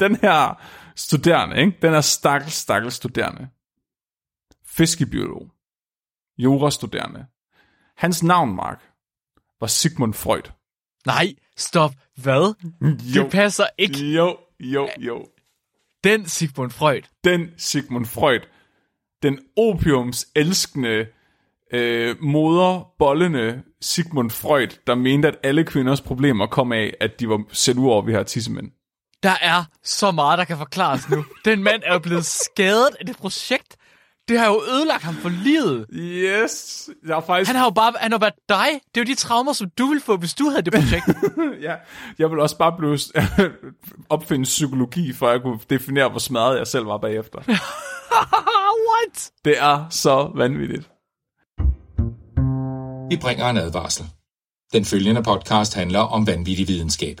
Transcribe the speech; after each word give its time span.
Den 0.00 0.16
her 0.16 0.62
studerende, 0.96 1.60
ikke? 1.60 1.78
Den 1.82 1.94
er 1.94 2.00
stakkels, 2.00 2.54
stakkels 2.54 2.94
studerende. 2.94 3.48
Fiskebiolog. 4.66 5.50
Jurastuderende. 6.38 7.26
Hans 7.96 8.22
navn, 8.22 8.56
Mark, 8.56 8.82
var 9.60 9.66
Sigmund 9.66 10.14
Freud. 10.14 10.52
Nej, 11.06 11.34
stop. 11.56 11.92
Hvad? 12.16 12.54
Jo. 13.16 13.22
Det 13.22 13.32
passer 13.32 13.66
ikke. 13.78 13.98
Jo, 14.04 14.36
jo, 14.60 14.88
jo. 14.98 15.26
Den 16.04 16.26
Sigmund 16.26 16.70
Freud. 16.70 17.02
Den 17.24 17.50
Sigmund 17.56 18.06
Freud. 18.06 18.40
Den 19.22 19.38
opiums 19.56 20.26
elskende, 20.34 21.06
øh, 21.72 22.16
moderbollende 22.22 23.62
Sigmund 23.80 24.30
Freud, 24.30 24.78
der 24.86 24.94
mente, 24.94 25.28
at 25.28 25.38
alle 25.42 25.64
kvinders 25.64 26.00
problemer 26.00 26.46
kom 26.46 26.72
af, 26.72 26.94
at 27.00 27.20
de 27.20 27.28
var 27.28 27.44
sendt 27.52 27.80
ud 27.80 27.86
over, 27.86 28.02
vi 28.02 28.12
har 28.12 28.22
tissemænd. 28.22 28.70
Der 29.22 29.36
er 29.40 29.64
så 29.84 30.10
meget, 30.10 30.38
der 30.38 30.44
kan 30.44 30.58
forklares 30.58 31.08
nu. 31.08 31.24
Den 31.44 31.62
mand 31.62 31.82
er 31.84 31.92
jo 31.92 31.98
blevet 31.98 32.24
skadet 32.26 32.90
af 33.00 33.06
det 33.06 33.16
projekt. 33.16 33.76
Det 34.28 34.38
har 34.38 34.46
jo 34.46 34.62
ødelagt 34.72 35.02
ham 35.02 35.14
for 35.14 35.28
livet. 35.28 35.86
Yes, 35.92 36.88
jeg 37.06 37.16
er 37.16 37.20
faktisk... 37.20 37.48
Han 37.48 37.56
har 37.56 37.64
jo 37.64 37.70
bare 37.70 37.92
han 38.00 38.12
har 38.12 38.18
været 38.18 38.34
dig. 38.48 38.66
Det 38.94 39.00
er 39.00 39.04
jo 39.04 39.04
de 39.04 39.14
traumer, 39.14 39.52
som 39.52 39.70
du 39.78 39.86
ville 39.86 40.00
få, 40.00 40.16
hvis 40.16 40.34
du 40.34 40.48
havde 40.48 40.62
det 40.62 40.72
projekt. 40.72 41.06
ja, 41.66 41.74
jeg 42.18 42.30
vil 42.30 42.38
også 42.38 42.58
bare 42.58 42.72
blive 42.78 42.98
opfinde 44.14 44.44
psykologi, 44.44 45.12
for 45.12 45.26
at 45.26 45.32
jeg 45.32 45.42
kunne 45.42 45.58
definere, 45.70 46.08
hvor 46.08 46.18
smadret 46.18 46.58
jeg 46.58 46.66
selv 46.66 46.86
var 46.86 46.98
bagefter. 46.98 47.38
What? 48.90 49.30
Det 49.44 49.58
er 49.58 49.86
så 49.90 50.30
vanvittigt. 50.34 50.90
Vi 53.10 53.16
bringer 53.16 53.50
en 53.50 53.56
advarsel. 53.56 54.06
Den 54.72 54.84
følgende 54.84 55.22
podcast 55.22 55.74
handler 55.74 56.00
om 56.00 56.26
vanvittig 56.26 56.68
videnskab. 56.68 57.20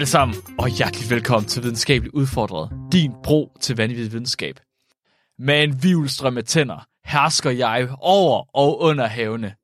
Alle 0.00 0.08
sammen, 0.08 0.36
og 0.58 0.68
hjertelig 0.68 1.10
velkommen 1.10 1.48
til 1.48 1.62
Videnskabeligt 1.62 2.14
Udfordret. 2.14 2.70
Din 2.92 3.12
bro 3.22 3.56
til 3.60 3.76
vanvittig 3.76 4.12
videnskab. 4.12 4.60
Med 5.38 5.64
en 5.64 5.82
vivlstrøm 5.82 6.38
af 6.38 6.44
tænder 6.44 6.86
hersker 7.04 7.50
jeg 7.50 7.88
over 7.98 8.56
og 8.56 8.80
under 8.80 9.06
havene. 9.06 9.54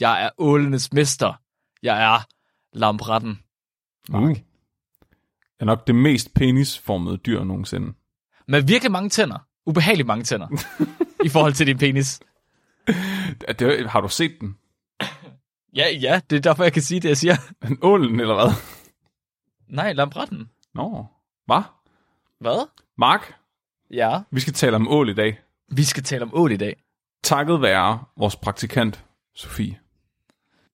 Jeg 0.00 0.24
er 0.24 0.30
ålenes 0.38 0.92
mester. 0.92 1.40
Jeg 1.82 2.14
er 2.14 2.18
lampretten. 2.72 3.38
Mark. 4.08 4.36
Er 5.60 5.64
nok 5.64 5.86
det 5.86 5.94
mest 5.94 6.34
penisformede 6.34 7.16
dyr 7.16 7.44
nogensinde. 7.44 7.92
Med 8.48 8.62
virkelig 8.62 8.92
mange 8.92 9.08
tænder. 9.08 9.38
Ubehageligt 9.66 10.06
mange 10.06 10.24
tænder. 10.24 10.48
I 11.24 11.28
forhold 11.28 11.52
til 11.52 11.66
din 11.66 11.78
penis. 11.78 12.20
Det, 13.58 13.90
har 13.90 14.00
du 14.00 14.08
set 14.08 14.32
den? 14.40 14.56
Ja, 15.76 15.84
ja, 16.00 16.20
det 16.30 16.36
er 16.36 16.40
derfor, 16.40 16.62
jeg 16.62 16.72
kan 16.72 16.82
sige 16.82 17.00
det, 17.00 17.08
jeg 17.08 17.16
siger. 17.16 17.36
En 17.68 17.78
ålen, 17.82 18.20
eller 18.20 18.34
hvad? 18.34 18.75
Nej, 19.68 19.92
lampretten. 19.92 20.50
Nå, 20.74 21.06
hvad? 21.46 21.62
Hvad? 22.40 22.66
Mark, 22.98 23.34
Ja. 23.90 24.20
vi 24.30 24.40
skal 24.40 24.52
tale 24.52 24.76
om 24.76 24.88
ål 24.88 25.08
i 25.08 25.14
dag. 25.14 25.38
Vi 25.68 25.84
skal 25.84 26.02
tale 26.02 26.22
om 26.22 26.30
ål 26.34 26.52
i 26.52 26.56
dag. 26.56 26.82
Takket 27.22 27.62
være 27.62 28.04
vores 28.16 28.36
praktikant, 28.36 29.04
Sofie. 29.34 29.78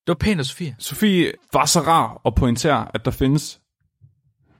Det 0.06 0.08
var 0.08 0.14
pænt 0.14 0.40
af 0.40 0.46
Sofie. 0.46 0.76
Sofie 0.78 1.32
var 1.52 1.64
så 1.64 1.80
rar 1.80 2.20
at 2.24 2.34
pointere, 2.34 2.89
at 2.94 3.05
der 3.05 3.11
findes 3.11 3.61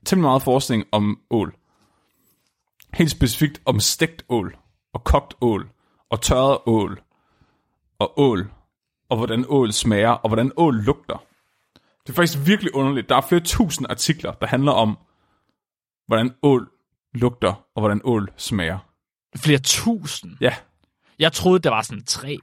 temmelig 0.05 0.29
meget 0.29 0.43
forskning 0.43 0.85
om 0.93 1.21
ål. 1.31 1.55
Helt 2.95 3.11
specifikt 3.11 3.61
om 3.65 3.81
stegt 3.81 4.25
ål, 4.29 4.57
og 4.93 5.05
kogt 5.05 5.35
ål, 5.41 5.71
og 6.11 6.21
tørret 6.21 6.59
ål, 6.67 7.03
og 7.99 8.21
ål, 8.21 8.51
og 9.09 9.17
hvordan 9.17 9.45
ål 9.49 9.73
smager, 9.73 10.11
og 10.11 10.29
hvordan 10.29 10.53
ål 10.57 10.75
lugter. 10.75 11.23
Det 12.07 12.13
er 12.13 12.15
faktisk 12.17 12.39
virkelig 12.47 12.75
underligt. 12.75 13.09
Der 13.09 13.17
er 13.17 13.21
flere 13.21 13.41
tusind 13.41 13.87
artikler, 13.91 14.33
der 14.33 14.47
handler 14.47 14.73
om, 14.73 14.99
hvordan 16.07 16.35
ål 16.43 16.71
lugter, 17.15 17.53
og 17.75 17.81
hvordan 17.83 18.01
ål 18.05 18.33
smager. 18.37 18.79
Flere 19.37 19.59
tusind. 19.59 20.37
Ja, 20.41 20.55
Jeg 21.19 21.33
troede, 21.33 21.59
der 21.59 21.71
var 21.71 21.83
sådan 21.83 22.05
tre. 22.05 22.39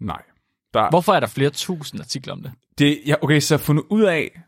nej. 0.00 0.22
Der, 0.74 0.90
Hvorfor 0.90 1.12
er 1.12 1.20
der 1.20 1.26
flere 1.26 1.50
tusind 1.50 2.00
artikler 2.00 2.32
om 2.32 2.42
det? 2.42 2.52
Det, 2.78 3.00
ja, 3.06 3.14
okay, 3.22 3.40
så 3.40 3.54
jeg 3.54 3.58
har 3.60 3.64
fundet 3.64 3.84
ud 3.90 4.02
af, 4.02 4.40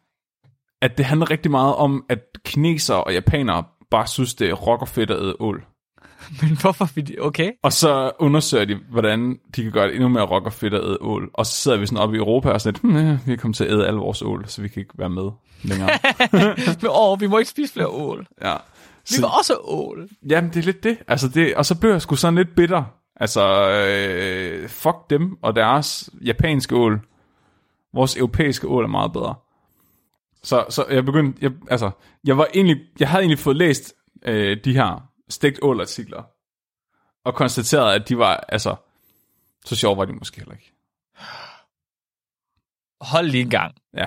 at 0.83 0.99
det 0.99 1.07
handler 1.07 1.31
rigtig 1.31 1.51
meget 1.51 1.75
om, 1.75 2.05
at 2.09 2.39
kinesere 2.45 3.05
og 3.05 3.13
japanere 3.15 3.65
bare 3.91 4.07
synes, 4.07 4.35
det 4.35 4.49
er 4.51 4.55
rockerfedt 4.55 5.11
at 5.11 5.19
æde 5.23 5.37
ål. 5.41 5.67
Men 6.43 6.59
hvorfor? 6.61 6.89
Okay. 7.21 7.53
Og 7.63 7.73
så 7.73 8.11
undersøger 8.19 8.65
de, 8.65 8.79
hvordan 8.91 9.39
de 9.57 9.63
kan 9.63 9.73
gøre 9.73 9.87
det 9.87 9.95
endnu 9.95 10.09
mere 10.09 10.25
rockerfedt 10.25 10.75
at 10.75 10.85
æde 10.85 10.99
ål. 11.01 11.31
Og 11.35 11.47
så 11.47 11.53
sidder 11.53 11.79
vi 11.79 11.87
sådan 11.87 11.99
oppe 11.99 12.17
i 12.17 12.19
Europa 12.19 12.51
og 12.51 12.61
sådan 12.61 12.73
lidt, 12.73 12.83
hmm, 12.83 13.09
ja, 13.09 13.19
vi 13.27 13.33
er 13.33 13.37
kommet 13.37 13.57
til 13.57 13.65
at 13.65 13.71
æde 13.71 13.87
alle 13.87 14.01
vores 14.01 14.23
ål, 14.23 14.45
så 14.49 14.63
vi 14.63 14.69
kan 14.69 14.81
ikke 14.81 14.95
være 14.99 15.11
med 15.11 15.31
længere. 15.63 15.91
Men 16.83 16.91
åh, 16.91 17.21
vi 17.21 17.27
må 17.27 17.39
ikke 17.39 17.51
spise 17.51 17.73
flere 17.73 17.89
ål. 17.89 18.27
ja. 18.45 18.57
Vi 19.11 19.23
var 19.23 19.39
også 19.39 19.57
ål. 19.65 20.09
Jamen, 20.31 20.51
det 20.51 20.57
er 20.57 20.63
lidt 20.63 20.85
det. 20.85 20.99
Altså, 21.09 21.29
det. 21.29 21.55
Og 21.55 21.67
så 21.67 21.75
blev 21.81 21.91
jeg 21.91 22.03
sgu 22.03 22.17
sådan 22.17 22.35
lidt 22.35 22.55
bitter. 22.57 22.85
Altså, 23.17 23.71
øh, 23.71 24.69
fuck 24.69 24.97
dem 25.11 25.39
og 25.43 25.57
deres 25.57 26.11
japanske 26.25 26.77
ål. 26.77 27.01
Vores 27.95 28.17
europæiske 28.17 28.69
ål 28.69 28.85
er 28.85 28.89
meget 28.89 29.13
bedre. 29.13 29.35
Så, 30.43 30.65
så 30.69 30.85
jeg 30.91 31.05
begyndte, 31.05 31.39
jeg, 31.43 31.51
altså, 31.71 31.91
jeg 32.25 32.39
var 32.39 32.47
egentlig, 32.55 32.77
jeg 33.01 33.09
havde 33.09 33.23
egentlig 33.23 33.39
fået 33.39 33.57
læst 33.57 33.95
øh, 34.27 34.57
de 34.65 34.73
her 34.73 35.09
stegt 35.35 35.59
ål-artikler, 35.63 36.23
og 37.25 37.35
konstateret, 37.35 37.95
at 37.95 38.09
de 38.09 38.19
var, 38.19 38.37
altså, 38.37 38.77
så 39.65 39.77
sjov 39.77 39.97
var 39.97 40.05
de 40.05 40.13
måske 40.13 40.37
heller 40.37 40.55
ikke. 40.55 40.73
Hold 43.01 43.27
lige 43.27 43.43
en 43.43 43.51
gang. 43.51 43.75
Ja. 43.97 44.07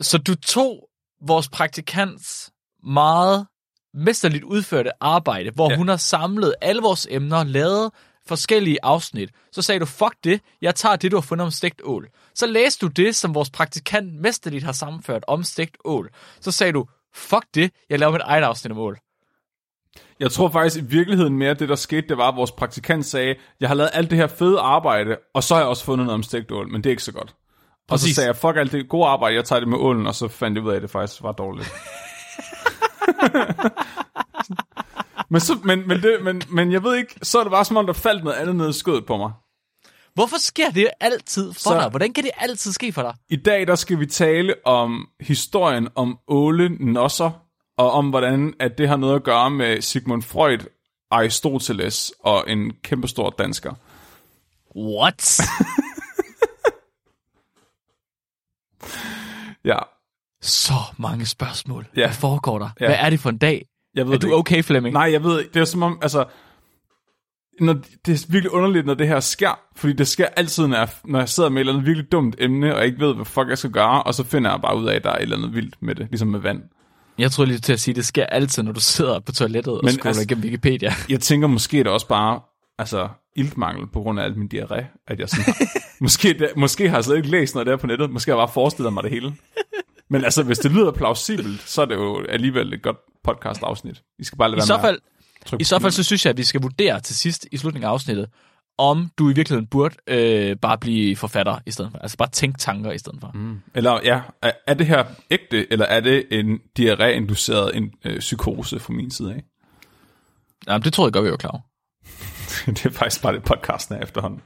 Så 0.00 0.18
du 0.18 0.34
tog 0.34 0.88
vores 1.20 1.48
praktikants 1.48 2.52
meget 2.82 3.46
mesterligt 3.94 4.44
udførte 4.44 4.90
arbejde, 5.00 5.50
hvor 5.50 5.70
ja. 5.70 5.76
hun 5.76 5.88
har 5.88 5.96
samlet 5.96 6.54
alle 6.60 6.82
vores 6.82 7.06
emner, 7.10 7.44
lavet 7.44 7.92
forskellige 8.26 8.78
afsnit. 8.82 9.30
Så 9.52 9.62
sagde 9.62 9.80
du, 9.80 9.86
fuck 9.86 10.14
det, 10.24 10.40
jeg 10.62 10.74
tager 10.74 10.96
det, 10.96 11.10
du 11.10 11.16
har 11.16 11.22
fundet 11.22 11.44
om 11.44 11.50
stegt 11.50 11.80
ål. 11.84 12.08
Så 12.34 12.46
læste 12.46 12.86
du 12.86 12.90
det, 12.90 13.16
som 13.16 13.34
vores 13.34 13.50
praktikant 13.50 14.14
mesterligt 14.14 14.64
har 14.64 14.72
sammenført 14.72 15.24
om 15.28 15.42
stegt 15.42 15.76
ål. 15.84 16.10
Så 16.40 16.50
sagde 16.50 16.72
du, 16.72 16.86
fuck 17.14 17.44
det, 17.54 17.72
jeg 17.90 17.98
laver 17.98 18.12
mit 18.12 18.22
eget 18.24 18.42
afsnit 18.42 18.72
om 18.72 18.78
ål. 18.78 18.98
Jeg 20.20 20.30
tror 20.30 20.48
faktisk 20.48 20.84
i 20.84 20.86
virkeligheden 20.86 21.38
mere, 21.38 21.50
at 21.50 21.58
det 21.58 21.68
der 21.68 21.74
skete, 21.74 22.08
det 22.08 22.16
var, 22.16 22.28
at 22.28 22.36
vores 22.36 22.52
praktikant 22.52 23.06
sagde, 23.06 23.34
jeg 23.60 23.68
har 23.68 23.74
lavet 23.74 23.90
alt 23.92 24.10
det 24.10 24.18
her 24.18 24.26
fede 24.26 24.60
arbejde, 24.60 25.16
og 25.34 25.42
så 25.42 25.54
har 25.54 25.60
jeg 25.60 25.68
også 25.68 25.84
fundet 25.84 26.06
noget 26.06 26.14
om 26.14 26.22
stegt 26.22 26.52
ål, 26.52 26.68
men 26.68 26.84
det 26.84 26.86
er 26.86 26.90
ikke 26.90 27.02
så 27.02 27.12
godt. 27.12 27.34
Og 27.88 27.98
så 27.98 28.04
Præcis. 28.04 28.14
sagde 28.14 28.26
jeg, 28.26 28.36
fuck 28.36 28.56
alt 28.56 28.72
det 28.72 28.88
gode 28.88 29.06
arbejde, 29.06 29.36
jeg 29.36 29.44
tager 29.44 29.60
det 29.60 29.68
med 29.68 29.78
ålen, 29.78 30.06
og 30.06 30.14
så 30.14 30.28
fandt 30.28 30.56
jeg 30.56 30.64
ud 30.64 30.70
af, 30.70 30.76
at 30.76 30.82
det 30.82 30.90
faktisk 30.90 31.22
var 31.22 31.32
dårligt. 31.32 31.70
men, 35.30 35.40
så, 35.40 35.58
men, 35.64 35.88
men, 35.88 36.02
det, 36.02 36.18
men, 36.22 36.42
men 36.48 36.72
jeg 36.72 36.82
ved 36.82 36.96
ikke, 36.96 37.14
så 37.22 37.38
er 37.38 37.44
det 37.44 37.50
bare 37.50 37.64
som 37.64 37.76
om, 37.76 37.86
der 37.86 37.92
faldt 37.92 38.24
noget 38.24 38.36
andet 38.36 38.56
ned 38.56 38.68
i 38.68 38.72
skødet 38.72 39.06
på 39.06 39.16
mig. 39.16 39.32
Hvorfor 40.14 40.36
sker 40.38 40.70
det 40.70 40.88
altid 41.00 41.52
for 41.52 41.60
så... 41.60 41.74
dig? 41.74 41.88
Hvordan 41.88 42.12
kan 42.12 42.24
det 42.24 42.30
altid 42.38 42.72
ske 42.72 42.92
for 42.92 43.02
dig? 43.02 43.14
I 43.28 43.36
dag, 43.36 43.66
der 43.66 43.74
skal 43.74 44.00
vi 44.00 44.06
tale 44.06 44.54
om 44.64 45.08
historien 45.20 45.88
om 45.94 46.18
Åle 46.28 46.68
Nosser, 46.68 47.43
og 47.76 47.92
om 47.92 48.10
hvordan 48.10 48.54
at 48.60 48.78
det 48.78 48.88
har 48.88 48.96
noget 48.96 49.14
at 49.14 49.24
gøre 49.24 49.50
med 49.50 49.80
Sigmund 49.80 50.22
Freud, 50.22 50.58
Aristoteles 51.10 52.12
og 52.20 52.44
en 52.48 52.72
kæmpestor 52.82 53.30
dansker. 53.30 53.74
What? 54.76 55.40
Ja, 59.64 59.78
så 60.42 60.74
mange 60.98 61.26
spørgsmål. 61.26 61.86
Ja. 61.96 62.06
Hvad 62.06 62.14
foregår 62.14 62.58
der? 62.58 62.68
Ja. 62.80 62.86
Hvad 62.86 62.96
er 62.98 63.10
det 63.10 63.20
for 63.20 63.30
en 63.30 63.38
dag? 63.38 63.66
jeg 63.94 64.06
ved 64.06 64.14
Er 64.14 64.18
det 64.18 64.28
du 64.28 64.34
okay, 64.34 64.62
Flemming? 64.62 64.92
Nej, 64.92 65.12
jeg 65.12 65.24
ved. 65.24 65.44
Det 65.54 65.60
er 65.60 65.64
som 65.64 65.82
om, 65.82 65.98
altså... 66.02 66.24
Når, 67.60 67.72
det 68.06 68.22
er 68.22 68.26
virkelig 68.28 68.52
underligt, 68.52 68.86
når 68.86 68.94
det 68.94 69.08
her 69.08 69.20
sker. 69.20 69.60
Fordi 69.76 69.92
det 69.92 70.08
sker 70.08 70.26
altid, 70.26 70.66
når 70.66 70.76
jeg, 70.76 70.88
når 71.04 71.18
jeg 71.18 71.28
sidder 71.28 71.48
med 71.48 71.56
et 71.56 71.60
eller 71.60 71.72
andet 71.72 71.86
virkelig 71.86 72.12
dumt 72.12 72.36
emne, 72.38 72.76
og 72.76 72.86
ikke 72.86 73.00
ved, 73.00 73.14
hvad 73.14 73.24
fuck 73.24 73.48
jeg 73.48 73.58
skal 73.58 73.70
gøre, 73.70 74.02
og 74.02 74.14
så 74.14 74.24
finder 74.24 74.50
jeg 74.50 74.60
bare 74.60 74.76
ud 74.78 74.86
af, 74.86 74.94
at 74.94 75.04
der 75.04 75.10
er 75.10 75.16
et 75.16 75.22
eller 75.22 75.36
andet 75.36 75.54
vildt 75.54 75.82
med 75.82 75.94
det, 75.94 76.06
ligesom 76.10 76.28
med 76.28 76.40
vand. 76.40 76.62
Jeg 77.18 77.30
tror 77.30 77.44
lige 77.44 77.58
til 77.58 77.72
at 77.72 77.80
sige, 77.80 77.92
at 77.92 77.96
det 77.96 78.04
sker 78.04 78.26
altid, 78.26 78.62
når 78.62 78.72
du 78.72 78.80
sidder 78.80 79.20
på 79.20 79.32
toilettet 79.32 79.72
og 79.74 79.80
Men 79.84 79.92
scroller 79.92 80.06
altså- 80.08 80.22
igennem 80.22 80.44
Wikipedia. 80.44 80.94
Jeg 81.08 81.20
tænker 81.20 81.48
måske, 81.48 81.78
det 81.78 81.86
også 81.86 82.08
bare 82.08 82.40
altså, 82.78 83.08
iltmangel 83.36 83.86
på 83.86 84.00
grund 84.00 84.20
af 84.20 84.24
alt 84.24 84.36
min 84.36 84.48
diarré, 84.54 84.84
at 85.06 85.20
jeg 85.20 85.28
sådan 85.28 85.44
har, 85.44 85.54
måske, 86.00 86.28
det, 86.38 86.50
måske 86.56 86.88
har 86.88 86.96
jeg 86.96 87.04
slet 87.04 87.16
ikke 87.16 87.30
læst 87.30 87.54
noget 87.54 87.66
der 87.66 87.76
på 87.76 87.86
nettet, 87.86 88.10
måske 88.10 88.30
har 88.30 88.38
jeg 88.38 88.46
bare 88.46 88.54
forestillet 88.54 88.92
mig 88.92 89.02
det 89.02 89.10
hele. 89.10 89.34
Men 90.10 90.24
altså, 90.24 90.42
hvis 90.42 90.58
det 90.58 90.72
lyder 90.72 90.92
plausibelt, 90.92 91.62
så 91.62 91.82
er 91.82 91.86
det 91.86 91.94
jo 91.94 92.24
alligevel 92.28 92.72
et 92.72 92.82
godt 92.82 92.96
podcast-afsnit. 93.24 94.02
I 94.18 94.24
skal 94.24 94.38
bare 94.38 94.48
lade 94.50 94.56
I 94.56 94.60
være 94.60 94.66
så 94.66 94.78
fald, 94.80 94.98
I 95.60 95.64
så 95.64 95.78
fald 95.78 95.92
så 95.92 96.02
synes 96.02 96.24
jeg, 96.26 96.30
at 96.30 96.36
vi 96.36 96.42
skal 96.44 96.60
vurdere 96.62 97.00
til 97.00 97.16
sidst 97.16 97.46
i 97.52 97.56
slutningen 97.56 97.88
af 97.88 97.92
afsnittet, 97.92 98.28
om 98.78 99.10
du 99.18 99.30
i 99.30 99.32
virkeligheden 99.32 99.66
burde 99.66 99.96
øh, 100.06 100.56
bare 100.56 100.78
blive 100.78 101.16
forfatter 101.16 101.58
i 101.66 101.70
stedet 101.70 101.90
for. 101.90 101.98
Altså 101.98 102.16
bare 102.16 102.28
tænke 102.28 102.58
tanker 102.58 102.92
i 102.92 102.98
stedet 102.98 103.20
for. 103.20 103.30
Mm. 103.34 103.60
Eller 103.74 104.00
ja, 104.04 104.22
er, 104.42 104.52
er 104.66 104.74
det 104.74 104.86
her 104.86 105.04
ægte, 105.30 105.72
eller 105.72 105.86
er 105.86 106.00
det 106.00 106.26
en 106.30 106.60
diarré-induceret 106.76 107.76
en, 107.76 107.92
øh, 108.04 108.18
psykose 108.18 108.80
fra 108.80 108.92
min 108.92 109.10
side 109.10 109.34
af? 109.34 109.44
Jamen, 110.66 110.84
det 110.84 110.92
tror 110.92 111.06
jeg 111.06 111.12
godt, 111.12 111.24
vi 111.24 111.30
var 111.30 111.36
klar 111.36 111.50
over. 111.50 111.60
det 112.74 112.86
er 112.86 112.90
faktisk 112.90 113.22
bare 113.22 113.32
det 113.32 113.44
podcasten 113.44 113.94
er 113.94 114.00
efterhånden. 114.00 114.42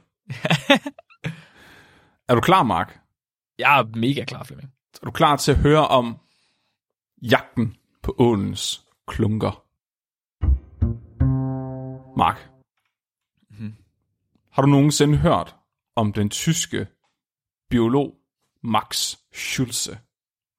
er 2.29 2.35
du 2.35 2.41
klar, 2.41 2.63
Mark? 2.63 2.99
Jeg 3.59 3.79
er 3.79 3.97
mega 3.97 4.23
klar, 4.23 4.43
Flemming. 4.43 4.69
Er 5.01 5.05
du 5.05 5.11
klar 5.11 5.35
til 5.35 5.51
at 5.51 5.57
høre 5.57 5.87
om 5.87 6.17
jagten 7.21 7.75
på 8.03 8.15
ålens 8.17 8.81
klunker? 9.07 9.63
Mark. 12.17 12.48
Har 14.59 14.65
du 14.65 14.71
nogensinde 14.71 15.17
hørt 15.17 15.55
om 15.95 16.13
den 16.13 16.29
tyske 16.29 16.87
biolog 17.69 18.13
Max 18.63 19.15
Schulze? 19.33 19.97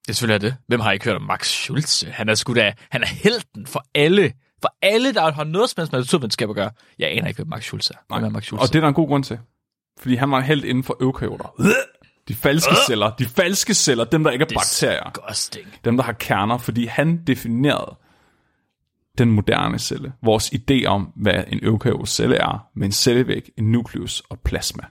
Det 0.07 0.17
selvfølgelig 0.17 0.35
er 0.35 0.51
det. 0.51 0.57
Hvem 0.67 0.81
har 0.81 0.93
ikke 0.93 1.05
hørt 1.05 1.17
om 1.17 1.23
Max 1.23 1.47
Schulze? 1.47 2.11
Han 2.11 2.29
er 2.29 2.35
sgu 2.35 2.55
da, 2.55 2.73
han 2.91 3.03
er 3.03 3.07
helten 3.07 3.67
for 3.67 3.85
alle. 3.95 4.33
For 4.63 4.75
alle, 4.83 5.15
der 5.15 5.33
har 5.33 5.45
noget 5.45 5.71
som 5.71 5.81
helst 5.81 5.93
med 5.93 6.01
naturvidenskab 6.01 6.51
at 6.51 6.55
gøre. 6.55 6.71
Jeg 6.99 7.11
aner 7.11 7.29
ikke, 7.29 7.39
hvem 7.39 7.49
Max 7.49 7.63
Schulze 7.63 7.95
er. 7.95 8.15
Hvem 8.15 8.25
er 8.25 8.29
Max 8.29 8.45
Schulze? 8.45 8.63
Og 8.63 8.69
det 8.69 8.75
er 8.75 8.81
der 8.81 8.89
en 8.89 8.95
god 8.95 9.09
grund 9.09 9.25
til. 9.25 9.39
Fordi 9.99 10.15
han 10.15 10.31
var 10.31 10.41
helt 10.41 10.65
inden 10.65 10.85
for 10.85 10.97
eukaryoter. 11.01 11.75
De 12.29 12.35
falske 12.35 12.75
celler. 12.87 13.11
De 13.11 13.25
falske 13.25 13.75
celler, 13.75 14.05
dem 14.05 14.25
der 14.25 14.31
ikke 14.31 14.43
er 14.43 14.55
bakterier. 14.55 15.11
Disgusting. 15.11 15.69
dem, 15.85 15.97
der 15.97 16.05
har 16.05 16.13
kerner, 16.13 16.59
fordi 16.59 16.87
han 16.87 17.25
definerede 17.27 17.97
den 19.19 19.31
moderne 19.31 19.79
celle. 19.79 20.13
Vores 20.23 20.53
idé 20.55 20.85
om, 20.87 21.13
hvad 21.17 21.45
en 21.49 21.61
eukaryotisk 21.63 22.15
celle 22.15 22.37
er, 22.37 22.69
med 22.75 22.87
en 22.87 22.93
cellevæg, 22.93 23.51
en 23.57 23.73
nukleus 23.73 24.21
og 24.21 24.41
plasma. 24.41 24.83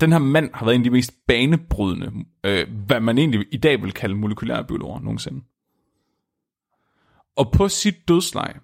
Den 0.00 0.12
her 0.12 0.18
mand 0.18 0.50
har 0.54 0.64
været 0.64 0.74
en 0.74 0.80
af 0.80 0.84
de 0.84 0.90
mest 0.90 1.26
banebrydende, 1.26 2.12
øh, 2.44 2.66
hvad 2.86 3.00
man 3.00 3.18
egentlig 3.18 3.46
i 3.52 3.56
dag 3.56 3.82
vil 3.82 3.92
kalde 3.92 4.14
molekylære 4.14 4.64
biologer 4.64 5.00
nogensinde. 5.00 5.44
Og 7.36 7.52
på 7.52 7.68
sit 7.68 8.08
dødsleje 8.08 8.60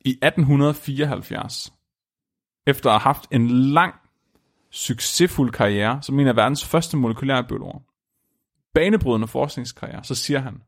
i 0.00 0.10
1874, 0.10 1.72
efter 2.66 2.90
at 2.90 3.00
have 3.00 3.14
haft 3.14 3.26
en 3.30 3.50
lang, 3.50 3.94
succesfuld 4.70 5.52
karriere 5.52 6.02
som 6.02 6.20
en 6.20 6.26
af 6.26 6.36
verdens 6.36 6.64
første 6.64 6.96
molekylære 6.96 7.44
biologer, 7.44 7.78
banebrydende 8.74 9.28
forskningskarriere, 9.28 10.04
så 10.04 10.14
siger 10.14 10.38
han, 10.38 10.62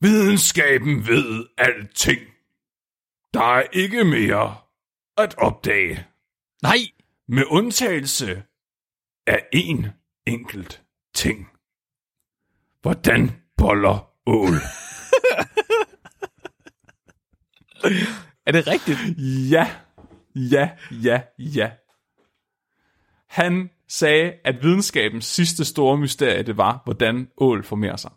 Videnskaben 0.00 1.06
ved 1.06 1.46
alting. 1.58 2.20
Der 3.34 3.40
er 3.40 3.62
ikke 3.72 4.04
mere 4.04 4.56
at 5.16 5.34
opdage, 5.38 6.06
Nej! 6.62 6.76
med 7.28 7.44
undtagelse 7.46 8.42
af 9.26 9.42
én 9.56 9.86
enkelt 10.26 10.82
ting. 11.14 11.48
Hvordan 12.82 13.42
boller 13.56 14.10
ål? 14.26 14.54
Er 18.46 18.52
det 18.52 18.66
rigtigt? 18.66 18.98
Ja, 19.50 19.76
ja, 20.34 20.70
ja, 20.90 21.22
ja. 21.38 21.70
Han 23.26 23.70
sagde, 23.88 24.32
at 24.44 24.62
videnskabens 24.62 25.24
sidste 25.24 25.64
store 25.64 25.98
mysterie, 25.98 26.42
det 26.42 26.56
var, 26.56 26.80
hvordan 26.84 27.30
ål 27.38 27.64
formerer 27.64 27.96
sig. 27.96 28.10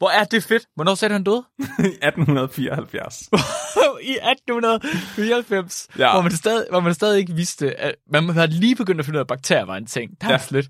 Hvor 0.00 0.10
er 0.10 0.24
det 0.24 0.44
fedt. 0.44 0.66
Hvornår 0.74 0.94
sagde 0.94 1.10
du, 1.10 1.14
han 1.14 1.24
døde? 1.24 1.44
I 1.92 1.96
1874. 2.06 3.20
I 4.02 4.16
1894. 4.22 5.88
Ja. 5.98 6.12
Hvor, 6.12 6.20
man 6.22 6.32
stadig, 6.32 6.66
hvor 6.70 6.80
man 6.80 6.94
stadig 6.94 7.18
ikke 7.18 7.32
vidste, 7.34 7.80
at 7.80 7.94
man 8.12 8.28
havde 8.28 8.46
lige 8.48 8.76
begyndt 8.76 8.98
at 9.00 9.04
finde 9.04 9.16
ud 9.16 9.20
af, 9.20 9.24
at 9.24 9.26
bakterier 9.26 9.64
var 9.64 9.76
en 9.76 9.86
ting. 9.86 10.10
Der 10.20 10.26
er 10.26 10.32
Ja. 10.32 10.38
lidt. 10.50 10.68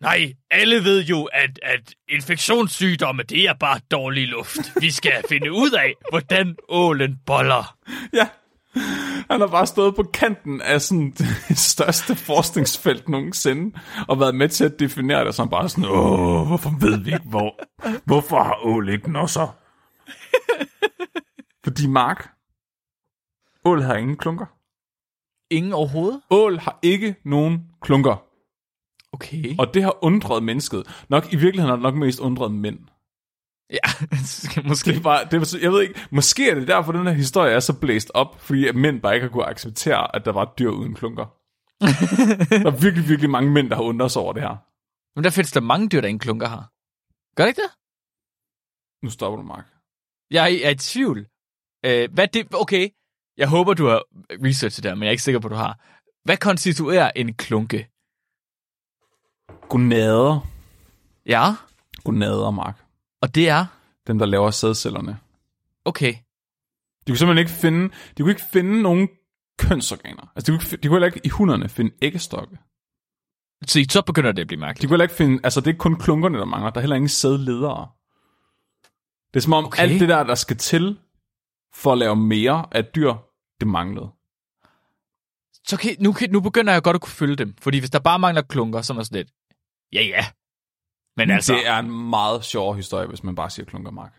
Nej, 0.00 0.32
alle 0.50 0.84
ved 0.84 1.04
jo, 1.04 1.24
at, 1.24 1.58
at 1.62 1.94
infektionssygdomme, 2.08 3.22
det 3.22 3.44
er 3.48 3.52
bare 3.60 3.80
dårlig 3.90 4.28
luft. 4.28 4.58
Vi 4.80 4.90
skal 4.90 5.12
finde 5.28 5.52
ud 5.52 5.70
af, 5.70 5.92
hvordan 6.10 6.56
ålen 6.68 7.16
boller. 7.26 7.76
Ja. 8.12 8.28
Han 9.30 9.40
har 9.40 9.46
bare 9.46 9.66
stået 9.66 9.96
på 9.96 10.02
kanten 10.02 10.60
af 10.60 10.80
sådan 10.80 11.10
det 11.10 11.58
største 11.72 12.16
forskningsfelt 12.16 13.08
nogensinde, 13.08 13.78
og 14.08 14.20
været 14.20 14.34
med 14.34 14.48
til 14.48 14.64
at 14.64 14.78
definere 14.78 15.24
det, 15.24 15.34
som 15.34 15.48
bare 15.48 15.68
sådan, 15.68 15.90
åh, 15.90 16.46
hvorfor 16.46 16.70
ved 16.80 17.04
vi 17.04 17.12
ikke, 17.12 17.28
hvor, 17.28 17.60
hvorfor 18.04 18.42
har 18.42 18.58
ål 18.66 18.88
ikke 18.88 19.12
nosser? 19.12 19.56
Fordi 21.64 21.86
Mark, 21.86 22.30
ål 23.64 23.82
har 23.82 23.94
ingen 23.94 24.16
klunker. 24.16 24.46
Ingen 25.50 25.72
overhovedet? 25.72 26.20
Ål 26.30 26.58
har 26.58 26.78
ikke 26.82 27.14
nogen 27.24 27.62
klunker, 27.82 28.16
Okay. 29.14 29.54
og 29.58 29.74
det 29.74 29.82
har 29.82 30.04
undret 30.04 30.42
mennesket. 30.42 31.04
Nok 31.08 31.32
i 31.32 31.36
virkeligheden 31.36 31.68
har 31.68 31.76
det 31.76 31.82
nok 31.82 31.94
mest 31.94 32.20
undret 32.20 32.52
mænd. 32.52 32.78
Ja, 33.70 33.88
måske. 34.68 35.00
Bare, 35.02 35.24
det 35.30 35.40
var, 35.40 35.58
jeg 35.62 35.72
ved 35.72 35.82
ikke, 35.82 36.00
måske 36.10 36.50
er 36.50 36.54
det 36.54 36.68
derfor, 36.68 36.92
den 36.92 37.06
her 37.06 37.12
historie 37.14 37.52
er 37.52 37.60
så 37.60 37.80
blæst 37.80 38.10
op, 38.14 38.40
fordi 38.40 38.68
at 38.68 38.74
mænd 38.74 39.00
bare 39.00 39.14
ikke 39.14 39.26
har 39.26 39.32
kunnet 39.32 39.48
acceptere, 39.48 40.16
at 40.16 40.24
der 40.24 40.32
var 40.32 40.54
dyr 40.58 40.70
uden 40.70 40.94
klunker. 40.94 41.24
der 42.64 42.70
er 42.72 42.80
virkelig, 42.80 43.08
virkelig 43.08 43.30
mange 43.30 43.50
mænd, 43.50 43.70
der 43.70 43.76
har 43.76 43.82
undret 43.82 44.10
sig 44.10 44.22
over 44.22 44.32
det 44.32 44.42
her. 44.42 44.56
Men 45.16 45.24
der 45.24 45.30
findes 45.30 45.52
der 45.52 45.60
mange 45.60 45.88
dyr, 45.88 46.00
der 46.00 46.08
ingen 46.08 46.18
klunker 46.18 46.48
har. 46.48 46.70
Gør 47.36 47.44
det 47.44 47.48
ikke 47.48 47.62
det? 47.62 47.70
Nu 49.02 49.10
stopper 49.10 49.36
du, 49.36 49.42
Mark. 49.42 49.66
Jeg 50.30 50.54
er 50.54 50.70
i 50.70 50.74
tvivl. 50.74 51.26
Øh, 51.84 52.12
hvad 52.12 52.28
det... 52.28 52.54
Okay, 52.54 52.88
jeg 53.36 53.48
håber, 53.48 53.74
du 53.74 53.86
har 53.86 54.02
researchet 54.44 54.84
der, 54.84 54.94
men 54.94 55.02
jeg 55.02 55.08
er 55.08 55.10
ikke 55.10 55.22
sikker 55.22 55.40
på, 55.40 55.48
du 55.48 55.54
har. 55.54 55.80
Hvad 56.24 56.36
konstituerer 56.36 57.10
en 57.16 57.34
klunke? 57.34 57.88
Gonader. 59.68 60.46
Ja, 61.26 61.44
Gonader, 62.04 62.50
Mark. 62.50 62.83
Og 63.24 63.34
det 63.34 63.48
er... 63.48 63.66
Dem, 64.06 64.18
der 64.18 64.26
laver 64.26 64.50
sædcellerne. 64.50 65.18
Okay. 65.84 66.14
De 67.06 67.10
kunne 67.12 67.18
simpelthen 67.18 67.38
ikke 67.38 67.60
finde, 67.60 67.94
de 68.18 68.22
kunne 68.22 68.30
ikke 68.30 68.44
finde 68.52 68.82
nogen 68.82 69.08
kønsorganer. 69.58 70.32
Altså, 70.36 70.52
de 70.52 70.58
kunne, 70.58 70.78
de 70.82 70.88
kunne 70.88 70.96
heller 70.96 71.06
ikke 71.06 71.20
i 71.24 71.28
hunderne 71.28 71.68
finde 71.68 71.94
æggestokke. 72.02 72.58
Så, 73.66 73.86
så 73.90 74.02
begynder 74.02 74.32
det 74.32 74.40
at 74.40 74.46
blive 74.46 74.56
De 74.56 74.60
mærkeligt. 74.60 74.88
kunne 74.88 74.94
heller 74.94 75.04
ikke 75.04 75.14
finde, 75.14 75.40
altså 75.44 75.60
det 75.60 75.74
er 75.74 75.78
kun 75.78 75.98
klunkerne, 75.98 76.38
der 76.38 76.44
mangler. 76.44 76.70
Der 76.70 76.78
er 76.78 76.82
heller 76.82 76.96
ingen 76.96 77.08
sædledere. 77.08 77.88
Det 79.34 79.40
er 79.40 79.40
som 79.40 79.52
om, 79.52 79.64
okay. 79.64 79.82
Alt 79.82 80.00
det 80.00 80.08
der, 80.08 80.22
der 80.22 80.34
skal 80.34 80.56
til 80.56 80.98
for 81.74 81.92
at 81.92 81.98
lave 81.98 82.16
mere 82.16 82.66
af 82.72 82.84
dyr, 82.84 83.14
det 83.60 83.68
manglede. 83.68 84.08
Så 85.66 85.76
okay, 85.76 85.96
nu, 86.00 86.14
nu 86.30 86.40
begynder 86.40 86.72
jeg 86.72 86.82
godt 86.82 86.94
at 86.94 87.00
kunne 87.00 87.12
følge 87.12 87.36
dem. 87.36 87.54
Fordi 87.60 87.78
hvis 87.78 87.90
der 87.90 87.98
bare 87.98 88.18
mangler 88.18 88.42
klunker, 88.42 88.82
så 88.82 88.92
er 88.92 89.02
sådan 89.02 89.16
lidt... 89.16 89.30
Ja, 89.92 90.02
ja. 90.02 90.26
Men 91.16 91.30
altså... 91.30 91.52
Det 91.54 91.66
er 91.66 91.78
en 91.78 92.08
meget 92.10 92.44
sjovere 92.44 92.76
historie, 92.76 93.06
hvis 93.06 93.24
man 93.24 93.34
bare 93.34 93.50
siger 93.50 93.66
klunker, 93.66 93.90
Mark. 93.90 94.12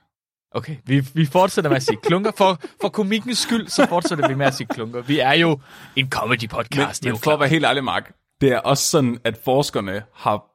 Okay, 0.51 0.77
vi, 0.85 0.99
vi 1.13 1.25
fortsætter 1.25 1.69
med 1.69 1.77
at 1.77 1.83
sige 1.83 1.97
klunker. 2.03 2.31
For, 2.37 2.61
for 2.81 2.89
komikkens 2.89 3.37
skyld, 3.37 3.67
så 3.67 3.85
fortsætter 3.85 4.27
vi 4.27 4.35
med 4.35 4.45
at 4.45 4.53
sige 4.53 4.67
klunker. 4.67 5.01
Vi 5.01 5.19
er 5.19 5.33
jo 5.33 5.59
en 5.95 6.09
comedy 6.09 6.49
podcast. 6.49 7.03
Men, 7.03 7.03
det 7.03 7.05
er 7.05 7.09
jo 7.09 7.13
men 7.13 7.21
for 7.21 7.31
at 7.31 7.37
klart. 7.37 7.39
være 7.39 7.49
helt 7.49 7.65
ærlig, 7.65 7.83
Mark, 7.83 8.13
det 8.41 8.51
er 8.51 8.59
også 8.59 8.83
sådan, 8.87 9.19
at 9.23 9.37
forskerne 9.37 10.03
har 10.13 10.51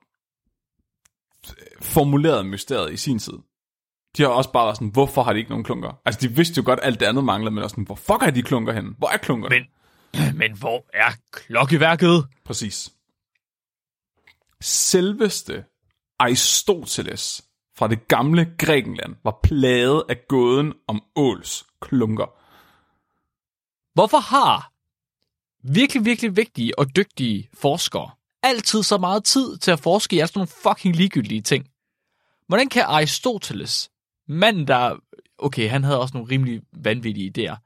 formuleret 1.83 2.47
mysteriet 2.47 2.93
i 2.93 2.97
sin 2.97 3.19
tid. 3.19 3.33
De 4.17 4.23
har 4.23 4.29
også 4.29 4.53
bare 4.53 4.67
været 4.67 4.77
sådan, 4.77 4.89
hvorfor 4.89 5.23
har 5.23 5.33
de 5.33 5.39
ikke 5.39 5.51
nogen 5.51 5.65
klunker? 5.65 6.01
Altså, 6.05 6.21
de 6.21 6.35
vidste 6.35 6.59
jo 6.59 6.63
godt, 6.65 6.81
alt 6.83 7.01
det 7.01 7.07
andet 7.07 7.25
manglede, 7.25 7.55
men 7.55 7.65
også 7.65 7.75
sådan, 7.75 7.85
hvor 7.85 7.95
fuck 7.95 8.23
er 8.23 8.31
de 8.31 8.43
klunker 8.43 8.73
henne? 8.73 8.95
Hvor 8.99 9.09
er 9.09 9.17
klunkerne? 9.17 9.67
Men, 10.15 10.39
men 10.39 10.59
hvor 10.59 10.87
er 10.95 11.11
klokkeværket? 11.33 12.27
Præcis. 12.45 12.93
Selveste 14.61 15.65
Aristoteles 16.21 17.45
fra 17.77 17.89
det 17.89 18.09
gamle 18.09 18.55
Grækenland 18.59 19.17
var 19.25 19.39
plaget 19.43 20.03
af 20.09 20.17
gåden 20.29 20.73
om 20.89 21.03
åls 21.17 21.65
klunker. 21.81 22.27
Hvorfor 23.95 24.19
har 24.19 24.73
virkelig, 25.73 26.05
virkelig 26.05 26.37
vigtige 26.37 26.79
og 26.79 26.97
dygtige 26.97 27.49
forskere 27.55 28.11
altid 28.43 28.83
så 28.83 28.99
meget 28.99 29.25
tid 29.25 29.59
til 29.59 29.71
at 29.71 29.81
forske 29.81 30.17
i 30.17 30.19
sådan 30.19 30.33
nogle 30.35 30.49
fucking 30.63 30.97
ligegyldige 30.97 31.41
ting? 31.41 31.67
Hvordan 32.47 32.69
kan 32.69 32.83
Aristoteles, 32.83 33.91
manden 34.29 34.69
der... 34.69 34.97
Okay, 35.39 35.71
han 35.71 35.85
havde 35.85 36.01
også 36.01 36.17
nogle 36.17 36.33
rimelig 36.33 36.63
vanvittige 36.73 37.33
idéer. 37.39 37.57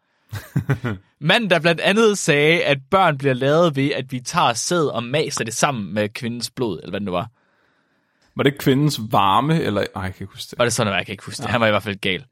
manden, 1.28 1.50
der 1.50 1.61
blandt 1.61 1.80
andet 1.80 2.18
sagde, 2.18 2.64
at 2.64 2.78
børn 2.90 3.18
bliver 3.18 3.34
lavet 3.34 3.76
ved, 3.76 3.90
at 3.90 4.12
vi 4.12 4.20
tager 4.20 4.52
sæd 4.52 4.87
og 4.87 5.04
maser 5.04 5.44
det 5.44 5.54
sammen 5.54 5.94
med 5.94 6.08
kvindens 6.08 6.50
blod, 6.50 6.78
eller 6.78 6.90
hvad 6.90 7.00
det 7.00 7.04
nu 7.04 7.12
var. 7.12 7.30
Var 8.36 8.42
det 8.42 8.58
kvindens 8.58 9.00
varme, 9.10 9.60
eller... 9.62 9.80
Ej, 9.96 10.02
jeg 10.02 10.14
kan 10.14 10.24
ikke 10.24 10.34
huske 10.34 10.50
det. 10.50 10.58
Var 10.58 10.64
det 10.64 10.72
sådan, 10.72 10.92
at 10.92 10.96
jeg 10.96 11.06
kan 11.06 11.12
ikke 11.12 11.24
huske 11.24 11.42
det. 11.42 11.50
Han 11.50 11.60
var 11.60 11.66
i 11.66 11.70
hvert 11.70 11.82
fald 11.82 11.96
gal. 11.96 12.24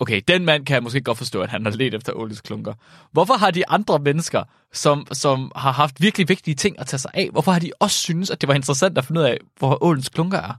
Okay, 0.00 0.20
den 0.28 0.44
mand 0.44 0.66
kan 0.66 0.74
jeg 0.74 0.82
måske 0.82 1.00
godt 1.00 1.18
forstå, 1.18 1.40
at 1.40 1.50
han 1.50 1.64
har 1.64 1.72
let 1.72 1.94
efter 1.94 2.12
Oles 2.12 2.40
klunker. 2.40 2.74
Hvorfor 3.12 3.34
har 3.34 3.50
de 3.50 3.68
andre 3.68 3.98
mennesker, 3.98 4.42
som, 4.72 5.06
som 5.12 5.52
har 5.56 5.72
haft 5.72 6.00
virkelig 6.00 6.28
vigtige 6.28 6.54
ting 6.54 6.78
at 6.78 6.86
tage 6.86 6.98
sig 6.98 7.10
af, 7.14 7.28
hvorfor 7.32 7.52
har 7.52 7.58
de 7.58 7.70
også 7.80 7.96
synes, 7.96 8.30
at 8.30 8.40
det 8.40 8.48
var 8.48 8.54
interessant 8.54 8.98
at 8.98 9.04
finde 9.04 9.20
ud 9.20 9.26
af, 9.26 9.38
hvor 9.58 9.84
Ålens 9.84 10.08
klunker 10.08 10.38
er? 10.38 10.52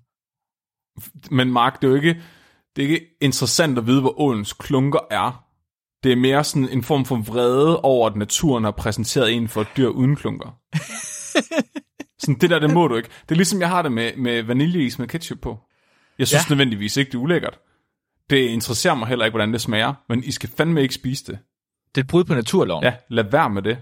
Men 1.31 1.51
Mark, 1.51 1.81
det 1.81 1.87
er 1.87 1.91
jo 1.91 1.95
ikke... 1.95 2.21
det 2.75 2.83
er 2.83 2.87
ikke 2.89 3.05
interessant 3.21 3.77
at 3.77 3.87
vide, 3.87 4.01
hvor 4.01 4.19
ålens 4.21 4.53
klunker 4.53 4.99
er. 5.11 5.45
Det 6.03 6.11
er 6.11 6.15
mere 6.15 6.43
sådan 6.43 6.69
en 6.69 6.83
form 6.83 7.05
for 7.05 7.15
vrede 7.15 7.81
over, 7.81 8.09
at 8.09 8.15
naturen 8.15 8.63
har 8.63 8.71
præsenteret 8.71 9.33
en 9.33 9.47
for 9.47 9.61
et 9.61 9.67
dyr 9.77 9.87
uden 9.87 10.15
klunker. 10.15 10.57
sådan, 12.19 12.35
det 12.35 12.49
der, 12.49 12.59
det 12.59 12.73
må 12.73 12.87
du 12.87 12.95
ikke. 12.95 13.09
Det 13.21 13.31
er 13.31 13.35
ligesom, 13.35 13.59
jeg 13.59 13.69
har 13.69 13.81
det 13.81 13.91
med, 13.91 14.11
med 14.17 14.43
vaniljeis 14.43 14.99
med 14.99 15.07
ketchup 15.07 15.39
på. 15.41 15.59
Jeg 16.19 16.27
synes 16.27 16.49
Ja. 16.49 16.53
nødvendigvis 16.53 16.97
ikke, 16.97 17.09
det 17.11 17.17
er 17.17 17.21
ulækkert. 17.21 17.59
Det 18.29 18.37
interesserer 18.37 18.93
mig 18.95 19.07
heller 19.07 19.25
ikke, 19.25 19.33
hvordan 19.33 19.53
det 19.53 19.61
smager, 19.61 19.93
men 20.09 20.23
I 20.23 20.31
skal 20.31 20.49
fandme 20.57 20.81
ikke 20.81 20.93
spise 20.93 21.25
det. 21.31 21.39
Det 21.95 22.01
er 22.01 22.05
et 22.05 22.09
brud 22.09 22.23
på 22.23 22.33
naturloven. 22.35 22.83
Ja, 22.83 22.93
lad 23.09 23.23
være 23.23 23.49
med 23.49 23.61
det. 23.61 23.77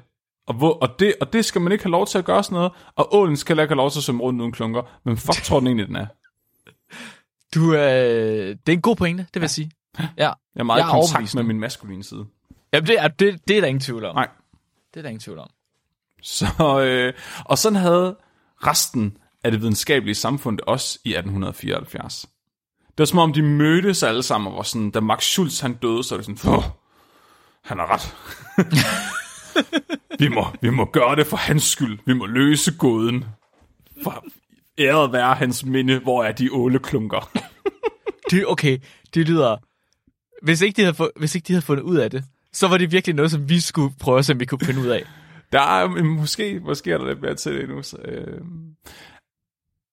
Og, 0.48 0.54
hvor, 0.54 0.74
og, 0.74 1.00
det, 1.00 1.16
og 1.22 1.34
det 1.34 1.46
skal 1.46 1.62
man 1.62 1.72
ikke 1.72 1.84
have 1.84 1.92
lov 1.92 2.08
til 2.08 2.18
at 2.18 2.26
gøre 2.26 2.44
sådan 2.44 2.56
noget. 2.56 2.72
Og 2.96 3.16
ålen 3.16 3.38
skal 3.38 3.60
ikke 3.60 3.72
have 3.72 3.78
lov 3.78 3.92
til 3.92 4.00
at 4.00 4.04
svømme 4.04 4.24
rundt 4.24 4.42
uden 4.42 4.52
klunker. 4.52 4.82
Men 5.06 5.18
fuck 5.18 5.44
tror 5.44 5.60
den 5.60 5.68
egentlig, 5.68 5.88
den 5.88 5.96
er. 5.96 6.06
Du, 7.56 7.74
øh, 7.76 7.80
det 8.50 8.70
er 8.70 8.74
en 8.74 8.82
god 8.82 8.96
pointe, 8.96 9.24
det 9.34 9.36
vil 9.36 9.42
jeg 9.42 9.50
sige. 9.50 9.72
Ja. 10.00 10.06
Jeg 10.18 10.34
er 10.56 10.64
meget 10.64 10.80
Jeg 10.80 10.88
er 10.88 10.92
kontakt 10.92 11.36
med 11.36 11.44
min 11.44 11.60
maskuline 11.60 12.04
side. 12.04 12.26
Jamen, 12.74 12.88
det 12.88 12.96
er, 13.00 13.08
det, 13.08 13.48
det 13.48 13.58
er 13.58 13.62
der 13.62 13.68
ingen 13.68 13.82
tvivl 13.82 14.06
om. 14.06 14.16
Nej. 14.16 14.28
Det 14.94 15.00
er 15.00 15.02
der 15.02 15.10
ingen 15.10 15.20
tvivl 15.20 15.40
om. 15.40 15.50
Så, 16.22 16.46
øh, 16.82 17.14
og 17.46 17.58
sådan 17.58 17.76
havde 17.76 18.18
resten 18.68 19.18
af 19.44 19.52
det 19.52 19.62
videnskabelige 19.62 20.16
samfund 20.16 20.60
også 20.68 21.00
i 21.06 21.10
1874. 21.10 22.26
Det 22.88 23.00
var 23.00 23.06
som 23.06 23.20
om, 23.20 23.34
de 23.34 23.42
mødtes 23.42 24.04
alle 24.04 24.24
sammen 24.24 24.52
og 24.52 24.58
var 24.58 24.64
sådan, 24.64 24.92
da 24.92 25.00
Max 25.00 25.24
Schulz 25.24 25.60
han 25.60 25.74
døde, 25.74 26.04
så 26.04 26.16
var 26.16 26.24
det 26.24 26.40
sådan, 26.40 26.54
Åh, 26.54 26.64
han 27.64 27.80
har 27.80 27.94
ret. 27.94 28.16
vi, 30.20 30.28
må, 30.28 30.48
vi 30.62 30.70
må 30.70 30.86
gøre 30.86 31.16
det 31.16 31.28
for 31.28 31.38
hans 31.38 31.64
skyld. 31.64 32.00
Vi 32.06 32.14
må 32.14 32.26
løse 32.26 32.78
gåden. 32.78 33.26
For 34.04 34.26
æret 34.80 35.12
være 35.12 35.36
hans 35.36 35.66
minde, 35.66 36.00
hvor 36.00 36.24
er 36.24 36.32
de 36.32 36.54
åleklunker. 36.54 37.32
Det, 38.32 38.48
okay, 38.48 38.78
det 39.14 39.28
lyder... 39.28 39.58
Hvis 40.44 40.62
ikke, 40.62 40.78
de 40.78 40.82
havde, 40.82 41.12
hvis 41.16 41.36
ikke 41.36 41.48
de 41.48 41.54
havde 41.54 41.66
fundet 41.66 41.84
ud 41.84 41.98
af 41.98 42.12
det, 42.12 42.24
så 42.54 42.68
var 42.68 42.78
det 42.78 42.92
virkelig 42.92 43.16
noget, 43.16 43.32
som 43.32 43.50
vi 43.50 43.60
skulle 43.60 43.96
prøve 44.00 44.20
at 44.20 44.26
se, 44.26 44.34
om 44.34 44.40
vi 44.40 44.46
kunne 44.46 44.66
finde 44.66 44.82
ud 44.82 44.88
af. 44.88 45.04
Der 45.54 45.62
er 45.62 45.88
mm, 45.88 46.06
måske, 46.06 46.60
måske 46.60 46.92
er 46.92 46.98
der 46.98 47.06
lidt 47.06 47.22
mere 47.22 47.36
til 47.36 47.54
det 47.54 47.64
endnu. 47.64 47.82
Så, 47.82 47.98
øh. 47.98 48.42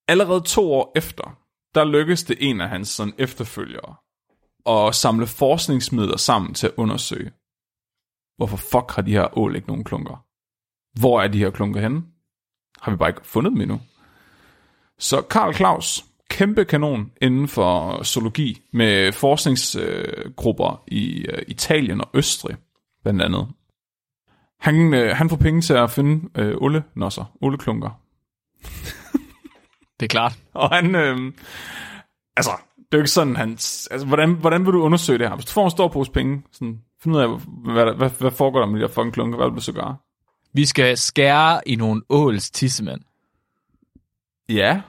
Allerede 0.08 0.40
to 0.40 0.72
år 0.72 0.92
efter, 0.96 1.38
der 1.74 1.84
lykkedes 1.84 2.24
det 2.24 2.36
en 2.40 2.60
af 2.60 2.68
hans 2.68 2.88
sådan, 2.88 3.14
efterfølgere 3.18 3.94
at 4.66 4.94
samle 4.94 5.26
forskningsmidler 5.26 6.16
sammen 6.16 6.54
til 6.54 6.66
at 6.66 6.72
undersøge, 6.76 7.30
hvorfor 8.36 8.56
fuck 8.56 8.90
har 8.90 9.02
de 9.02 9.12
her 9.12 9.38
ål 9.38 9.56
ikke 9.56 9.68
nogen 9.68 9.84
klunker? 9.84 10.24
Hvor 11.00 11.20
er 11.20 11.28
de 11.28 11.38
her 11.38 11.50
klunker 11.50 11.80
henne? 11.80 12.02
Har 12.80 12.90
vi 12.90 12.96
bare 12.96 13.08
ikke 13.08 13.26
fundet 13.26 13.52
dem 13.52 13.60
endnu? 13.60 13.80
Så 14.98 15.22
Karl 15.22 15.54
Claus, 15.54 16.04
kæmpe 16.30 16.64
kanon 16.64 17.12
inden 17.22 17.48
for 17.48 18.02
zoologi, 18.02 18.62
med 18.72 19.12
forskningsgrupper 19.12 20.82
i 20.86 21.26
øh, 21.28 21.42
Italien 21.48 22.00
og 22.00 22.10
Østrig, 22.14 22.56
blandt 23.02 23.22
andet. 23.22 23.48
Han, 24.60 24.94
øh, 24.94 25.16
han 25.16 25.28
får 25.30 25.36
penge 25.36 25.60
til 25.60 25.74
at 25.74 25.90
finde 25.90 26.28
øh, 26.40 26.54
ollenosser, 26.60 27.36
olleklunker. 27.40 28.00
Det 30.00 30.06
er 30.06 30.08
klart. 30.08 30.38
Og 30.54 30.68
han, 30.76 30.94
øh, 30.94 31.32
altså, 32.36 32.50
det 32.76 32.84
er 32.92 32.96
jo 32.96 32.98
ikke 32.98 33.10
sådan, 33.10 33.36
han, 33.36 33.50
altså, 33.50 34.04
hvordan, 34.06 34.34
hvordan 34.34 34.64
vil 34.66 34.72
du 34.72 34.82
undersøge 34.82 35.18
det 35.18 35.28
her? 35.28 35.34
Hvis 35.34 35.44
du 35.46 35.52
får 35.52 35.64
en 35.64 35.70
stor 35.70 35.88
pose 35.88 36.10
penge, 36.12 36.42
sådan, 36.52 36.80
find 37.02 37.16
ud 37.16 37.20
af, 37.20 37.28
hvad, 37.28 37.84
hvad, 37.84 37.94
hvad, 37.94 38.10
hvad 38.10 38.30
foregår 38.30 38.58
der 38.60 38.66
med 38.66 38.80
de 38.80 38.86
her 38.86 38.92
fucking 38.94 39.12
klunker, 39.14 39.36
hvad 39.38 39.46
vil 39.48 39.56
du 39.56 39.60
så 39.62 39.72
gøre? 39.72 39.96
Vi 40.52 40.66
skal 40.66 40.96
skære 40.98 41.68
i 41.68 41.76
nogle 41.76 42.02
åls 42.08 42.50
tissemænd. 42.50 43.00
Ja, 44.48 44.80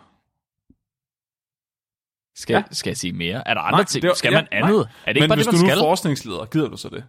Skal, 2.35 2.53
Ja. 2.53 2.63
skal 2.71 2.89
jeg 2.89 2.97
sige 2.97 3.13
mere? 3.13 3.47
Er 3.47 3.53
der 3.53 3.61
andre 3.61 3.77
Nej, 3.79 3.85
ting? 3.85 4.01
det 4.01 4.09
er- 4.09 4.13
skal 4.15 4.31
ja, 4.33 4.37
man 4.37 4.47
andet? 4.51 4.71
nej. 4.71 4.79
Er 4.79 4.85
det 4.85 5.07
ikke 5.07 5.19
men 5.19 5.29
bare 5.29 5.35
hvis 5.35 5.45
det, 5.47 5.53
man 5.53 5.61
du 5.61 5.67
nu 5.67 5.71
er 5.81 5.85
forskningsleder, 5.85 6.45
gider 6.45 6.69
du 6.69 6.77
så 6.77 6.89
det? 6.89 7.03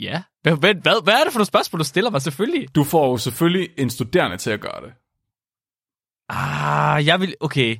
Ja. 0.00 0.22
Hvad, 0.42 0.56
hvad, 0.56 0.74
hvad, 0.74 1.04
hvad 1.04 1.14
er 1.14 1.24
det 1.24 1.32
for 1.32 1.38
nogle 1.38 1.46
spørgsmål, 1.46 1.78
du 1.80 1.84
stiller 1.84 2.10
mig? 2.10 2.22
Selvfølgelig. 2.22 2.74
Du 2.74 2.84
får 2.84 3.10
jo 3.10 3.16
selvfølgelig 3.16 3.68
en 3.76 3.90
studerende 3.90 4.36
til 4.36 4.50
at 4.50 4.60
gøre 4.60 4.80
det. 4.86 4.92
Ah, 6.28 7.06
jeg 7.06 7.20
vil... 7.20 7.34
Okay. 7.40 7.76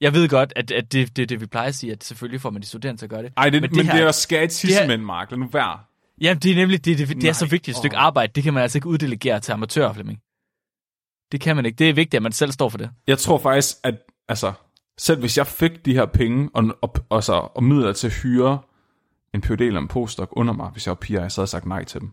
Jeg 0.00 0.12
ved 0.12 0.28
godt, 0.28 0.52
at, 0.56 0.70
at 0.70 0.92
det, 0.92 1.16
det, 1.16 1.28
det, 1.28 1.40
vi 1.40 1.46
plejer 1.46 1.68
at 1.68 1.74
sige, 1.74 1.92
at 1.92 2.04
selvfølgelig 2.04 2.40
får 2.40 2.50
man 2.50 2.62
de 2.62 2.66
studerende 2.66 3.00
til 3.00 3.06
at 3.06 3.10
gøre 3.10 3.22
det. 3.22 3.32
Ej, 3.36 3.50
det, 3.50 3.60
men, 3.62 3.70
det, 3.70 3.76
men 3.76 3.86
her- 3.86 3.96
det 3.96 4.02
er 4.06 4.12
skære 4.12 4.46
tissemænd, 4.46 5.02
Mark. 5.02 5.30
Lad 5.30 5.38
nu 5.38 5.48
være. 5.52 5.78
Jamen, 6.20 6.38
det 6.42 6.50
er 6.50 6.54
nemlig 6.56 6.84
det, 6.84 6.98
det, 6.98 7.08
det 7.08 7.16
er 7.16 7.22
Nej, 7.22 7.32
så 7.32 7.46
vigtigt 7.46 7.74
et 7.74 7.78
stykke 7.78 7.96
arbejde. 7.96 8.32
Det 8.34 8.42
kan 8.42 8.54
man 8.54 8.62
altså 8.62 8.78
ikke 8.78 8.88
uddelegere 8.88 9.40
til 9.40 9.52
amatører, 9.52 9.92
Flemming. 9.92 10.18
Det 11.32 11.40
kan 11.40 11.56
man 11.56 11.66
ikke. 11.66 11.76
Det 11.76 11.88
er 11.88 11.94
vigtigt, 11.94 12.14
at 12.14 12.22
man 12.22 12.32
selv 12.32 12.52
står 12.52 12.68
for 12.68 12.78
det. 12.78 12.90
Jeg 13.06 13.18
tror 13.18 13.38
faktisk, 13.38 13.76
at 13.82 13.94
altså, 14.28 14.52
selv 14.98 15.20
hvis 15.20 15.38
jeg 15.38 15.46
fik 15.46 15.84
de 15.84 15.94
her 15.94 16.06
penge 16.06 16.50
og, 16.54 16.64
og, 16.82 16.94
og, 17.08 17.24
så, 17.24 17.32
og 17.32 17.64
midler 17.64 17.92
til 17.92 18.06
at 18.06 18.12
hyre 18.22 18.58
en 19.34 19.40
PhD 19.40 19.60
eller 19.60 19.80
en 19.80 19.88
postdoc 19.88 20.28
under 20.32 20.52
mig, 20.54 20.70
hvis 20.72 20.86
jeg 20.86 20.90
var 20.90 20.94
piger, 21.00 21.28
så 21.28 21.40
havde 21.40 21.44
jeg 21.44 21.48
sagt 21.48 21.66
nej 21.66 21.84
til 21.84 22.00
dem. 22.00 22.12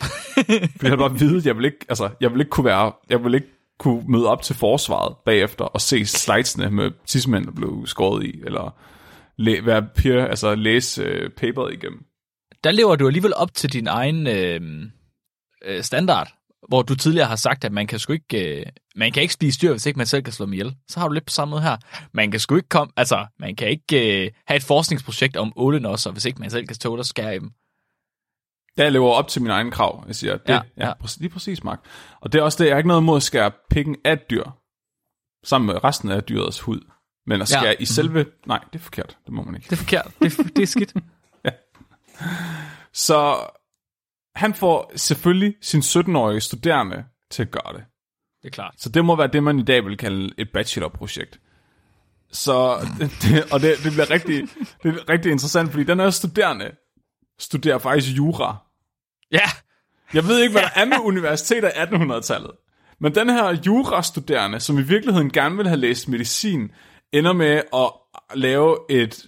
For 0.00 0.82
jeg 0.82 0.90
havde 0.90 0.96
bare 0.96 1.18
vide, 1.18 1.48
jeg 1.48 1.56
vil 1.56 1.64
ikke, 1.64 1.86
altså, 1.88 2.10
jeg 2.20 2.32
vil 2.32 2.40
ikke 2.40 2.50
kunne 2.50 2.64
være, 2.64 2.92
jeg 3.10 3.24
vil 3.24 3.34
ikke 3.34 3.46
kunne 3.78 4.02
møde 4.08 4.26
op 4.26 4.42
til 4.42 4.56
forsvaret 4.56 5.16
bagefter 5.24 5.64
og 5.64 5.80
se 5.80 6.06
slidesene 6.06 6.70
med 6.70 6.90
tidsmænd, 7.06 7.44
der 7.44 7.52
blev 7.52 7.86
skåret 7.86 8.24
i, 8.24 8.40
eller 8.44 8.76
læ- 9.36 9.60
være 9.60 9.86
peer, 9.96 10.26
altså 10.26 10.54
læse 10.54 11.02
øh, 11.02 11.30
paperet 11.30 11.72
igennem. 11.72 12.04
Der 12.64 12.70
lever 12.70 12.96
du 12.96 13.06
alligevel 13.06 13.34
op 13.36 13.54
til 13.54 13.72
din 13.72 13.86
egen 13.86 14.26
øh, 14.26 14.60
øh, 15.64 15.82
standard, 15.82 16.37
hvor 16.68 16.82
du 16.82 16.94
tidligere 16.94 17.26
har 17.28 17.36
sagt, 17.36 17.64
at 17.64 17.72
man 17.72 17.86
kan 17.86 17.98
sgu 17.98 18.12
ikke, 18.12 18.58
øh, 18.60 18.66
man 18.96 19.12
kan 19.12 19.22
ikke 19.22 19.34
spise 19.34 19.58
dyr, 19.62 19.70
hvis 19.70 19.86
ikke 19.86 19.96
man 19.96 20.06
selv 20.06 20.22
kan 20.22 20.32
slå 20.32 20.46
dem 20.46 20.52
ihjel. 20.52 20.76
Så 20.88 21.00
har 21.00 21.08
du 21.08 21.14
lidt 21.14 21.26
på 21.26 21.30
samme 21.30 21.50
måde 21.50 21.62
her. 21.62 21.76
Man 22.12 22.30
kan 22.30 22.40
sgu 22.40 22.56
ikke 22.56 22.68
komme, 22.68 22.92
altså, 22.96 23.26
man 23.38 23.56
kan 23.56 23.68
ikke 23.68 24.24
øh, 24.24 24.30
have 24.46 24.56
et 24.56 24.62
forskningsprojekt 24.64 25.36
om 25.36 25.52
ålenosser, 25.56 26.10
hvis 26.10 26.24
ikke 26.24 26.40
man 26.40 26.50
selv 26.50 26.66
kan 26.66 26.76
tåle 26.76 27.00
at 27.00 27.06
skære 27.06 27.36
i 27.36 27.38
dem. 27.38 27.50
Jeg 28.76 28.92
lever 28.92 29.10
op 29.10 29.28
til 29.28 29.42
mine 29.42 29.54
egne 29.54 29.70
krav. 29.70 30.04
Jeg 30.06 30.14
siger, 30.14 30.36
det, 30.36 30.48
Ja, 30.48 30.54
ja, 30.54 30.60
ja. 30.76 30.86
ja. 30.86 30.94
Præcis, 31.00 31.20
lige 31.20 31.30
præcis, 31.30 31.64
Mark. 31.64 31.80
Og 32.20 32.32
det 32.32 32.38
er 32.38 32.42
også 32.42 32.62
det, 32.62 32.68
jeg 32.68 32.74
har 32.74 32.78
ikke 32.78 32.88
noget 32.88 33.02
mod 33.02 33.16
at 33.16 33.22
skære 33.22 33.50
pikken 33.70 33.96
af 34.04 34.18
dyr, 34.18 34.44
sammen 35.44 35.66
med 35.66 35.84
resten 35.84 36.10
af 36.10 36.22
dyrets 36.24 36.60
hud. 36.60 36.80
Men 37.26 37.42
at 37.42 37.50
Ja. 37.50 37.58
skære 37.58 37.64
ja. 37.70 37.74
i 37.80 37.84
selve... 37.84 38.26
Nej, 38.46 38.60
det 38.72 38.78
er 38.78 38.82
forkert. 38.82 39.16
Det 39.26 39.32
må 39.34 39.42
man 39.42 39.54
ikke. 39.54 39.64
Det 39.64 39.72
er 39.72 39.76
forkert. 39.76 40.10
Det, 40.22 40.38
er- 40.38 40.42
det 40.56 40.62
er 40.62 40.66
skidt. 40.66 40.94
Så 42.92 43.36
han 44.38 44.54
får 44.54 44.92
selvfølgelig 44.96 45.54
sin 45.62 45.80
17-årige 45.80 46.40
studerende 46.40 47.04
til 47.30 47.42
at 47.42 47.50
gøre 47.50 47.72
det. 47.72 47.84
Det 48.42 48.48
er 48.48 48.52
klart. 48.52 48.74
Så 48.76 48.88
det 48.88 49.04
må 49.04 49.16
være 49.16 49.26
det, 49.26 49.42
man 49.42 49.58
i 49.58 49.62
dag 49.62 49.84
vil 49.84 49.96
kalde 49.96 50.34
et 50.38 50.48
bachelorprojekt. 50.52 51.40
Så, 52.32 52.76
det, 53.22 53.52
og 53.52 53.60
det, 53.60 53.74
det 53.84 53.92
bliver 53.92 54.10
rigtig, 54.10 54.48
det 54.82 54.94
er 54.94 55.08
rigtig 55.08 55.32
interessant, 55.32 55.70
fordi 55.70 55.84
den 55.84 56.00
her 56.00 56.10
studerende 56.10 56.70
studerer 57.38 57.78
faktisk 57.78 58.16
jura. 58.16 58.56
Ja, 59.32 59.48
Jeg 60.14 60.24
ved 60.24 60.40
ikke, 60.42 60.52
hvad 60.52 60.62
der 60.62 60.80
er 60.80 60.84
med 60.84 60.96
universiteter 61.02 61.68
i 61.68 61.72
1800-tallet. 61.72 62.50
Men 63.00 63.14
den 63.14 63.28
her 63.28 63.56
jurastuderende, 63.66 64.60
som 64.60 64.78
i 64.78 64.82
virkeligheden 64.82 65.30
gerne 65.30 65.56
vil 65.56 65.66
have 65.68 65.80
læst 65.80 66.08
medicin, 66.08 66.70
ender 67.12 67.32
med 67.32 67.62
at 67.74 67.92
lave 68.34 68.76
et, 68.90 69.26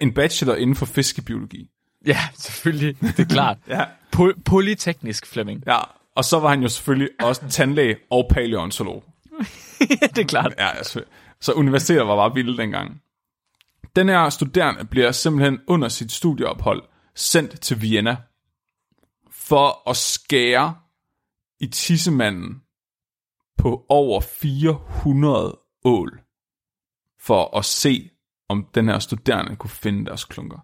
en 0.00 0.14
bachelor 0.14 0.54
inden 0.54 0.76
for 0.76 0.86
fiskebiologi. 0.86 1.71
Ja, 2.06 2.18
selvfølgelig. 2.34 3.00
Det 3.00 3.18
er 3.18 3.24
klart. 3.24 3.58
Ja. 3.68 3.84
Po- 4.16 4.40
polyteknisk, 4.44 5.26
Flemming. 5.26 5.62
ja. 5.66 5.78
Og 6.16 6.24
så 6.24 6.40
var 6.40 6.48
han 6.48 6.62
jo 6.62 6.68
selvfølgelig 6.68 7.08
også 7.20 7.48
tandlæge 7.48 7.96
og 8.10 8.26
paleontolog. 8.30 9.04
det 10.14 10.18
er 10.18 10.24
klart. 10.24 10.54
Ja, 10.58 10.68
altså, 10.68 11.04
så 11.40 11.52
universiteter 11.52 12.02
var 12.02 12.16
bare 12.16 12.34
vilde 12.34 12.56
dengang. 12.56 13.02
Den 13.96 14.08
her 14.08 14.30
studerende 14.30 14.84
bliver 14.84 15.12
simpelthen 15.12 15.60
under 15.66 15.88
sit 15.88 16.12
studieophold 16.12 16.82
sendt 17.14 17.60
til 17.60 17.82
Vienna 17.82 18.16
for 19.30 19.90
at 19.90 19.96
skære 19.96 20.74
i 21.60 21.66
tissemanden 21.66 22.62
på 23.58 23.86
over 23.88 24.20
400 24.20 25.58
ål 25.84 26.20
for 27.20 27.58
at 27.58 27.64
se, 27.64 28.10
om 28.48 28.66
den 28.74 28.88
her 28.88 28.98
studerende 28.98 29.56
kunne 29.56 29.70
finde 29.70 30.06
deres 30.06 30.24
klunker. 30.24 30.58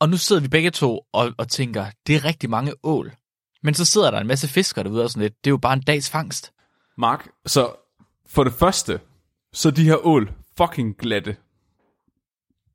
Og 0.00 0.08
nu 0.08 0.16
sidder 0.16 0.42
vi 0.42 0.48
begge 0.48 0.70
to 0.70 1.00
og, 1.12 1.32
og 1.38 1.48
tænker, 1.48 1.86
det 2.06 2.16
er 2.16 2.24
rigtig 2.24 2.50
mange 2.50 2.72
ål. 2.82 3.12
Men 3.62 3.74
så 3.74 3.84
sidder 3.84 4.10
der 4.10 4.20
en 4.20 4.26
masse 4.26 4.48
fiskere 4.48 4.84
derude 4.84 5.04
og 5.04 5.10
sådan 5.10 5.22
lidt. 5.22 5.44
Det 5.44 5.50
er 5.50 5.52
jo 5.52 5.56
bare 5.56 5.72
en 5.72 5.82
dags 5.82 6.10
fangst. 6.10 6.52
Mark, 6.98 7.28
så 7.46 7.72
for 8.26 8.44
det 8.44 8.52
første, 8.52 9.00
så 9.52 9.70
de 9.70 9.84
her 9.84 10.06
ål 10.06 10.32
fucking 10.56 10.96
glatte 10.98 11.36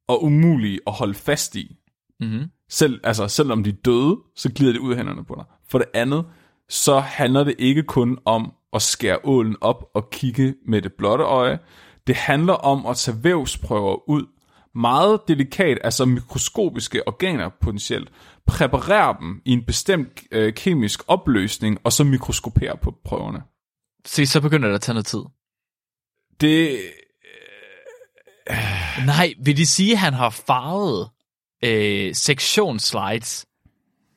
og 0.07 0.23
umulige 0.23 0.79
at 0.88 0.93
holde 0.93 1.13
fast 1.13 1.55
i. 1.55 1.77
Mm-hmm. 2.19 2.51
Selv, 2.69 2.99
altså, 3.03 3.27
selvom 3.27 3.63
de 3.63 3.69
er 3.69 3.73
døde, 3.85 4.17
så 4.35 4.51
glider 4.55 4.73
det 4.73 4.79
ud 4.79 4.91
af 4.91 4.97
hænderne 4.97 5.25
på 5.25 5.35
dig. 5.35 5.45
For 5.69 5.77
det 5.77 5.88
andet, 5.93 6.25
så 6.69 6.99
handler 6.99 7.43
det 7.43 7.55
ikke 7.59 7.83
kun 7.83 8.17
om 8.25 8.51
at 8.73 8.81
skære 8.81 9.19
ålen 9.23 9.55
op 9.61 9.83
og 9.93 10.09
kigge 10.09 10.55
med 10.65 10.81
det 10.81 10.93
blotte 10.93 11.23
øje. 11.23 11.59
Det 12.07 12.15
handler 12.15 12.53
om 12.53 12.85
at 12.85 12.97
tage 12.97 13.23
vævsprøver 13.23 14.09
ud, 14.09 14.25
meget 14.79 15.21
delikat, 15.27 15.77
altså 15.83 16.05
mikroskopiske 16.05 17.07
organer 17.07 17.50
potentielt, 17.62 18.09
præparere 18.45 19.17
dem 19.19 19.41
i 19.45 19.51
en 19.51 19.65
bestemt 19.65 20.24
øh, 20.31 20.53
kemisk 20.53 21.00
opløsning, 21.07 21.77
og 21.83 21.93
så 21.93 22.03
mikroskopere 22.03 22.77
på 22.77 22.93
prøverne. 23.05 23.41
Se, 24.05 24.25
så 24.25 24.41
begynder 24.41 24.67
det 24.67 24.75
at 24.75 24.81
tage 24.81 24.93
noget 24.93 25.05
tid. 25.05 25.21
Det, 26.41 26.79
Nej, 29.05 29.33
vil 29.39 29.57
de 29.57 29.65
sige, 29.65 29.91
at 29.91 29.98
han 29.98 30.13
har 30.13 30.29
farvet 30.29 31.09
øh, 31.63 32.15
sektionsslides 32.15 33.45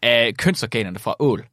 af 0.02 0.34
kønsorganerne 0.36 0.98
fra 0.98 1.14
ål? 1.20 1.46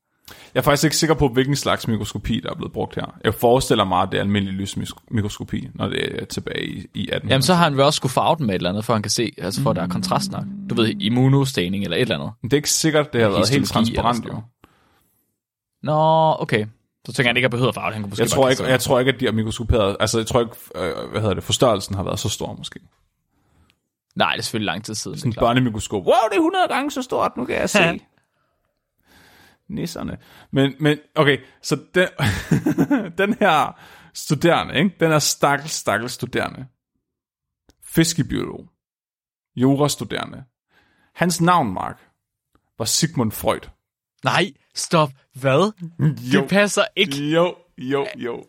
Jeg 0.53 0.59
er 0.59 0.63
faktisk 0.63 0.83
ikke 0.83 0.97
sikker 0.97 1.13
på, 1.13 1.27
hvilken 1.27 1.55
slags 1.55 1.87
mikroskopi, 1.87 2.39
der 2.39 2.49
er 2.49 2.55
blevet 2.55 2.71
brugt 2.71 2.95
her. 2.95 3.15
Jeg 3.23 3.33
forestiller 3.33 3.83
mig, 3.83 4.01
at 4.01 4.09
det 4.11 4.17
er 4.17 4.21
almindelig 4.21 4.55
lysmikroskopi, 4.55 5.67
når 5.73 5.87
det 5.87 6.21
er 6.21 6.25
tilbage 6.25 6.65
i, 6.65 6.75
i 6.75 7.01
1800. 7.01 7.33
Jamen, 7.33 7.43
så 7.43 7.53
har 7.53 7.63
han 7.63 7.77
vel 7.77 7.85
også 7.85 7.97
skulle 7.97 8.11
farve 8.11 8.35
den 8.35 8.45
med 8.45 8.55
et 8.55 8.59
eller 8.59 8.69
andet, 8.69 8.85
for 8.85 8.93
han 8.93 9.01
kan 9.01 9.09
se, 9.09 9.33
altså 9.37 9.61
for 9.61 9.69
at 9.69 9.75
der 9.75 9.81
er 9.81 9.87
kontrast 9.87 10.31
nok. 10.31 10.43
Du 10.69 10.75
ved, 10.75 10.87
immunostaining 10.87 11.83
eller 11.83 11.97
et 11.97 12.01
eller 12.01 12.15
andet. 12.15 12.31
Men 12.41 12.51
det 12.51 12.55
er 12.55 12.59
ikke 12.59 12.71
sikkert, 12.71 13.13
det 13.13 13.21
har 13.21 13.29
været 13.29 13.49
helt 13.49 13.69
transparent, 13.69 14.25
jo. 14.25 14.41
Nå, 15.83 16.35
okay. 16.39 16.65
Så 17.05 17.13
tænker 17.13 17.29
han 17.29 17.37
ikke, 17.37 17.45
at 17.45 17.51
behøver 17.51 17.71
farve. 17.71 17.93
Han 17.93 18.01
kunne 18.01 18.09
måske 18.09 18.21
Jeg 18.21 18.29
tror, 18.29 18.49
ikke, 18.49 18.63
jeg 18.63 18.79
tror 18.79 18.99
ikke, 18.99 19.11
at 19.11 19.19
de 19.19 19.25
har 19.25 19.31
mikroskoperet. 19.31 19.97
Altså, 19.99 20.17
jeg 20.17 20.27
tror 20.27 20.39
ikke, 20.39 20.53
øh, 20.75 21.09
hvad 21.11 21.21
hedder 21.21 21.33
det, 21.33 21.43
forstørrelsen 21.43 21.95
har 21.95 22.03
været 22.03 22.19
så 22.19 22.29
stor, 22.29 22.55
måske. 22.57 22.79
Nej, 24.15 24.31
det 24.31 24.39
er 24.39 24.43
selvfølgelig 24.43 24.65
lang 24.65 24.83
tid 24.85 24.95
siden. 24.95 25.17
Sådan 25.17 25.31
et 25.31 25.39
børnemikroskop. 25.39 26.01
Wow, 26.05 26.13
det 26.29 26.35
er 26.35 26.39
100 26.39 26.67
gange 26.69 26.91
så 26.91 27.01
stort, 27.01 27.37
nu 27.37 27.45
kan 27.45 27.55
jeg 27.55 27.69
se. 27.69 27.79
Nisserne. 29.69 30.17
Men, 30.51 30.73
men 30.79 30.99
okay, 31.15 31.37
så 31.61 31.75
den, 31.95 32.07
den 33.17 33.33
her 33.33 33.79
studerende, 34.13 34.75
ikke? 34.75 34.95
den 34.99 35.11
er 35.11 35.19
stakkels, 35.19 35.71
stakkels 35.71 36.11
studerende. 36.13 36.65
Fiskebiolog. 37.83 38.69
Jurastuderende. 39.55 40.43
Hans 41.15 41.41
navn, 41.41 41.73
Mark, 41.73 42.09
var 42.77 42.85
Sigmund 42.85 43.31
Freud. 43.31 43.69
Nej, 44.23 44.53
stop. 44.75 45.09
Hvad? 45.33 45.71
Jo, 46.33 46.41
Det 46.41 46.49
passer 46.49 46.83
ikke. 46.95 47.29
jo, 47.29 47.55
jo, 47.77 48.07
jo. 48.17 48.43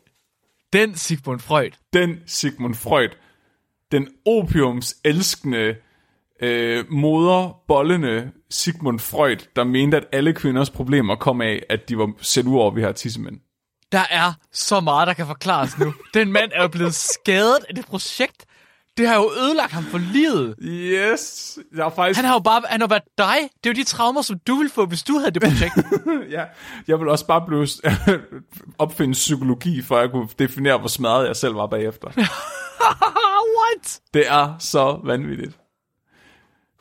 Den 0.73 0.95
Sigmund 0.95 1.41
Freud. 1.41 1.71
den 1.93 2.21
Sigmund 2.27 2.75
Freud, 2.75 3.09
den 3.93 4.09
opiums 4.27 4.97
elskende, 5.05 5.77
øh, 6.43 6.85
moderbollende 6.91 8.31
Sigmund 8.51 8.99
Freud, 8.99 9.37
der 9.57 9.65
mente, 9.65 9.97
at 9.97 10.05
alle 10.13 10.33
kvinders 10.33 10.71
problemer 10.71 11.17
kom 11.17 11.41
af, 11.41 11.63
at 11.69 11.89
de 11.89 11.99
var 11.99 12.13
set 12.21 12.47
ud 12.47 12.59
over, 12.59 12.71
vi 12.71 12.83
har 12.83 12.93
tissemænd. 12.93 13.37
Der 13.93 14.03
er 14.11 14.33
så 14.53 14.81
meget, 14.81 15.07
der 15.07 15.13
kan 15.15 15.27
forklares 15.27 15.79
nu. 15.79 15.95
Den 16.15 16.33
mand 16.33 16.51
er 16.55 16.63
jo 16.63 16.69
blevet 16.69 16.95
skadet 16.95 17.59
af 17.69 17.75
det 17.75 17.87
projekt. 17.87 18.45
Det 18.97 19.09
har 19.09 19.17
jo 19.17 19.31
ødelagt 19.43 19.73
ham 19.73 19.85
for 19.85 19.99
livet. 19.99 20.55
Yes, 20.63 21.59
jeg 21.77 21.87
er 21.87 21.91
faktisk... 21.91 22.17
Han 22.17 22.25
har 22.25 22.35
jo 22.35 22.39
bare 22.39 22.63
han 22.69 22.81
har 22.81 22.89
været 22.89 23.03
dig. 23.19 23.37
Det 23.65 23.71
er 23.71 23.75
jo 23.75 23.81
de 23.81 23.85
traumer, 23.85 24.23
som 24.23 24.39
du 24.47 24.55
ville 24.55 24.71
få, 24.71 24.87
hvis 24.87 25.03
du 25.03 25.19
havde 25.19 25.31
det 25.31 25.43
projekt. 25.43 25.75
ja, 26.37 26.45
jeg 26.89 27.01
vil 27.01 27.09
også 27.09 27.27
bare 27.27 27.47
blive 27.47 27.69
opfinde 28.79 29.13
psykologi, 29.13 29.83
for 29.83 29.97
at 29.97 30.03
jeg 30.03 30.11
kunne 30.11 30.29
definere, 30.39 30.79
hvor 30.79 30.89
smadret 30.89 31.27
jeg 31.27 31.37
selv 31.37 31.55
var 31.55 31.67
bagefter. 31.67 32.09
What? 33.59 34.01
Det 34.15 34.29
er 34.29 34.55
så 34.59 35.01
vanvittigt. 35.05 35.60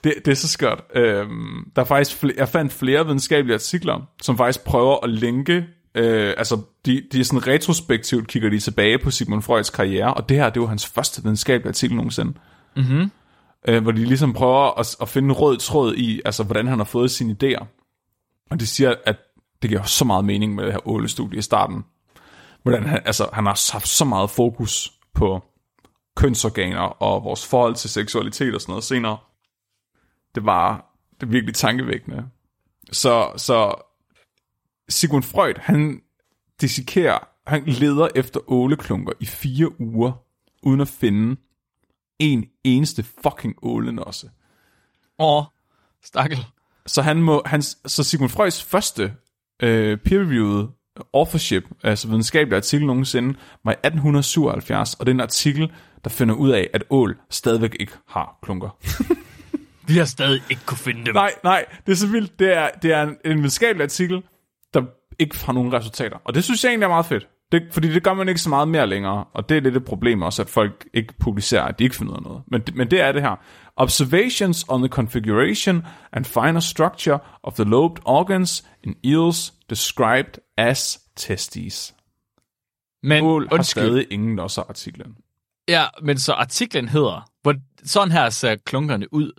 Det, 0.04 0.14
det 0.26 0.32
er 0.32 0.36
så 0.36 0.48
skørt. 0.48 0.84
Øhm, 0.96 1.72
der 1.76 1.82
er 1.82 1.86
faktisk 1.86 2.18
flere, 2.18 2.34
jeg 2.38 2.50
fandt 2.50 2.74
flere 2.74 3.06
videnskabelige 3.06 3.54
artikler, 3.54 4.02
som 4.22 4.38
faktisk 4.38 4.64
prøver 4.64 4.98
at 5.04 5.10
linke, 5.10 5.66
øh, 5.96 6.34
altså 6.38 6.62
de, 6.86 7.04
de 7.12 7.20
er 7.20 7.24
sådan 7.24 7.48
retrospektivt 7.48 8.28
kigger 8.28 8.50
de 8.50 8.60
tilbage 8.60 9.00
på 9.00 9.12
Sigmund 9.12 9.42
Freuds 9.42 9.70
karriere, 9.70 10.14
og 10.14 10.30
det 10.30 10.38
her, 10.38 10.50
det 10.50 10.62
var 10.62 10.68
hans 10.68 10.88
første 10.88 11.24
videnskabelige 11.24 11.70
artikel 11.70 11.96
nogensinde. 11.96 12.34
Mm-hmm. 12.76 13.12
Øh, 13.68 13.82
hvor 13.82 13.92
de 13.92 14.06
ligesom 14.06 14.34
prøver 14.34 14.80
at, 14.80 14.96
at 15.02 15.10
finde 15.10 15.26
en 15.26 15.32
rød 15.32 15.58
tråd 15.58 15.96
i, 15.96 16.22
altså 16.26 16.44
hvordan 16.44 16.68
han 16.68 16.78
har 16.78 16.86
fået 16.86 17.12
sine 17.12 17.36
idéer. 17.44 17.66
Og 18.52 18.60
de 18.60 18.68
siger, 18.68 18.96
at 19.06 19.16
det 19.62 19.70
giver 19.70 19.84
så 19.84 20.06
meget 20.06 20.26
mening 20.26 20.56
med 20.56 20.66
det 20.66 20.74
her 20.74 20.88
ålestudie 20.88 21.40
i 21.40 21.42
starten. 21.42 21.86
Hvordan 22.64 22.86
han, 22.86 23.02
altså, 23.06 23.30
han 23.34 23.46
har 23.46 23.72
haft 23.74 23.88
så 23.88 24.06
meget 24.06 24.30
fokus 24.30 24.92
på 25.14 25.44
kønsorganer 26.16 26.80
og 26.80 27.24
vores 27.24 27.48
forhold 27.48 27.76
til 27.76 27.90
seksualitet 27.90 28.56
og 28.56 28.62
sådan 28.62 28.72
noget 28.72 28.84
senere. 28.84 29.18
Det 30.36 30.46
var 30.46 30.90
det 31.20 31.28
er 31.28 31.32
virkelig 31.32 31.56
tankevækkende. 31.56 32.26
Så, 32.92 33.32
så 33.38 33.76
Sigmund 34.90 35.24
Freud, 35.24 35.54
han 35.58 36.02
dissekerer, 36.62 37.20
han 37.48 37.64
leder 37.66 38.08
efter 38.16 38.40
åleklunker 38.52 39.14
i 39.20 39.26
fire 39.26 39.82
uger, 39.82 40.12
uden 40.64 40.82
at 40.82 40.88
finde 40.88 41.36
en 42.20 42.46
eneste 42.64 43.04
fucking 43.04 43.56
ålenosse. 43.62 44.30
Åh, 45.20 45.44
stakkel. 46.04 46.46
Så, 46.86 47.02
han 47.02 47.22
må, 47.22 47.42
hans, 47.46 47.78
så 47.86 48.04
Sigmund 48.04 48.30
Freuds 48.30 48.64
første 48.64 49.14
øh, 49.64 49.98
peer-reviewed 49.98 50.68
authorship, 51.14 51.64
altså 51.84 52.08
videnskabelig 52.08 52.58
artikel 52.58 52.88
nogensinde, 52.88 53.40
var 53.64 53.72
i 53.72 53.74
1877, 53.74 54.94
og 54.94 55.06
det 55.06 55.12
er 55.12 55.16
en 55.16 55.22
artikel, 55.22 55.72
der 56.04 56.10
finder 56.10 56.36
ud 56.36 56.50
af, 56.50 56.70
at 56.74 56.84
ål 56.90 57.18
stadigvæk 57.30 57.78
ikke 57.80 57.94
har 58.08 58.40
klunker. 58.42 58.70
Vi 59.90 59.98
har 59.98 60.06
stadig 60.06 60.42
ikke 60.50 60.62
kunne 60.66 60.78
finde 60.78 61.06
dem. 61.06 61.14
nej, 61.14 61.32
nej, 61.44 61.66
det 61.86 61.92
er 61.92 61.96
så 61.96 62.08
vildt. 62.08 62.40
Det 62.40 62.58
er, 62.58 62.70
det 62.82 62.94
er 62.94 63.04
en, 63.04 63.18
en 63.26 63.38
videnskabelig 63.38 63.84
artikel, 63.84 64.24
der 64.74 64.82
ikke 65.20 65.46
har 65.46 65.54
nogen 65.54 65.74
resultater. 65.74 66.18
Og 66.24 66.36
det 66.36 66.44
synes 66.44 66.64
jeg 66.64 66.70
egentlig 66.70 66.86
er 66.86 66.90
meget 66.90 67.06
fedt. 67.06 67.28
Det, 67.52 67.64
fordi 67.72 67.94
det 67.94 68.04
gør 68.04 68.14
man 68.14 68.30
ikke 68.30 68.42
så 68.42 68.50
meget 68.50 68.68
mere 68.68 68.88
længere, 68.88 69.24
og 69.34 69.50
det 69.50 69.58
er 69.58 69.62
lidt 69.62 69.78
et 69.78 69.86
problem 69.86 70.22
også, 70.22 70.42
at 70.42 70.50
folk 70.50 70.88
ikke 70.94 71.14
publicerer, 71.20 71.64
at 71.64 71.80
de 71.80 71.84
ikke 71.84 71.96
finder 71.96 72.22
noget. 72.22 72.42
Men, 72.48 72.64
men 72.74 72.92
det 72.92 73.02
er 73.02 73.12
det 73.12 73.22
her. 73.22 73.36
Observations 73.76 74.66
on 74.68 74.82
the 74.82 74.88
configuration 74.90 75.86
and 76.14 76.26
finer 76.26 76.60
structure 76.60 77.20
of 77.44 77.54
the 77.54 77.64
lobed 77.64 77.98
organs 78.06 78.66
in 78.84 78.96
eels 79.04 79.54
described 79.70 80.34
as 80.58 81.00
testes. 81.16 81.96
Men 83.04 83.24
Ål 83.24 83.48
har 83.48 83.54
undskyld. 83.56 83.84
stadig 83.84 84.08
ingen 84.12 84.36
losser 84.36 84.64
artiklen. 84.70 85.16
Ja, 85.68 85.86
men 86.02 86.18
så 86.18 86.34
artiklen 86.34 86.88
hedder, 86.90 87.30
hvor, 87.42 87.56
sådan 87.84 88.12
her 88.12 88.30
ser 88.30 88.56
klunkerne 88.56 89.14
ud. 89.14 89.32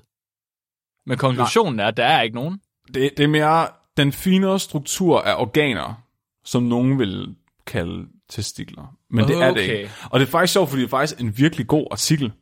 Men 1.11 1.19
konklusionen 1.19 1.81
er, 1.81 1.87
at 1.87 1.97
der 1.97 2.05
er 2.05 2.23
ikke 2.23 2.35
nogen. 2.35 2.61
Det, 2.95 3.11
det 3.17 3.25
er 3.25 3.29
mere 3.29 3.69
den 3.97 4.13
finere 4.13 4.59
struktur 4.59 5.21
af 5.21 5.35
organer, 5.39 6.03
som 6.45 6.63
nogen 6.63 6.99
vil 6.99 7.35
kalde 7.67 8.07
testikler. 8.29 8.95
Men 9.11 9.29
det 9.29 9.43
er 9.43 9.55
det 9.55 9.63
Okay. 9.65 9.79
ikke. 9.79 9.91
Og 10.11 10.21
det 10.21 10.27
er 10.27 10.31
faktisk 10.31 10.53
sjovt, 10.53 10.69
fordi 10.69 10.83
det 10.83 10.87
er 10.87 10.91
faktisk 10.91 11.21
en 11.21 11.39
virkelig 11.39 11.67
god 11.67 11.87
artikel. 11.91 12.33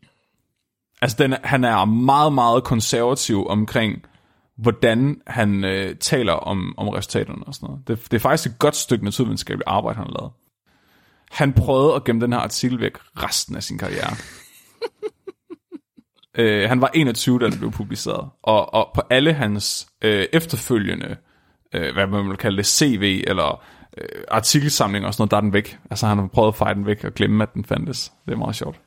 Altså, 1.02 1.16
den, 1.20 1.34
han 1.44 1.64
er 1.64 1.84
meget, 1.84 2.32
meget 2.32 2.64
konservativ 2.64 3.46
omkring, 3.46 4.02
hvordan 4.56 5.20
han 5.26 5.64
øh, 5.64 5.96
taler 5.96 6.32
om, 6.32 6.74
om 6.76 6.88
resultaterne 6.88 7.44
og 7.46 7.54
sådan 7.54 7.66
noget. 7.66 7.88
Det, 7.88 8.10
det 8.10 8.14
er 8.16 8.20
faktisk 8.20 8.50
et 8.52 8.58
godt 8.58 8.76
stykke 8.76 9.04
naturvidenskabeligt 9.04 9.68
arbejde, 9.68 9.96
han 9.96 10.06
har 10.06 10.16
lavet. 10.20 10.32
Han 11.30 11.52
prøvede 11.52 11.94
at 11.94 12.04
gemme 12.04 12.22
den 12.22 12.32
her 12.32 12.40
artikel 12.40 12.80
væk 12.80 12.92
resten 13.16 13.56
af 13.56 13.62
sin 13.62 13.78
karriere. 13.78 14.16
øh, 16.38 16.68
han 16.68 16.80
var 16.80 16.90
21, 16.94 17.38
da 17.38 17.50
det 17.50 17.58
blev 17.58 17.70
publiceret, 17.72 18.28
og, 18.42 18.74
og 18.74 18.90
på 18.94 19.02
alle 19.10 19.32
hans 19.32 19.88
øh, 20.04 20.26
efterfølgende, 20.32 21.16
øh, 21.74 21.92
hvad 21.92 22.06
man 22.06 22.28
vil 22.28 22.36
kalde 22.36 22.56
det, 22.56 22.66
CV 22.66 23.24
eller 23.26 23.62
øh, 23.98 24.04
artikelsamlinger 24.28 25.06
og 25.06 25.14
sådan 25.14 25.22
noget, 25.22 25.30
der 25.30 25.36
er 25.36 25.40
den 25.40 25.52
væk. 25.52 25.78
Altså 25.90 26.06
han 26.06 26.18
har 26.18 26.26
prøvet 26.26 26.48
at 26.48 26.54
fejre 26.54 26.74
den 26.74 26.86
væk 26.86 27.04
og 27.04 27.14
glemme, 27.14 27.42
at 27.42 27.54
den 27.54 27.64
fandtes. 27.64 28.12
Det 28.26 28.32
er 28.32 28.36
meget 28.36 28.56
sjovt. 28.56 28.80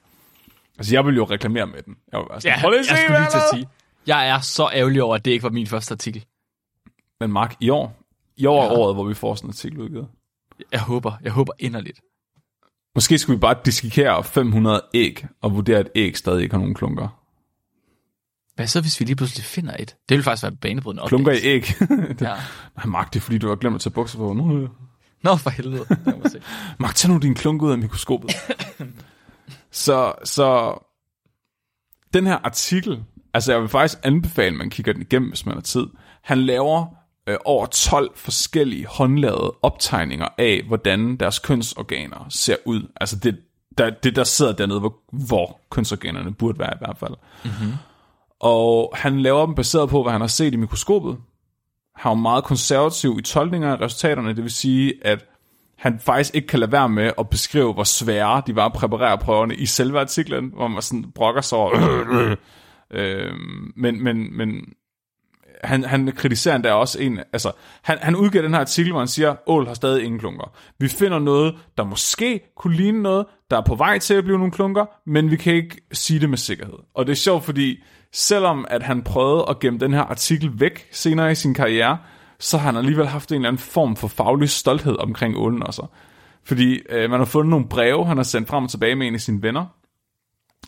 Altså 0.77 0.95
jeg 0.95 1.05
vil 1.05 1.15
jo 1.15 1.23
reklamere 1.23 1.65
med 1.67 1.81
den. 1.85 1.95
Jeg 2.11 2.19
vil 2.19 2.25
være 2.29 2.41
sådan, 2.41 2.57
Ja, 2.57 2.61
"Prøv 2.61 2.69
lige 2.71 2.77
jeg 2.79 2.91
at 2.91 2.97
se, 2.97 3.03
skulle 3.03 3.19
lige 3.19 3.29
til 3.31 3.37
at 3.37 3.43
sige. 3.53 3.67
Jeg 4.07 4.29
er 4.29 4.39
så 4.39 4.69
ærgerlig 4.73 5.03
over, 5.03 5.15
at 5.15 5.25
det 5.25 5.31
ikke 5.31 5.43
var 5.43 5.49
min 5.49 5.67
første 5.67 5.91
artikel. 5.91 6.25
Men 7.19 7.31
Mark, 7.31 7.55
i 7.59 7.69
år, 7.69 7.97
i 8.37 8.45
år 8.45 8.61
er 8.61 8.65
Ja. 8.65 8.71
året, 8.79 8.95
hvor 8.95 9.03
vi 9.03 9.13
får 9.13 9.35
sådan 9.35 9.47
en 9.47 9.51
artikel 9.51 9.79
udgivet. 9.79 10.07
Jeg 10.71 10.81
håber, 10.81 11.11
jeg 11.23 11.31
håber 11.31 11.53
inderligt. 11.59 11.99
Måske 12.95 13.17
skulle 13.17 13.37
vi 13.37 13.39
bare 13.41 13.55
dissekere 13.65 14.23
500 14.23 14.81
æg, 14.93 15.25
og 15.41 15.55
vurdere, 15.55 15.79
at 15.79 15.89
æg 15.95 16.17
stadig 16.17 16.43
ikke 16.43 16.53
har 16.53 16.59
nogen 16.59 16.73
klunker. 16.75 17.20
Hvad 18.55 18.67
så, 18.67 18.81
hvis 18.81 18.99
vi 18.99 19.05
lige 19.05 19.15
pludselig 19.15 19.45
finder 19.45 19.75
et? 19.79 19.95
Det 20.09 20.17
vil 20.17 20.23
faktisk 20.23 20.43
være 20.43 20.51
banebrydende 20.51 21.03
Klunker 21.07 21.31
i 21.31 21.39
æg. 21.43 21.61
det, 21.89 22.21
Ja. 22.21 22.35
Nej, 22.75 22.85
Mark, 22.85 23.13
det 23.13 23.19
er 23.19 23.23
fordi, 23.23 23.37
du 23.37 23.47
har 23.47 23.55
glemt 23.55 23.75
at 23.75 23.81
tage 23.81 23.93
bukser 23.93 24.17
på. 24.17 24.33
Nu, 24.33 24.69
Nå, 25.23 25.35
for 25.35 25.49
helvede. 25.49 25.85
Se. 26.29 26.41
Mark, 26.79 26.95
tag 26.95 27.11
nu 27.11 27.17
din 27.17 27.35
klunk 27.35 27.61
ud 27.61 27.71
af 27.71 27.77
mikroskopet. 27.77 28.31
så, 29.71 30.13
så 30.23 30.77
den 32.13 32.27
her 32.27 32.37
artikel, 32.43 33.03
altså 33.33 33.51
jeg 33.51 33.61
vil 33.61 33.69
faktisk 33.69 33.99
anbefale, 34.03 34.47
at 34.47 34.53
man 34.57 34.69
kigger 34.69 34.93
den 34.93 35.01
igennem, 35.01 35.29
hvis 35.29 35.45
man 35.45 35.55
har 35.55 35.61
tid. 35.61 35.87
Han 36.21 36.37
laver 36.37 36.85
øh, 37.27 37.37
over 37.45 37.65
12 37.65 38.11
forskellige 38.15 38.85
håndlavede 38.85 39.53
optegninger 39.61 40.27
af, 40.37 40.63
hvordan 40.67 41.15
deres 41.17 41.39
kønsorganer 41.39 42.25
ser 42.29 42.55
ud. 42.65 42.91
Altså 43.01 43.15
det, 43.15 43.39
der, 43.77 43.89
det 43.89 44.15
der 44.15 44.23
sidder 44.23 44.51
dernede, 44.51 44.79
hvor, 44.79 44.95
hvor 45.25 45.59
kønsorganerne 45.69 46.33
burde 46.33 46.59
være 46.59 46.73
i 46.73 46.77
hvert 46.79 46.97
fald. 46.97 47.13
Mm-hmm. 47.43 47.73
Og 48.41 48.93
han 48.95 49.21
laver 49.21 49.45
dem 49.45 49.55
baseret 49.55 49.89
på, 49.89 50.03
hvad 50.03 50.11
han 50.11 50.21
har 50.21 50.27
set 50.27 50.53
i 50.53 50.57
mikroskopet. 50.57 51.17
Han 51.95 52.11
er 52.11 52.15
meget 52.15 52.43
konservativ 52.43 53.15
i 53.19 53.21
tolkninger 53.21 53.71
af 53.71 53.81
resultaterne, 53.81 54.35
det 54.35 54.43
vil 54.43 54.51
sige, 54.51 54.93
at 55.01 55.25
han 55.77 55.99
faktisk 55.99 56.35
ikke 56.35 56.47
kan 56.47 56.59
lade 56.59 56.71
være 56.71 56.89
med 56.89 57.11
at 57.17 57.29
beskrive, 57.29 57.73
hvor 57.73 57.83
svære 57.83 58.41
de 58.47 58.55
var 58.55 58.65
at 58.65 58.73
præparere 58.73 59.17
prøverne 59.17 59.55
i 59.55 59.65
selve 59.65 59.99
artiklen, 59.99 60.51
hvor 60.55 60.67
man 60.67 60.81
sådan 60.81 61.11
brokker 61.15 61.41
sig 61.41 61.57
over. 61.57 61.75
øhm, 62.91 63.73
men, 63.75 64.03
men, 64.03 64.37
men 64.37 64.73
han, 65.63 65.83
han 65.83 66.11
kritiserer 66.15 66.55
endda 66.55 66.73
også 66.73 66.99
en, 66.99 67.19
altså, 67.33 67.51
han, 67.81 67.97
han 68.01 68.15
udgiver 68.15 68.41
den 68.41 68.53
her 68.53 68.61
artikel, 68.61 68.91
hvor 68.91 68.99
han 68.99 69.07
siger, 69.07 69.35
ål 69.47 69.67
har 69.67 69.73
stadig 69.73 70.03
ingen 70.03 70.19
klunker. 70.19 70.53
Vi 70.79 70.87
finder 70.87 71.19
noget, 71.19 71.55
der 71.77 71.83
måske 71.83 72.41
kunne 72.55 72.75
ligne 72.75 73.01
noget, 73.01 73.25
der 73.51 73.57
er 73.57 73.61
på 73.61 73.75
vej 73.75 73.99
til 73.99 74.13
at 74.13 74.23
blive 74.23 74.37
nogle 74.37 74.51
klunker, 74.51 74.85
men 75.05 75.31
vi 75.31 75.35
kan 75.35 75.53
ikke 75.53 75.81
sige 75.91 76.19
det 76.19 76.29
med 76.29 76.37
sikkerhed. 76.37 76.77
Og 76.93 77.05
det 77.05 77.11
er 77.11 77.15
sjovt, 77.15 77.43
fordi 77.43 77.83
selvom 78.13 78.65
at 78.69 78.83
han 78.83 79.01
prøvede 79.01 79.45
at 79.49 79.59
gemme 79.59 79.79
den 79.79 79.93
her 79.93 80.01
artikel 80.01 80.59
væk 80.59 80.87
senere 80.91 81.31
i 81.31 81.35
sin 81.35 81.53
karriere, 81.53 81.97
så 82.39 82.57
har 82.57 82.65
han 82.65 82.77
alligevel 82.77 83.07
haft 83.07 83.31
en 83.31 83.35
eller 83.35 83.47
anden 83.47 83.59
form 83.59 83.95
for 83.95 84.07
faglig 84.07 84.49
stolthed 84.49 84.97
omkring 84.99 85.37
ålen 85.37 85.63
også. 85.63 85.85
Fordi 86.43 86.79
øh, 86.89 87.09
man 87.09 87.19
har 87.19 87.25
fundet 87.25 87.49
nogle 87.49 87.67
breve, 87.67 88.05
han 88.05 88.17
har 88.17 88.23
sendt 88.23 88.49
frem 88.49 88.63
og 88.63 88.69
tilbage 88.69 88.95
med 88.95 89.07
en 89.07 89.13
af 89.13 89.21
sine 89.21 89.41
venner. 89.41 89.65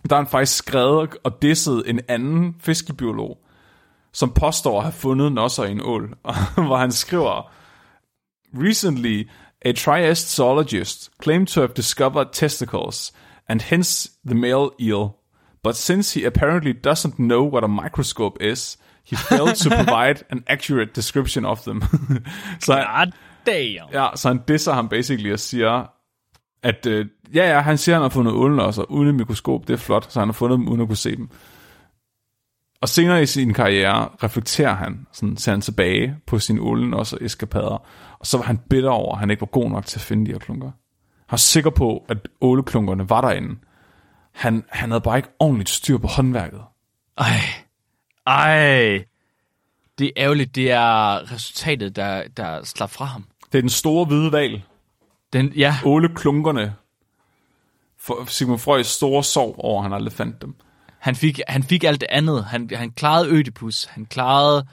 Der 0.10 0.16
har 0.16 0.22
han 0.22 0.32
faktisk 0.32 0.58
skrevet 0.58 1.10
og 1.24 1.42
disset 1.42 1.90
en 1.90 2.00
anden 2.08 2.56
fiskebiolog, 2.60 3.38
som 4.12 4.34
påstår 4.34 4.78
at 4.78 4.84
have 4.84 4.94
fundet 4.94 5.32
nosser 5.32 5.64
i 5.64 5.72
en 5.72 5.82
ål. 5.84 6.14
hvor 6.68 6.78
han 6.78 6.92
skriver, 6.92 7.52
Recently, 8.56 9.30
a 9.66 9.72
triest 9.72 10.36
zoologist 10.36 11.12
claimed 11.24 11.48
to 11.48 11.62
have 11.62 11.74
discovered 11.76 12.28
testicles, 12.32 13.14
and 13.48 13.62
hence 13.62 14.12
the 14.26 14.36
male 14.36 14.70
eel. 14.80 15.10
But 15.64 15.76
since 15.76 16.20
he 16.20 16.26
apparently 16.26 16.74
doesn't 16.88 17.16
know 17.16 17.50
what 17.54 17.64
a 17.64 17.68
microscope 17.68 18.44
is, 18.44 18.78
he 19.06 19.16
failed 19.16 19.56
to 19.56 19.70
provide 19.84 20.24
an 20.30 20.44
accurate 20.48 20.94
description 20.96 21.46
of 21.46 21.62
them. 21.62 21.82
så, 22.60 22.74
han, 22.74 23.08
God 23.08 23.14
damn. 23.46 23.94
ja, 23.94 24.08
så 24.16 24.28
han 24.28 24.40
disser 24.48 24.74
ham 24.74 24.90
basically 24.90 25.34
og 25.34 25.40
siger, 25.40 25.86
at 26.64 26.86
øh, 26.86 27.06
ja, 27.34 27.54
ja, 27.54 27.60
han 27.62 27.78
siger, 27.78 27.96
at 27.96 27.98
han 27.98 28.04
har 28.04 28.10
fundet 28.10 28.34
ålnosser 28.34 28.84
uden 28.92 29.08
et 29.08 29.16
mikroskop, 29.16 29.68
det 29.68 29.74
er 29.74 29.78
flot, 29.78 30.12
så 30.12 30.20
han 30.20 30.28
har 30.28 30.34
fundet 30.34 30.60
dem 30.60 30.68
uden 30.68 30.82
at 30.82 30.88
kunne 30.88 30.98
se 30.98 31.16
dem. 31.16 31.30
Og 32.82 32.90
senere 32.90 33.24
i 33.24 33.26
sin 33.26 33.54
karriere 33.54 34.10
reflekterer 34.24 34.74
han, 34.74 35.08
sådan 35.12 35.38
ser 35.38 35.52
han 35.52 35.62
tilbage 35.62 36.16
på 36.28 36.40
sine 36.40 36.62
ålenosser 36.62 37.18
eskapader, 37.22 37.86
og 38.20 38.28
så 38.28 38.38
var 38.38 38.46
han 38.46 38.60
bitter 38.70 38.90
over, 38.90 39.14
at 39.14 39.20
han 39.20 39.30
ikke 39.30 39.42
var 39.42 39.48
god 39.48 39.70
nok 39.70 39.86
til 39.86 39.98
at 39.98 40.02
finde 40.02 40.26
de 40.26 40.32
her 40.32 40.40
klunker. 40.40 40.68
Han 40.68 41.32
var 41.32 41.38
sikker 41.38 41.70
på, 41.70 42.06
at 42.10 42.18
åleklunkerne 42.42 43.10
var 43.10 43.22
derinde. 43.22 43.56
Han, 44.34 44.64
han 44.70 44.92
havde 44.92 45.02
bare 45.02 45.18
ikke 45.18 45.30
ordentligt 45.40 45.70
styr 45.70 45.98
på 45.98 46.08
håndværket. 46.08 46.62
Ej. 47.18 47.40
Ej. 48.28 49.06
Det 50.00 50.08
er 50.08 50.12
ærgerligt, 50.18 50.56
det 50.56 50.72
er 50.72 51.32
resultatet, 51.32 51.96
der, 51.96 52.24
der 52.38 52.64
slap 52.64 52.90
fra 52.92 53.06
ham. 53.06 53.26
Det 53.52 53.58
er 53.58 53.62
den 53.62 53.70
store 53.70 54.06
hvide 54.06 54.32
val. 54.32 54.64
Den, 55.34 55.54
ja, 55.56 55.76
Åleklunkerne. 55.86 56.76
For 58.00 58.26
Sigmund 58.28 58.60
Freuds 58.60 58.88
store 58.88 59.24
sorg 59.24 59.56
over, 59.58 59.80
at 59.80 59.84
han 59.84 59.94
aldrig 59.94 60.14
fandt 60.14 60.42
dem. 60.42 60.56
han 61.00 61.16
fik, 61.16 61.40
han 61.48 61.64
fik 61.64 61.84
alt 61.84 62.02
det 62.02 62.08
andet. 62.10 62.46
Han, 62.46 62.70
han 62.74 62.92
klarede 62.92 63.30
Ødipus, 63.30 63.86
han 63.86 64.06
klarede 64.06 64.68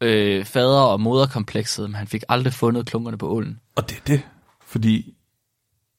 øh, 0.00 0.44
fader- 0.44 0.80
og 0.82 1.00
moderkomplekset, 1.00 1.90
men 1.90 1.94
han 1.94 2.06
fik 2.06 2.22
aldrig 2.28 2.52
fundet 2.52 2.86
klunkerne 2.86 3.18
på 3.18 3.28
ålen. 3.28 3.60
Og 3.76 3.90
det 3.90 3.96
er 3.96 4.02
det. 4.06 4.22
Fordi 4.66 5.14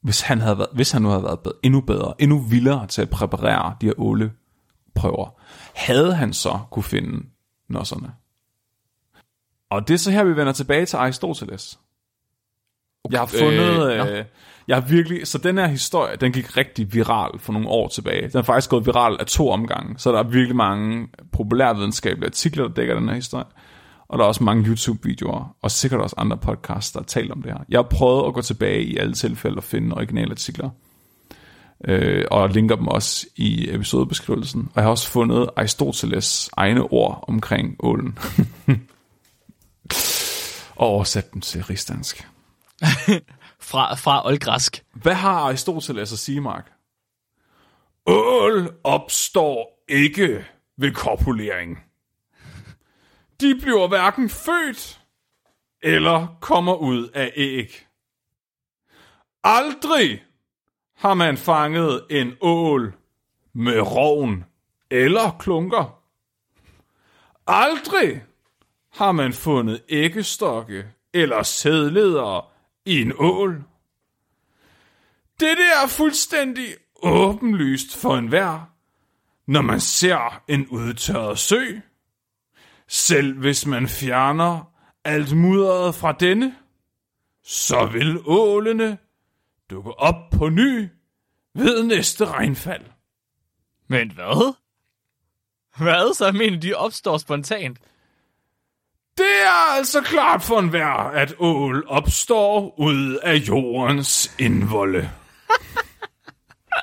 hvis 0.04 0.22
han, 0.22 0.42
havde 0.42 0.58
været, 0.58 0.70
hvis 0.74 0.92
han 0.92 1.02
nu 1.02 1.10
havde 1.10 1.24
været 1.24 1.40
bedre, 1.40 1.56
endnu 1.64 1.82
bedre, 1.82 2.14
endnu 2.20 2.40
vildere 2.40 2.88
til 2.88 3.02
at 3.02 3.10
præparere 3.10 3.76
de 3.82 3.86
her 3.86 3.94
åleprøver, 3.98 5.40
havde 5.74 6.16
han 6.16 6.34
så 6.34 6.60
kunne 6.72 6.84
finde 6.84 7.26
nosserne. 7.70 8.12
Og 9.70 9.88
det 9.88 9.94
er 9.94 9.98
så 9.98 10.12
her, 10.12 10.24
vi 10.24 10.36
vender 10.36 10.54
tilbage 10.54 10.86
til 10.86 10.98
Aristoteles. 10.98 11.80
Okay. 13.04 13.14
Jeg 13.14 13.22
har 13.22 13.26
fundet... 13.26 13.92
Øh, 13.92 13.98
nå. 13.98 14.06
Øh, 14.06 14.26
jeg 14.68 14.76
har 14.76 14.88
virkelig... 14.88 15.28
Så 15.28 15.38
den 15.38 15.58
her 15.58 15.68
historie, 15.68 16.16
den 16.16 16.32
gik 16.32 16.58
rigtig 16.58 16.94
viral 16.94 17.40
for 17.40 17.54
nogle 17.54 17.68
år 17.68 17.88
tilbage. 17.88 18.28
Den 18.28 18.38
er 18.38 18.42
faktisk 18.42 18.70
gået 18.70 18.86
viral 18.86 19.18
af 19.20 19.26
to 19.26 19.50
omgange. 19.50 20.00
Så 20.00 20.12
der 20.12 20.20
er 20.20 20.24
virkelig 20.24 20.56
mange 20.56 21.08
populærvidenskabelige 21.32 22.28
artikler, 22.28 22.68
der 22.68 22.74
dækker 22.74 22.96
den 22.96 23.10
her 23.10 23.16
historie. 23.16 23.46
Og 24.10 24.18
der 24.18 24.24
er 24.24 24.28
også 24.28 24.44
mange 24.44 24.70
YouTube-videoer, 24.70 25.56
og 25.62 25.72
sikkert 25.72 26.02
også 26.02 26.16
andre 26.18 26.38
podcasts, 26.38 26.92
der 26.92 27.00
har 27.00 27.06
talt 27.06 27.32
om 27.32 27.42
det 27.42 27.52
her. 27.52 27.60
Jeg 27.70 27.78
har 27.78 27.88
prøvet 27.90 28.28
at 28.28 28.34
gå 28.34 28.42
tilbage 28.42 28.84
i 28.84 28.98
alle 28.98 29.14
tilfælde 29.14 29.58
og 29.58 29.64
finde 29.64 29.96
originale 29.96 30.32
artikler. 30.32 30.70
Øh, 31.86 32.26
og 32.32 32.50
linker 32.50 32.76
dem 32.76 32.88
også 32.88 33.28
i 33.36 33.76
episodebeskrivelsen. 33.76 34.62
Og 34.62 34.72
jeg 34.76 34.84
har 34.84 34.90
også 34.90 35.10
fundet 35.10 35.50
Aristoteles 35.56 36.50
egne 36.58 36.82
ord 36.82 37.26
omkring 37.28 37.76
ålen. 37.80 38.18
og 40.76 40.88
oversat 40.88 41.34
dem 41.34 41.42
til 41.42 41.64
rigsdansk. 41.64 42.28
Fra, 43.60 43.96
fra 43.96 44.28
oldgræsk. 44.28 44.84
Hvad 44.94 45.14
har 45.14 45.32
Aristoteles 45.32 46.14
at 46.14 46.20
sige, 46.20 46.42
Mark? 46.42 46.72
Ål 48.06 48.70
opstår 48.84 49.84
ikke 49.90 50.46
ved 50.78 50.92
kopulering. 50.92 51.80
De 53.42 53.56
bliver 53.56 53.88
hverken 53.88 54.30
født 54.30 55.02
eller 55.84 56.38
kommer 56.42 56.76
ud 56.76 57.08
af 57.08 57.34
æg. 57.36 57.88
Aldrig 59.44 60.24
har 60.96 61.14
man 61.14 61.38
fanget 61.38 62.06
en 62.10 62.34
ål 62.42 62.94
med 63.54 63.80
rovn 63.82 64.46
eller 64.92 65.38
klunker. 65.40 66.04
Aldrig 67.48 68.24
har 68.94 69.12
man 69.12 69.34
fundet 69.34 69.82
æggestokke 69.90 70.86
eller 71.14 71.44
sædledere 71.44 72.46
i 72.86 73.02
en 73.02 73.14
ål. 73.18 73.64
Det 75.40 75.58
der 75.58 75.84
er 75.84 75.88
fuldstændig 75.88 76.66
åbenlyst 77.04 78.02
for 78.02 78.18
enhver, 78.18 78.72
når 79.46 79.62
man 79.62 79.80
ser 79.80 80.42
en 80.48 80.68
udtørret 80.68 81.40
sø. 81.40 81.80
Selv 82.88 83.40
hvis 83.40 83.66
man 83.66 83.88
fjerner 83.88 84.74
alt 85.04 85.38
mudderet 85.38 85.96
fra 85.96 86.12
denne, 86.12 86.56
så 87.44 87.86
vil 87.86 88.20
ålene 88.26 88.98
dukke 89.70 90.00
op 90.00 90.30
på 90.32 90.50
ny 90.50 90.90
ved 91.56 91.84
næste 91.84 92.26
regnfald. 92.26 92.86
Men 93.88 94.12
hvad? 94.12 94.54
Hvad? 95.78 96.14
Så 96.14 96.32
mener 96.32 96.60
de 96.60 96.74
opstår 96.74 97.18
spontant? 97.18 97.80
Det 99.18 99.42
er 99.46 99.76
altså 99.76 100.02
klart 100.02 100.42
for 100.44 100.60
enhver, 100.60 100.94
at 100.94 101.36
ål 101.40 101.86
opstår 101.88 102.80
ud 102.80 103.16
af 103.16 103.36
jordens 103.36 104.36
indvolde. 104.40 105.10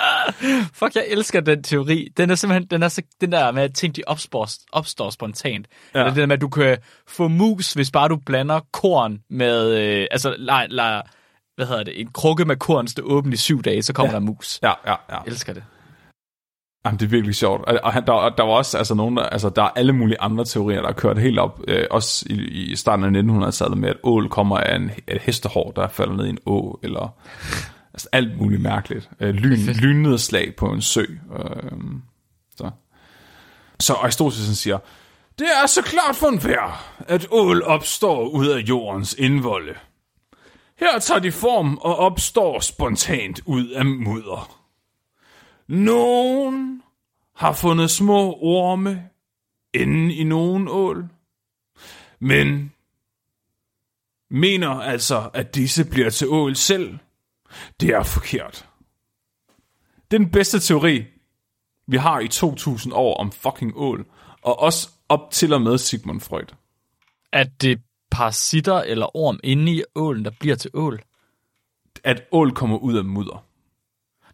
Fuck, 0.79 0.95
jeg 0.95 1.05
elsker 1.09 1.41
den 1.41 1.63
teori. 1.63 2.09
Den 2.17 2.31
er 2.31 2.35
simpelthen, 2.35 2.67
den 2.71 2.83
er 2.83 2.89
så, 2.89 3.03
den 3.21 3.33
der 3.33 3.53
med, 3.53 3.63
at 3.63 3.75
ting 3.75 3.97
de 3.97 4.03
opstår, 4.07 4.49
opstår 4.73 5.11
spontant. 5.11 5.67
Ja. 5.95 5.99
Eller 5.99 6.11
det 6.11 6.21
der 6.21 6.27
med, 6.27 6.35
at 6.37 6.41
du 6.41 6.49
kan 6.49 6.79
få 7.09 7.29
mus, 7.29 7.73
hvis 7.73 7.91
bare 7.91 8.09
du 8.09 8.17
blander 8.27 8.61
korn 8.73 9.19
med, 9.31 9.71
øh, 9.79 10.07
altså, 10.11 10.35
la, 10.39 10.67
la, 10.67 11.01
hvad 11.57 11.67
hedder 11.67 11.83
det, 11.83 12.01
en 12.01 12.09
krukke 12.13 12.45
med 12.45 12.57
korn 12.57 12.89
stå 12.89 13.03
åben 13.03 13.33
i 13.33 13.37
syv 13.37 13.63
dage, 13.63 13.83
så 13.83 13.93
kommer 13.93 14.13
ja. 14.13 14.19
der 14.19 14.25
mus. 14.27 14.59
Ja, 14.63 14.73
ja, 14.87 14.91
ja. 14.91 14.97
Jeg 15.09 15.23
elsker 15.27 15.53
det. 15.53 15.65
Jamen, 16.87 16.99
det 16.99 17.07
er 17.07 17.11
virkelig 17.11 17.35
sjovt. 17.35 17.65
Og, 17.65 17.93
han- 17.93 18.07
der, 18.07 18.29
der 18.29 18.43
var 18.43 18.53
også 18.53 18.79
altså, 18.79 18.95
nogen, 18.95 19.17
der, 19.17 19.23
altså, 19.23 19.49
der 19.49 19.63
er 19.63 19.69
alle 19.77 19.93
mulige 19.93 20.21
andre 20.21 20.45
teorier, 20.45 20.81
der 20.81 20.89
er 20.89 20.93
kørt 20.93 21.19
helt 21.19 21.39
op, 21.39 21.61
øh, 21.69 21.85
også 21.91 22.27
i, 22.31 22.35
i 22.73 22.77
starten 22.77 23.17
af 23.17 23.23
1900-tallet 23.23 23.79
med, 23.79 23.89
at 23.89 23.97
ål 24.03 24.29
kommer 24.29 24.59
af 24.59 24.77
en, 24.77 24.91
et 25.09 25.23
hestehår, 25.23 25.73
der 25.77 25.89
falder 25.89 26.17
ned 26.17 26.27
i 26.27 26.29
en 26.29 26.39
å, 26.47 26.81
eller 26.83 27.15
altså, 27.95 28.09
alt 28.13 28.39
muligt 28.39 28.63
mærkeligt. 28.63 29.11
Øh, 29.21 29.35
lyn, 29.35 29.59
lynnedslag 29.67 30.57
på 30.57 30.73
en 30.73 30.83
sø. 30.83 31.05
Øh, 31.39 31.73
så. 32.57 32.71
så 33.81 33.93
Aristoteles 33.93 34.59
siger, 34.59 34.79
det 35.39 35.47
er 35.63 35.67
så 35.67 35.83
klart 35.83 36.17
for 36.17 36.27
enhver, 36.27 36.95
at 37.09 37.27
ål 37.31 37.63
opstår 37.63 38.29
ud 38.29 38.47
af 38.47 38.59
jordens 38.59 39.15
indvolde. 39.19 39.75
Her 40.79 40.99
tager 40.99 41.21
de 41.21 41.33
form 41.33 41.79
og 41.79 41.97
opstår 41.97 42.61
spontant 42.61 43.41
ud 43.47 43.69
af 43.69 43.85
mudder. 43.85 44.61
Nogen 45.69 46.83
har 47.37 47.53
fundet 47.53 47.91
små 47.91 48.33
orme 48.33 49.09
inde 49.75 50.15
i 50.15 50.25
nogen 50.25 50.69
ål, 50.69 51.09
men 52.19 52.73
mener 54.31 54.69
altså, 54.69 55.31
at 55.35 55.55
disse 55.55 55.85
bliver 55.85 56.11
til 56.11 56.29
ål 56.29 56.57
selv. 56.57 56.99
Det 57.81 57.89
er 57.91 58.03
forkert. 58.03 58.69
Det 60.11 60.17
er 60.17 60.19
den 60.19 60.31
bedste 60.31 60.61
teori, 60.61 61.05
vi 61.87 61.97
har 61.97 62.21
i 62.21 62.29
2000 62.29 62.93
år 62.95 63.17
om 63.17 63.33
fucking 63.33 63.73
ål, 63.77 64.07
og 64.43 64.61
også 64.61 64.89
op 65.09 65.31
til 65.31 65.53
og 65.53 65.63
med 65.63 65.79
Sigmund 65.79 66.21
Freud. 66.21 66.55
At 67.33 67.63
det 67.63 67.73
er 67.73 67.77
parasitter 68.11 68.81
eller 68.81 69.17
orm 69.17 69.41
inde 69.43 69.73
i 69.73 69.83
ålen, 69.95 70.25
der 70.25 70.31
bliver 70.41 70.57
til 70.57 70.71
ål. 70.75 71.01
At 72.05 72.23
ål 72.33 72.53
kommer 72.53 72.79
ud 72.79 72.97
af 72.97 73.05
mudder. 73.05 73.45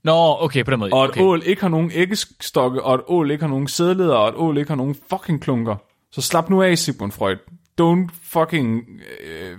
Nå, 0.03 0.37
okay, 0.41 0.65
på 0.65 0.71
den 0.71 0.79
måde. 0.79 0.93
Og 0.93 1.05
at 1.05 1.11
okay. 1.11 1.21
ål 1.21 1.43
ikke 1.45 1.63
har 1.63 1.69
nogen 1.69 1.91
æggestokke, 1.95 2.83
og 2.83 2.95
at 2.95 3.01
ål 3.07 3.31
ikke 3.31 3.43
har 3.43 3.49
nogen 3.49 3.69
sædleder, 3.69 4.15
og 4.15 4.29
at 4.29 4.35
ål 4.37 4.59
ikke 4.59 4.71
har 4.71 4.77
nogen 4.77 4.97
fucking 5.11 5.43
klunker. 5.43 5.77
Så 6.11 6.21
slap 6.21 6.51
nu 6.51 6.63
af, 6.63 6.79
Sigmund 6.79 7.13
Freud. 7.13 7.37
Don't 7.81 8.11
fucking 8.23 9.01
uh, 9.01 9.59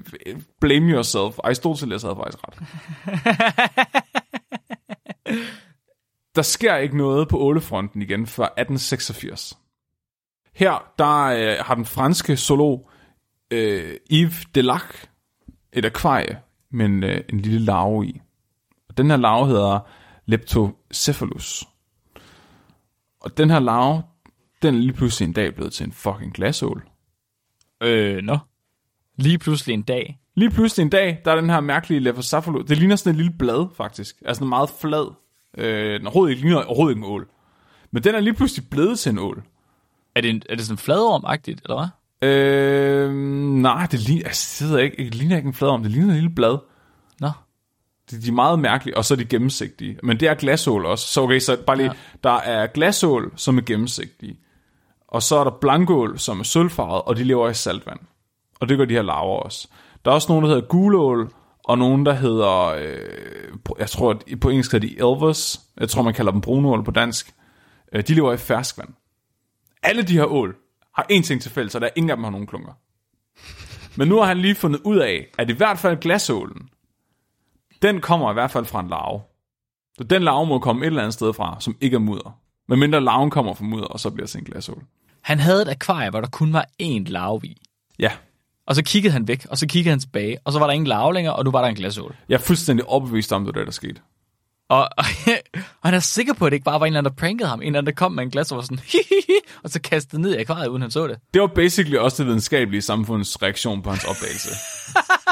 blame 0.59 0.91
yourself. 0.91 1.39
Aristoteles 1.43 2.01
havde 2.01 2.15
faktisk 2.15 2.37
ret. 2.47 2.57
Der 6.35 6.41
sker 6.41 6.75
ikke 6.75 6.97
noget 6.97 7.27
på 7.27 7.37
ålefronten 7.37 8.01
igen 8.01 8.27
før 8.27 8.43
1886. 8.43 9.57
Her 10.55 10.91
der 10.99 11.23
øh, 11.23 11.65
har 11.65 11.75
den 11.75 11.85
franske 11.85 12.37
zoolog 12.37 12.89
øh, 13.51 13.97
Yves 14.11 14.45
Delac 14.55 14.83
et 15.73 15.85
akvarie 15.85 16.39
med 16.71 16.85
en, 16.85 17.03
øh, 17.03 17.23
en 17.29 17.39
lille 17.39 17.59
larve 17.59 18.05
i. 18.05 18.21
Og 18.89 18.97
den 18.97 19.09
her 19.09 19.17
larve 19.17 19.47
hedder 19.47 19.79
Leptocephalus. 20.25 21.67
Og 23.21 23.37
den 23.37 23.49
her 23.49 23.59
larve, 23.59 24.03
den 24.61 24.75
er 24.75 24.79
lige 24.79 24.93
pludselig 24.93 25.27
en 25.27 25.33
dag 25.33 25.55
blevet 25.55 25.73
til 25.73 25.85
en 25.85 25.91
fucking 25.91 26.33
glasål. 26.33 26.90
Øh, 27.81 28.23
nå. 28.23 28.37
Lige 29.17 29.37
pludselig 29.37 29.73
en 29.73 29.81
dag. 29.81 30.19
Lige 30.35 30.51
pludselig 30.51 30.83
en 30.83 30.89
dag, 30.89 31.21
der 31.25 31.31
er 31.31 31.35
den 31.35 31.49
her 31.49 31.59
mærkelige 31.59 31.99
Leptocephalus. 31.99 32.65
Det 32.65 32.77
ligner 32.77 32.95
sådan 32.95 33.11
et 33.11 33.17
lille 33.17 33.33
blad, 33.39 33.67
faktisk. 33.77 34.15
Altså 34.25 34.43
en 34.43 34.49
meget 34.49 34.69
flad. 34.81 35.13
Øh, 35.57 35.99
den 35.99 36.07
overhovedet 36.07 36.31
ikke, 36.35 36.47
ligner 36.47 36.63
overhovedet 36.63 36.95
ikke 36.95 37.05
en 37.05 37.13
ål. 37.13 37.27
Men 37.91 38.03
den 38.03 38.15
er 38.15 38.19
lige 38.19 38.33
pludselig 38.33 38.69
blevet 38.69 38.99
til 38.99 39.09
en 39.09 39.19
ål. 39.19 39.43
Er 40.15 40.21
det, 40.21 40.29
en, 40.29 40.41
er 40.49 40.55
det 40.55 40.65
sådan 40.65 40.77
fladormagtigt, 40.77 41.61
eller 41.63 41.75
hvad? 41.77 41.87
Øh, 42.29 43.13
nej, 43.61 43.87
det 43.91 43.99
ligner, 43.99 44.25
altså, 44.25 44.77
det, 44.77 44.83
ikke, 44.83 45.03
det 45.03 45.15
ligner 45.15 45.35
ikke 45.35 45.47
en 45.47 45.53
fladorm, 45.53 45.83
det 45.83 45.91
ligner 45.91 46.07
et 46.07 46.13
lille 46.13 46.35
blad. 46.35 46.57
Nå. 47.19 47.29
De, 48.11 48.21
de 48.21 48.27
er 48.27 48.31
meget 48.31 48.59
mærkelige, 48.59 48.97
og 48.97 49.05
så 49.05 49.13
er 49.13 49.17
de 49.17 49.25
gennemsigtige. 49.25 49.97
Men 50.03 50.19
det 50.19 50.27
er 50.27 50.33
glasål 50.33 50.85
også. 50.85 51.07
Så 51.07 51.21
okay, 51.21 51.39
så 51.39 51.57
bare 51.67 51.77
lige, 51.77 51.91
ja. 51.91 52.19
der 52.23 52.37
er 52.37 52.67
glasål, 52.67 53.33
som 53.35 53.57
er 53.57 53.61
gennemsigtige. 53.61 54.37
Og 55.11 55.23
så 55.23 55.35
er 55.35 55.43
der 55.43 55.51
blankål, 55.51 56.19
som 56.19 56.39
er 56.39 56.43
sølvfarvet, 56.43 57.01
og 57.01 57.15
de 57.15 57.23
lever 57.23 57.49
i 57.49 57.53
saltvand. 57.53 57.99
Og 58.59 58.69
det 58.69 58.77
gør 58.77 58.85
de 58.85 58.93
her 58.93 59.01
larver 59.01 59.39
også. 59.39 59.67
Der 60.05 60.11
er 60.11 60.15
også 60.15 60.31
nogen, 60.31 60.43
der 60.43 60.49
hedder 60.49 60.67
gulål, 60.67 61.31
og 61.63 61.77
nogen, 61.77 62.05
der 62.05 62.13
hedder, 62.13 62.65
øh, 62.65 63.57
jeg 63.79 63.89
tror, 63.89 64.11
at 64.11 64.39
på 64.39 64.49
engelsk 64.49 64.71
hedder 64.71 64.87
de 64.87 64.93
elvers. 64.93 65.61
Jeg 65.79 65.89
tror, 65.89 66.01
man 66.01 66.13
kalder 66.13 66.31
dem 66.31 66.41
brunål 66.41 66.83
på 66.83 66.91
dansk. 66.91 67.33
Øh, 67.93 68.03
de 68.07 68.13
lever 68.13 68.33
i 68.33 68.37
ferskvand. 68.37 68.89
Alle 69.83 70.03
de 70.03 70.13
her 70.13 70.25
ål 70.25 70.55
har 70.95 71.05
én 71.11 71.21
ting 71.21 71.41
til 71.41 71.51
fælles, 71.51 71.75
og 71.75 71.81
der 71.81 71.87
er 71.87 71.91
ingen 71.95 72.09
af 72.09 72.17
dem 72.17 72.23
har 72.23 72.31
nogen 72.31 72.47
klunker. 72.47 72.73
Men 73.95 74.07
nu 74.07 74.17
har 74.17 74.25
han 74.25 74.37
lige 74.37 74.55
fundet 74.55 74.81
ud 74.83 74.97
af, 74.97 75.27
at 75.37 75.49
i 75.49 75.53
hvert 75.53 75.79
fald 75.79 75.97
glasålen, 75.97 76.69
den 77.81 78.01
kommer 78.01 78.29
i 78.29 78.33
hvert 78.33 78.51
fald 78.51 78.65
fra 78.65 78.79
en 78.79 78.87
larve. 78.87 79.21
Så 79.97 80.03
den 80.03 80.23
larve 80.23 80.45
må 80.45 80.59
komme 80.59 80.81
et 80.81 80.87
eller 80.87 81.01
andet 81.01 81.13
sted 81.13 81.33
fra, 81.33 81.57
som 81.59 81.77
ikke 81.81 81.95
er 81.95 81.99
mudder. 81.99 82.39
Men 82.67 82.79
mindre 82.79 83.01
larven 83.01 83.29
kommer 83.29 83.53
fra 83.53 83.63
mudder, 83.63 83.87
og 83.87 83.99
så 83.99 84.09
bliver 84.09 84.27
det 84.27 84.35
en 84.35 84.43
glasål. 84.43 84.83
Han 85.21 85.39
havde 85.39 85.61
et 85.61 85.69
akvarie, 85.69 86.09
hvor 86.09 86.21
der 86.21 86.27
kun 86.27 86.53
var 86.53 86.65
én 86.83 87.03
larve 87.07 87.41
i. 87.43 87.61
Ja, 87.99 88.11
Og 88.67 88.75
så 88.75 88.83
kiggede 88.83 89.13
han 89.13 89.27
væk, 89.27 89.45
og 89.49 89.57
så 89.57 89.67
kiggede 89.67 89.89
han 89.89 89.99
tilbage, 89.99 90.37
og 90.45 90.53
så 90.53 90.59
var 90.59 90.65
der 90.65 90.73
ingen 90.73 90.87
larve 90.87 91.13
længere, 91.13 91.35
og 91.35 91.43
nu 91.45 91.51
var 91.51 91.61
der 91.61 91.67
en 91.67 91.75
glasål. 91.75 92.15
jeg 92.29 92.35
er 92.35 92.39
fuldstændig 92.39 92.85
overbevist 92.85 93.31
om, 93.33 93.45
det 93.45 93.55
det, 93.55 93.65
der 93.65 93.71
skete. 93.71 94.01
Og, 94.69 94.79
og, 94.97 95.05
og 95.81 95.85
han 95.89 95.93
er 95.93 95.99
sikker 95.99 96.33
på, 96.33 96.45
at 96.45 96.51
det 96.51 96.55
ikke 96.55 96.63
bare 96.65 96.79
var 96.79 96.85
en 96.85 96.89
eller 96.89 96.99
anden, 96.99 97.11
der 97.11 97.15
prankede 97.15 97.49
ham. 97.49 97.59
En 97.61 97.67
eller 97.67 97.79
anden, 97.79 97.93
der 97.93 97.95
kom 97.95 98.11
med 98.11 98.23
en 98.23 98.29
glas 98.29 98.51
og 98.51 98.55
var 98.55 98.61
sådan, 98.61 98.79
hihihi, 98.91 99.39
og 99.63 99.69
så 99.69 99.81
kastede 99.81 100.21
ned 100.21 100.35
i 100.35 100.37
akvariet, 100.37 100.67
uden 100.67 100.81
han 100.81 100.91
så 100.91 101.07
det. 101.07 101.17
Det 101.33 101.41
var 101.41 101.47
basically 101.47 101.97
også 101.97 102.23
det 102.23 102.27
videnskabelige 102.27 102.81
samfunds 102.81 103.41
reaktion 103.43 103.81
på 103.81 103.89
hans 103.89 104.03
opdagelse. 104.05 104.49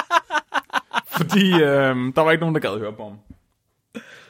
fordi 1.17 1.53
øh, 1.53 1.95
der 2.15 2.21
var 2.21 2.31
ikke 2.31 2.41
nogen, 2.41 2.55
der 2.55 2.61
gad 2.61 2.79
høre 2.79 2.93
på 2.93 3.03
ham. 3.03 3.17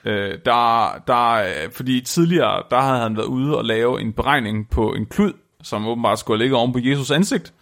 Øh, 0.06 0.40
der, 0.46 0.94
der, 1.08 1.32
øh, 1.34 1.72
fordi 1.72 2.02
tidligere, 2.02 2.64
der 2.70 2.82
havde 2.82 3.00
han 3.00 3.18
været 3.18 3.26
ude 3.26 3.58
og 3.58 3.66
lave 3.66 4.02
en 4.02 4.14
beregning 4.14 4.70
på 4.70 4.94
en 4.94 5.06
klud, 5.06 5.34
som 5.64 5.88
åbenbart 5.88 6.20
skulle 6.20 6.44
ligge 6.44 6.56
oven 6.56 6.74
på 6.74 6.80
Jesus 6.80 7.12
ansigt. 7.12 7.54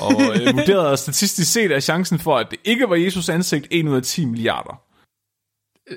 Og 0.00 0.12
øh, 0.12 0.54
vurderede 0.56 0.96
statistisk 0.96 1.52
set 1.52 1.72
af 1.72 1.82
chancen 1.82 2.18
for, 2.18 2.36
at 2.36 2.46
det 2.50 2.58
ikke 2.64 2.88
var 2.88 2.96
Jesus 2.96 3.28
ansigt 3.28 3.66
1 3.70 3.88
ud 3.88 3.96
af 3.96 4.02
10 4.02 4.24
milliarder. 4.24 4.80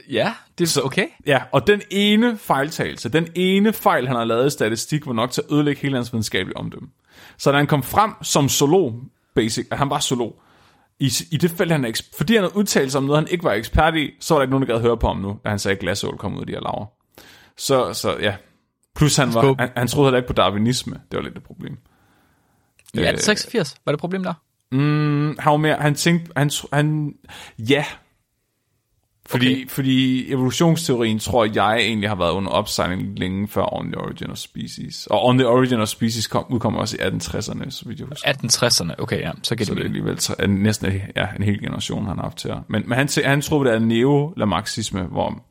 Ja, 0.09 0.33
det 0.57 0.63
er 0.63 0.67
så 0.67 0.81
okay. 0.81 1.07
Ja, 1.25 1.41
og 1.51 1.67
den 1.67 1.81
ene 1.91 2.37
fejltagelse, 2.37 3.09
den 3.09 3.27
ene 3.35 3.73
fejl, 3.73 4.07
han 4.07 4.15
har 4.15 4.23
lavet 4.23 4.47
i 4.47 4.49
statistik, 4.49 5.07
var 5.07 5.13
nok 5.13 5.31
til 5.31 5.41
at 5.41 5.53
ødelægge 5.53 5.81
hele 5.81 5.95
hans 5.95 6.13
videnskabelige 6.13 6.57
omdømme. 6.57 6.89
Så 7.37 7.51
da 7.51 7.57
han 7.57 7.67
kom 7.67 7.83
frem 7.83 8.11
som 8.21 8.49
zoolog, 8.49 9.01
basic, 9.35 9.67
at 9.71 9.77
han 9.77 9.89
var 9.89 9.99
zoolog, 9.99 10.41
i, 10.99 11.11
i 11.31 11.37
det 11.37 11.51
felt, 11.51 11.71
han 11.71 11.85
er, 11.85 12.01
fordi 12.17 12.33
han 12.33 12.43
havde 12.43 12.55
udtalt 12.55 12.91
sig 12.91 12.99
om 12.99 13.03
noget, 13.03 13.21
han 13.21 13.31
ikke 13.31 13.43
var 13.43 13.53
ekspert 13.53 13.95
i, 13.95 14.11
så 14.19 14.33
var 14.33 14.39
der 14.39 14.43
ikke 14.43 14.51
nogen, 14.51 14.67
der 14.67 14.73
gad 14.73 14.81
høre 14.81 14.97
på 14.97 15.07
ham 15.07 15.17
nu, 15.17 15.39
da 15.43 15.49
han 15.49 15.59
sagde, 15.59 15.75
at 15.75 15.79
glasål 15.79 16.17
kom 16.17 16.35
ud 16.35 16.39
af 16.39 16.45
de 16.45 16.53
her 16.53 16.61
laver. 16.61 16.85
Så, 17.57 17.93
så 17.93 18.17
ja. 18.21 18.35
Plus 18.97 19.15
han, 19.15 19.33
var, 19.33 19.55
han, 19.60 19.69
han 19.77 19.88
troede 19.88 20.07
heller 20.07 20.17
ikke 20.17 20.27
på 20.27 20.33
darwinisme. 20.33 20.93
Det 21.12 21.17
var 21.17 21.23
lidt 21.23 21.38
et 21.38 21.43
problem. 21.43 21.77
Ja, 22.95 23.15
86. 23.15 23.75
Var 23.86 23.91
det 23.91 23.97
et 23.97 23.99
problem 23.99 24.23
der? 24.23 24.33
Mm, 24.71 25.38
han 25.39 25.51
var 25.51 25.57
mere, 25.57 25.75
han 25.75 25.95
tænkte, 25.95 26.31
han, 26.36 26.51
han 26.73 27.13
ja. 27.60 27.86
Fordi, 29.25 29.53
okay. 29.53 29.69
fordi 29.69 30.31
evolutionsteorien, 30.31 31.19
tror 31.19 31.45
jeg, 31.55 31.77
egentlig 31.79 32.10
har 32.10 32.15
været 32.15 32.31
under 32.31 32.51
opsejling 32.51 33.19
længe 33.19 33.47
før 33.47 33.73
On 33.73 33.91
the 33.91 33.97
Origin 33.97 34.29
of 34.29 34.38
Species. 34.38 35.07
Og 35.07 35.25
On 35.25 35.38
the 35.38 35.47
Origin 35.47 35.79
of 35.79 35.88
Species 35.88 36.27
kom, 36.27 36.45
udkom 36.49 36.75
også 36.75 36.97
i 36.97 36.99
1860'erne, 36.99 37.69
så 37.69 37.83
vidt 37.86 37.99
jeg 37.99 38.07
husker. 38.07 38.29
1860'erne. 38.29 39.01
Okay, 39.01 39.19
ja, 39.19 39.31
så 39.43 39.55
Så 39.63 39.73
det 39.73 39.79
er 39.79 39.86
alligevel 39.86 40.17
tre, 40.17 40.47
næsten 40.47 41.01
ja, 41.15 41.27
en 41.36 41.43
hel 41.43 41.60
generation, 41.62 42.05
han 42.05 42.15
har 42.17 42.23
haft 42.23 42.38
til. 42.38 42.51
Men, 42.67 42.83
men 42.89 42.97
han, 42.97 43.10
han 43.25 43.41
troede, 43.41 43.69
det 43.69 43.75
er 43.75 43.79
neo-lamarxisme, 43.79 45.01
hvor, 45.01 45.43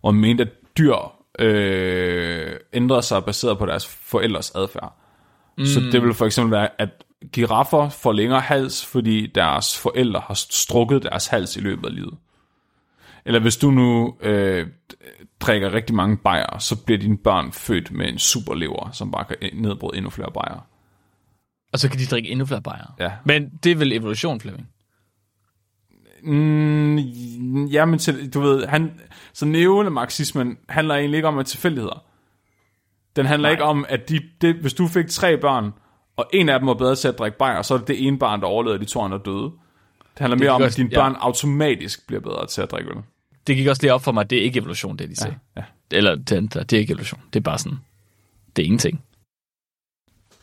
hvor 0.00 0.10
man 0.10 0.20
mente, 0.20 0.42
at 0.42 0.50
dyr 0.78 1.19
øh, 1.40 2.56
ændrer 2.72 3.00
sig 3.00 3.24
baseret 3.24 3.58
på 3.58 3.66
deres 3.66 3.86
forældres 3.86 4.50
adfærd. 4.50 4.96
Mm. 5.58 5.64
Så 5.64 5.80
det 5.80 6.02
vil 6.02 6.14
for 6.14 6.26
eksempel 6.26 6.50
være, 6.50 6.68
at 6.78 6.88
giraffer 7.32 7.88
får 7.88 8.12
længere 8.12 8.40
hals, 8.40 8.86
fordi 8.86 9.26
deres 9.26 9.78
forældre 9.78 10.22
har 10.26 10.34
strukket 10.34 11.02
deres 11.02 11.26
hals 11.26 11.56
i 11.56 11.60
løbet 11.60 11.86
af 11.86 11.94
livet. 11.94 12.14
Eller 13.24 13.40
hvis 13.40 13.56
du 13.56 13.70
nu 13.70 14.16
øh, 14.20 14.66
drikker 15.40 15.74
rigtig 15.74 15.96
mange 15.96 16.16
bajer, 16.16 16.58
så 16.58 16.84
bliver 16.84 16.98
dine 16.98 17.18
børn 17.18 17.52
født 17.52 17.90
med 17.90 18.08
en 18.08 18.18
superlever, 18.18 18.90
som 18.92 19.10
bare 19.10 19.24
kan 19.24 19.36
nedbryde 19.52 19.96
endnu 19.96 20.10
flere 20.10 20.30
bajer. 20.34 20.66
Og 21.72 21.78
så 21.78 21.90
kan 21.90 21.98
de 21.98 22.06
drikke 22.06 22.30
endnu 22.30 22.46
flere 22.46 22.62
bajere. 22.62 22.92
Ja. 22.98 23.12
Men 23.24 23.50
det 23.64 23.72
er 23.72 23.76
vel 23.76 23.92
evolution, 23.92 24.40
Flemming? 24.40 24.68
Mm, 26.22 26.96
ja, 27.66 27.84
men 27.84 28.00
du 28.34 28.40
ved, 28.40 28.66
han, 28.66 29.00
så 29.32 29.46
neomarxismen 29.46 30.58
handler 30.68 30.94
egentlig 30.94 31.18
ikke 31.18 31.28
om 31.28 31.38
at 31.38 31.46
tilfældigheder. 31.46 32.04
Den 33.16 33.26
handler 33.26 33.48
Nej. 33.48 33.52
Ikke 33.52 33.64
om, 33.64 33.86
at 33.88 34.08
de, 34.08 34.20
det, 34.40 34.54
hvis 34.54 34.74
du 34.74 34.86
fik 34.86 35.06
tre 35.08 35.36
børn, 35.38 35.72
og 36.16 36.26
en 36.32 36.48
af 36.48 36.58
dem 36.60 36.66
var 36.66 36.74
bedre 36.74 36.96
til 36.96 37.08
at 37.08 37.18
drikke 37.18 37.38
bajer, 37.38 37.62
så 37.62 37.74
er 37.74 37.78
det 37.78 37.88
det 37.88 38.06
ene 38.06 38.18
barn, 38.18 38.40
der 38.40 38.46
overlevede, 38.46 38.78
de 38.78 38.84
to 38.84 39.00
andre 39.00 39.20
døde. 39.24 39.42
Det 39.44 40.18
handler 40.18 40.36
mere 40.36 40.46
kan 40.46 40.54
om, 40.54 40.60
godt- 40.60 40.70
at 40.72 40.76
dine 40.76 40.88
ja. 40.92 40.98
børn 41.00 41.16
automatisk 41.20 42.06
bliver 42.06 42.20
bedre 42.20 42.46
til 42.46 42.62
at 42.62 42.70
drikke 42.70 42.90
øl. 42.90 42.96
Det 43.46 43.56
gik 43.56 43.66
også 43.66 43.82
lige 43.82 43.94
op 43.94 44.02
for 44.02 44.12
mig, 44.12 44.30
det 44.30 44.38
er 44.38 44.42
ikke 44.42 44.58
evolution, 44.58 44.96
det 44.98 45.08
de 45.08 45.16
sagde. 45.16 45.36
Ja. 45.56 45.62
Eller 45.90 46.14
det, 46.14 46.54
det 46.54 46.72
er 46.72 46.78
ikke 46.78 46.92
evolution. 46.92 47.20
Det 47.32 47.38
er 47.40 47.44
bare 47.44 47.58
sådan, 47.58 47.78
det 48.56 48.62
er 48.62 48.66
ingenting. 48.66 49.02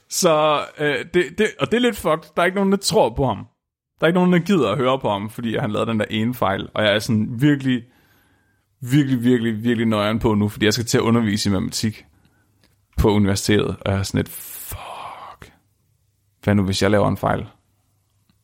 Så, 0.10 0.60
øh, 0.80 1.06
det, 1.14 1.26
det, 1.38 1.48
og 1.60 1.72
det 1.72 1.78
er 1.78 1.82
lidt 1.82 1.98
fucked. 1.98 2.30
Der 2.36 2.42
er 2.42 2.46
ikke 2.46 2.56
nogen, 2.56 2.72
der 2.72 2.78
tror 2.78 3.10
på 3.10 3.26
ham. 3.26 3.48
Der 4.00 4.06
er 4.06 4.08
ikke 4.08 4.20
nogen, 4.20 4.34
der 4.34 4.40
gider 4.40 4.72
at 4.72 4.78
høre 4.78 5.00
på 5.00 5.10
ham, 5.10 5.30
fordi 5.30 5.58
han 5.58 5.72
lavede 5.72 5.90
den 5.90 6.00
der 6.00 6.06
ene 6.10 6.34
fejl. 6.34 6.70
Og 6.74 6.84
jeg 6.84 6.96
er 6.96 7.00
sådan 7.00 7.42
virkelig, 7.42 7.84
virkelig, 8.82 9.24
virkelig, 9.24 9.64
virkelig 9.64 9.88
nøjeren 9.88 10.20
på 10.20 10.34
nu, 10.34 10.50
fordi 10.50 10.66
jeg 10.66 10.74
skal 10.74 10.86
til 10.86 10.98
at 10.98 11.02
undervise 11.02 11.50
i 11.50 11.54
matematik 11.54 12.06
på 12.98 13.12
universitetet. 13.12 13.76
Og 13.82 13.92
jeg 13.92 14.00
er 14.00 14.04
sådan 14.04 14.20
lidt, 14.20 14.30
fuck. 14.30 15.54
Hvad 16.44 16.56
nu, 16.56 16.64
hvis 16.64 16.82
jeg 16.82 16.92
laver 16.92 17.08
en 17.08 17.18
fejl? 17.18 17.46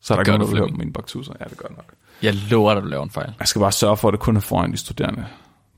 Så 0.00 0.14
er 0.14 0.16
der 0.16 0.24
gør 0.24 0.32
ikke 0.32 0.44
nogen, 0.44 0.56
der 0.56 0.68
på 0.68 0.76
mine 0.76 0.92
baktuser. 0.92 1.32
Ja, 1.40 1.44
det 1.44 1.58
gør 1.58 1.68
det 1.68 1.76
nok. 1.76 1.94
Jeg 2.22 2.34
lover 2.34 2.70
dig, 2.70 2.78
at 2.78 2.84
du 2.84 2.88
laver 2.88 3.04
en 3.04 3.10
fejl. 3.10 3.34
Jeg 3.38 3.48
skal 3.48 3.60
bare 3.60 3.72
sørge 3.72 3.96
for, 3.96 4.08
at 4.08 4.12
det 4.12 4.20
kun 4.20 4.36
er 4.36 4.40
foran 4.40 4.72
de 4.72 4.76
studerende. 4.76 5.26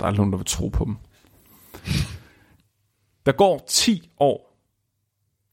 Der 0.00 0.06
er 0.06 0.10
nogen, 0.10 0.32
der 0.32 0.38
vil 0.38 0.46
tro 0.46 0.68
på 0.68 0.84
dem. 0.84 0.96
Der 3.26 3.32
går 3.32 3.64
10 3.68 4.10
år. 4.18 4.55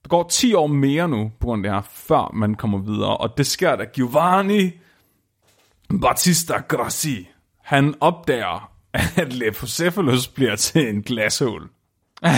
Der 0.04 0.10
går 0.10 0.28
10 0.30 0.54
år 0.54 0.68
mere 0.68 1.08
nu, 1.08 1.32
på 1.40 1.46
grund 1.46 1.66
af 1.66 1.72
det 1.72 1.76
her, 1.78 1.90
før 1.92 2.32
man 2.34 2.56
kommer 2.56 2.78
videre. 2.78 3.18
Og 3.18 3.38
det 3.38 3.48
sker, 3.48 3.76
da 3.76 3.84
Giovanni 3.84 4.72
Battista 6.02 6.54
Grassi, 6.68 7.30
han 7.62 7.96
opdager, 8.02 8.72
at 8.94 9.34
Leptocephalus 9.34 10.28
bliver 10.28 10.56
til 10.56 10.90
en 10.90 11.02
glasål. 11.02 11.70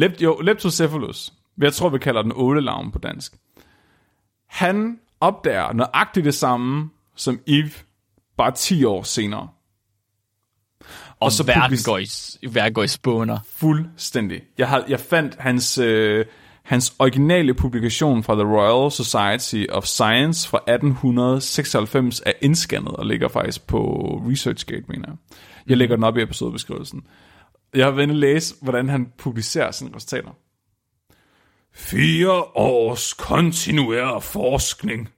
Lept, 0.00 0.22
jo, 0.22 0.40
Leptocephalus. 0.40 1.32
Jeg 1.58 1.72
tror, 1.72 1.88
vi 1.88 1.98
kalder 1.98 2.22
den 2.22 2.32
ålelarven 2.34 2.90
på 2.90 2.98
dansk. 2.98 3.32
Han 4.46 5.00
opdager 5.20 5.72
nøjagtigt 5.72 6.24
det 6.24 6.34
samme 6.34 6.90
som 7.16 7.40
Eve, 7.46 7.70
bare 8.36 8.50
10 8.50 8.84
år 8.84 9.02
senere. 9.02 9.48
Og 11.20 11.32
så 11.32 11.42
verden, 11.44 11.62
public- 11.62 11.84
går 11.84 11.98
i, 11.98 12.06
verden 12.54 12.72
går 12.74 12.82
i 12.82 12.88
spåner. 12.88 13.38
Fuldstændig. 13.52 14.42
Jeg, 14.58 14.68
har, 14.68 14.84
jeg 14.88 15.00
fandt 15.00 15.36
hans, 15.38 15.78
øh, 15.78 16.24
hans 16.62 16.94
originale 16.98 17.54
publikation 17.54 18.22
fra 18.22 18.34
The 18.34 18.44
Royal 18.44 18.90
Society 18.92 19.64
of 19.72 19.84
Science 19.84 20.48
fra 20.48 20.58
1896 20.68 22.22
er 22.26 22.32
indscannet 22.40 22.92
og 22.92 23.06
ligger 23.06 23.28
faktisk 23.28 23.66
på 23.66 23.82
ResearchGate, 24.30 24.84
mener 24.88 25.04
jeg. 25.08 25.16
Jeg 25.66 25.76
lægger 25.76 25.96
den 25.96 26.04
op 26.04 26.16
i 26.16 26.22
episodebeskrivelsen. 26.22 27.02
Jeg 27.74 27.84
har 27.84 27.90
været 27.92 28.08
læse, 28.16 28.54
hvordan 28.62 28.88
han 28.88 29.06
publicerer 29.18 29.70
sine 29.70 29.90
resultater. 29.96 30.30
Fire 31.74 32.30
års 32.56 33.12
kontinuerlig 33.14 34.22
forskning 34.22 35.08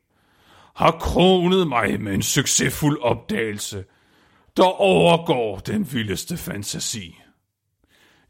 har 0.77 0.91
kronet 0.91 1.69
mig 1.69 2.01
med 2.01 2.15
en 2.15 2.23
succesfuld 2.23 2.99
opdagelse, 3.03 3.85
der 4.59 4.81
overgår 4.81 5.59
den 5.59 5.93
vildeste 5.93 6.37
fantasi. 6.37 7.21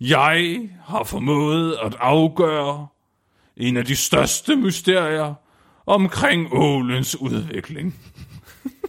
Jeg 0.00 0.68
har 0.84 1.04
formået 1.04 1.78
at 1.82 1.96
afgøre 2.00 2.86
en 3.56 3.76
af 3.76 3.84
de 3.84 3.96
største 3.96 4.56
mysterier 4.56 5.34
omkring 5.86 6.48
ålens 6.52 7.16
udvikling. 7.16 7.94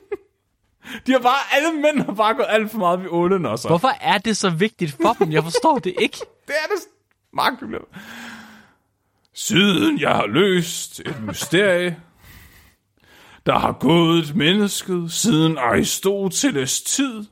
de 1.07 1.11
har 1.11 1.19
bare, 1.19 1.39
alle 1.51 1.81
mænd 1.81 2.05
har 2.05 2.13
bare 2.13 2.33
gået 2.33 2.47
alt 2.49 2.71
for 2.71 2.77
meget 2.77 2.99
ved 2.99 3.07
ålen 3.09 3.45
også. 3.45 3.67
Hvorfor 3.67 3.91
er 4.01 4.17
det 4.17 4.37
så 4.37 4.49
vigtigt 4.49 4.97
for 5.01 5.13
dem? 5.13 5.31
Jeg 5.31 5.43
forstår 5.43 5.79
det 5.79 5.95
ikke. 5.99 6.17
Det 6.47 6.55
er 6.63 6.75
det 6.75 6.83
magtproblem. 7.33 7.85
Siden 9.33 9.99
jeg 9.99 10.11
har 10.11 10.27
løst 10.27 10.99
et 10.99 11.23
mysterie, 11.27 11.97
der 13.45 13.59
har 13.59 13.71
gået 13.71 14.35
mennesket 14.35 15.11
siden 15.11 15.57
Aristoteles 15.57 16.81
tid, 16.81 17.25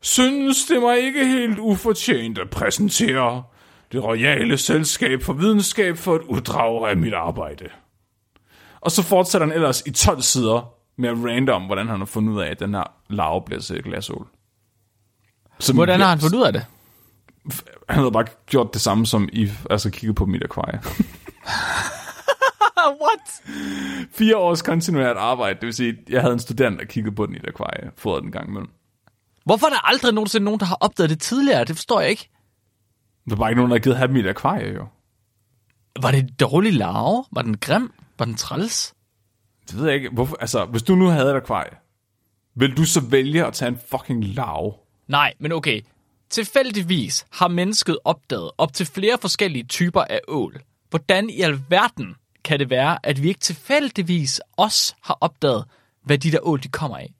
synes 0.00 0.66
det 0.66 0.82
mig 0.82 0.98
ikke 0.98 1.26
helt 1.26 1.58
ufortjent 1.58 2.38
at 2.38 2.50
præsentere 2.50 3.42
det 3.92 4.04
royale 4.04 4.58
selskab 4.58 5.22
for 5.22 5.32
videnskab 5.32 5.96
for 5.96 6.16
et 6.16 6.22
uddrag 6.22 6.90
af 6.90 6.96
mit 6.96 7.14
arbejde. 7.14 7.64
Og 8.80 8.90
så 8.90 9.02
fortsætter 9.02 9.46
han 9.46 9.54
ellers 9.54 9.82
i 9.86 9.90
12 9.90 10.22
sider 10.22 10.74
med 10.96 11.10
random, 11.10 11.62
hvordan 11.62 11.88
han 11.88 11.98
har 11.98 12.06
fundet 12.06 12.32
ud 12.32 12.40
af, 12.40 12.50
at 12.50 12.60
den 12.60 12.74
her 12.74 12.84
larve 13.08 13.42
bliver 13.46 13.60
til 13.60 13.82
glasål. 13.82 14.26
Som 15.58 15.76
Hvordan 15.76 16.00
har 16.00 16.08
han 16.08 16.20
fundet 16.20 16.38
ud 16.38 16.42
af 16.44 16.52
det? 16.52 16.66
Han 17.88 17.98
havde 17.98 18.12
bare 18.12 18.26
gjort 18.46 18.74
det 18.74 18.80
samme 18.80 19.06
som 19.06 19.28
I, 19.32 19.50
altså 19.70 19.90
kigget 19.90 20.16
på 20.16 20.26
mit 20.26 20.44
akvarie. 20.44 20.80
What? 22.88 23.42
Fire 24.12 24.36
års 24.36 24.62
kontinuert 24.62 25.16
arbejde, 25.16 25.54
det 25.54 25.66
vil 25.66 25.74
sige, 25.74 25.96
jeg 26.08 26.20
havde 26.20 26.32
en 26.32 26.40
student, 26.40 26.78
der 26.78 26.84
kiggede 26.84 27.14
på 27.14 27.26
den 27.26 27.34
i 27.34 27.38
et 27.38 27.48
akvarie, 27.48 27.90
fodrede 27.96 28.22
den 28.22 28.32
gang 28.32 28.48
imellem. 28.48 28.70
Hvorfor 29.44 29.66
er 29.66 29.70
der 29.70 29.88
aldrig 29.88 30.14
nogensinde 30.14 30.44
nogen, 30.44 30.60
der 30.60 30.66
har 30.66 30.78
opdaget 30.80 31.10
det 31.10 31.20
tidligere? 31.20 31.64
Det 31.64 31.76
forstår 31.76 32.00
jeg 32.00 32.10
ikke. 32.10 32.30
Der 33.30 33.36
var 33.36 33.48
ikke 33.48 33.56
nogen, 33.56 33.70
der 33.70 33.74
havde 33.74 33.82
givet 33.82 33.96
have 33.96 34.08
dem 34.08 34.16
i 34.16 34.20
et 34.20 34.28
akvarie, 34.28 34.74
jo. 34.74 34.86
Var 36.02 36.10
det 36.10 36.20
en 36.20 36.30
dårlig 36.40 36.72
larve? 36.72 37.24
Var 37.32 37.42
den 37.42 37.56
grim? 37.58 37.92
Var 38.18 38.24
den 38.24 38.34
træls? 38.34 38.94
Det 39.70 39.78
ved 39.78 39.86
jeg 39.86 39.94
ikke. 39.94 40.10
Hvorfor, 40.10 40.36
altså, 40.40 40.64
hvis 40.64 40.82
du 40.82 40.94
nu 40.94 41.06
havde 41.06 41.30
et 41.30 41.36
akvarie, 41.36 41.76
vil 42.54 42.76
du 42.76 42.84
så 42.84 43.00
vælge 43.00 43.46
at 43.46 43.52
tage 43.52 43.68
en 43.68 43.78
fucking 43.90 44.24
larve? 44.24 44.72
Nej, 45.08 45.34
men 45.38 45.52
okay. 45.52 45.80
Tilfældigvis 46.30 47.26
har 47.32 47.48
mennesket 47.48 47.98
opdaget 48.04 48.50
op 48.58 48.72
til 48.72 48.86
flere 48.86 49.18
forskellige 49.20 49.64
typer 49.64 50.00
af 50.00 50.20
ål. 50.28 50.60
Hvordan 50.90 51.30
i 51.30 51.40
alverden 51.40 52.14
kan 52.44 52.58
det 52.58 52.70
være, 52.70 52.98
at 53.02 53.22
vi 53.22 53.28
ikke 53.28 53.40
tilfældigvis 53.40 54.40
også 54.56 54.94
har 55.02 55.18
opdaget, 55.20 55.64
hvad 56.04 56.18
de 56.18 56.32
der 56.32 56.38
ål, 56.42 56.62
de 56.62 56.68
kommer 56.68 56.96
af? 56.96 57.14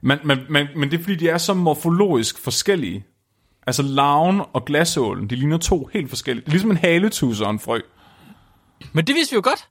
Men, 0.00 0.18
men, 0.24 0.38
men, 0.50 0.66
men 0.76 0.90
det 0.90 0.98
er 0.98 1.02
fordi, 1.02 1.16
de 1.16 1.28
er 1.28 1.38
så 1.38 1.54
morfologisk 1.54 2.38
forskellige. 2.38 3.06
Altså 3.66 3.82
larven 3.82 4.42
og 4.52 4.64
glasålen, 4.64 5.30
de 5.30 5.36
ligner 5.36 5.58
to 5.58 5.88
helt 5.92 6.08
forskellige. 6.08 6.40
Det 6.40 6.48
er 6.48 6.52
ligesom 6.52 6.70
en 6.70 6.76
haletus 6.76 7.40
og 7.40 7.50
en 7.50 7.58
frø. 7.58 7.80
Men 8.92 9.06
det 9.06 9.14
vidste 9.14 9.32
vi 9.32 9.36
jo 9.36 9.40
godt. 9.44 9.68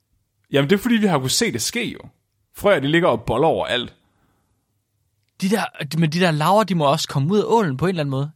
Jamen 0.52 0.70
det 0.70 0.76
er 0.76 0.82
fordi, 0.82 0.96
vi 0.96 1.08
har 1.08 1.18
kunnet 1.18 1.32
se 1.32 1.52
det 1.52 1.62
ske 1.62 1.92
jo. 1.92 2.00
Frøer, 2.56 2.80
de 2.80 2.88
ligger 2.88 3.08
og 3.08 3.24
boller 3.24 3.48
over 3.48 3.66
alt. 3.66 3.96
De 5.42 5.50
der, 5.50 5.98
men 5.98 6.10
de 6.10 6.20
der 6.20 6.32
laver, 6.32 6.64
de 6.64 6.76
må 6.76 6.92
også 6.92 7.08
komme 7.08 7.34
ud 7.34 7.40
af 7.40 7.44
ålen 7.46 7.78
på 7.78 7.86
en 7.86 7.90
eller 7.90 8.02
anden 8.04 8.12
måde. 8.12 8.32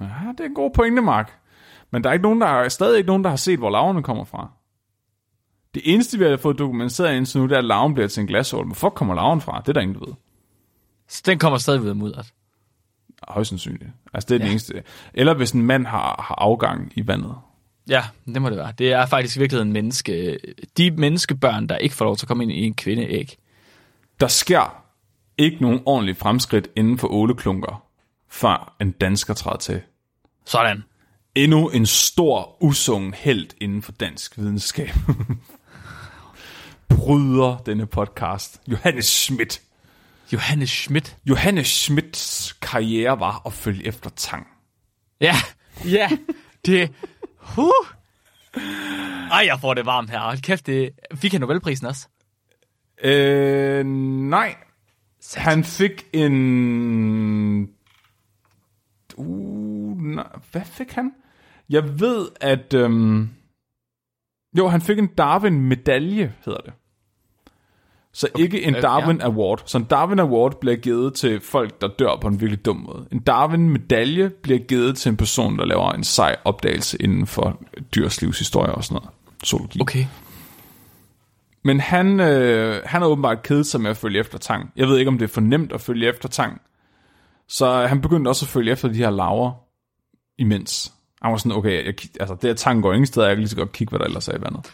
Ja, 0.00 0.32
det 0.32 0.40
er 0.40 0.44
en 0.44 0.54
god 0.54 0.70
pointe, 0.74 1.02
Mark. 1.02 1.38
Men 1.90 2.04
der 2.04 2.10
er 2.10 2.12
ikke 2.14 2.22
nogen, 2.22 2.40
der 2.40 2.46
er 2.46 2.68
stadig 2.68 2.98
ikke 2.98 3.06
nogen, 3.06 3.24
der 3.24 3.30
har 3.30 3.36
set, 3.36 3.58
hvor 3.58 3.70
larverne 3.70 4.02
kommer 4.02 4.24
fra. 4.24 4.50
Det 5.74 5.82
eneste, 5.84 6.18
vi 6.18 6.24
har 6.24 6.36
fået 6.36 6.58
dokumenteret 6.58 7.16
indtil 7.16 7.40
nu, 7.40 7.46
det 7.46 7.54
er, 7.54 7.58
at 7.58 7.64
larven 7.64 7.94
bliver 7.94 8.08
til 8.08 8.20
en 8.20 8.26
glasål. 8.26 8.66
Hvorfor 8.66 8.90
kommer 8.90 9.14
larven 9.14 9.40
fra? 9.40 9.60
Det 9.60 9.68
er 9.68 9.72
der 9.72 9.80
ingen, 9.80 9.98
der 9.98 10.06
ved. 10.06 10.14
Så 11.08 11.22
den 11.26 11.38
kommer 11.38 11.58
stadig 11.58 11.80
ud 11.80 11.88
af 11.88 11.96
mudderet. 11.96 12.32
Højst 13.28 13.48
sandsynligt. 13.48 13.90
Altså, 14.14 14.28
det 14.28 14.34
er. 14.34 14.38
Ja. 14.38 14.44
den 14.44 14.50
eneste. 14.50 14.82
Eller 15.14 15.34
hvis 15.34 15.50
en 15.50 15.62
mand 15.62 15.86
har, 15.86 16.24
har 16.28 16.34
afgang 16.34 16.92
i 16.96 17.06
vandet. 17.06 17.34
Ja, 17.88 18.02
det 18.26 18.42
må 18.42 18.50
det 18.50 18.58
være. 18.58 18.72
Det 18.78 18.92
er 18.92 19.06
faktisk 19.06 19.36
i 19.36 19.38
virkeligheden 19.38 19.72
menneske, 19.72 20.38
de 20.76 20.90
menneskebørn, 20.90 21.66
der 21.66 21.76
ikke 21.76 21.94
får 21.94 22.04
lov 22.04 22.16
til 22.16 22.26
at 22.26 22.28
komme 22.28 22.42
ind 22.42 22.52
i 22.52 22.66
en 22.66 22.74
kvindeæg. 22.74 23.36
Der 24.20 24.28
sker 24.28 24.84
ikke 25.38 25.62
nogen 25.62 25.80
ordentlig 25.86 26.16
fremskridt 26.16 26.68
inden 26.76 26.98
for 26.98 27.08
åleklunker, 27.08 27.84
før 28.28 28.76
en 28.80 28.90
dansker 28.90 29.34
træder 29.34 29.58
til. 29.58 29.80
Sådan. 30.44 30.84
Endnu 31.34 31.68
en 31.68 31.86
stor, 31.86 32.62
usungen 32.62 33.14
held 33.14 33.48
inden 33.60 33.82
for 33.82 33.92
dansk 33.92 34.38
videnskab. 34.38 34.90
Bryder 36.96 37.62
denne 37.66 37.86
podcast. 37.86 38.60
Johannes 38.68 39.06
Schmidt. 39.06 39.62
Johannes 40.32 40.70
Schmidt. 40.70 41.16
Johannes 41.24 41.66
Schmidts 41.66 42.52
karriere 42.52 43.20
var 43.20 43.42
at 43.46 43.52
følge 43.52 43.86
efter 43.86 44.10
tang. 44.10 44.46
Ja, 45.20 45.34
ja, 45.84 46.08
det... 46.66 46.90
Huh. 47.38 47.70
Ej, 49.30 49.44
jeg 49.46 49.58
får 49.60 49.74
det 49.74 49.86
varmt 49.86 50.10
her. 50.10 50.20
Hold 50.20 50.38
kæft, 50.38 50.66
det... 50.66 50.90
Fik 51.14 51.32
han 51.32 51.40
Nobelprisen 51.40 51.86
også? 51.86 52.08
Øh, 53.04 53.86
nej. 53.86 54.56
Han 55.34 55.64
fik 55.64 56.06
en... 56.12 57.68
Uh, 59.16 60.02
nej. 60.02 60.26
Hvad 60.50 60.64
fik 60.64 60.92
han? 60.92 61.12
Jeg 61.70 62.00
ved, 62.00 62.28
at... 62.40 62.74
Øhm... 62.74 63.30
Jo, 64.58 64.68
han 64.68 64.80
fik 64.80 64.98
en 64.98 65.06
Darwin-medalje, 65.06 66.34
hedder 66.44 66.60
det. 66.60 66.72
Så 68.14 68.28
okay, 68.34 68.44
ikke 68.44 68.62
en 68.62 68.74
Darwin 68.74 69.16
ja. 69.16 69.24
Award. 69.24 69.62
Så 69.66 69.78
en 69.78 69.84
Darwin 69.84 70.18
Award 70.18 70.60
bliver 70.60 70.76
givet 70.76 71.14
til 71.14 71.40
folk, 71.40 71.80
der 71.80 71.88
dør 71.88 72.16
på 72.20 72.28
en 72.28 72.40
virkelig 72.40 72.64
dum 72.64 72.76
måde. 72.76 73.06
En 73.12 73.18
Darwin-medalje 73.18 74.28
bliver 74.28 74.58
givet 74.58 74.96
til 74.96 75.10
en 75.10 75.16
person, 75.16 75.58
der 75.58 75.64
laver 75.64 75.92
en 75.92 76.04
sej 76.04 76.36
opdagelse 76.44 77.02
inden 77.02 77.26
for 77.26 77.60
dyrs 77.94 78.22
livshistorie 78.22 78.74
og 78.74 78.84
sådan 78.84 78.94
noget. 78.94 79.10
Zoologi. 79.44 79.80
Okay. 79.80 80.06
Men 81.64 81.80
han, 81.80 82.20
øh, 82.20 82.82
han 82.84 83.02
har 83.02 83.08
åbenbart 83.08 83.42
kedet 83.42 83.66
sig 83.66 83.80
med 83.80 83.90
at 83.90 83.96
følge 83.96 84.20
efter 84.20 84.38
tang. 84.38 84.72
Jeg 84.76 84.88
ved 84.88 84.98
ikke, 84.98 85.08
om 85.08 85.18
det 85.18 85.24
er 85.24 85.32
for 85.32 85.40
nemt 85.40 85.72
at 85.72 85.80
følge 85.80 86.08
efter 86.08 86.28
tang. 86.28 86.60
Så 87.48 87.86
han 87.86 88.00
begyndte 88.00 88.28
også 88.28 88.44
at 88.44 88.48
følge 88.48 88.72
efter 88.72 88.88
de 88.88 88.94
her 88.94 89.10
laver 89.10 89.52
imens. 90.38 90.92
Han 91.22 91.30
var 91.30 91.38
sådan, 91.38 91.52
okay, 91.52 91.86
jeg, 91.86 91.94
altså, 92.20 92.34
det 92.34 92.50
her 92.50 92.54
tang 92.54 92.82
går 92.82 92.92
ingen 92.92 93.06
steder, 93.06 93.26
jeg 93.26 93.36
kan 93.36 93.40
lige 93.40 93.48
så 93.48 93.56
godt 93.56 93.72
kigge, 93.72 93.90
hvad 93.90 93.98
der 93.98 94.04
ellers 94.04 94.28
er 94.28 94.36
i 94.38 94.42
vandet. 94.42 94.72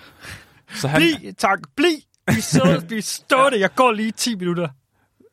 Så 0.74 0.88
han, 0.88 1.00
Bliv, 1.00 1.34
tak, 1.34 1.58
bliv! 1.76 1.98
Bliv 2.32 2.42
så, 2.42 2.84
bliv 2.88 3.02
stående, 3.02 3.60
jeg 3.60 3.74
går 3.74 3.92
lige 3.92 4.10
10 4.10 4.34
minutter. 4.36 4.68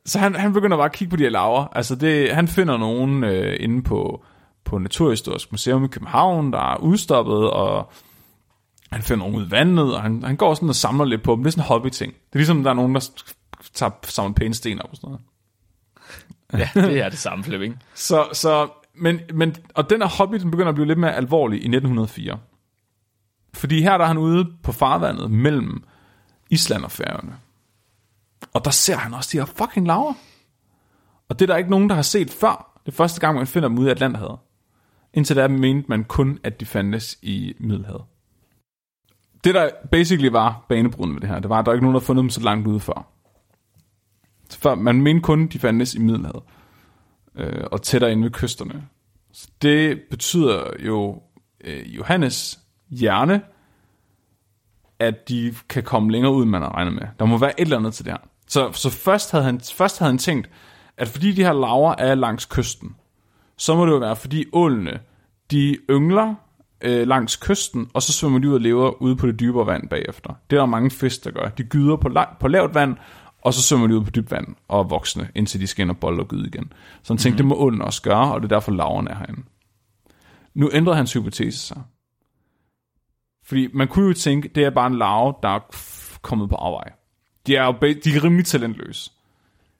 så 0.05 0.19
han, 0.19 0.35
han 0.35 0.53
begynder 0.53 0.77
bare 0.77 0.85
at 0.85 0.91
kigge 0.91 1.09
på 1.09 1.15
de 1.15 1.23
her 1.23 1.29
laver. 1.29 1.67
Altså 1.77 1.95
det, 1.95 2.35
han 2.35 2.47
finder 2.47 2.77
nogen 2.77 3.23
øh, 3.23 3.57
inde 3.59 3.83
på, 3.83 4.23
på 4.65 4.77
Naturhistorisk 4.77 5.51
Museum 5.51 5.85
i 5.85 5.87
København, 5.87 6.53
der 6.53 6.73
er 6.73 6.77
udstoppet, 6.77 7.51
og 7.51 7.91
han 8.91 9.01
finder 9.01 9.25
nogen 9.25 9.35
ud 9.35 9.47
i 9.47 9.51
vandet, 9.51 9.95
og 9.95 10.01
han, 10.01 10.23
han 10.23 10.35
går 10.35 10.53
sådan 10.53 10.69
og 10.69 10.75
samler 10.75 11.05
lidt 11.05 11.23
på 11.23 11.35
dem. 11.35 11.43
Det 11.43 11.47
er 11.47 11.51
sådan 11.51 11.63
en 11.63 11.67
hobby-ting. 11.67 12.13
Det 12.13 12.33
er 12.33 12.39
ligesom, 12.39 12.63
der 12.63 12.69
er 12.69 12.73
nogen, 12.73 12.95
der 12.95 13.09
tager, 13.73 13.91
samler 14.03 14.33
pæne 14.33 14.53
sten 14.53 14.81
op 14.81 14.89
og 14.91 14.95
sådan 14.95 15.07
noget. 15.07 15.21
Ja, 16.53 16.81
det 16.87 16.99
er 16.99 17.09
det 17.09 17.17
samme, 17.17 17.43
Flemming. 17.43 17.83
Så, 17.95 18.27
så, 18.33 18.67
men, 18.95 19.19
men, 19.33 19.55
og 19.73 19.89
den 19.89 20.01
her 20.01 20.09
hobby, 20.09 20.35
den 20.35 20.51
begynder 20.51 20.69
at 20.69 20.75
blive 20.75 20.87
lidt 20.87 20.99
mere 20.99 21.15
alvorlig 21.15 21.55
i 21.55 21.65
1904. 21.65 22.39
Fordi 23.53 23.81
her 23.81 23.97
der 23.97 24.03
er 24.03 24.07
han 24.07 24.17
ude 24.17 24.45
på 24.63 24.71
farvandet 24.71 25.31
mellem 25.31 25.83
Island 26.49 26.83
og 26.83 26.91
Færøerne. 26.91 27.37
Og 28.53 28.65
der 28.65 28.71
ser 28.71 28.95
han 28.95 29.13
også 29.13 29.29
de 29.31 29.37
her 29.37 29.45
fucking 29.45 29.87
laver. 29.87 30.13
Og 31.29 31.39
det 31.39 31.49
er 31.49 31.53
der 31.53 31.57
ikke 31.57 31.69
nogen, 31.69 31.89
der 31.89 31.95
har 31.95 32.01
set 32.01 32.31
før. 32.31 32.81
Det 32.85 32.91
er 32.91 32.95
første 32.95 33.21
gang, 33.21 33.37
man 33.37 33.47
finder 33.47 33.69
dem 33.69 33.77
ude 33.77 33.87
i 33.87 33.91
Atlanterhavet. 33.91 34.39
Indtil 35.13 35.35
da 35.35 35.47
mente 35.47 35.89
man 35.89 36.03
kun, 36.03 36.39
at 36.43 36.59
de 36.59 36.65
fandtes 36.65 37.17
i 37.21 37.53
Middelhavet. 37.59 38.03
Det 39.43 39.55
der 39.55 39.69
basically 39.91 40.31
var 40.31 40.65
banebrydende 40.69 41.13
med 41.13 41.21
det 41.21 41.29
her, 41.29 41.39
det 41.39 41.49
var, 41.49 41.59
at 41.59 41.65
der 41.65 41.73
ikke 41.73 41.83
nogen, 41.83 41.93
der 41.93 41.99
havde 41.99 42.05
fundet 42.05 42.23
dem 42.23 42.29
så 42.29 42.41
langt 42.41 42.67
ude 42.67 42.79
før. 42.79 43.07
Så 44.49 44.59
før 44.59 44.75
man 44.75 45.01
mente 45.01 45.21
kun, 45.21 45.47
de 45.47 45.59
fandtes 45.59 45.95
i 45.95 45.99
Middelhavet. 45.99 46.43
Øh, 47.35 47.63
og 47.71 47.81
tættere 47.81 48.11
inde 48.11 48.23
ved 48.23 48.31
kysterne. 48.31 48.87
Så 49.31 49.49
det 49.61 50.01
betyder 50.09 50.63
jo 50.79 51.21
øh, 51.63 51.95
Johannes 51.95 52.59
hjerne, 52.89 53.41
at 54.99 55.29
de 55.29 55.55
kan 55.69 55.83
komme 55.83 56.11
længere 56.11 56.33
ud, 56.33 56.43
end 56.43 56.51
man 56.51 56.61
har 56.61 56.75
regnet 56.75 56.93
med. 56.93 57.03
Der 57.19 57.25
må 57.25 57.37
være 57.37 57.59
et 57.59 57.63
eller 57.65 57.77
andet 57.77 57.93
til 57.93 58.05
det 58.05 58.13
her. 58.13 58.19
Så, 58.47 58.71
så 58.71 58.89
først, 58.89 59.31
havde 59.31 59.43
han, 59.43 59.59
først 59.59 59.99
havde 59.99 60.11
han 60.11 60.17
tænkt, 60.17 60.49
at 60.97 61.07
fordi 61.07 61.31
de 61.31 61.43
her 61.43 61.53
laver 61.53 61.95
er 61.97 62.15
langs 62.15 62.45
kysten, 62.45 62.95
så 63.57 63.75
må 63.75 63.85
det 63.85 63.91
jo 63.91 63.97
være, 63.97 64.15
fordi 64.15 64.45
ålene, 64.53 64.99
de 65.51 65.77
yngler 65.89 66.35
øh, 66.81 67.07
langs 67.07 67.35
kysten, 67.35 67.89
og 67.93 68.01
så 68.01 68.13
svømmer 68.13 68.39
de 68.39 68.49
ud 68.49 68.53
og 68.53 68.61
lever 68.61 69.01
ude 69.01 69.15
på 69.15 69.27
det 69.27 69.39
dybere 69.39 69.65
vand 69.67 69.89
bagefter. 69.89 70.33
Det 70.49 70.55
er 70.55 70.59
der 70.59 70.65
mange 70.65 70.91
fisk, 70.91 71.23
der 71.23 71.31
gør. 71.31 71.49
De 71.49 71.63
gyder 71.63 71.95
på, 71.95 72.07
la- 72.07 72.37
på 72.39 72.47
lavt 72.47 72.73
vand, 72.73 72.95
og 73.41 73.53
så 73.53 73.61
svømmer 73.61 73.87
de 73.87 73.97
ud 73.97 74.03
på 74.03 74.09
dybt 74.09 74.31
vand 74.31 74.47
og 74.67 74.79
er 74.79 74.83
voksne, 74.83 75.29
indtil 75.35 75.61
de 75.61 75.67
skal 75.67 75.83
ind 75.83 75.91
og 75.91 75.97
bolle 75.97 76.21
og 76.21 76.27
gyde 76.27 76.47
igen. 76.47 76.73
Så 77.03 77.13
han 77.13 77.17
tænkte, 77.17 77.43
mm-hmm. 77.43 77.49
det 77.49 77.59
må 77.59 77.65
ålen 77.65 77.81
også 77.81 78.01
gøre, 78.01 78.33
og 78.33 78.41
det 78.41 78.51
er 78.51 78.55
derfor 78.55 78.71
laverne 78.71 79.09
er 79.09 79.15
herinde. 79.15 79.41
Nu 80.53 80.69
ændrede 80.73 80.97
hans 80.97 81.13
hypotese 81.13 81.59
sig. 81.59 81.81
Fordi 83.45 83.67
man 83.73 83.87
kunne 83.87 84.07
jo 84.07 84.13
tænke, 84.13 84.47
det 84.47 84.63
er 84.63 84.69
bare 84.69 84.87
en 84.87 84.97
larve, 84.97 85.33
der 85.43 85.49
er 85.49 85.59
kommet 86.21 86.49
på 86.49 86.55
afvej. 86.55 86.91
De 87.47 87.55
er 87.55 87.65
jo 87.65 87.71
de 87.81 88.15
er 88.15 88.23
rimelig 88.23 88.45
talentløse. 88.45 89.11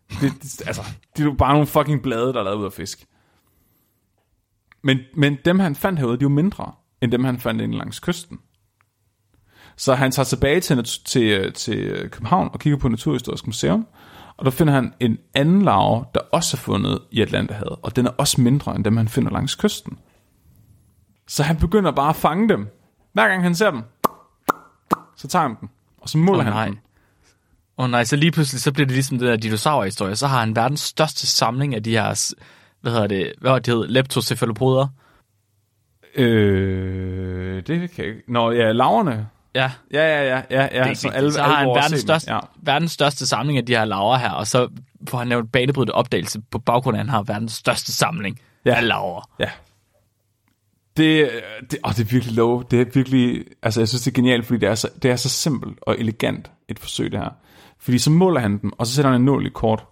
Det, 0.10 0.34
det, 0.44 0.68
altså, 0.68 0.82
de 1.18 1.22
er 1.22 1.26
jo 1.26 1.34
bare 1.34 1.54
nogle 1.54 1.68
fucking 1.68 2.02
blade, 2.02 2.34
der 2.34 2.40
er 2.40 2.44
lavet 2.44 2.58
ud 2.58 2.66
af 2.66 2.74
fisk. 2.74 3.06
Men, 4.82 5.00
men 5.16 5.38
dem, 5.46 5.60
han 5.60 5.76
fandt 5.76 6.00
herude, 6.00 6.18
de 6.18 6.22
er 6.22 6.26
jo 6.26 6.30
mindre, 6.30 6.72
end 7.02 7.12
dem, 7.12 7.24
han 7.24 7.40
fandt 7.40 7.62
inde 7.62 7.78
langs 7.78 8.00
kysten. 8.00 8.40
Så 9.78 9.96
han 9.96 10.12
tager 10.12 10.26
tilbage 10.26 10.60
til, 10.60 10.84
til, 11.06 11.24
øh, 11.24 11.54
til 11.54 11.78
øh, 11.78 12.10
København 12.10 12.50
og 12.54 12.60
kigger 12.60 12.80
på 12.80 12.88
Naturhistorisk 12.88 13.48
Museum, 13.48 13.88
og 14.38 14.46
der 14.46 14.52
finder 14.52 14.74
han 14.74 14.94
en 15.00 15.18
anden 15.34 15.62
larve, 15.62 16.06
der 16.14 16.20
også 16.20 16.58
er 16.58 16.60
fundet 16.60 17.00
i 17.12 17.22
Atlanterhavet, 17.22 17.76
og 17.82 17.96
den 17.96 18.06
er 18.06 18.12
også 18.12 18.42
mindre 18.42 18.76
end 18.76 18.84
dem, 18.84 18.98
han 18.98 19.08
finder 19.08 19.32
langs 19.32 19.56
kysten. 19.56 20.00
Så 21.28 21.44
han 21.44 21.58
begynder 21.58 21.92
bare 21.92 22.10
at 22.10 22.16
fange 22.16 22.50
dem. 22.50 22.68
Hver 23.16 23.28
gang 23.28 23.44
han 23.44 23.56
ser 23.56 23.72
dem, 23.72 23.84
så 25.16 25.28
tager 25.28 25.48
han 25.48 25.56
dem, 25.62 25.70
og 25.98 26.10
så 26.10 26.18
måler 26.18 26.40
Åh, 26.40 26.46
han 26.46 26.54
nej. 26.54 26.66
dem. 26.66 26.78
Åh 27.78 27.86
oh, 27.86 27.92
nej, 27.92 28.04
så 28.04 28.16
lige 28.16 28.32
pludselig, 28.32 28.62
så 28.62 28.72
bliver 28.72 28.86
det 28.88 28.94
ligesom 28.96 29.18
den 29.20 29.28
der 29.28 29.36
dinosaurhistorie. 29.36 30.16
Så 30.16 30.28
har 30.28 30.40
han 30.40 30.56
verdens 30.56 30.82
største 30.82 31.28
samling 31.28 31.76
af 31.76 31.84
de 31.84 31.92
her, 31.92 32.34
hvad 32.82 32.92
hedder 32.92 33.08
det, 33.08 33.34
hvad 33.42 33.52
var 33.52 33.60
det, 33.60 33.74
hed, 33.74 33.88
leptocephalopoder. 33.88 34.88
Øh, 36.16 37.56
det 37.56 37.66
kan 37.68 37.90
jeg 37.98 38.06
ikke. 38.08 38.22
Nå, 38.28 38.52
ja, 38.52 38.72
laverne. 38.72 39.28
Ja, 39.56 39.72
Ja, 39.94 40.02
ja, 40.08 40.24
ja, 40.36 40.42
ja, 40.52 40.68
ja. 40.84 40.90
det, 40.90 40.98
så 40.98 41.10
det, 41.20 41.34
så 41.34 41.42
har 41.42 41.56
han 41.56 41.68
verdens 41.68 42.02
største, 42.02 42.34
Ja. 42.34 42.40
verdens 42.58 42.92
største 42.92 43.28
samling 43.28 43.58
af 43.58 43.66
de 43.66 43.76
her 43.76 43.86
laver 43.86 44.18
her, 44.18 44.30
og 44.32 44.48
så 44.48 44.68
får 45.10 45.18
han 45.18 45.28
lavet 45.30 45.52
banebrydende 45.52 45.94
opdagelse 45.94 46.42
på 46.52 46.60
baggrund 46.60 46.98
af, 46.98 47.00
at 47.02 47.06
han 47.06 47.10
har 47.16 47.24
verdens 47.24 47.54
største 47.54 47.92
samling 47.94 48.40
ja. 48.66 48.76
af 48.76 48.88
laver. 48.88 49.30
Ja. 49.40 49.50
Det, 50.98 51.32
det, 51.72 51.80
åh, 51.86 51.92
det 51.92 52.00
er 52.00 52.12
virkelig 52.12 52.36
low. 52.36 52.62
Det 52.62 52.82
er 52.82 52.86
virkelig, 52.94 53.46
altså 53.62 53.82
jeg 53.82 53.88
synes 53.88 54.02
det 54.02 54.12
er 54.12 54.16
genialt, 54.16 54.46
fordi 54.46 54.60
det 54.60 54.70
er, 54.70 54.76
så, 54.76 54.90
det 55.02 55.12
er 55.12 55.16
så 55.16 55.30
simpelt 55.30 55.80
og 55.82 56.00
elegant 56.00 56.52
et 56.70 56.80
forsøg 56.80 57.12
det 57.12 57.20
her. 57.20 57.30
Fordi 57.80 57.98
så 57.98 58.12
måler 58.12 58.40
han 58.40 58.58
dem, 58.62 58.72
og 58.78 58.88
så 58.88 58.94
sætter 58.94 59.12
han 59.12 59.22
en 59.22 59.26
nål 59.26 59.46
i 59.46 59.50
kort. 59.50 59.88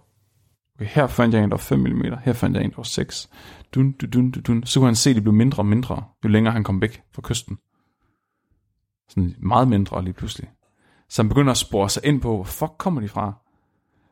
Okay, 0.74 0.86
her 0.86 1.06
fandt 1.06 1.34
jeg 1.34 1.44
en, 1.44 1.50
der 1.50 1.56
var 1.56 1.62
5 1.62 1.78
mm, 1.78 2.02
her 2.24 2.32
fandt 2.32 2.56
jeg 2.56 2.64
en, 2.64 2.70
der 2.70 2.76
var 2.76 2.82
6. 2.82 3.30
Dun, 3.74 3.92
dun, 3.92 4.10
dun, 4.10 4.30
dun, 4.30 4.42
dun. 4.42 4.64
Så 4.66 4.80
kunne 4.80 4.88
han 4.88 4.94
se, 4.94 5.10
at 5.10 5.16
de 5.16 5.20
blev 5.20 5.34
mindre 5.34 5.60
og 5.60 5.66
mindre, 5.66 6.04
jo 6.24 6.28
længere 6.28 6.52
han 6.52 6.64
kom 6.64 6.80
væk 6.80 7.02
fra 7.14 7.22
kysten. 7.24 7.58
Sådan 9.08 9.34
meget 9.38 9.68
mindre 9.68 10.04
lige 10.04 10.14
pludselig. 10.14 10.50
Så 11.08 11.22
han 11.22 11.28
begynder 11.28 11.50
at 11.50 11.56
spore 11.56 11.90
sig 11.90 12.04
ind 12.04 12.20
på, 12.20 12.34
hvor 12.34 12.44
fuck 12.44 12.72
kommer 12.78 13.00
de 13.00 13.08
fra? 13.08 13.32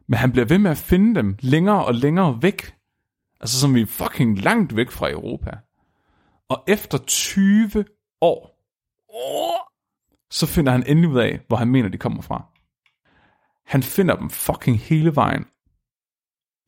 Men 0.08 0.18
han 0.18 0.32
bliver 0.32 0.44
ved 0.44 0.58
med 0.58 0.70
at 0.70 0.76
finde 0.78 1.14
dem 1.14 1.36
længere 1.40 1.84
og 1.84 1.94
længere 1.94 2.38
væk. 2.42 2.74
Altså 3.40 3.60
som 3.60 3.74
vi 3.74 3.80
er 3.80 3.86
fucking 3.86 4.38
langt 4.38 4.76
væk 4.76 4.90
fra 4.90 5.10
Europa. 5.10 5.50
Og 6.52 6.64
efter 6.68 6.98
20 6.98 7.84
år, 8.20 8.62
så 10.30 10.46
finder 10.46 10.72
han 10.72 10.86
endelig 10.86 11.10
ud 11.10 11.18
af, 11.18 11.40
hvor 11.48 11.56
han 11.56 11.68
mener, 11.68 11.88
de 11.88 11.98
kommer 11.98 12.22
fra. 12.22 12.46
Han 13.66 13.82
finder 13.82 14.16
dem 14.16 14.30
fucking 14.30 14.78
hele 14.78 15.16
vejen 15.16 15.44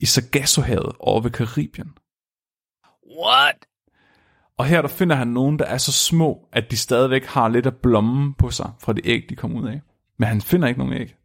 i 0.00 0.06
Sargassohavet 0.06 0.92
over 0.98 1.20
ved 1.20 1.30
Karibien. 1.30 1.98
What? 3.20 3.66
Og 4.58 4.66
her 4.66 4.82
der 4.82 4.88
finder 4.88 5.16
han 5.16 5.28
nogen, 5.28 5.58
der 5.58 5.64
er 5.64 5.78
så 5.78 5.92
små, 5.92 6.48
at 6.52 6.70
de 6.70 6.76
stadigvæk 6.76 7.24
har 7.24 7.48
lidt 7.48 7.66
af 7.66 7.76
blommen 7.76 8.34
på 8.34 8.50
sig 8.50 8.72
fra 8.80 8.92
det 8.92 9.06
æg, 9.06 9.26
de 9.28 9.36
kom 9.36 9.56
ud 9.56 9.68
af. 9.68 9.80
Men 10.18 10.28
han 10.28 10.40
finder 10.40 10.68
ikke 10.68 10.78
nogen 10.78 10.94
æg. 10.94 11.16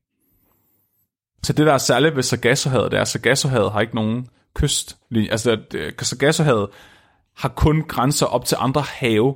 Så 1.44 1.54
det, 1.54 1.66
der 1.66 1.74
er 1.74 1.78
særligt 1.78 2.16
ved 2.16 2.24
Sargassohavet, 2.24 2.92
det 2.92 2.98
er, 2.98 3.02
at 3.02 3.08
Sargassohavet 3.08 3.72
har 3.72 3.82
ikke 3.82 3.96
nogen 3.96 4.28
kystlinje. 4.54 5.32
Altså, 5.32 5.62
Sargassohavet 6.02 6.70
har 7.40 7.50
kun 7.50 7.82
grænser 7.82 8.26
op 8.26 8.46
til 8.46 8.58
andre 8.60 8.82
have. 8.82 9.36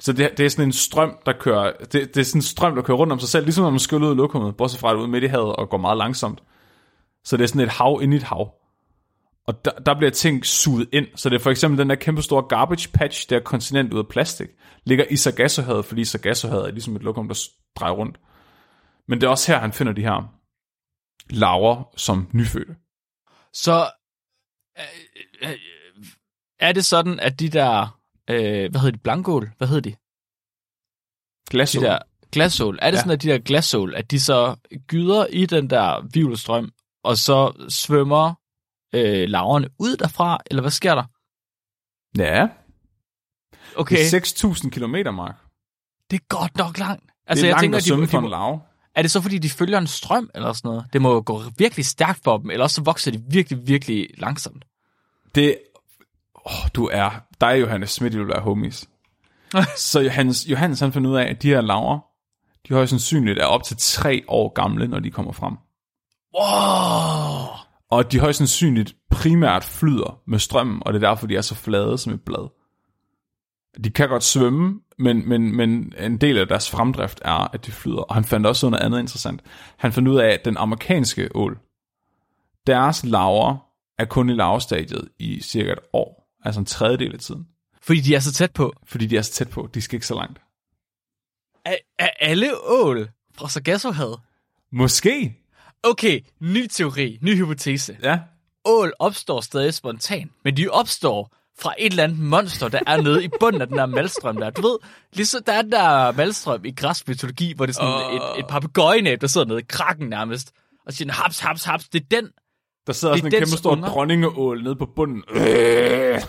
Så 0.00 0.12
det, 0.12 0.38
det 0.38 0.46
er 0.46 0.50
sådan 0.50 0.64
en 0.68 0.72
strøm, 0.72 1.18
der 1.26 1.32
kører, 1.32 1.72
det, 1.80 1.92
det 1.92 2.16
er 2.16 2.24
sådan 2.24 2.38
en 2.38 2.42
strøm, 2.42 2.74
der 2.74 2.82
kører 2.82 2.98
rundt 2.98 3.12
om 3.12 3.20
sig 3.20 3.28
selv, 3.28 3.44
ligesom 3.44 3.64
når 3.64 3.70
man 3.70 3.78
skyller 3.78 4.08
ud 4.08 4.14
i 4.14 4.16
lokummet, 4.16 4.56
bortset 4.56 4.80
fra 4.80 4.90
at 4.90 4.96
det 4.96 5.02
ud 5.02 5.06
midt 5.06 5.24
i 5.24 5.26
havet 5.26 5.56
og 5.56 5.68
går 5.68 5.78
meget 5.78 5.98
langsomt. 5.98 6.42
Så 7.24 7.36
det 7.36 7.42
er 7.42 7.48
sådan 7.48 7.60
et 7.60 7.68
hav 7.68 7.98
ind 8.02 8.14
i 8.14 8.16
et 8.16 8.22
hav. 8.22 8.54
Og 9.46 9.64
der, 9.64 9.70
der 9.70 9.94
bliver 9.98 10.10
ting 10.10 10.46
suget 10.46 10.88
ind. 10.92 11.06
Så 11.16 11.28
det 11.28 11.34
er 11.34 11.40
for 11.40 11.50
eksempel 11.50 11.78
den 11.78 11.90
der 11.90 11.96
kæmpe 11.96 12.22
store 12.22 12.42
garbage 12.48 12.88
patch, 12.94 13.30
der 13.30 13.40
kontinent 13.40 13.92
ud 13.92 13.98
af 13.98 14.08
plastik, 14.08 14.48
ligger 14.84 15.04
i 15.10 15.16
Sargassohavet, 15.16 15.84
fordi 15.84 16.04
Sargassohavet 16.04 16.66
er 16.66 16.70
ligesom 16.70 16.96
et 16.96 17.02
lokum, 17.02 17.28
der 17.28 17.48
drejer 17.76 17.92
rundt. 17.92 18.20
Men 19.08 19.20
det 19.20 19.26
er 19.26 19.30
også 19.30 19.52
her, 19.52 19.60
han 19.60 19.72
finder 19.72 19.92
de 19.92 20.02
her 20.02 20.34
laver 21.30 21.92
som 21.96 22.28
nyfødte. 22.32 22.76
Så 23.52 23.90
øh, 24.78 25.50
øh, 25.50 25.56
er 26.60 26.72
det 26.72 26.84
sådan, 26.84 27.20
at 27.20 27.40
de 27.40 27.48
der, 27.48 27.98
øh, 28.30 28.70
hvad 28.70 28.80
hedder 28.80 28.90
de, 28.90 28.98
blankål, 28.98 29.50
hvad 29.58 29.68
hedder 29.68 29.90
de? 29.90 29.94
Glasål. 31.50 31.82
De 31.82 31.86
der 31.86 31.98
glasål. 32.32 32.78
Er 32.82 32.90
det 32.90 32.96
Ja. 32.96 33.00
sådan, 33.00 33.12
at 33.12 33.22
de 33.22 33.28
der 33.28 33.38
glasål, 33.38 33.94
at 33.94 34.10
de 34.10 34.20
så 34.20 34.56
gyder 34.86 35.26
i 35.26 35.46
den 35.46 35.70
der 35.70 36.08
vivlestrøm, 36.14 36.72
og 37.04 37.16
så 37.16 37.66
svømmer 37.68 38.34
øh, 38.94 39.28
laverne 39.28 39.68
ud 39.78 39.96
derfra, 39.96 40.38
eller 40.50 40.60
hvad 40.60 40.70
sker 40.70 40.94
der? 40.94 41.04
Ja, 42.18 42.48
Okay, 43.76 43.96
det 43.96 44.14
er 44.14 44.20
6.000 44.54 44.70
km, 44.70 45.14
Mark. 45.14 45.36
det 46.10 46.16
er 46.20 46.24
godt 46.28 46.56
nok 46.56 46.78
langt. 46.78 47.02
Altså, 47.02 47.14
Altså, 47.26 47.42
det 47.42 47.44
er 47.44 47.48
jeg 47.48 47.52
langt 47.54 47.62
tænker, 47.62 47.76
at 47.78 47.84
svømme 47.84 48.04
de, 48.06 48.10
for 48.10 48.18
en 48.18 48.30
lav. 48.30 48.60
er 48.94 49.02
det 49.02 49.10
så, 49.10 49.20
fordi 49.20 49.38
de 49.38 49.50
følger 49.50 49.78
en 49.78 49.86
strøm 49.86 50.30
eller 50.34 50.52
sådan 50.52 50.68
noget? 50.68 50.84
Det 50.92 51.02
må 51.02 51.12
jo 51.14 51.22
gå 51.26 51.42
virkelig 51.58 51.86
stærkt 51.86 52.20
for 52.24 52.38
dem, 52.38 52.50
eller 52.50 52.62
også 52.64 52.74
så 52.74 52.82
vokser 52.82 53.10
de 53.10 53.22
virkelig, 53.30 53.66
virkelig 53.68 54.08
langsomt. 54.18 54.64
Det, 55.34 55.58
oh, 56.44 56.68
du 56.74 56.88
er, 56.92 57.10
dig 57.40 57.60
Johannes 57.60 57.90
Schmidt, 57.90 58.12
du 58.12 58.28
er 58.28 58.40
homies. 58.40 58.88
så 59.76 60.00
Johannes, 60.00 60.46
Johannes 60.48 60.80
han 60.80 60.92
finder 60.92 61.10
ud 61.10 61.16
af, 61.16 61.24
at 61.24 61.42
de 61.42 61.48
her 61.48 61.60
laver, 61.60 61.98
de 62.68 62.74
højst 62.74 62.90
sandsynligt 62.90 63.38
er 63.38 63.46
op 63.46 63.62
til 63.62 63.76
tre 63.76 64.22
år 64.28 64.52
gamle, 64.52 64.88
når 64.88 64.98
de 64.98 65.10
kommer 65.10 65.32
frem. 65.32 65.56
Wow! 66.34 67.56
Og 67.90 68.12
de 68.12 68.20
højst 68.20 68.38
sandsynligt 68.38 68.96
primært 69.10 69.64
flyder 69.64 70.20
med 70.26 70.38
strømmen, 70.38 70.82
og 70.86 70.92
det 70.92 71.02
er 71.02 71.08
derfor, 71.08 71.26
de 71.26 71.36
er 71.36 71.40
så 71.40 71.54
flade 71.54 71.98
som 71.98 72.12
et 72.12 72.22
blad. 72.22 72.48
De 73.84 73.90
kan 73.90 74.08
godt 74.08 74.24
svømme, 74.24 74.80
men, 74.98 75.28
men, 75.28 75.56
men 75.56 75.92
en 75.98 76.16
del 76.16 76.38
af 76.38 76.48
deres 76.48 76.70
fremdrift 76.70 77.20
er, 77.24 77.54
at 77.54 77.66
de 77.66 77.72
flyder. 77.72 78.02
Og 78.02 78.14
han 78.14 78.24
fandt 78.24 78.46
også 78.46 78.70
noget 78.70 78.84
andet 78.84 79.00
interessant. 79.00 79.42
Han 79.76 79.92
fandt 79.92 80.08
ud 80.08 80.18
af, 80.18 80.28
at 80.28 80.44
den 80.44 80.56
amerikanske 80.56 81.28
ål, 81.34 81.58
deres 82.66 83.04
laver 83.04 83.56
er 83.98 84.04
kun 84.04 84.30
i 84.30 84.34
lavestadiet 84.34 85.08
i 85.18 85.40
cirka 85.40 85.72
et 85.72 85.78
år. 85.92 86.19
Altså 86.44 86.60
en 86.60 86.66
tredjedel 86.66 87.12
af 87.12 87.18
tiden. 87.18 87.46
Fordi 87.82 88.00
de 88.00 88.14
er 88.14 88.20
så 88.20 88.32
tæt 88.32 88.52
på. 88.52 88.72
Fordi 88.84 89.06
de 89.06 89.16
er 89.16 89.22
så 89.22 89.32
tæt 89.32 89.50
på. 89.50 89.68
De 89.74 89.80
skal 89.80 89.96
ikke 89.96 90.06
så 90.06 90.14
langt. 90.14 90.40
Er, 91.64 91.76
er 91.98 92.10
alle 92.20 92.64
ål 92.64 93.08
fra 93.34 93.48
Sargassohavet? 93.48 94.20
Måske. 94.72 95.36
Okay, 95.82 96.20
ny 96.40 96.66
teori, 96.66 97.18
ny 97.22 97.36
hypotese. 97.36 97.98
Ja. 98.02 98.20
Ål 98.64 98.92
opstår 98.98 99.40
stadig 99.40 99.74
spontant, 99.74 100.32
men 100.44 100.56
de 100.56 100.68
opstår 100.68 101.36
fra 101.58 101.74
et 101.78 101.90
eller 101.90 102.04
andet 102.04 102.18
monster, 102.18 102.68
der 102.68 102.80
er 102.86 103.02
nede 103.02 103.24
i 103.24 103.28
bunden 103.40 103.60
af 103.60 103.68
den 103.68 103.76
der 103.76 103.86
malstrøm 103.86 104.36
der. 104.36 104.50
Du 104.50 104.62
ved, 104.62 104.78
ligesom 105.12 105.42
der 105.46 105.52
er 105.52 105.62
den 105.62 105.72
der 105.72 106.12
malstrøm 106.12 106.64
i 106.64 106.70
græsk 106.70 107.08
mytologi, 107.08 107.52
hvor 107.52 107.66
det 107.66 107.72
er 107.72 107.80
sådan 107.80 108.20
uh... 108.20 108.38
et, 108.38 108.40
et 108.40 108.46
papegøjenæb, 108.48 109.20
der 109.20 109.26
sidder 109.26 109.46
nede 109.46 109.60
i 109.60 109.64
krakken 109.68 110.08
nærmest, 110.08 110.52
og 110.86 110.92
siger, 110.92 111.12
haps, 111.12 111.40
haps, 111.40 111.64
haps, 111.64 111.88
det 111.88 112.02
er 112.02 112.20
den. 112.20 112.30
Der 112.86 112.92
sidder 112.92 113.14
Det 113.14 113.22
sådan 113.22 113.34
en 113.34 113.40
kæmpe 113.40 113.56
stor 113.58 113.70
unger. 113.72 113.88
dronningeål 113.88 114.62
nede 114.62 114.76
på 114.76 114.86
bunden. 114.96 115.24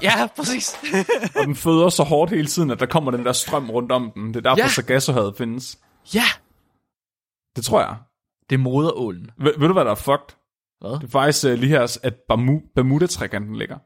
Ja, 0.01 0.27
præcis. 0.35 0.75
Og 1.35 1.45
den 1.45 1.55
føder 1.55 1.89
så 1.89 2.03
hårdt 2.03 2.31
hele 2.31 2.47
tiden, 2.47 2.71
at 2.71 2.79
der 2.79 2.85
kommer 2.85 3.11
den 3.11 3.25
der 3.25 3.33
strøm 3.33 3.69
rundt 3.69 3.91
om 3.91 4.11
den. 4.15 4.27
Det 4.27 4.35
er 4.35 4.41
derfor, 4.41 4.57
ja. 4.63 4.67
Sargassohavet 4.67 5.35
findes. 5.37 5.79
ja, 6.13 6.23
Det 7.55 7.63
tror 7.65 7.79
jeg. 7.79 7.95
det 8.49 8.55
er 8.55 8.59
moderålen. 8.59 9.31
Ved, 9.37 9.53
ved 9.57 9.67
du, 9.67 9.73
hvad 9.73 9.85
der 9.85 9.91
er 9.91 9.95
fucked? 9.95 10.35
Hvad? 10.81 10.91
Det 10.91 11.03
er 11.03 11.07
faktisk 11.07 11.45
uh, 11.45 11.51
lige 11.53 11.69
her, 11.69 11.97
at 12.03 12.13
Bermu- 12.31 12.71
Bermuda-trikanten 12.75 13.55
ligger. 13.55 13.77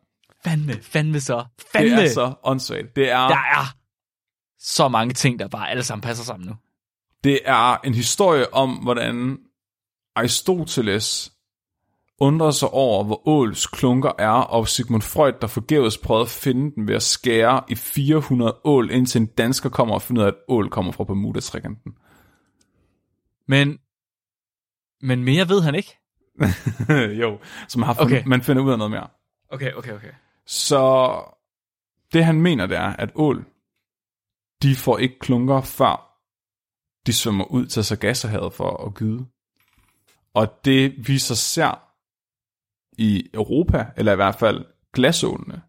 Fandme, 0.43 0.73
fandme 0.81 1.19
så. 1.19 1.37
Det 1.57 1.65
Fandme. 1.71 2.01
er 2.03 2.09
så 2.09 2.33
åndssvagt. 2.43 2.95
Det 2.95 3.11
er, 3.11 3.27
Der 3.27 3.35
er 3.35 3.75
så 4.59 4.87
mange 4.87 5.13
ting, 5.13 5.39
der 5.39 5.47
bare 5.47 5.69
alle 5.69 5.83
sammen 5.83 6.01
passer 6.01 6.23
sammen 6.23 6.47
nu. 6.47 6.55
det 7.23 7.39
er 7.45 7.77
en 7.83 7.93
historie 7.93 8.53
om, 8.53 8.71
hvordan 8.73 9.37
Aristoteles 10.15 11.31
undrer 12.19 12.51
sig 12.51 12.69
over, 12.69 13.03
hvor 13.03 13.27
åls 13.27 13.67
klunker 13.67 14.11
er, 14.19 14.29
og 14.29 14.67
Sigmund 14.67 15.01
Freud, 15.01 15.33
der 15.41 15.47
forgæves 15.47 15.97
prøvede 15.97 16.23
at 16.23 16.29
finde 16.29 16.75
den 16.75 16.87
ved 16.87 16.95
at 16.95 17.03
skære 17.03 17.63
i 17.69 17.75
400 17.75 18.57
ål, 18.63 18.91
indtil 18.91 19.21
en 19.21 19.25
dansker 19.27 19.69
kommer 19.69 19.95
og 19.95 20.01
finder 20.01 20.21
ud 20.21 20.27
af, 20.27 20.31
at 20.31 20.37
ål 20.47 20.69
kommer 20.69 20.91
fra 20.91 21.03
Bermuda-trikanten. 21.03 21.95
Men, 23.47 23.79
men 25.01 25.23
mere 25.23 25.49
ved 25.49 25.61
han 25.61 25.75
ikke. 25.75 25.97
jo, 27.21 27.39
som 27.67 27.81
har 27.81 27.93
fundet, 27.93 28.05
okay. 28.05 28.19
Okay. 28.19 28.27
man 28.27 28.41
finder 28.41 28.63
ud 28.63 28.71
af 28.71 28.77
noget 28.77 28.91
mere. 28.91 29.07
Okay, 29.49 29.73
okay, 29.73 29.93
okay. 29.93 30.11
Så 30.45 31.21
det 32.13 32.25
han 32.25 32.41
mener, 32.41 32.65
det 32.65 32.77
er, 32.77 32.93
at 32.93 33.11
ål, 33.15 33.45
de 34.63 34.75
får 34.75 34.97
ikke 34.97 35.19
klunker, 35.19 35.61
før 35.61 36.21
de 37.05 37.13
svømmer 37.13 37.45
ud 37.45 37.65
til 37.65 37.83
Sargassohavet 37.83 38.53
for 38.53 38.85
at 38.87 38.93
gyde. 38.93 39.25
Og 40.33 40.65
det 40.65 41.07
viser 41.07 41.35
sig 41.35 41.75
i 42.97 43.29
Europa, 43.33 43.85
eller 43.97 44.11
i 44.11 44.15
hvert 44.15 44.35
fald 44.35 44.65
glasålene, 44.93 45.61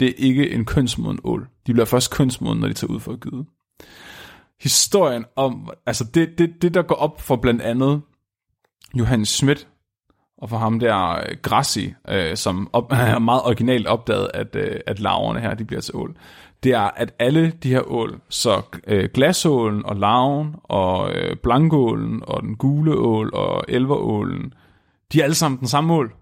det 0.00 0.08
er 0.08 0.14
ikke 0.16 0.50
en 0.50 0.64
kønsmoden 0.64 1.18
ål. 1.24 1.48
De 1.66 1.72
bliver 1.72 1.86
først 1.86 2.14
kønsmoden, 2.14 2.60
når 2.60 2.68
de 2.68 2.74
tager 2.74 2.92
ud 2.92 3.00
for 3.00 3.12
at 3.12 3.20
gyde. 3.20 3.44
Historien 4.60 5.24
om, 5.36 5.70
altså 5.86 6.04
det, 6.14 6.38
det, 6.38 6.62
det 6.62 6.74
der 6.74 6.82
går 6.82 6.94
op 6.94 7.20
for 7.20 7.36
blandt 7.36 7.62
andet 7.62 8.02
Johannes 8.94 9.28
Schmidt 9.28 9.68
og 10.42 10.48
for 10.48 10.56
ham 10.56 10.80
der 10.80 11.10
øh, 11.10 11.36
Grassi, 11.42 11.94
øh, 12.08 12.36
som 12.36 12.70
op, 12.72 12.92
er 12.92 13.18
meget 13.18 13.42
originalt 13.42 13.86
opdaget, 13.86 14.30
at, 14.34 14.56
øh, 14.56 14.80
at 14.86 15.00
larverne 15.00 15.40
her, 15.40 15.54
de 15.54 15.64
bliver 15.64 15.80
til 15.80 15.96
ål, 15.96 16.16
det 16.62 16.72
er, 16.72 16.90
at 16.96 17.14
alle 17.18 17.50
de 17.62 17.68
her 17.68 17.92
ål, 17.92 18.20
så 18.28 18.62
øh, 18.86 19.08
glasålen 19.14 19.86
og 19.86 19.96
larven 19.96 20.54
og 20.62 21.14
øh, 21.14 21.36
blankålen 21.36 22.22
og 22.26 22.42
den 22.42 22.56
gule 22.56 22.96
ål 22.96 23.30
og 23.34 23.64
elverålen, 23.68 24.54
de 25.12 25.20
er 25.20 25.24
alle 25.24 25.34
sammen 25.34 25.58
den 25.58 25.68
samme 25.68 25.94
ål. 25.94 26.14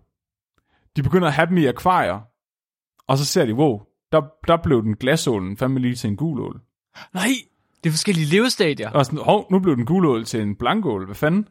De 0.96 1.02
begynder 1.02 1.28
at 1.28 1.34
have 1.34 1.46
dem 1.46 1.56
i 1.56 1.66
akvarier, 1.66 2.20
og 3.08 3.18
så 3.18 3.24
ser 3.24 3.46
de, 3.46 3.54
wow, 3.54 3.80
der, 4.12 4.22
der 4.48 4.56
blev 4.56 4.82
den 4.82 4.94
glasålen 4.96 5.56
fandme 5.56 5.80
lige 5.80 5.94
til 5.94 6.10
en 6.10 6.16
gul 6.16 6.40
ål. 6.40 6.60
Nej, 7.14 7.30
det 7.84 7.90
er 7.90 7.92
forskellige 7.92 8.26
levestadier. 8.26 8.90
Og 8.90 9.06
sådan, 9.06 9.18
hov, 9.18 9.46
nu 9.50 9.58
blev 9.58 9.76
den 9.76 9.86
gule 9.86 10.08
ål 10.08 10.24
til 10.24 10.40
en 10.40 10.56
blankål. 10.56 11.04
Hvad 11.04 11.14
fanden? 11.14 11.48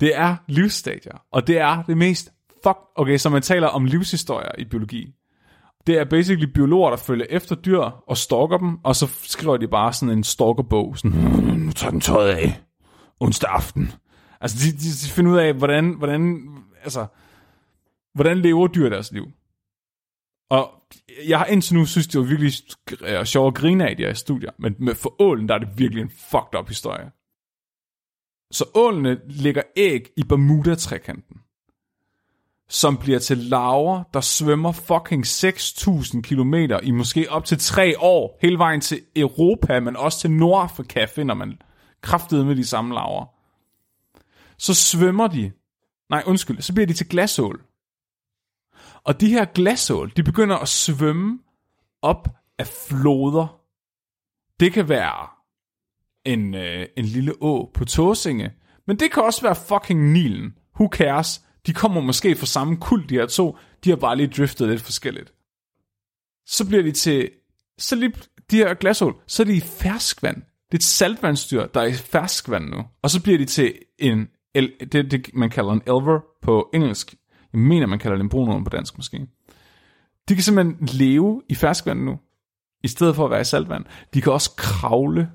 Det 0.00 0.16
er 0.16 0.36
livsstadier, 0.48 1.24
og 1.32 1.46
det 1.46 1.58
er 1.58 1.82
det 1.82 1.96
mest 1.96 2.30
fuck... 2.64 2.78
Okay, 2.96 3.16
så 3.16 3.30
man 3.30 3.42
taler 3.42 3.66
om 3.66 3.84
livshistorier 3.84 4.50
i 4.58 4.64
biologi. 4.64 5.14
Det 5.86 5.98
er 5.98 6.04
basically 6.04 6.52
biologer, 6.52 6.90
der 6.90 6.96
følger 6.96 7.26
efter 7.30 7.54
dyr 7.54 7.80
og 7.80 8.16
stalker 8.16 8.58
dem, 8.58 8.78
og 8.84 8.96
så 8.96 9.06
skriver 9.22 9.56
de 9.56 9.68
bare 9.68 9.92
sådan 9.92 10.18
en 10.18 10.24
stalkerbog. 10.24 10.98
Sådan, 10.98 11.10
"Hmm, 11.10 11.54
nu 11.54 11.72
tager 11.72 11.90
den 11.90 12.00
tøjet 12.00 12.30
af. 12.30 12.62
Onsdag 13.20 13.50
aften. 13.50 13.92
Altså, 14.40 14.56
de, 14.66 14.72
de, 14.72 15.06
de 15.06 15.10
finder 15.10 15.32
ud 15.32 15.36
af, 15.38 15.54
hvordan, 15.54 15.94
hvordan, 15.98 16.48
altså, 16.82 17.06
hvordan 18.14 18.38
lever 18.38 18.66
dyr 18.66 18.88
deres 18.88 19.12
liv. 19.12 19.26
Og 20.50 20.70
jeg 21.28 21.38
har 21.38 21.46
indtil 21.46 21.74
nu 21.74 21.86
synes, 21.86 22.06
det 22.06 22.20
var 22.20 22.26
virkelig 22.26 22.52
øh, 23.00 23.24
sjovt 23.24 23.56
at 23.56 23.60
grine 23.60 23.88
af 23.90 23.96
de 23.96 24.02
her 24.02 24.14
studier, 24.14 24.50
men 24.58 24.74
med 24.78 24.94
for 24.94 25.22
ålen, 25.22 25.48
der 25.48 25.54
er 25.54 25.58
det 25.58 25.68
virkelig 25.78 26.02
en 26.02 26.10
fucked 26.10 26.58
up 26.58 26.68
historie. 26.68 27.10
Så 28.50 28.64
ålene 28.74 29.20
lægger 29.28 29.62
æg 29.76 30.08
i 30.16 30.22
Bermuda-trekanten, 30.22 31.36
som 32.68 32.96
bliver 32.96 33.18
til 33.18 33.38
laver, 33.38 34.02
der 34.14 34.20
svømmer 34.20 34.72
fucking 34.72 35.26
6.000 35.26 36.20
km 36.20 36.54
i 36.82 36.90
måske 36.90 37.30
op 37.30 37.44
til 37.44 37.58
tre 37.58 37.94
år, 37.98 38.38
hele 38.42 38.58
vejen 38.58 38.80
til 38.80 39.00
Europa, 39.16 39.80
men 39.80 39.96
også 39.96 40.20
til 40.20 40.30
Nordafrika 40.30 41.04
finder 41.04 41.34
man 41.34 41.58
kraftet 42.02 42.46
med 42.46 42.56
de 42.56 42.66
samme 42.66 42.94
laver. 42.94 43.26
Så 44.58 44.74
svømmer 44.74 45.26
de, 45.26 45.52
nej 46.10 46.22
undskyld, 46.26 46.60
så 46.60 46.74
bliver 46.74 46.86
de 46.86 46.92
til 46.92 47.08
glasål. 47.08 47.62
Og 49.04 49.20
de 49.20 49.28
her 49.28 49.44
glasål, 49.44 50.12
de 50.16 50.22
begynder 50.22 50.56
at 50.56 50.68
svømme 50.68 51.38
op 52.02 52.28
af 52.58 52.66
floder. 52.66 53.60
Det 54.60 54.72
kan 54.72 54.88
være 54.88 55.28
en, 56.32 56.54
øh, 56.54 56.86
en 56.96 57.04
lille 57.04 57.34
å 57.42 57.70
på 57.74 57.84
Tåsinge, 57.84 58.52
men 58.86 58.98
det 58.98 59.12
kan 59.12 59.22
også 59.22 59.42
være 59.42 59.56
fucking 59.56 60.12
Nilen. 60.12 60.58
Who 60.74 60.88
cares? 60.92 61.44
De 61.66 61.72
kommer 61.72 62.00
måske 62.00 62.36
fra 62.36 62.46
samme 62.46 62.76
kult, 62.76 63.08
de 63.10 63.14
her 63.14 63.26
to. 63.26 63.56
De 63.84 63.90
har 63.90 63.96
bare 63.96 64.16
lige 64.16 64.28
driftet 64.28 64.68
lidt 64.68 64.82
forskelligt. 64.82 65.34
Så 66.46 66.66
bliver 66.68 66.82
de 66.82 66.92
til... 66.92 67.30
Så 67.78 67.96
lige 67.96 68.12
de 68.50 68.56
her 68.56 68.74
glasål, 68.74 69.20
så 69.26 69.42
er 69.42 69.44
de 69.44 69.56
i 69.56 69.60
ferskvand. 69.60 70.36
Det 70.36 70.72
er 70.72 70.76
et 70.78 70.82
saltvandsdyr, 70.84 71.66
der 71.66 71.80
er 71.80 71.84
i 71.86 71.92
ferskvand 71.92 72.64
nu. 72.64 72.84
Og 73.02 73.10
så 73.10 73.22
bliver 73.22 73.38
de 73.38 73.44
til 73.44 73.74
en... 73.98 74.28
el- 74.58 74.78
Det, 74.92 75.10
det 75.10 75.34
man 75.34 75.50
kalder 75.50 75.72
en 75.72 75.82
elver 75.86 76.20
på 76.42 76.70
engelsk. 76.74 77.14
Jeg 77.52 77.60
mener, 77.60 77.86
man 77.86 77.98
kalder 77.98 78.16
det 78.16 78.22
en 78.22 78.28
brunål 78.28 78.64
på 78.64 78.70
dansk 78.70 78.96
måske. 78.96 79.26
De 80.28 80.34
kan 80.34 80.42
simpelthen 80.42 80.86
leve 80.86 81.42
i 81.48 81.54
ferskvand 81.54 82.00
nu, 82.00 82.18
i 82.84 82.88
stedet 82.88 83.16
for 83.16 83.24
at 83.24 83.30
være 83.30 83.40
i 83.40 83.44
saltvand. 83.44 83.84
De 84.14 84.20
kan 84.20 84.32
også 84.32 84.50
kravle 84.56 85.30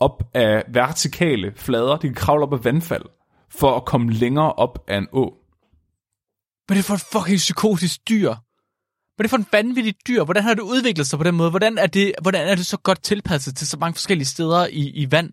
op 0.00 0.22
af 0.34 0.64
vertikale 0.68 1.52
flader. 1.56 1.96
De 1.96 2.06
kan 2.08 2.14
kravle 2.14 2.42
op 2.42 2.52
af 2.52 2.64
vandfald, 2.64 3.02
for 3.50 3.76
at 3.76 3.84
komme 3.84 4.12
længere 4.12 4.52
op 4.52 4.84
af 4.88 4.98
en 4.98 5.08
å. 5.12 5.34
Hvad 6.66 6.76
er 6.76 6.78
det 6.78 6.84
for 6.84 6.94
et 6.94 7.04
fucking 7.12 7.36
psykotisk 7.36 8.08
dyr? 8.08 8.28
Hvad 8.28 9.18
er 9.18 9.22
det 9.22 9.30
for 9.30 9.36
en 9.36 9.46
vanvittig 9.52 9.94
dyr? 10.08 10.24
Hvordan 10.24 10.42
har 10.42 10.54
det 10.54 10.62
udviklet 10.62 11.06
sig 11.06 11.18
på 11.18 11.24
den 11.24 11.34
måde? 11.34 11.50
Hvordan 11.50 11.78
er 11.78 11.86
det, 11.86 12.12
hvordan 12.22 12.48
er 12.48 12.54
det 12.54 12.66
så 12.66 12.76
godt 12.76 13.02
tilpasset 13.02 13.56
til 13.56 13.66
så 13.68 13.76
mange 13.76 13.94
forskellige 13.94 14.26
steder 14.26 14.66
i, 14.66 14.88
i 14.90 15.10
vand? 15.12 15.32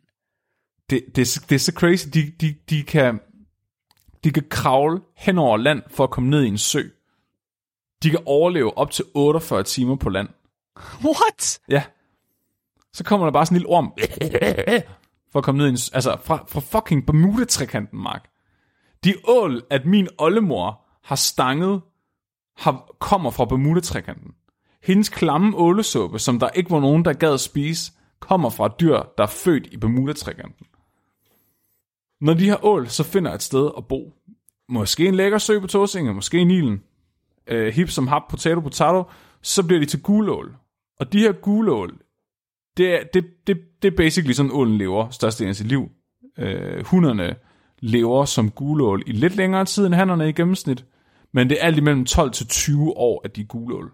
Det, 0.90 1.02
det, 1.16 1.22
er, 1.22 1.26
så- 1.26 1.46
det 1.50 1.56
er 1.56 1.60
så 1.60 1.72
crazy. 1.72 2.08
De, 2.14 2.32
de, 2.42 2.56
de, 2.70 2.84
kan, 2.84 3.20
de 4.26 4.32
kan 4.32 4.44
kravle 4.50 5.02
hen 5.16 5.38
over 5.38 5.58
land 5.58 5.82
for 5.88 6.04
at 6.04 6.10
komme 6.10 6.30
ned 6.30 6.44
i 6.44 6.48
en 6.48 6.58
sø. 6.58 6.82
De 8.04 8.10
kan 8.10 8.20
overleve 8.26 8.78
op 8.78 8.92
til 8.92 9.06
48 9.14 9.64
timer 9.64 9.96
på 9.96 10.10
land. 10.10 10.30
What? 11.04 11.60
Ja. 11.70 11.84
Så 12.94 13.04
kommer 13.04 13.26
der 13.26 13.32
bare 13.32 13.46
sådan 13.46 13.56
en 13.56 13.60
lille 13.60 13.70
orm. 13.70 13.94
For 15.32 15.40
at 15.40 15.46
komme 15.46 15.58
ned 15.58 15.66
i 15.66 15.70
en... 15.70 15.78
Altså, 15.94 16.18
fra, 16.24 16.46
fra 16.48 16.60
fucking 16.60 17.06
Bermuda-trekanten, 17.06 18.00
Mark. 18.00 18.30
De 19.04 19.14
ål, 19.28 19.64
at 19.70 19.86
min 19.86 20.08
oldemor 20.18 20.82
har 21.04 21.16
stanget, 21.16 21.82
har, 22.58 22.96
kommer 23.00 23.32
fra 23.32 23.46
Bermuda-trekanten. 23.46 24.32
Hendes 24.84 25.10
klamme 25.10 25.58
ålesuppe, 25.58 26.20
som 26.20 26.40
der 26.40 26.50
ikke 26.50 26.72
var 26.72 26.80
nogen, 26.80 27.06
der 27.06 27.14
gad 27.14 27.34
at 27.34 27.40
spise, 27.40 27.92
kommer 28.20 28.50
fra 28.50 28.68
dyr, 28.80 29.00
der 29.18 29.24
er 29.24 29.28
født 29.28 29.68
i 29.68 29.78
Bermuda-trekanten. 29.78 30.66
Når 32.22 32.34
de 32.34 32.46
her 32.46 32.66
ål 32.66 32.88
så 32.88 33.04
finder 33.04 33.34
et 33.34 33.42
sted 33.42 33.72
at 33.78 33.88
bo, 33.88 34.14
måske 34.70 35.08
en 35.08 35.16
lækker 35.16 35.38
sø 35.38 35.60
på 35.60 35.68
Tåsinge, 35.68 36.14
måske 36.14 36.38
i 36.38 36.44
Nilen, 36.44 36.84
øh, 37.48 37.74
hip 37.74 37.90
som 37.90 38.08
hap, 38.08 38.22
potato, 38.30 38.60
potato, 38.60 39.04
så 39.42 39.68
bliver 39.68 39.80
de 39.80 39.86
til 39.86 40.02
gulål. 40.02 40.56
Og 41.00 41.14
de 41.14 41.20
her 41.20 41.32
gulål, 41.32 42.00
det 42.78 42.94
er, 42.94 43.04
det, 43.14 43.26
det, 43.48 43.58
det 43.82 43.92
er 43.92 43.96
basically 43.98 44.34
sådan, 44.34 44.52
ålen 44.54 44.78
lever 44.78 45.10
størstedelen 45.10 45.50
af 45.50 45.56
sit 45.56 45.68
liv. 45.68 45.90
Øh, 46.38 46.86
hunderne 46.86 47.36
lever 47.80 48.26
som 48.26 48.52
gulål 48.52 49.04
i 49.08 49.12
lidt 49.12 49.36
længere 49.36 49.66
tid 49.66 49.86
end 49.86 49.94
hannerne 49.94 50.30
i 50.30 50.34
gennemsnit, 50.34 50.86
men 51.34 51.50
det 51.50 51.58
er 51.62 51.66
alt 51.66 51.78
imellem 51.78 52.06
12 52.06 52.32
til 52.32 52.48
20 52.48 52.98
år, 52.98 53.22
at 53.26 53.36
de 53.36 53.42
er 53.42 53.46
gulål. 53.46 53.94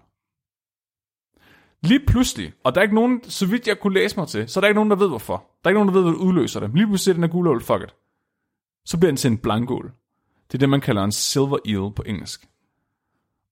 Lige 1.84 2.06
pludselig, 2.08 2.54
og 2.64 2.76
der 2.76 2.82
er 2.82 2.84
ikke 2.84 2.96
nogen, 2.96 3.24
så 3.24 3.46
vidt 3.46 3.68
jeg 3.68 3.80
kunne 3.80 3.94
læse 3.94 4.18
mig 4.18 4.28
til, 4.28 4.50
så 4.50 4.60
er 4.60 4.62
der 4.62 4.68
ikke 4.68 4.76
nogen, 4.76 4.90
der 4.90 4.96
ved 4.96 5.08
hvorfor. 5.08 5.36
Der 5.36 5.68
er 5.68 5.70
ikke 5.70 5.84
nogen, 5.84 5.88
der 5.88 5.94
ved, 5.94 6.04
hvad 6.04 6.12
der 6.12 6.28
udløser 6.28 6.60
det. 6.60 6.72
Lige 6.74 6.88
pludselig 6.88 7.12
er 7.12 7.14
den 7.14 7.24
her 7.24 7.30
gulål, 7.30 7.62
fuck 7.62 7.84
it. 7.84 7.96
Så 8.86 8.98
bliver 8.98 9.12
den 9.12 9.18
til 9.18 9.32
en 9.32 9.38
blankål. 9.38 9.92
Det 10.48 10.54
er 10.54 10.60
det, 10.60 10.70
man 10.70 10.82
kalder 10.82 11.04
en 11.04 11.12
silver 11.12 11.58
eel 11.66 11.94
på 11.96 12.04
engelsk. 12.06 12.48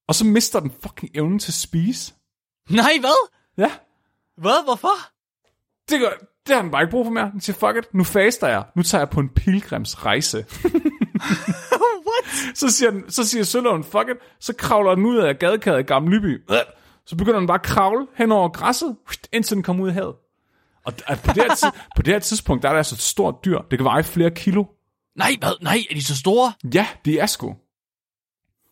Og 0.08 0.16
så 0.16 0.26
mister 0.26 0.60
den 0.60 0.72
fucking 0.82 1.12
evnen 1.16 1.40
til 1.40 1.50
at 1.50 1.54
spise. 1.54 2.14
Nej, 2.70 2.92
hvad? 3.00 3.30
Ja, 3.58 3.72
Hvad? 4.38 4.64
Hvorfor? 4.66 4.90
det, 5.90 6.00
gør, 6.00 6.10
det 6.48 6.56
har 6.56 6.62
den 6.62 6.72
bare 6.72 6.82
ikke 6.82 6.92
brug 6.92 7.06
for 7.06 7.12
mere. 7.12 7.32
Den 7.32 7.42
siger, 7.42 7.56
fuck 7.56 7.78
it, 7.86 7.94
nu 7.94 8.04
faster 8.04 8.48
jeg. 8.48 8.64
Nu 8.76 8.84
tager 8.84 9.02
jeg 9.02 9.10
på 9.10 9.20
en 9.20 9.30
pilgrimsrejse. 9.30 10.38
What? 12.08 12.58
Så 12.58 12.70
siger, 12.70 12.92
den, 12.92 13.12
så 13.12 13.28
siger 13.28 13.44
Sølund, 13.44 13.84
fuck 13.84 14.10
it, 14.10 14.18
så 14.40 14.54
kravler 14.54 14.96
den 14.96 15.06
ud 15.06 15.18
af 15.18 15.40
gadekæret 15.40 15.80
i 15.80 15.84
Gamle 15.84 16.16
Lyby. 16.18 16.44
Så 17.06 17.16
begynder 17.16 17.40
den 17.40 17.48
bare 17.48 17.60
at 17.60 17.64
kravle 17.66 18.08
hen 18.16 18.32
over 18.32 18.50
græsset, 18.50 18.96
indtil 19.34 19.56
den 19.56 19.64
kommer 19.64 19.84
ud 19.84 19.90
i 19.90 19.94
havet. 19.94 20.16
Og 20.86 20.94
på, 20.94 21.34
det 21.34 21.44
her, 21.44 21.72
på 21.96 22.02
det 22.02 22.14
her 22.14 22.20
tidspunkt, 22.20 22.64
der 22.64 22.70
er 22.70 22.74
der 22.74 22.78
altså 22.78 22.96
et 22.96 23.00
stort 23.00 23.36
dyr. 23.46 23.60
Det 23.72 23.80
kan 23.80 23.86
veje 23.86 24.04
flere 24.04 24.32
kilo. 24.32 24.64
Nej, 25.20 25.36
hvad? 25.40 25.52
Nej, 25.62 25.80
er 25.90 25.94
de 25.94 26.04
så 26.04 26.16
store? 26.18 26.54
Ja, 26.74 26.88
de 27.06 27.20
er 27.20 27.26
sgu. 27.26 27.56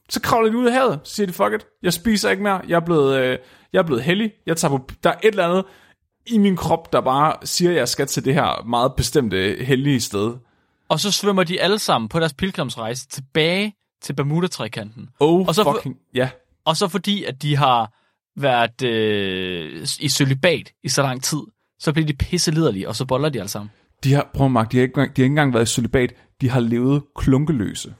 Så 0.09 0.21
kravler 0.21 0.51
de 0.51 0.57
ud 0.57 0.65
af 0.65 0.73
havet, 0.73 0.99
så 1.03 1.15
siger 1.15 1.27
de, 1.27 1.33
fuck 1.33 1.53
it, 1.53 1.65
jeg 1.83 1.93
spiser 1.93 2.29
ikke 2.29 2.43
mere, 2.43 2.61
jeg 2.67 2.75
er 2.75 2.85
blevet, 2.85 3.19
øh, 3.19 3.37
jeg 3.73 3.79
er 3.79 3.83
blevet 3.83 4.03
heldig, 4.03 4.31
jeg 4.45 4.57
tager 4.57 4.77
på, 4.77 4.89
der 5.03 5.09
er 5.09 5.15
et 5.23 5.27
eller 5.27 5.47
andet 5.47 5.65
i 6.25 6.37
min 6.37 6.55
krop, 6.55 6.93
der 6.93 7.01
bare 7.01 7.35
siger, 7.43 7.71
at 7.71 7.77
jeg 7.77 7.87
skal 7.87 8.07
til 8.07 8.25
det 8.25 8.33
her 8.33 8.63
meget 8.65 8.93
bestemte 8.97 9.57
hellige 9.65 10.01
sted. 10.01 10.35
Og 10.89 10.99
så 10.99 11.11
svømmer 11.11 11.43
de 11.43 11.61
alle 11.61 11.79
sammen 11.79 12.09
på 12.09 12.19
deres 12.19 12.33
pilgrimsrejse 12.33 13.07
tilbage 13.07 13.73
til 14.01 14.13
Bermuda-trekanten. 14.13 15.09
Oh, 15.19 15.47
Og 15.47 15.55
så 15.55 15.63
fucking, 15.63 15.95
ja. 16.13 16.29
Og 16.65 16.77
så 16.77 16.87
fordi, 16.87 17.23
at 17.23 17.41
de 17.41 17.55
har 17.55 17.93
været 18.41 18.83
øh, 18.83 19.87
i 19.99 20.09
sølibat 20.09 20.71
i 20.83 20.89
så 20.89 21.01
lang 21.01 21.23
tid, 21.23 21.39
så 21.79 21.93
bliver 21.93 22.07
de 22.07 22.13
pisse 22.13 22.51
liderlige, 22.51 22.87
og 22.87 22.95
så 22.95 23.05
boller 23.05 23.29
de 23.29 23.39
alle 23.39 23.49
sammen. 23.49 23.71
De 24.03 24.13
har, 24.13 24.29
prøv 24.33 24.49
Mark, 24.49 24.71
de 24.71 24.77
har, 24.77 24.81
ikke, 24.81 24.95
de 24.95 25.01
har 25.01 25.07
ikke 25.07 25.25
engang 25.25 25.53
været 25.53 25.69
i 25.69 25.73
celibat, 25.73 26.13
de 26.41 26.49
har 26.49 26.59
levet 26.59 27.03
klunkeløse. 27.15 27.95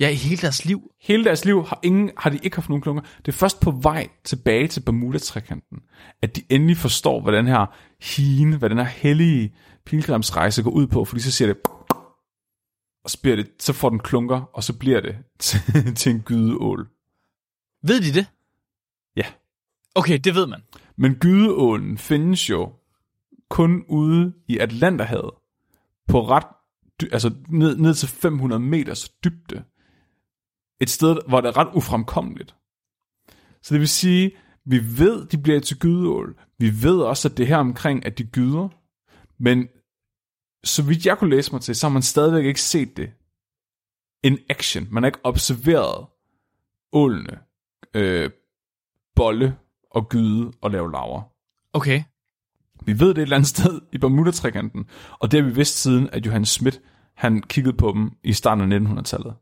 Ja, 0.00 0.08
i 0.08 0.14
hele 0.14 0.42
deres 0.42 0.64
liv. 0.64 0.90
Hele 1.00 1.24
deres 1.24 1.44
liv 1.44 1.64
har, 1.66 1.80
ingen, 1.82 2.10
har 2.16 2.30
de 2.30 2.38
ikke 2.42 2.56
haft 2.56 2.68
nogen 2.68 2.82
klunker. 2.82 3.02
Det 3.26 3.28
er 3.28 3.36
først 3.36 3.60
på 3.60 3.70
vej 3.70 4.08
tilbage 4.24 4.68
til 4.68 4.80
Bermuda-trekanten, 4.80 5.78
at 6.22 6.36
de 6.36 6.42
endelig 6.48 6.76
forstår, 6.76 7.20
hvad 7.20 7.32
den 7.32 7.46
her 7.46 7.66
hine, 8.02 8.56
hvad 8.56 8.70
den 8.70 8.78
her 8.78 8.84
hellige 8.84 9.54
pilgrimsrejse 9.86 10.62
går 10.62 10.70
ud 10.70 10.86
på, 10.86 11.04
fordi 11.04 11.20
så 11.20 11.32
siger 11.32 11.48
det, 11.48 11.56
og 13.04 13.10
så, 13.10 13.20
bliver 13.22 13.36
det, 13.36 13.50
så 13.58 13.72
får 13.72 13.90
den 13.90 13.98
klunker, 13.98 14.40
og 14.40 14.64
så 14.64 14.78
bliver 14.78 15.00
det 15.00 15.16
til, 15.38 15.94
til 15.94 16.12
en 16.12 16.20
gydeål. 16.20 16.88
Ved 17.82 18.00
de 18.00 18.18
det? 18.18 18.26
Ja. 19.16 19.26
Okay, 19.94 20.18
det 20.24 20.34
ved 20.34 20.46
man. 20.46 20.62
Men 20.96 21.14
gydeålen 21.14 21.98
findes 21.98 22.50
jo 22.50 22.72
kun 23.48 23.84
ude 23.88 24.32
i 24.48 24.58
Atlanterhavet, 24.58 25.30
på 26.08 26.28
ret, 26.28 26.46
altså 27.12 27.34
ned, 27.48 27.76
ned 27.76 27.94
til 27.94 28.08
500 28.08 28.60
meters 28.60 29.08
dybde. 29.08 29.64
Et 30.80 30.90
sted, 30.90 31.16
hvor 31.28 31.40
det 31.40 31.48
er 31.48 31.56
ret 31.56 31.74
ufremkommeligt. 31.74 32.54
Så 33.62 33.74
det 33.74 33.80
vil 33.80 33.88
sige, 33.88 34.36
vi 34.64 34.98
ved, 34.98 35.26
de 35.26 35.38
bliver 35.38 35.60
til 35.60 35.78
gydeål. 35.78 36.40
Vi 36.58 36.82
ved 36.82 37.00
også, 37.00 37.28
at 37.28 37.36
det 37.36 37.46
her 37.46 37.56
omkring, 37.56 38.06
at 38.06 38.18
de 38.18 38.24
gyder. 38.24 38.68
Men 39.38 39.68
så 40.64 40.82
vidt 40.82 41.06
jeg 41.06 41.18
kunne 41.18 41.30
læse 41.30 41.52
mig 41.52 41.60
til, 41.60 41.76
så 41.76 41.86
har 41.86 41.92
man 41.92 42.02
stadigvæk 42.02 42.44
ikke 42.44 42.62
set 42.62 42.96
det 42.96 43.12
in 44.22 44.38
action. 44.50 44.88
Man 44.90 45.02
har 45.02 45.08
ikke 45.08 45.24
observeret 45.24 46.06
ålene 46.92 47.38
øh, 47.94 48.30
bolle 49.16 49.56
og 49.90 50.08
gyde 50.08 50.52
og 50.60 50.70
lave 50.70 50.92
laver. 50.92 51.22
Okay. 51.72 52.02
Vi 52.86 53.00
ved 53.00 53.08
det 53.08 53.18
et 53.18 53.22
eller 53.22 53.36
andet 53.36 53.48
sted 53.48 53.80
i 53.92 53.98
Bermuda-trikanten, 53.98 54.86
og 55.10 55.30
det 55.30 55.40
har 55.40 55.48
vi 55.48 55.54
vidst 55.54 55.82
siden, 55.82 56.08
at 56.12 56.26
Johannes 56.26 56.48
Schmidt, 56.48 56.80
han 57.16 57.42
kiggede 57.42 57.76
på 57.76 57.92
dem 57.92 58.10
i 58.22 58.32
starten 58.32 58.72
af 58.72 58.78
1900-tallet. 58.78 59.34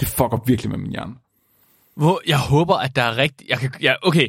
Det 0.00 0.08
fucker 0.08 0.44
virkelig 0.46 0.70
med 0.70 0.78
min 0.78 0.90
hjerne. 0.90 1.14
Hvor 1.96 2.20
jeg 2.26 2.38
håber, 2.38 2.76
at 2.76 2.96
der 2.96 3.02
er 3.02 3.16
rigtigt... 3.16 3.50
Jeg 3.50 3.58
kan, 3.58 3.70
ja, 3.80 3.94
okay, 4.02 4.28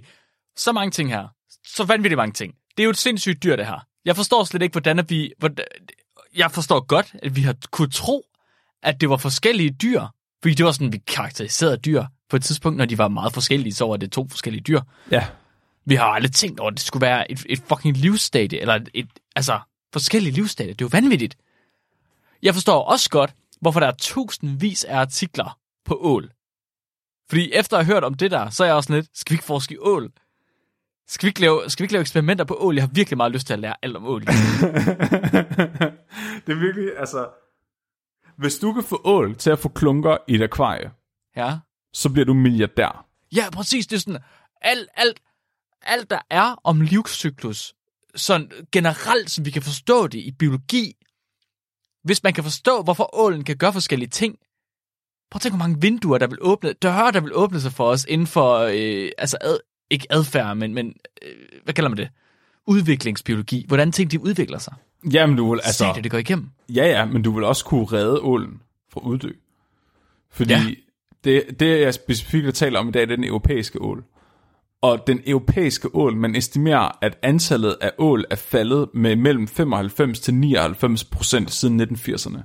så 0.56 0.72
mange 0.72 0.92
ting 0.92 1.10
her. 1.10 1.28
Så 1.68 1.84
vanvittigt 1.84 2.18
mange 2.18 2.34
ting. 2.34 2.54
Det 2.78 2.84
er 2.84 2.86
jo 2.86 2.90
et 2.90 2.98
sindssygt 2.98 3.44
dyr, 3.44 3.56
det 3.56 3.66
her. 3.66 3.86
Jeg 4.06 4.16
forstår 4.16 4.44
slet 4.44 4.62
ikke, 4.62 4.74
hvordan 4.74 5.00
at 5.00 5.10
vi... 5.10 5.34
Hvordan, 5.38 5.66
jeg 6.36 6.52
forstår 6.52 6.80
godt, 6.80 7.16
at 7.24 7.36
vi 7.36 7.42
har 7.42 7.56
kunne 7.72 7.90
tro, 7.90 8.26
at 8.84 9.02
det 9.02 9.10
var 9.10 9.18
forskellige 9.18 9.70
dyr. 9.70 10.02
Fordi 10.42 10.54
det 10.54 10.66
var 10.66 10.72
sådan, 10.72 10.94
vi 10.94 10.98
karakteriserede 10.98 11.78
dyr 11.78 12.04
på 12.30 12.36
et 12.36 12.44
tidspunkt, 12.44 12.78
når 12.78 12.86
de 12.86 12.98
var 12.98 13.08
meget 13.08 13.34
forskellige, 13.34 13.74
så 13.74 13.88
var 13.88 13.98
det 13.98 14.12
to 14.12 14.28
forskellige 14.30 14.64
dyr. 14.64 14.82
Ja, 15.12 15.28
Vi 15.88 15.96
har 15.96 16.06
aldrig 16.06 16.32
tænkt 16.32 16.60
over, 16.60 16.72
at 16.72 16.78
det 16.78 16.86
skulle 16.86 17.02
være 17.06 17.32
et, 17.32 17.46
et 17.50 17.60
fucking 17.60 17.98
livsstadie, 17.98 18.60
eller 18.60 18.76
et, 18.76 18.90
et, 18.94 19.08
altså, 19.36 19.60
forskellige 19.94 20.34
livsstadier. 20.34 20.74
Det 20.74 20.82
er 20.82 20.86
jo 20.86 21.00
vanvittigt. 21.02 21.38
Jeg 22.44 22.54
forstår 22.54 22.84
også 22.84 23.10
godt, 23.10 23.36
hvorfor 23.62 23.80
der 23.80 23.88
er 23.88 23.96
tusindvis 23.98 24.84
af 24.84 24.98
artikler 24.98 25.60
på 25.86 25.98
ål. 26.02 26.32
Fordi 27.30 27.52
efter 27.54 27.78
at 27.78 27.86
have 27.86 27.94
hørt 27.94 28.04
om 28.04 28.14
det 28.14 28.32
der, 28.32 28.50
så 28.50 28.64
er 28.64 28.68
jeg 28.68 28.76
også 28.76 28.94
lidt, 28.94 29.08
skal 29.14 29.32
vi 29.32 29.36
ikke 29.36 29.46
forske 29.46 29.74
i 29.74 29.78
ål? 29.78 30.12
Skal 31.08 31.26
vi 31.26 31.30
ikke 31.30 31.42
lave, 31.42 31.70
skal 31.70 31.84
vi 31.84 31.86
ikke 31.86 31.94
lave 31.94 32.02
eksperimenter 32.02 32.46
på 32.46 32.58
ål? 32.60 32.76
Jeg 32.76 32.84
har 32.84 32.92
virkelig 32.94 33.18
meget 33.18 33.32
lyst 33.32 33.48
til 33.48 33.54
at 33.54 33.60
lære 33.60 33.76
alt 33.82 33.96
om 33.96 34.06
ål. 34.06 34.22
det 34.26 34.32
er 36.48 36.60
virkelig, 36.60 36.90
altså... 36.98 37.30
Hvis 38.38 38.60
du 38.60 38.74
kan 38.74 38.84
få 38.84 39.02
ål 39.04 39.36
til 39.36 39.50
at 39.50 39.60
få 39.60 39.70
klunker 39.70 40.18
i 40.28 40.36
et 40.36 40.42
akvarie, 40.42 40.92
ja. 41.36 41.58
så 41.94 42.10
bliver 42.10 42.26
du 42.26 42.34
milliardær. 42.34 43.06
Ja, 43.36 43.50
præcis. 43.54 43.88
Det 43.88 43.96
er 43.96 44.00
sådan, 44.00 44.22
alt, 44.62 44.90
alt, 44.96 45.22
alt 45.88 46.10
der 46.10 46.20
er 46.30 46.56
om 46.64 46.82
livscyklus, 46.82 47.74
sådan 48.16 48.52
generelt, 48.72 49.32
som 49.32 49.46
vi 49.46 49.52
kan 49.52 49.62
forstå 49.62 50.08
det 50.08 50.20
i 50.20 50.32
biologi, 50.32 50.94
hvis 52.04 52.24
man 52.24 52.34
kan 52.34 52.44
forstå, 52.44 52.82
hvorfor 52.82 53.16
ålen 53.20 53.44
kan 53.44 53.58
gøre 53.58 53.74
forskellige 53.74 54.10
ting. 54.10 54.36
Prøv 55.32 55.38
at 55.38 55.42
tænke, 55.42 55.58
hvor 55.58 55.68
mange 55.68 55.82
vinduer, 55.82 56.18
der 56.18 56.28
vil 56.28 56.38
åbne, 56.42 56.74
døre, 56.74 57.12
der 57.12 57.20
vil 57.22 57.32
åbne 57.36 57.62
sig 57.62 57.72
for 57.74 57.86
os 57.90 58.06
inden 58.10 58.28
for, 58.28 58.58
øh, 58.58 59.10
altså 59.18 59.38
ad, 59.42 59.58
ikke 59.90 60.08
adfærd, 60.10 60.58
men, 60.58 60.74
men 60.74 60.94
øh, 61.22 61.32
hvad 61.64 61.74
kalder 61.74 61.90
man 61.90 61.98
det? 61.98 62.10
Udviklingsbiologi. 62.66 63.66
Hvordan 63.68 63.92
ting 63.92 64.12
de 64.12 64.20
udvikler 64.20 64.58
sig. 64.58 64.74
Jamen, 65.12 65.38
du 65.38 65.52
vil, 65.52 65.60
Altså, 65.64 65.86
altså... 65.86 65.96
det, 65.96 66.04
det 66.04 66.12
går 66.12 66.18
igennem. 66.18 66.50
Ja, 66.70 66.86
ja, 66.86 67.06
men 67.06 67.22
du 67.22 67.32
vil 67.32 67.44
også 67.44 67.66
kunne 67.66 67.86
redde 67.86 68.20
ålen 68.20 68.62
fra 68.94 69.00
uddø. 69.00 69.32
Fordi 70.32 70.54
Ja. 70.54 70.60
ja. 70.60 70.74
det, 71.24 71.60
det, 71.60 71.82
jeg 71.82 71.94
specifikt 71.94 72.56
taler 72.56 72.80
om 72.80 72.90
i 72.90 72.92
dag, 72.92 73.02
det 73.02 73.12
er 73.12 73.16
den 73.16 73.24
europæiske 73.26 73.82
ål. 73.82 74.04
Og 74.82 75.08
den 75.08 75.22
europæiske 75.28 75.96
ål, 75.96 76.16
man 76.16 76.36
estimerer, 76.36 76.98
at 77.02 77.18
antallet 77.22 77.78
af 77.82 77.92
ål 77.98 78.26
er 78.30 78.36
faldet 78.36 78.90
med 78.94 79.16
mellem 79.16 79.48
95 79.48 80.20
til 80.20 80.34
99 80.34 81.04
procent 81.04 81.52
siden 81.52 81.82
1980'erne. 81.82 82.38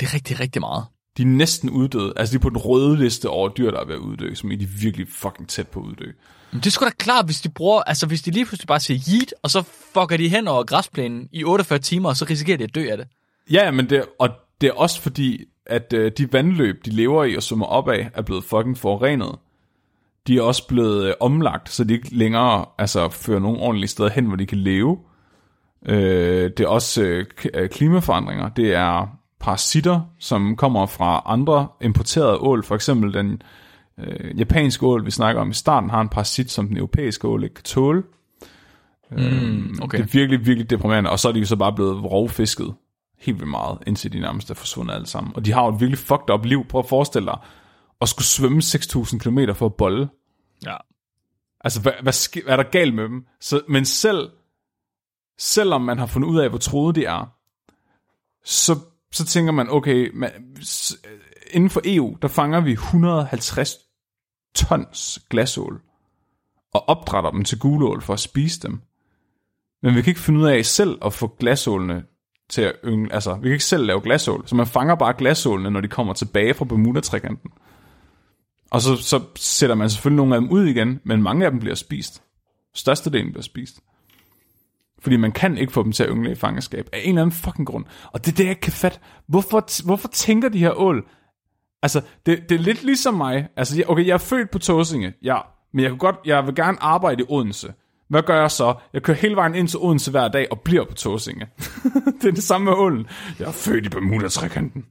Det 0.00 0.06
er 0.06 0.14
rigtig, 0.14 0.40
rigtig 0.40 0.60
meget. 0.60 0.84
De 1.16 1.22
er 1.22 1.26
næsten 1.26 1.70
uddøde. 1.70 2.12
Altså, 2.16 2.32
de 2.32 2.36
er 2.36 2.40
på 2.40 2.48
den 2.48 2.56
røde 2.56 2.96
liste 2.96 3.28
over 3.28 3.48
dyr, 3.48 3.70
der 3.70 3.80
er 3.80 3.84
ved 3.84 3.94
at 3.94 4.00
uddø, 4.00 4.34
som 4.34 4.52
er 4.52 4.56
de 4.56 4.68
virkelig 4.68 5.06
fucking 5.08 5.48
tæt 5.48 5.68
på 5.68 5.80
at 5.80 5.84
uddø. 5.84 6.10
Men 6.52 6.60
det 6.60 6.66
er 6.66 6.70
sgu 6.70 6.84
da 6.84 6.90
klart, 6.90 7.24
hvis 7.24 7.40
de 7.40 7.48
bruger, 7.48 7.82
altså 7.82 8.06
hvis 8.06 8.22
de 8.22 8.30
lige 8.30 8.46
pludselig 8.46 8.66
bare 8.66 8.80
siger 8.80 9.00
yeet, 9.12 9.34
og 9.42 9.50
så 9.50 9.62
fucker 9.94 10.16
de 10.16 10.28
hen 10.28 10.48
over 10.48 10.64
græsplænen 10.64 11.28
i 11.32 11.44
48 11.44 11.78
timer, 11.78 12.08
og 12.08 12.16
så 12.16 12.26
risikerer 12.30 12.56
de 12.56 12.64
at 12.64 12.74
dø 12.74 12.88
af 12.90 12.96
det. 12.96 13.06
Ja, 13.50 13.70
men 13.70 13.90
det, 13.90 14.04
og 14.18 14.28
det 14.60 14.66
er 14.66 14.72
også 14.72 15.00
fordi, 15.00 15.44
at 15.66 15.92
øh, 15.92 16.12
de 16.18 16.32
vandløb, 16.32 16.84
de 16.84 16.90
lever 16.90 17.24
i 17.24 17.36
og 17.36 17.42
svømmer 17.42 17.66
op 17.66 17.88
af, 17.88 18.10
er 18.14 18.22
blevet 18.22 18.44
fucking 18.44 18.78
forurenet. 18.78 19.34
De 20.28 20.38
er 20.38 20.42
også 20.42 20.66
blevet 20.66 21.06
øh, 21.06 21.14
omlagt, 21.20 21.68
så 21.68 21.84
de 21.84 21.94
ikke 21.94 22.14
længere 22.14 22.64
altså, 22.78 23.08
fører 23.08 23.38
nogen 23.38 23.60
ordentlige 23.60 23.88
steder 23.88 24.10
hen, 24.10 24.26
hvor 24.26 24.36
de 24.36 24.46
kan 24.46 24.58
leve. 24.58 24.98
Øh, 25.86 26.50
det 26.56 26.60
er 26.60 26.68
også 26.68 27.02
øh, 27.02 27.26
øh, 27.54 27.68
klimaforandringer. 27.68 28.48
Det 28.48 28.74
er 28.74 29.06
parasitter, 29.40 30.00
som 30.18 30.56
kommer 30.56 30.86
fra 30.86 31.22
andre 31.26 31.68
importerede 31.80 32.38
ål. 32.38 32.64
For 32.64 32.74
eksempel 32.74 33.14
den 33.14 33.42
øh, 33.98 34.38
japanske 34.38 34.86
ål, 34.86 35.06
vi 35.06 35.10
snakker 35.10 35.40
om 35.40 35.50
i 35.50 35.54
starten, 35.54 35.90
har 35.90 36.00
en 36.00 36.08
parasit, 36.08 36.50
som 36.50 36.68
den 36.68 36.76
europæiske 36.76 37.28
ål 37.28 37.44
ikke 37.44 37.54
kan 37.54 37.64
tåle. 37.64 38.02
Mm, 39.10 39.78
okay. 39.82 39.98
Det 39.98 40.04
er 40.04 40.08
virkelig, 40.12 40.46
virkelig 40.46 40.70
deprimerende. 40.70 41.10
Og 41.10 41.18
så 41.18 41.28
er 41.28 41.32
de 41.32 41.38
jo 41.38 41.46
så 41.46 41.56
bare 41.56 41.72
blevet 41.72 42.04
rovfisket 42.04 42.74
helt 43.20 43.38
vildt 43.38 43.50
meget, 43.50 43.78
indtil 43.86 44.12
de 44.12 44.20
nærmest 44.20 44.50
er 44.50 44.54
forsvundet 44.54 44.94
alle 44.94 45.06
sammen. 45.06 45.32
Og 45.36 45.44
de 45.44 45.52
har 45.52 45.64
jo 45.64 45.74
et 45.74 45.80
virkelig 45.80 45.98
fucked 45.98 46.30
up 46.34 46.44
liv. 46.44 46.64
Prøv 46.64 46.78
at 46.78 46.88
forestille 46.88 47.26
dig 47.26 47.38
at 48.00 48.08
skulle 48.08 48.26
svømme 48.26 48.58
6.000 48.58 49.18
km 49.18 49.38
for 49.54 49.66
at 49.66 49.74
bolle. 49.74 50.08
Ja. 50.66 50.76
Altså, 51.60 51.80
hvad, 51.80 51.92
hvad, 52.02 52.42
hvad 52.42 52.52
er 52.52 52.56
der 52.62 52.70
galt 52.70 52.94
med 52.94 53.04
dem? 53.04 53.26
Så, 53.40 53.62
men 53.68 53.84
selv, 53.84 54.30
selvom 55.38 55.82
man 55.82 55.98
har 55.98 56.06
fundet 56.06 56.28
ud 56.28 56.38
af, 56.38 56.48
hvor 56.48 56.58
troede 56.58 57.00
de 57.00 57.04
er, 57.04 57.34
så, 58.44 58.78
så 59.12 59.24
tænker 59.24 59.52
man, 59.52 59.70
okay, 59.70 60.10
man, 60.14 60.30
øh, 61.04 61.20
inden 61.50 61.70
for 61.70 61.80
EU, 61.84 62.16
der 62.22 62.28
fanger 62.28 62.60
vi 62.60 62.72
150 62.72 63.76
tons 64.54 65.18
glasål, 65.30 65.80
og 66.74 66.88
opdrætter 66.88 67.30
dem 67.30 67.44
til 67.44 67.58
gulål 67.58 68.02
for 68.02 68.12
at 68.12 68.20
spise 68.20 68.60
dem. 68.60 68.80
Men 69.82 69.94
vi 69.94 70.02
kan 70.02 70.10
ikke 70.10 70.20
finde 70.20 70.40
ud 70.40 70.46
af 70.46 70.66
selv 70.66 70.98
at 71.04 71.12
få 71.12 71.36
glasålene 71.38 72.04
til 72.48 72.62
at 72.62 72.74
yngle. 72.84 73.12
Altså, 73.12 73.34
vi 73.34 73.42
kan 73.42 73.52
ikke 73.52 73.64
selv 73.64 73.84
lave 73.84 74.00
glasål, 74.00 74.48
så 74.48 74.56
man 74.56 74.66
fanger 74.66 74.94
bare 74.94 75.14
glasålene, 75.18 75.70
når 75.70 75.80
de 75.80 75.88
kommer 75.88 76.12
tilbage 76.12 76.54
fra 76.54 76.64
Bermuda-trikanten. 76.64 77.50
Og 78.70 78.82
så, 78.82 78.96
så 78.96 79.20
sætter 79.36 79.76
man 79.76 79.90
selvfølgelig 79.90 80.16
nogle 80.16 80.34
af 80.34 80.40
dem 80.40 80.50
ud 80.50 80.66
igen, 80.66 81.00
men 81.04 81.22
mange 81.22 81.44
af 81.44 81.50
dem 81.50 81.60
bliver 81.60 81.74
spist. 81.74 82.22
Størstedelen 82.74 83.32
bliver 83.32 83.42
spist. 83.42 83.80
Fordi 85.00 85.16
man 85.16 85.32
kan 85.32 85.58
ikke 85.58 85.72
få 85.72 85.82
dem 85.82 85.92
til 85.92 86.02
at 86.02 86.08
yngle 86.12 86.32
i 86.32 86.34
fangenskab. 86.34 86.88
Af 86.92 87.00
en 87.02 87.08
eller 87.08 87.22
anden 87.22 87.36
fucking 87.36 87.66
grund. 87.66 87.84
Og 88.12 88.24
det 88.24 88.32
er 88.32 88.36
det, 88.36 88.44
jeg 88.44 88.50
ikke 88.50 88.60
kan 88.60 88.72
fatte. 88.72 88.98
Hvorfor, 89.26 89.84
hvorfor 89.84 90.08
tænker 90.08 90.48
de 90.48 90.58
her 90.58 90.80
ål? 90.80 91.08
Altså, 91.82 92.00
det, 92.26 92.48
det 92.48 92.54
er 92.54 92.58
lidt 92.58 92.84
ligesom 92.84 93.14
mig. 93.14 93.48
Altså, 93.56 93.84
okay, 93.88 94.06
jeg 94.06 94.14
er 94.14 94.18
født 94.18 94.50
på 94.50 94.58
Tåsinge, 94.58 95.12
ja. 95.22 95.38
Men 95.72 95.82
jeg, 95.82 95.90
kunne 95.90 95.98
godt, 95.98 96.16
jeg 96.24 96.46
vil 96.46 96.54
gerne 96.54 96.82
arbejde 96.82 97.22
i 97.22 97.26
Odense. 97.28 97.72
Hvad 98.08 98.22
gør 98.22 98.40
jeg 98.40 98.50
så? 98.50 98.74
Jeg 98.92 99.02
kører 99.02 99.16
hele 99.16 99.36
vejen 99.36 99.54
ind 99.54 99.68
til 99.68 99.78
Odense 99.78 100.10
hver 100.10 100.28
dag 100.28 100.46
og 100.50 100.60
bliver 100.60 100.84
på 100.84 100.94
Tåsinge. 100.94 101.46
det 102.20 102.28
er 102.28 102.32
det 102.32 102.42
samme 102.42 102.64
med 102.64 102.72
ålen. 102.72 103.06
Jeg 103.38 103.48
er 103.48 103.52
født 103.52 103.86
i 103.86 103.88
Bermuda-trækanten. 103.88 104.86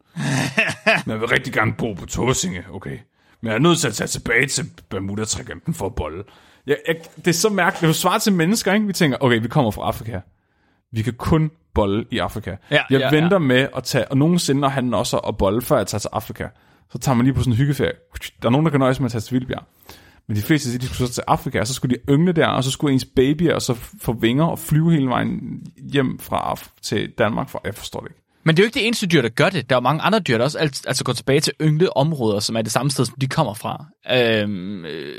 Men 1.05 1.11
jeg 1.11 1.19
vil 1.19 1.28
rigtig 1.28 1.53
gerne 1.53 1.73
bo 1.73 1.93
på 1.93 2.05
Tåsinge, 2.05 2.65
okay. 2.73 2.97
Men 3.41 3.47
jeg 3.47 3.55
er 3.55 3.59
nødt 3.59 3.79
til 3.79 3.88
at 3.88 3.93
tage 3.93 4.07
tilbage 4.07 4.47
til 4.47 4.65
Bermuda-trikanten 4.89 5.73
for 5.73 5.85
at 5.85 5.95
bolle. 5.95 6.23
Jeg, 6.67 6.77
jeg, 6.88 6.95
det 7.17 7.27
er 7.27 7.31
så 7.31 7.49
mærkeligt. 7.49 7.81
Det 7.81 7.85
er 7.85 7.89
jo 7.89 7.93
svar 7.93 8.17
til 8.17 8.33
mennesker, 8.33 8.73
ikke? 8.73 8.88
Vi 8.88 8.93
tænker, 8.93 9.17
okay, 9.19 9.41
vi 9.41 9.47
kommer 9.47 9.71
fra 9.71 9.88
Afrika. 9.88 10.19
Vi 10.91 11.01
kan 11.01 11.13
kun 11.13 11.51
bolle 11.73 12.05
i 12.11 12.17
Afrika. 12.17 12.55
Ja, 12.71 12.81
jeg 12.89 12.99
ja, 12.99 13.09
venter 13.09 13.38
med 13.38 13.67
at 13.75 13.83
tage, 13.83 14.07
og 14.11 14.17
nogensinde 14.17 14.61
når 14.61 14.67
han 14.67 14.93
også 14.93 15.17
at 15.17 15.38
bolle, 15.38 15.61
før 15.61 15.77
jeg 15.77 15.88
tager 15.88 15.99
til 15.99 16.09
Afrika. 16.13 16.47
Så 16.91 16.97
tager 16.97 17.15
man 17.15 17.25
lige 17.25 17.33
på 17.33 17.41
sådan 17.41 17.53
en 17.53 17.57
hyggeferie. 17.57 17.91
Der 18.41 18.47
er 18.47 18.51
nogen, 18.51 18.65
der 18.65 18.71
kan 18.71 18.79
nøjes 18.79 18.99
med 18.99 19.05
at 19.05 19.11
tage 19.11 19.21
til 19.21 19.33
Vildbjerg. 19.33 19.63
Men 20.27 20.38
de 20.38 20.41
fleste 20.41 20.77
de 20.77 20.85
skulle 20.85 21.07
så 21.07 21.13
til 21.13 21.23
Afrika, 21.27 21.59
og 21.59 21.67
så 21.67 21.73
skulle 21.73 21.95
de 21.95 22.01
yngle 22.13 22.31
der, 22.31 22.47
og 22.47 22.63
så 22.63 22.71
skulle 22.71 22.93
ens 22.93 23.05
babyer 23.15 23.53
og 23.55 23.61
så 23.61 23.73
få 24.01 24.13
vinger 24.13 24.45
og 24.45 24.59
flyve 24.59 24.91
hele 24.91 25.07
vejen 25.07 25.61
hjem 25.91 26.19
fra 26.19 26.38
Af- 26.51 26.69
til 26.81 27.09
Danmark. 27.17 27.49
For, 27.49 27.61
jeg 27.65 27.75
forstår 27.75 27.99
det 27.99 28.09
ikke. 28.09 28.21
Men 28.47 28.57
det 28.57 28.61
er 28.61 28.65
jo 28.65 28.67
ikke 28.67 28.73
det 28.79 28.87
eneste 28.87 29.07
dyr, 29.07 29.21
der 29.21 29.29
gør 29.29 29.49
det. 29.49 29.69
Der 29.69 29.75
er 29.75 29.77
jo 29.77 29.81
mange 29.83 30.01
andre 30.01 30.19
dyr, 30.19 30.37
der 30.37 30.43
også 30.43 30.57
alt, 30.59 30.87
altså 30.87 31.03
går 31.03 31.13
tilbage 31.13 31.39
til 31.39 31.53
yngle 31.61 31.97
områder, 31.97 32.39
som 32.39 32.55
er 32.55 32.61
det 32.61 32.71
samme 32.71 32.91
sted, 32.91 33.05
som 33.05 33.15
de 33.21 33.27
kommer 33.27 33.53
fra. 33.53 33.85
Øhm, 34.11 34.85
øh, 34.85 35.15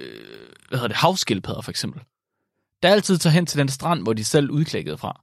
hvad 0.69 0.79
hedder 0.79 0.89
det? 0.89 0.97
Havskildpadder 0.97 1.61
for 1.63 1.71
eksempel. 1.71 2.03
Der 2.83 2.89
er 2.89 2.93
altid 2.93 3.19
tager 3.19 3.35
hen 3.35 3.47
til 3.47 3.59
den 3.59 3.69
strand, 3.69 4.03
hvor 4.03 4.13
de 4.13 4.25
selv 4.25 4.51
udklækkede 4.51 4.99
fra. 4.99 5.21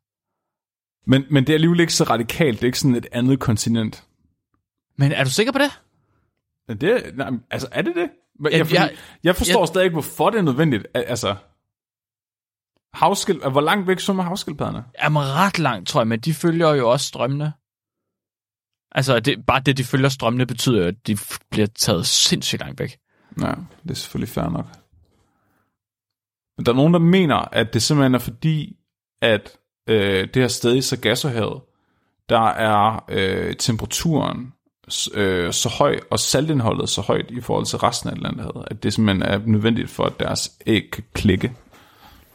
Men, 1.07 1.23
men 1.31 1.43
det 1.43 1.49
er 1.49 1.53
alligevel 1.53 1.79
ikke 1.79 1.93
så 1.93 2.03
radikalt. 2.03 2.57
Det 2.57 2.63
er 2.63 2.67
ikke 2.67 2.79
sådan 2.79 2.95
et 2.95 3.07
andet 3.11 3.39
kontinent. 3.39 4.03
Men 4.97 5.11
er 5.11 5.23
du 5.23 5.29
sikker 5.29 5.51
på 5.51 5.59
det? 5.59 5.79
Men 6.67 6.81
Det, 6.81 7.03
nej, 7.17 7.29
altså, 7.51 7.67
er 7.71 7.81
det 7.81 7.95
det? 7.95 8.09
Ja, 8.43 8.49
Jeg, 8.57 8.59
jeg, 8.59 8.71
jeg- 8.71 8.91
jeg 9.23 9.35
forstår 9.35 9.59
jeg- 9.61 9.67
stadig 9.67 9.85
ikke, 9.85 9.93
hvorfor 9.95 10.29
det 10.29 10.37
er 10.37 10.41
nødvendigt. 10.41 10.87
Al- 10.93 11.03
Altså, 11.07 11.35
havskil, 12.93 13.39
hvor 13.51 13.61
langt 13.61 13.87
væk 13.87 13.99
svømmer 13.99 14.23
havskildpadderne? 14.23 14.83
Er 14.93 15.09
ret 15.45 15.59
langt, 15.59 15.87
tror 15.89 16.01
jeg, 16.01 16.07
men 16.07 16.19
de 16.19 16.33
følger 16.33 16.73
jo 16.73 16.89
også 16.91 17.05
strømmene. 17.07 17.53
Altså, 18.95 19.19
det, 19.19 19.45
bare 19.45 19.61
det, 19.65 19.77
de 19.77 19.83
følger 19.83 20.09
strømmene, 20.09 20.45
betyder 20.45 20.87
at 20.87 21.07
de 21.07 21.17
bliver 21.51 21.67
taget 21.67 22.05
sindssygt 22.05 22.61
langt 22.61 22.79
væk. 22.79 22.97
Ja, 23.41 23.53
det 23.83 23.91
er 23.91 23.93
selvfølgelig 23.93 24.29
fair 24.29 24.49
nok. 24.49 24.65
Men 26.57 26.65
der 26.65 26.71
er 26.71 26.75
nogen, 26.75 26.93
der 26.93 26.99
mener, 26.99 27.35
at 27.35 27.73
det 27.73 27.81
simpelthen 27.81 28.15
er 28.15 28.19
fordi, 28.19 28.75
at 29.21 29.51
øh, 29.89 30.27
det 30.33 30.35
her 30.35 30.47
sted 30.47 30.75
i 30.75 30.81
Sargassohavet, 30.81 31.61
der 32.29 32.47
er 32.49 33.05
øh, 33.09 33.55
temperaturen 33.55 34.53
øh, 35.13 35.53
så 35.53 35.69
høj, 35.77 35.99
og 36.11 36.19
saltindholdet 36.19 36.89
så 36.89 37.01
højt 37.01 37.31
i 37.31 37.41
forhold 37.41 37.65
til 37.65 37.79
resten 37.79 38.09
af 38.09 38.13
Atlanterhavet, 38.13 38.67
at 38.71 38.83
det 38.83 38.93
simpelthen 38.93 39.23
er 39.23 39.39
nødvendigt 39.45 39.89
for, 39.89 40.03
at 40.03 40.19
deres 40.19 40.51
æg 40.65 40.89
kan 40.91 41.03
klikke. 41.13 41.53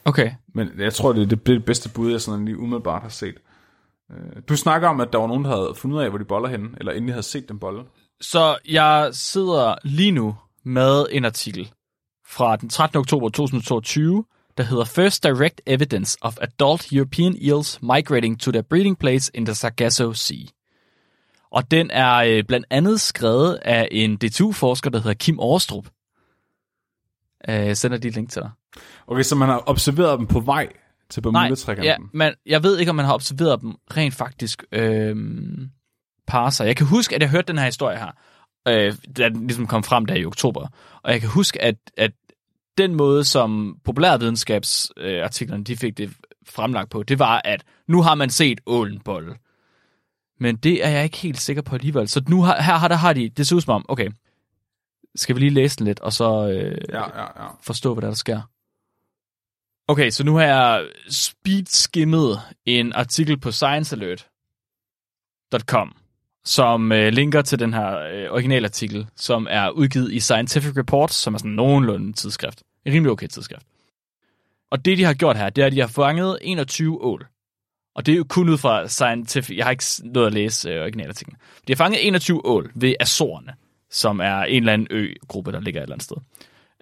Okay. 0.05 0.31
Men 0.55 0.69
jeg 0.79 0.95
tror, 0.95 1.13
det 1.13 1.23
er 1.23 1.27
det, 1.27 1.47
det 1.47 1.65
bedste 1.65 1.89
bud, 1.89 2.11
jeg 2.11 2.21
sådan 2.21 2.45
lige 2.45 2.59
umiddelbart 2.59 3.03
har 3.03 3.09
set. 3.09 3.35
Øh, 4.11 4.43
Du 4.49 4.57
snakker 4.57 4.89
om, 4.89 5.01
at 5.01 5.09
der 5.13 5.19
var 5.19 5.27
nogen, 5.27 5.45
der 5.45 5.51
havde 5.57 5.73
fundet 5.77 5.97
ud 5.97 6.03
af, 6.03 6.09
hvor 6.09 6.19
de 6.19 6.25
boller 6.25 6.49
henne, 6.49 6.69
eller 6.79 6.93
endelig 6.93 7.15
havde 7.15 7.23
set 7.23 7.49
dem 7.49 7.59
bolle. 7.59 7.83
Så 8.21 8.59
jeg 8.69 9.11
sidder 9.13 9.75
lige 9.85 10.11
nu 10.13 10.37
med 10.65 11.07
en 11.11 11.25
artikel 11.25 11.73
fra 12.27 12.57
den 12.57 12.69
13. 12.69 12.99
oktober 12.99 13.29
2022, 13.29 14.25
der 14.59 14.65
hedder 14.65 14.85
First 14.85 15.23
Direct 15.23 15.61
Evidence 15.67 16.19
of 16.21 16.37
Adult 16.41 16.93
European 16.93 17.37
Eels 17.43 17.83
Migrating 17.83 18.41
to 18.41 18.51
their 18.51 18.63
Breeding 18.63 18.99
Place 18.99 19.31
in 19.35 19.45
the 19.47 19.55
Sargasso 19.55 20.13
Sea. 20.13 20.47
Og 21.51 21.71
den 21.71 21.91
er 21.91 22.15
øh, 22.17 22.45
blandt 22.45 22.67
andet 22.71 23.01
skrevet 23.01 23.55
af 23.63 23.89
en 23.91 24.17
DTU-forsker, 24.17 24.91
der 24.91 24.99
hedder 24.99 25.15
Kim 25.15 25.41
Årestrup. 25.41 25.87
Øh, 27.49 27.55
Jeg 27.55 27.77
sender 27.77 27.97
et 27.99 28.05
link 28.15 28.31
til 28.31 28.43
dig. 28.43 28.51
Okay, 29.07 29.23
så 29.23 29.35
man 29.37 29.49
har 29.49 29.63
observeret 29.67 30.19
dem 30.19 30.27
på 30.27 30.41
vej 30.41 30.69
til 31.11 31.21
Bermuda-trækanten. 31.21 31.85
ja, 31.85 31.97
men 32.13 32.33
jeg 32.47 32.63
ved 32.63 32.79
ikke, 32.79 32.91
om 32.91 32.97
man 32.97 33.05
har 33.05 33.15
observeret 33.15 33.61
dem 33.61 33.75
rent 33.97 34.15
faktisk 34.15 34.65
øhm, 34.73 35.71
parre 36.27 36.53
sig. 36.53 36.67
Jeg 36.67 36.77
kan 36.77 36.87
huske, 36.87 37.15
at 37.15 37.23
jeg 37.23 37.31
hørte 37.31 37.47
den 37.47 37.59
her 37.59 37.65
historie 37.65 37.99
her, 37.99 38.11
øh, 38.69 38.95
da 39.17 39.29
den 39.29 39.47
ligesom 39.47 39.67
kom 39.67 39.83
frem 39.83 40.07
der 40.07 40.15
i 40.15 40.25
oktober. 40.25 40.67
Og 41.03 41.13
jeg 41.13 41.21
kan 41.21 41.31
huske, 41.31 41.63
at, 41.63 41.77
at 41.97 42.13
den 42.79 42.95
måde, 42.95 43.25
som 43.25 43.77
populærvidenskabsartiklerne 43.85 45.65
de 45.65 45.77
fik 45.77 45.99
det 45.99 46.11
fremlagt 46.47 46.91
på, 46.91 47.03
det 47.03 47.19
var, 47.19 47.43
at 47.45 47.65
nu 47.89 48.03
har 48.03 48.15
man 48.15 48.31
set 48.31 48.61
ålen 48.67 49.01
bolle. 49.01 49.35
Men 50.41 50.57
det 50.57 50.85
er 50.85 50.89
jeg 50.89 51.05
ikke 51.05 51.17
helt 51.17 51.41
sikker 51.41 51.63
på 51.63 51.75
alligevel. 51.75 52.09
Så 52.09 52.23
nu 52.29 52.43
har, 52.43 52.63
her 52.63 52.75
har, 52.75 52.89
der 52.89 52.97
har 52.97 53.13
de, 53.13 53.29
det 53.29 53.47
ser 53.47 53.57
ud 53.57 53.61
som 53.61 53.75
om, 53.75 53.85
okay, 53.89 54.11
skal 55.15 55.35
vi 55.35 55.41
lige 55.41 55.51
læse 55.51 55.77
den 55.77 55.87
lidt, 55.87 56.01
og 56.01 56.13
så 56.13 56.49
øh, 56.49 56.79
ja, 56.89 57.21
ja. 57.21 57.43
ja. 57.43 57.49
forstå, 57.63 57.95
hvad 57.95 58.03
der, 58.03 58.09
der 58.09 58.15
sker. 58.15 58.41
Okay, 59.91 60.11
så 60.11 60.25
nu 60.25 60.37
har 60.37 60.45
jeg 60.45 60.87
speedskimmet 61.09 62.41
en 62.67 62.93
artikel 62.93 63.41
på 63.41 63.51
sciencealert.com, 63.51 65.97
som 66.45 66.93
øh, 66.93 67.13
linker 67.13 67.43
til 67.43 67.59
den 67.59 67.75
her 67.75 67.99
øh, 67.99 68.33
originalartikel, 68.33 69.07
som 69.17 69.47
er 69.51 69.71
udgivet 69.71 70.13
i 70.13 70.21
Scientific 70.21 70.77
Reports, 70.77 71.15
som 71.15 71.35
er 71.35 71.39
sådan 71.39 71.51
nogenlunde 71.51 72.13
tidsskrift. 72.13 72.63
En 72.85 72.93
rimelig 72.93 73.13
okay 73.13 73.27
tidsskrift. 73.27 73.67
Og 74.71 74.85
det, 74.85 74.99
de 74.99 75.05
har 75.05 75.15
gjort 75.15 75.37
her, 75.37 75.51
det 75.51 75.63
er, 75.63 75.67
at 75.67 75.73
de 75.73 75.81
har 75.81 75.89
fanget 75.89 76.39
21 76.43 77.05
ål. 77.05 77.27
Og 77.95 78.07
det 78.07 78.13
er 78.13 78.17
jo 78.17 78.27
kun 78.29 78.49
ud 78.49 78.59
fra 78.59 78.89
Scientific... 78.89 79.57
Jeg 79.57 79.67
har 79.67 79.71
ikke 79.71 79.85
nået 80.05 80.27
at 80.27 80.33
læse 80.33 80.71
øh, 80.71 80.83
originalartiklen. 80.83 81.37
De 81.69 81.73
har 81.73 81.77
fanget 81.77 82.07
21 82.07 82.47
ål 82.47 82.73
ved 82.75 82.95
Azorerne, 83.01 83.53
som 83.91 84.21
er 84.21 84.43
en 84.43 84.63
eller 84.63 84.73
anden 84.73 84.89
øgruppe, 84.91 85.53
der 85.53 85.61
ligger 85.61 85.81
et 85.81 85.83
eller 85.83 85.95
andet 85.95 86.05
sted. 86.05 86.17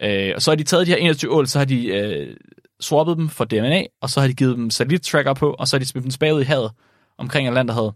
Øh, 0.03 0.33
og 0.35 0.43
så 0.43 0.51
har 0.51 0.57
de 0.57 0.65
taget 0.65 0.87
de 0.87 0.93
her 0.93 0.99
21 0.99 1.33
ål, 1.33 1.47
så 1.47 1.59
har 1.59 1.65
de 1.65 1.87
øh, 1.87 2.37
swappet 2.81 3.17
dem 3.17 3.29
for 3.29 3.45
DNA, 3.45 3.85
og 4.01 4.11
så 4.11 4.21
har 4.21 4.29
de 4.29 4.35
givet 4.35 4.57
dem 4.57 4.71
satellittracker 4.71 5.35
på, 5.35 5.53
og 5.59 5.69
så 5.69 5.77
har 5.77 5.79
de 5.79 5.87
smidt 5.87 6.03
dem 6.03 6.11
tilbage 6.11 6.35
ud 6.35 6.41
i 6.41 6.45
havet, 6.45 6.73
omkring 7.19 7.49
Atlanterhavet. 7.49 7.95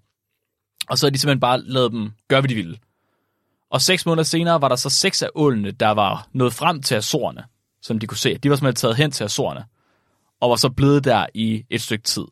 Og 0.88 0.98
så 0.98 1.06
har 1.06 1.10
de 1.10 1.18
simpelthen 1.18 1.40
bare 1.40 1.62
lavet 1.62 1.92
dem 1.92 2.12
gøre, 2.28 2.40
hvad 2.40 2.48
de 2.48 2.54
ville. 2.54 2.78
Og 3.70 3.80
seks 3.80 4.06
måneder 4.06 4.22
senere 4.22 4.60
var 4.60 4.68
der 4.68 4.76
så 4.76 4.90
seks 4.90 5.22
af 5.22 5.28
ålene, 5.34 5.70
der 5.70 5.90
var 5.90 6.28
nået 6.32 6.52
frem 6.52 6.82
til 6.82 6.94
Azorerne, 6.94 7.44
som 7.82 7.98
de 7.98 8.06
kunne 8.06 8.18
se. 8.18 8.38
De 8.38 8.50
var 8.50 8.56
simpelthen 8.56 8.80
taget 8.80 8.96
hen 8.96 9.10
til 9.10 9.24
Azorerne, 9.24 9.64
og 10.40 10.50
var 10.50 10.56
så 10.56 10.68
blevet 10.68 11.04
der 11.04 11.26
i 11.34 11.64
et 11.70 11.80
stykke 11.80 12.04
tid. 12.04 12.24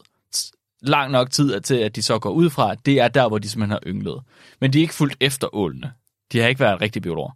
Lang 0.82 1.10
nok 1.10 1.30
tid 1.30 1.60
til, 1.60 1.74
at 1.74 1.96
de 1.96 2.02
så 2.02 2.18
går 2.18 2.30
ud 2.30 2.50
fra, 2.50 2.74
det 2.74 3.00
er 3.00 3.08
der, 3.08 3.28
hvor 3.28 3.38
de 3.38 3.48
simpelthen 3.48 3.70
har 3.70 3.80
ynglet. 3.86 4.22
Men 4.60 4.72
de 4.72 4.78
er 4.78 4.82
ikke 4.82 4.94
fulgt 4.94 5.16
efter 5.20 5.54
ålene. 5.54 5.92
De 6.32 6.38
har 6.38 6.48
ikke 6.48 6.60
været 6.60 6.72
en 6.72 6.80
rigtig 6.80 7.02
biolog. 7.02 7.32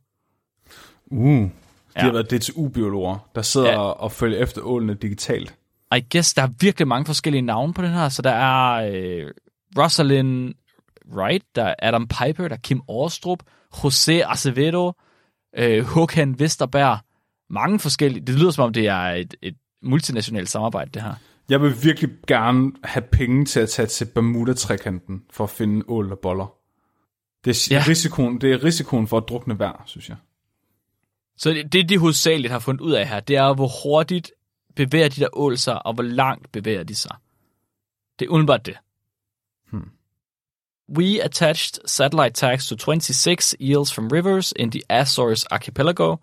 Uh, 1.06 1.50
de 1.96 2.00
Ja. 2.00 2.04
har 2.04 2.12
været 2.12 2.30
DTU-biologer, 2.30 3.28
der 3.34 3.42
sidder 3.42 3.70
Ja. 3.70 3.78
og 3.78 4.12
følger 4.12 4.38
efter 4.42 4.60
ålene 4.62 4.94
digitalt. 4.94 5.54
I 5.96 6.00
guess, 6.12 6.34
der 6.34 6.42
er 6.42 6.48
virkelig 6.60 6.88
mange 6.88 7.06
forskellige 7.06 7.42
navne 7.42 7.74
på 7.74 7.82
den 7.82 7.90
her. 7.90 8.08
Så 8.08 8.22
der 8.22 8.30
er 8.30 8.90
øh, 8.92 9.30
Rosalind 9.78 10.54
Wright, 11.14 11.44
der 11.54 11.64
er 11.64 11.74
Adam 11.78 12.08
Piper, 12.08 12.48
der 12.48 12.54
er 12.56 12.60
Kim 12.60 12.80
Årstrup, 12.88 13.38
José 13.74 14.12
Acevedo, 14.12 14.92
øh, 15.56 15.84
Håkan 15.84 16.38
Vesterberg. 16.38 16.98
Mange 17.50 17.78
forskellige. 17.78 18.26
Det 18.26 18.34
lyder 18.34 18.50
som 18.50 18.64
om, 18.64 18.72
det 18.72 18.86
er 18.86 19.00
et, 19.00 19.34
et 19.42 19.54
multinationalt 19.82 20.48
samarbejde, 20.48 20.90
det 20.94 21.02
her. 21.02 21.14
Jeg 21.48 21.62
vil 21.62 21.74
virkelig 21.82 22.10
gerne 22.26 22.72
have 22.84 23.02
penge 23.12 23.44
til 23.44 23.60
at 23.60 23.68
tage 23.68 23.86
til 23.86 24.04
Bermuda-trækanten 24.04 25.22
for 25.30 25.44
at 25.44 25.50
finde 25.50 25.84
ål 25.88 26.12
og 26.12 26.18
boller. 26.18 26.46
Det 27.44 27.50
er, 27.50 27.74
Ja. 27.76 27.84
risikoen, 27.88 28.40
det 28.40 28.52
er 28.52 28.64
risikoen 28.64 29.06
for 29.08 29.16
at 29.16 29.24
drukne 29.28 29.54
hver, 29.54 29.82
synes 29.86 30.08
jeg. 30.08 30.16
Så 31.36 31.50
det, 31.50 31.72
det, 31.72 31.88
de 31.88 31.98
hovedsageligt 31.98 32.52
har 32.52 32.58
fundet 32.58 32.80
ud 32.80 32.92
af 32.92 33.08
her, 33.08 33.20
det 33.20 33.36
er, 33.36 33.54
hvor 33.54 33.70
hurtigt 33.82 34.32
bevæger 34.76 35.08
de 35.08 35.20
der 35.20 35.28
ål 35.32 35.58
sig, 35.58 35.86
og 35.86 35.94
hvor 35.94 36.02
langt 36.02 36.52
bevæger 36.52 36.82
de 36.82 36.94
sig. 36.94 37.16
Det 38.18 38.26
er 38.26 38.30
udenbart 38.30 38.66
det. 38.66 38.76
Hmm. 39.70 39.90
We 40.88 41.24
attached 41.24 41.80
satellite 41.86 42.34
tags 42.34 42.68
to 42.68 42.76
26 42.76 43.54
eels 43.60 43.92
from 43.92 44.08
rivers 44.08 44.52
in 44.56 44.70
the 44.70 44.82
Azores 44.88 45.44
archipelago 45.44 46.16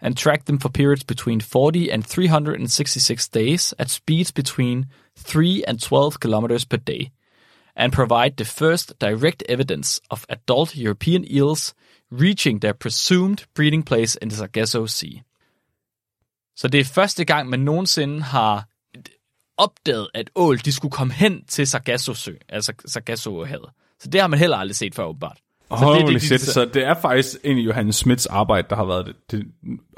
and 0.00 0.16
tracked 0.16 0.46
them 0.46 0.60
for 0.60 0.68
periods 0.68 1.04
between 1.04 1.40
40 1.40 1.90
and 1.90 2.02
366 2.02 3.28
days 3.28 3.74
at 3.78 3.90
speeds 3.90 4.32
between 4.32 4.86
3 5.16 5.64
and 5.68 5.78
12 5.80 6.20
kilometers 6.20 6.64
per 6.64 6.76
day, 6.76 7.10
and 7.76 7.92
provide 7.92 8.36
the 8.36 8.44
first 8.44 8.98
direct 8.98 9.42
evidence 9.48 10.00
of 10.10 10.26
adult 10.28 10.76
European 10.76 11.24
eels 11.24 11.74
reaching 12.20 12.60
their 12.60 12.72
presumed 12.72 13.36
breeding 13.54 13.84
place 13.86 14.18
in 14.22 14.28
the 14.30 14.36
Sargasso 14.36 14.86
Sea. 14.86 15.20
Så 16.56 16.68
det 16.68 16.80
er 16.80 16.84
første 16.84 17.24
gang, 17.24 17.48
man 17.48 17.60
nogensinde 17.60 18.22
har 18.22 18.64
opdaget, 19.56 20.08
at 20.14 20.30
ål 20.34 20.58
de 20.58 20.72
skulle 20.72 20.92
komme 20.92 21.12
hen 21.12 21.44
til 21.44 21.66
Sargasso 21.66 22.14
Sø, 22.14 22.32
altså 22.48 22.72
Sargasso-havet. 22.86 23.70
Så 24.00 24.08
det 24.08 24.20
har 24.20 24.28
man 24.28 24.38
heller 24.38 24.56
aldrig 24.56 24.76
set 24.76 24.94
før, 24.94 25.04
åbenbart. 25.04 25.38
Så 25.70 25.76
Holy 25.76 26.00
det, 26.00 26.08
det, 26.08 26.22
shit, 26.22 26.40
så 26.40 26.64
det 26.64 26.84
er 26.84 26.94
faktisk 26.94 27.36
egentlig 27.44 27.66
Johannes 27.66 27.96
Smits 27.96 28.26
arbejde, 28.26 28.66
der 28.70 28.76
har 28.76 28.84
været 28.84 29.06
det, 29.06 29.16
det 29.30 29.46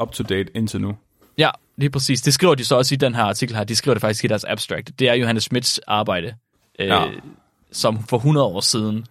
up-to-date 0.02 0.56
indtil 0.56 0.80
nu. 0.80 0.96
Ja, 1.38 1.50
lige 1.76 1.90
præcis. 1.90 2.22
Det 2.22 2.34
skriver 2.34 2.54
de 2.54 2.64
så 2.64 2.76
også 2.76 2.94
i 2.94 2.98
den 2.98 3.14
her 3.14 3.22
artikel 3.22 3.56
her. 3.56 3.64
De 3.64 3.76
skriver 3.76 3.94
det 3.94 4.00
faktisk 4.00 4.24
i 4.24 4.28
deres 4.28 4.44
abstract. 4.44 4.98
Det 4.98 5.08
er 5.08 5.14
Johannes 5.14 5.44
Smits 5.44 5.80
arbejde, 5.86 6.34
øh, 6.78 6.86
Ja. 6.86 7.04
som 7.72 8.04
for 8.04 8.16
100 8.16 8.46
år 8.46 8.60
siden, 8.60 9.06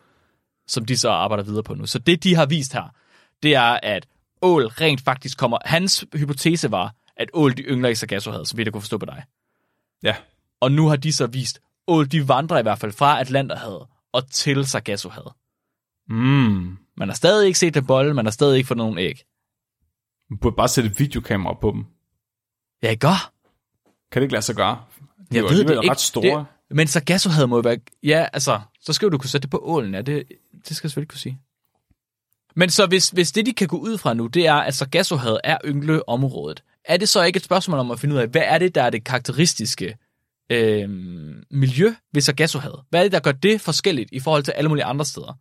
som 0.68 0.86
de 0.86 0.97
så 0.97 1.09
arbejder 1.09 1.43
videre 1.43 1.64
på 1.64 1.74
nu. 1.74 1.86
Så 1.86 1.99
det, 1.99 2.24
de 2.24 2.36
har 2.36 2.45
vist 2.45 2.74
her, 2.74 2.95
det 3.43 3.55
er, 3.55 3.80
at 3.84 4.07
ål 4.41 4.68
rent 4.68 5.01
faktisk 5.01 5.38
kommer... 5.38 5.57
Hans 5.66 6.05
hypotese 6.14 6.72
var, 6.72 6.95
at 7.18 7.30
ål 7.34 7.57
de 7.57 7.61
yngler 7.61 7.89
i 7.89 7.95
Sargassohavet, 7.95 8.47
så 8.47 8.55
vidt 8.55 8.66
jeg 8.66 8.74
kunne 8.74 8.82
forstå 8.82 8.97
på 8.97 9.05
dig. 9.05 9.24
Ja. 10.03 10.16
Og 10.61 10.72
nu 10.72 10.88
har 10.88 10.95
de 10.95 11.14
så 11.14 11.28
vist, 11.28 11.59
ål 11.88 12.11
de 12.11 12.28
vandrer 12.28 12.59
i 12.59 12.61
hvert 12.61 12.80
fald 12.80 12.91
fra 12.91 13.22
Atlanterhavet 13.22 13.88
og 14.11 14.30
til 14.32 14.66
Sargassohavet. 14.66 15.32
Mm. 16.09 16.78
Man 16.97 17.07
har 17.07 17.14
stadig 17.14 17.47
ikke 17.47 17.59
set 17.59 17.74
det 17.74 17.88
bolle, 17.88 18.14
man 18.14 18.26
har 18.26 18.32
stadig 18.32 18.57
ikke 18.57 18.68
fået 18.68 18.78
nogen 18.78 18.97
æg. 18.97 19.24
Man 20.30 20.38
burde 20.38 20.55
bare 20.55 20.68
sætte 20.68 20.97
videokamera 20.97 21.53
på 21.61 21.72
dem. 21.72 21.86
Ja, 22.84 22.89
ikke? 22.89 23.07
Kan 24.11 24.22
det 24.22 24.22
ikke 24.22 24.34
lade 24.34 24.45
sig 24.45 24.55
gøre? 24.55 24.82
De 25.18 25.26
Jeg 25.32 25.39
er 25.39 25.49
ved 25.49 25.64
det 25.66 25.70
ikke. 25.70 25.91
ret 25.91 25.99
store. 25.99 26.45
Det, 26.70 26.76
men 26.76 26.88
Sargassohavet 26.88 27.49
må 27.49 27.55
jo 27.55 27.61
være... 27.61 27.78
Ja, 28.03 28.28
altså, 28.34 28.61
så 28.82 28.93
skal 28.93 29.11
du 29.11 29.18
kunne 29.18 29.30
sætte 29.30 29.45
det 29.45 29.51
på 29.51 29.59
ålen. 29.64 29.93
Ja, 29.93 30.01
det, 30.01 30.24
det 30.70 30.78
skal 30.78 30.88
jeg 30.88 30.91
selvfølgelig 30.91 31.09
kunne 31.09 31.20
sige. 31.20 31.39
Men 32.55 32.70
så 32.70 32.86
hvis, 32.86 33.09
hvis 33.09 33.32
det, 33.32 33.45
de 33.45 33.53
kan 33.53 33.68
gå 33.68 33.78
ud 33.78 33.97
fra 33.97 34.14
nu, 34.14 34.28
det 34.28 34.47
er, 34.47 34.53
at 34.53 34.76
Sargassohavet 34.76 35.39
er 35.43 35.57
yngleområdet, 35.66 36.64
er 36.86 36.97
det 36.97 37.09
så 37.09 37.24
ikke 37.24 37.38
et 37.38 37.43
spørgsmål 37.43 37.80
om 37.80 37.91
at 37.91 37.99
finde 37.99 38.16
ud 38.16 38.20
af, 38.20 38.28
hvad 38.28 38.43
er 38.45 38.57
det, 38.57 38.76
der 38.76 38.84
er 38.84 38.89
det 38.89 39.03
karakteristiske 39.03 39.97
øh, 40.49 40.89
miljø 41.51 41.93
ved 42.14 42.22
Sargassohavet? 42.22 42.80
Hvad 42.89 42.99
er 42.99 43.03
det, 43.03 43.11
der 43.11 43.20
gør 43.20 43.32
det 43.32 43.61
forskelligt 43.61 44.09
i 44.11 44.20
forhold 44.20 44.43
til 44.43 44.51
alle 44.51 44.70
mulige 44.70 44.86
andre 44.86 45.05
steder? 45.05 45.38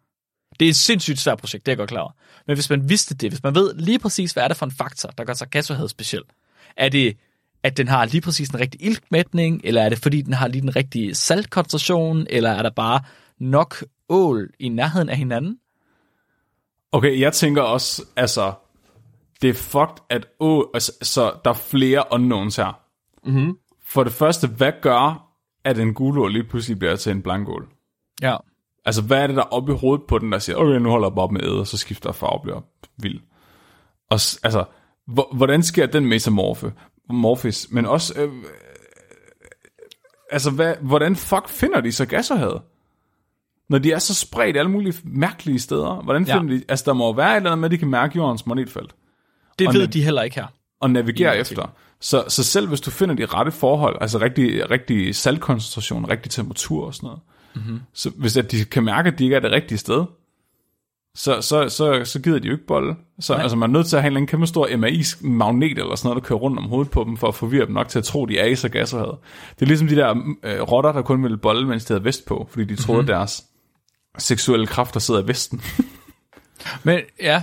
Det 0.61 0.67
er 0.67 0.71
et 0.71 0.77
sindssygt 0.77 1.19
svært 1.19 1.39
projekt, 1.39 1.67
det 1.67 1.73
er 1.73 1.73
jeg 1.73 1.79
godt 1.79 1.91
klar 1.91 2.01
over. 2.01 2.13
Men 2.47 2.57
hvis 2.57 2.71
man 2.71 2.89
vidste 2.89 3.15
det, 3.15 3.31
hvis 3.31 3.43
man 3.43 3.55
ved 3.55 3.75
lige 3.75 3.99
præcis, 3.99 4.33
hvad 4.33 4.43
er 4.43 4.49
det 4.49 4.57
for 4.57 4.67
en 4.67 4.73
faktor, 4.73 5.09
der 5.09 5.25
gør 5.25 5.35
Sargassohavet 5.35 5.91
speciel, 5.91 6.23
er 6.77 6.89
det, 6.89 7.17
at 7.63 7.77
den 7.77 7.89
har 7.89 8.05
lige 8.05 8.21
præcis 8.21 8.49
en 8.49 8.61
rigtig 8.61 8.83
iltmætning, 8.83 9.61
eller 9.65 9.83
er 9.83 9.89
det, 9.89 9.99
fordi 9.99 10.23
den 10.23 10.33
har 10.33 10.49
lige 10.49 10.63
den 10.63 10.77
rigtige 10.77 11.15
saltkoncentration, 11.15 12.27
eller 12.31 12.51
er 12.51 12.63
der 12.63 12.71
bare 12.71 13.01
nok 13.39 13.85
ål 14.09 14.51
i 14.59 14.69
nærheden 14.69 15.09
af 15.09 15.17
hinanden? 15.17 15.59
Okay, 16.93 17.21
jeg 17.21 17.33
tænker 17.33 17.63
også, 17.63 18.05
altså, 18.17 18.53
det 19.43 19.51
er 19.51 19.55
fucked, 19.55 19.97
at 20.09 20.27
åh, 20.41 20.65
altså, 20.75 20.93
så 21.03 21.33
der 21.45 21.51
er 21.51 21.55
flere 21.55 22.05
unknowns 22.13 22.57
her. 22.57 22.81
Mm-hmm. 23.25 23.57
For 23.85 24.05
det 24.05 24.13
første, 24.13 24.49
hvad 24.49 24.73
gør, 24.83 25.29
at 25.65 25.79
en 25.79 25.95
gulål 25.95 26.33
lige 26.33 26.45
pludselig 26.45 26.79
bliver 26.79 26.97
til 26.97 27.13
en 27.13 27.23
blankål? 27.23 27.69
Ja. 28.23 28.37
Altså, 28.85 29.03
hvad 29.03 29.23
er 29.23 29.27
det, 29.27 29.37
der 29.37 29.43
er 29.43 29.53
oppe 29.53 29.73
i 29.73 29.77
hovedet 29.77 30.07
på 30.09 30.19
den, 30.19 30.33
der 30.33 30.39
siger, 30.39 30.57
okay, 30.57 30.79
nu 30.79 30.91
holder 30.91 31.09
jeg 31.09 31.15
bare 31.15 31.25
op 31.25 31.33
med 31.33 31.43
æde, 31.43 31.61
og 31.61 31.67
så 31.67 31.79
skifter 31.79 32.11
jeg 32.11 32.15
farve 32.15 32.33
og 32.33 32.43
bliver 32.43 32.61
vild. 32.97 33.21
Og 34.11 34.15
altså, 34.43 34.65
hvor- 35.07 35.37
hvordan 35.37 35.63
sker 35.63 35.87
den 35.87 36.07
metamorfe? 36.07 36.73
Morfis, 37.11 37.69
men 37.71 37.87
også, 37.87 38.21
øh, 38.21 38.33
altså, 40.31 40.51
hvad, 40.51 40.75
hvordan 40.81 41.17
fuck 41.17 41.49
finder 41.49 41.81
de 41.81 41.93
så 41.93 42.07
gasserhavet? 42.07 42.63
Når 43.69 43.79
de 43.79 43.93
er 43.93 43.99
så 43.99 44.15
spredt 44.15 44.57
alle 44.57 44.71
mulige 44.71 44.95
mærkelige 45.05 45.59
steder, 45.59 46.03
hvordan 46.03 46.25
Ja. 46.25 46.39
finder 46.39 46.55
de, 46.57 46.63
altså 46.69 46.85
der 46.87 46.93
må 46.93 47.05
jo 47.07 47.11
være 47.11 47.33
et 47.33 47.37
eller 47.37 47.51
andet 47.51 47.61
med, 47.61 47.67
at 47.69 47.71
de 47.71 47.79
kan 47.79 47.89
mærke 47.89 48.17
jordens 48.17 48.47
magnetfelt 48.47 48.95
Det 49.59 49.69
Og 49.69 49.75
ved 49.75 49.87
de 49.89 50.05
heller 50.05 50.23
ikke 50.23 50.37
her. 50.37 50.47
og 50.81 50.91
navigere 50.91 51.39
efter. 51.39 51.71
Så, 52.01 52.25
så 52.29 52.45
selv 52.45 52.69
hvis 52.69 52.81
du 52.81 52.91
finder 52.91 53.15
de 53.15 53.25
rette 53.27 53.53
forhold, 53.53 53.97
altså 54.01 54.19
rigtig, 54.19 54.71
rigtig 54.71 55.15
saltkoncentration, 55.15 56.09
rigtig 56.11 56.31
temperatur 56.31 56.87
og 56.87 56.95
sådan 56.95 57.07
noget, 57.07 57.21
Mm-hmm. 57.55 57.81
Så 57.93 58.11
hvis 58.17 58.37
at 58.37 58.51
de 58.51 58.65
kan 58.65 58.85
mærke, 58.85 59.09
at 59.09 59.19
de 59.19 59.25
ikke 59.25 59.37
er 59.37 59.41
det 59.41 59.53
rigtige 59.53 59.79
sted, 59.79 60.05
så, 61.15 61.41
så, 61.41 61.69
så, 61.69 62.05
så 62.05 62.21
gider 62.23 62.39
de 62.39 62.47
jo 62.49 62.53
ikke 62.53 62.67
bolle. 62.67 62.97
Så 63.21 63.35
altså, 63.35 63.57
man 63.57 63.71
er 63.71 63.73
nødt 63.73 63.87
til 63.87 63.97
at 63.97 64.03
have 64.03 64.07
en 64.07 64.13
eller 64.13 64.19
anden 64.19 64.27
kæmpe 64.29 64.47
stor 64.47 64.77
MAI-magnet 64.77 65.79
eller 65.79 65.95
sådan 65.95 66.09
noget, 66.09 66.23
der 66.23 66.29
kører 66.29 66.39
rundt 66.39 66.59
om 66.59 66.65
hovedet 66.65 66.91
på 66.93 67.05
dem, 67.05 67.17
for 67.17 67.29
at 67.29 67.35
forvirre 67.35 67.67
dem 67.67 67.75
nok 67.75 67.89
til 67.89 67.99
at 67.99 68.05
tro, 68.05 68.27
de 68.27 68.39
er 68.39 68.47
i 68.47 68.55
Sargassohavet. 68.55 69.17
Det 69.55 69.63
er 69.63 69.67
ligesom 69.67 69.89
de 69.89 69.97
der 69.97 70.11
øh, 70.43 70.61
rotter, 70.61 70.93
der 70.93 71.03
kun 71.03 71.23
ville 71.23 71.37
bolle, 71.39 71.69
mens 71.69 71.85
de 71.85 71.95
havde 71.95 72.05
vest 72.05 72.27
på, 72.27 72.47
fordi 72.51 72.65
de 72.65 72.77
troede, 72.77 73.01
mm-hmm. 73.03 73.07
deres 73.15 73.45
seksuelle 74.19 74.67
kræfter 74.67 75.01
sidder 75.01 75.23
i 75.23 75.29
vesten. 75.29 75.63
Men 76.85 77.01
ja, 77.21 77.43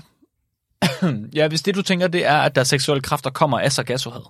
ja, 1.35 1.47
hvis 1.47 1.61
det 1.61 1.75
du 1.75 1.81
tænker, 1.81 2.07
det 2.07 2.25
er, 2.25 2.37
at 2.37 2.55
der 2.55 2.63
seksuelle 2.63 3.01
kræfter 3.01 3.29
kommer 3.29 3.59
af 3.59 3.71
Sargassohavet. 3.71 4.27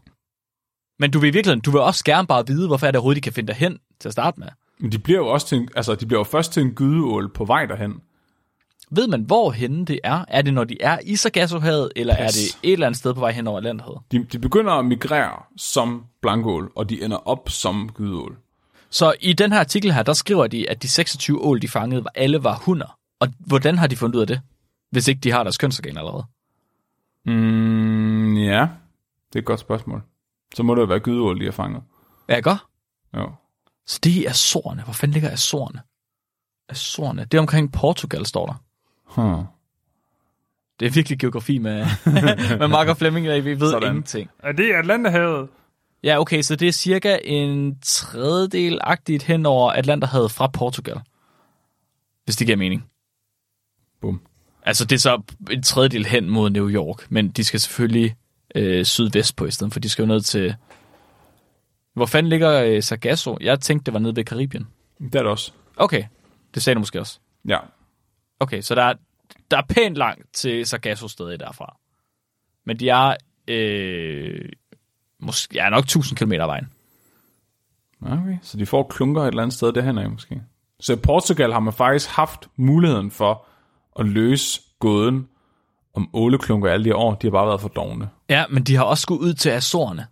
Men 0.99 1.11
du 1.11 1.19
vil 1.19 1.27
i 1.27 1.33
virkeligheden, 1.33 1.61
du 1.61 1.71
vil 1.71 1.81
også 1.81 2.03
gerne 2.03 2.27
bare 2.27 2.47
vide, 2.47 2.67
hvorfor 2.67 2.87
er 2.87 2.91
det 2.91 2.97
overhovedet, 2.97 3.15
de 3.15 3.21
kan 3.21 3.33
finde 3.33 3.47
dig 3.47 3.55
hen 3.55 3.79
til 3.99 4.09
at 4.09 4.13
starte 4.13 4.39
med. 4.39 4.47
Men 4.79 4.91
de 4.91 4.99
bliver 4.99 5.19
jo 5.19 5.27
også 5.27 5.47
til 5.47 5.57
en, 5.57 5.69
altså, 5.75 5.95
de 5.95 6.05
bliver 6.05 6.19
jo 6.19 6.23
først 6.23 6.53
til 6.53 6.61
en 6.61 6.71
gydeål 6.71 7.33
på 7.33 7.45
vej 7.45 7.65
derhen. 7.65 7.93
Ved 8.91 9.07
man, 9.07 9.21
hvor 9.21 9.51
henne 9.51 9.85
det 9.85 9.99
er? 10.03 10.25
Er 10.27 10.41
det, 10.41 10.53
når 10.53 10.63
de 10.63 10.77
er 10.81 10.97
i 11.03 11.15
Sargassohavet, 11.15 11.91
eller 11.95 12.15
Pas. 12.15 12.37
er 12.37 12.41
det 12.41 12.69
et 12.69 12.73
eller 12.73 12.87
andet 12.87 12.99
sted 12.99 13.13
på 13.13 13.19
vej 13.19 13.31
hen 13.31 13.47
over 13.47 13.57
Atlanterhavet? 13.57 14.01
De, 14.11 14.23
de 14.23 14.39
begynder 14.39 14.73
at 14.73 14.85
migrere 14.85 15.43
som 15.57 16.03
blankål, 16.21 16.71
og 16.75 16.89
de 16.89 17.03
ender 17.03 17.17
op 17.17 17.49
som 17.49 17.89
gydeål. 17.93 18.37
Så 18.91 19.13
i 19.21 19.33
den 19.33 19.51
her 19.51 19.59
artikel 19.59 19.93
her, 19.93 20.03
der 20.03 20.13
skriver 20.13 20.47
de, 20.47 20.69
at 20.69 20.83
de 20.83 20.87
26 20.89 21.41
ål, 21.41 21.61
de 21.61 21.67
fangede, 21.67 22.03
var, 22.03 22.11
alle 22.15 22.43
var 22.43 22.55
hunder. 22.65 22.97
Og 23.19 23.27
hvordan 23.39 23.77
har 23.77 23.87
de 23.87 23.95
fundet 23.95 24.15
ud 24.15 24.21
af 24.21 24.27
det, 24.27 24.41
hvis 24.91 25.07
ikke 25.07 25.19
de 25.21 25.31
har 25.31 25.43
deres 25.43 25.57
kønsorgan 25.57 25.97
allerede? 25.97 26.25
Mm, 27.25 28.37
ja, 28.37 28.67
det 29.29 29.35
er 29.35 29.39
et 29.39 29.45
godt 29.45 29.59
spørgsmål. 29.59 30.01
Så 30.55 30.63
må 30.63 30.75
det 30.75 30.81
jo 30.81 30.85
være 30.85 30.99
gydeål, 30.99 31.39
de 31.39 31.45
har 31.45 31.51
fanget. 31.51 31.83
Ja, 32.29 32.39
godt. 32.39 32.57
Jo. 33.17 33.31
Så 33.87 33.99
det 34.03 34.17
er 34.25 34.29
Azorerne. 34.29 34.83
Hvor 34.83 34.93
fanden 34.93 35.13
ligger 35.13 35.31
Azorerne? 35.31 35.81
Azorerne. 36.69 37.25
Det 37.25 37.33
er 37.37 37.41
omkring 37.41 37.71
Portugal, 37.71 38.25
står 38.25 38.45
der. 38.45 38.53
Huh. 39.05 39.43
Det 40.79 40.85
er 40.85 40.89
virkelig 40.89 41.19
geografi 41.19 41.57
med, 41.57 41.85
med 42.59 42.67
Mark 42.67 42.87
og 42.87 42.97
Flemming, 42.97 43.29
og 43.29 43.35
vi 43.45 43.49
ved 43.49 43.59
Sådan. 43.59 43.71
Sådan. 43.71 43.87
ingenting. 43.87 44.29
Er 44.39 44.51
det 44.51 44.71
Atlanterhavet? 44.73 45.49
Ja, 46.03 46.19
okay, 46.19 46.41
så 46.41 46.55
det 46.55 46.67
er 46.67 46.71
cirka 46.71 47.17
en 47.23 47.79
tredjedel-agtigt 47.81 49.23
hen 49.23 49.45
over 49.45 49.71
Atlanterhavet 49.71 50.31
fra 50.31 50.47
Portugal. 50.47 51.01
Hvis 52.23 52.35
det 52.35 52.47
giver 52.47 52.57
mening. 52.57 52.85
Bum. 54.01 54.21
Altså, 54.63 54.85
det 54.85 54.95
er 54.95 54.99
så 54.99 55.21
en 55.51 55.63
tredjedel 55.63 56.05
hen 56.05 56.29
mod 56.29 56.49
New 56.49 56.69
York, 56.69 57.11
men 57.11 57.29
de 57.29 57.43
skal 57.43 57.59
selvfølgelig 57.59 58.15
øh, 58.55 58.85
sydvest 58.85 59.35
på 59.35 59.45
i 59.45 59.51
stedet, 59.51 59.73
for 59.73 59.79
de 59.79 59.89
skal 59.89 60.03
jo 60.03 60.07
ned 60.07 60.21
til... 60.21 60.55
Hvor 61.93 62.05
fanden 62.05 62.29
ligger 62.29 62.63
øh, 62.63 62.83
Sargasso? 62.83 63.37
Jeg 63.41 63.59
tænkte, 63.59 63.85
det 63.85 63.93
var 63.93 63.99
nede 63.99 64.15
ved 64.15 64.23
Karibien. 64.23 64.67
Det 64.99 65.15
er 65.15 65.19
det 65.19 65.31
også. 65.31 65.51
Okay, 65.77 66.03
det 66.53 66.63
sagde 66.63 66.75
du 66.75 66.79
måske 66.79 66.99
også. 66.99 67.19
Ja. 67.47 67.57
Okay, 68.39 68.61
så 68.61 68.75
der 68.75 68.83
er, 68.83 68.93
der 69.51 69.57
er 69.57 69.65
pænt 69.69 69.97
langt 69.97 70.33
til 70.33 70.65
Sargasso 70.65 71.07
stedet 71.07 71.39
derfra. 71.39 71.77
Men 72.65 72.79
de 72.79 72.89
er 72.89 73.15
øh, 73.47 74.49
måske, 75.19 75.55
ja, 75.55 75.69
nok 75.69 75.83
1000 75.83 76.17
km 76.17 76.31
af 76.31 76.47
vejen. 76.47 76.67
Okay. 78.01 78.37
Så 78.41 78.57
de 78.57 78.65
får 78.65 78.87
klunker 78.89 79.21
et 79.21 79.27
eller 79.27 79.43
andet 79.43 79.55
sted 79.55 79.73
derhen 79.73 79.97
af 79.97 80.09
måske. 80.09 80.41
Så 80.79 80.93
i 80.93 80.95
Portugal 80.95 81.53
har 81.53 81.59
man 81.59 81.73
faktisk 81.73 82.09
haft 82.09 82.47
muligheden 82.55 83.11
for 83.11 83.45
at 83.99 84.05
løse 84.05 84.61
gåden 84.79 85.27
om 85.95 86.09
åleklunker 86.13 86.71
alle 86.71 86.85
de 86.85 86.95
år. 86.95 87.15
De 87.15 87.27
har 87.27 87.31
bare 87.31 87.47
været 87.47 87.61
for 87.61 87.67
dogne. 87.67 88.09
Ja, 88.29 88.45
men 88.49 88.63
de 88.63 88.75
har 88.75 88.83
også 88.83 89.07
gået 89.07 89.19
ud 89.19 89.33
til 89.33 89.49
Azorerne. 89.49 90.07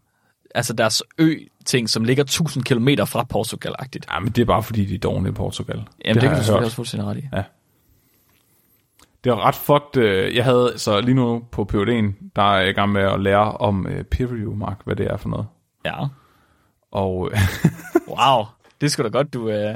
Altså 0.56 0.74
deres 0.74 1.04
ø-ting, 1.18 1.90
som 1.90 2.04
ligger 2.04 2.24
1000 2.24 2.64
km 2.64 2.88
fra 3.06 3.26
Portugal-agtigt. 3.34 4.14
Ja, 4.14 4.20
men 4.20 4.32
det 4.32 4.42
er 4.42 4.46
bare 4.46 4.64
fordi, 4.64 4.86
de 4.86 4.96
er 4.96 5.00
dogne 5.00 5.30
i 5.30 5.32
Portugal. 5.32 5.76
Jamen, 6.06 6.16
det, 6.16 6.22
det 6.22 6.22
kan 6.22 6.32
du 6.32 6.36
selvfølgelig 6.38 6.66
også 6.66 6.76
fuldstændig 6.76 7.10
ret 7.10 7.18
i. 7.18 7.28
Det 9.28 9.36
var 9.36 9.48
ret 9.48 9.56
fucked. 9.56 10.04
øh, 10.04 10.36
Jeg 10.36 10.44
havde 10.44 10.74
så 10.76 11.02
lige 11.02 11.16
nu 11.16 11.44
på 11.52 11.68
PhD'en, 11.74 12.32
der 12.36 12.42
er 12.42 12.60
jeg 12.60 12.70
i 12.70 12.74
gang 12.74 12.92
med 12.92 13.02
at 13.02 13.20
lære 13.20 13.52
om 13.58 13.86
uh, 13.86 14.02
peer 14.12 14.28
review, 14.28 14.56
Mark, 14.56 14.82
hvad 14.86 14.96
det 14.96 15.08
er 15.08 15.18
for 15.18 15.30
noget. 15.30 15.48
Ja. 15.86 15.94
Og 16.92 17.30
øh, 17.32 17.40
Wow, 18.18 18.46
det 18.82 18.92
skulle 18.92 19.10
da 19.10 19.18
godt, 19.18 19.34
du, 19.34 19.50
øh, 19.50 19.74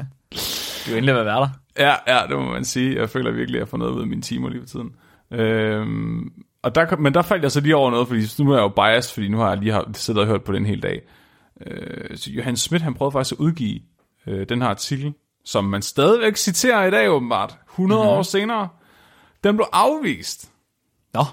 du 0.87 0.95
endelig 0.95 1.15
vil 1.15 1.25
være 1.25 1.39
der. 1.39 1.49
ja, 1.79 1.93
ja, 2.07 2.27
det 2.29 2.37
må 2.37 2.51
man 2.51 2.65
sige. 2.65 2.99
Jeg 2.99 3.09
føler 3.09 3.31
virkelig, 3.31 3.57
at 3.57 3.59
jeg 3.59 3.67
får 3.67 3.77
noget 3.77 3.91
ud 3.91 4.01
af 4.01 4.07
mine 4.07 4.21
timer 4.21 4.49
lige 4.49 4.61
for 4.61 4.67
tiden. 4.67 4.95
Øhm, 5.31 6.31
og 6.63 6.75
der, 6.75 6.95
men 6.97 7.13
der 7.13 7.21
faldt 7.21 7.43
jeg 7.43 7.51
så 7.51 7.61
lige 7.61 7.75
over 7.75 7.91
noget, 7.91 8.07
fordi 8.07 8.43
nu 8.43 8.51
er 8.51 8.55
jeg 8.55 8.63
jo 8.63 8.69
biased, 8.69 9.13
fordi 9.13 9.27
nu 9.27 9.37
har 9.37 9.49
jeg 9.49 9.57
lige 9.57 9.71
har, 9.71 9.89
siddet 9.93 10.21
og 10.21 10.27
hørt 10.27 10.43
på 10.43 10.51
den 10.51 10.65
hele 10.65 10.81
dag. 10.81 11.01
Øh, 11.67 12.17
så 12.17 12.31
Johan 12.31 12.55
Schmidt, 12.57 12.83
han 12.83 12.93
prøvede 12.93 13.11
faktisk 13.11 13.33
at 13.33 13.37
udgive 13.37 13.79
øh, 14.27 14.49
den 14.49 14.61
her 14.61 14.69
artikel, 14.69 15.13
som 15.45 15.65
man 15.65 15.81
stadigvæk 15.81 16.35
citerer 16.35 16.85
i 16.85 16.91
dag 16.91 17.09
åbenbart, 17.09 17.57
100 17.69 18.01
mm-hmm. 18.01 18.17
år 18.17 18.21
senere. 18.21 18.67
Den 19.43 19.55
blev 19.55 19.67
afvist. 19.71 20.51
Nå, 21.13 21.23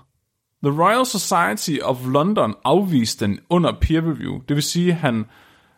The 0.64 0.82
Royal 0.82 1.06
Society 1.06 1.78
of 1.82 2.06
London 2.06 2.54
afviste 2.64 3.24
den 3.24 3.40
under 3.50 3.72
peer 3.80 4.00
review. 4.00 4.40
Det 4.48 4.56
vil 4.56 4.62
sige, 4.62 4.90
at 4.90 4.96
han 4.96 5.24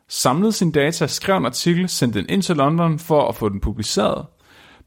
samlede 0.09 0.53
sine 0.53 0.73
data, 0.73 1.07
skrev 1.07 1.37
en 1.37 1.47
artikel, 1.47 1.89
sendte 1.89 2.19
den 2.19 2.29
ind 2.29 2.43
til 2.43 2.57
London 2.57 2.99
for 2.99 3.29
at 3.29 3.37
få 3.37 3.49
den 3.49 3.61
publiceret. 3.61 4.27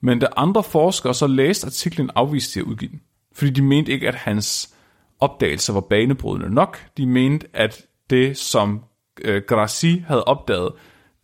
Men 0.01 0.19
da 0.19 0.27
andre 0.37 0.63
forskere 0.63 1.13
så 1.13 1.27
læste 1.27 1.65
artiklen, 1.65 2.09
afviste 2.15 2.59
de 2.59 2.65
at 2.65 2.69
udgive 2.69 2.91
den. 2.91 3.01
Fordi 3.33 3.51
de 3.51 3.61
mente 3.61 3.91
ikke, 3.91 4.07
at 4.07 4.15
hans 4.15 4.73
opdagelser 5.19 5.73
var 5.73 5.81
banebrydende 5.81 6.53
nok. 6.53 6.87
De 6.97 7.05
mente, 7.05 7.47
at 7.53 7.85
det, 8.09 8.37
som 8.37 8.83
øh, 9.21 9.41
Grassi 9.47 10.03
havde 10.07 10.23
opdaget, 10.23 10.71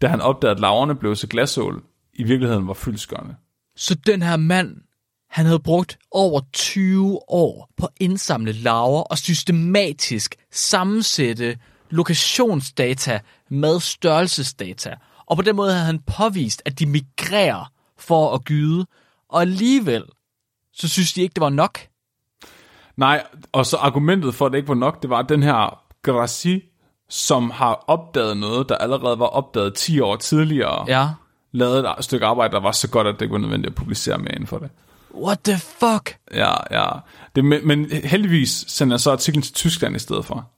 da 0.01 0.07
han 0.07 0.21
opdagede, 0.21 0.55
at 0.55 0.59
laverne 0.59 0.95
blev 0.95 1.15
til 1.15 1.29
glasål, 1.29 1.83
i 2.13 2.23
virkeligheden 2.23 2.67
var 2.67 2.73
fyldskørende. 2.73 3.35
så 3.75 3.95
den 3.95 4.21
her 4.21 4.37
mand, 4.37 4.75
han 5.29 5.45
havde 5.45 5.59
brugt 5.59 5.97
over 6.11 6.41
20 6.53 7.19
år 7.31 7.69
på 7.77 7.85
at 7.85 7.91
indsamle 7.99 8.51
laver 8.51 9.01
og 9.01 9.17
systematisk 9.17 10.35
sammensætte 10.51 11.57
lokationsdata 11.89 13.19
med 13.49 13.79
størrelsesdata. 13.79 14.95
Og 15.25 15.35
på 15.35 15.41
den 15.41 15.55
måde 15.55 15.71
havde 15.71 15.85
han 15.85 15.99
påvist, 16.17 16.61
at 16.65 16.79
de 16.79 16.85
migrerer 16.85 17.71
for 17.97 18.33
at 18.33 18.43
gyde. 18.45 18.85
Og 19.29 19.41
alligevel, 19.41 20.03
så 20.73 20.87
synes 20.89 21.13
de 21.13 21.21
ikke, 21.21 21.33
det 21.33 21.41
var 21.41 21.49
nok. 21.49 21.79
Nej, 22.97 23.23
og 23.51 23.65
så 23.65 23.77
argumentet 23.77 24.35
for, 24.35 24.45
at 24.45 24.51
det 24.51 24.57
ikke 24.57 24.67
var 24.69 24.75
nok, 24.75 25.01
det 25.01 25.09
var 25.09 25.19
at 25.19 25.29
den 25.29 25.43
her 25.43 25.81
Grassi, 26.01 26.63
som 27.09 27.49
har 27.49 27.83
opdaget 27.87 28.37
noget, 28.37 28.69
der 28.69 28.75
allerede 28.75 29.19
var 29.19 29.25
opdaget 29.25 29.73
10 29.73 29.99
år 29.99 30.15
tidligere, 30.15 30.85
Ja. 30.87 31.09
lavede 31.51 31.95
et 31.99 32.03
stykke 32.05 32.25
arbejde, 32.25 32.53
der 32.53 32.59
var 32.59 32.71
så 32.71 32.89
godt, 32.89 33.07
at 33.07 33.13
det 33.13 33.21
ikke 33.21 33.33
var 33.33 33.39
nødvendigt 33.39 33.71
at 33.71 33.75
publicere 33.75 34.17
mere 34.17 34.31
inden 34.31 34.47
for 34.47 34.57
det. 34.57 34.69
What 35.15 35.39
the 35.39 35.57
fuck? 35.57 36.15
Ja, 36.33 36.53
ja. 36.71 36.89
Det, 37.35 37.45
men, 37.45 37.67
men 37.67 37.91
heldigvis 37.91 38.65
sendte 38.67 38.93
jeg 38.93 38.99
så 38.99 39.11
artiklen 39.11 39.41
til 39.41 39.53
Tyskland 39.53 39.95
i 39.95 39.99
stedet 39.99 40.25
for. 40.25 40.49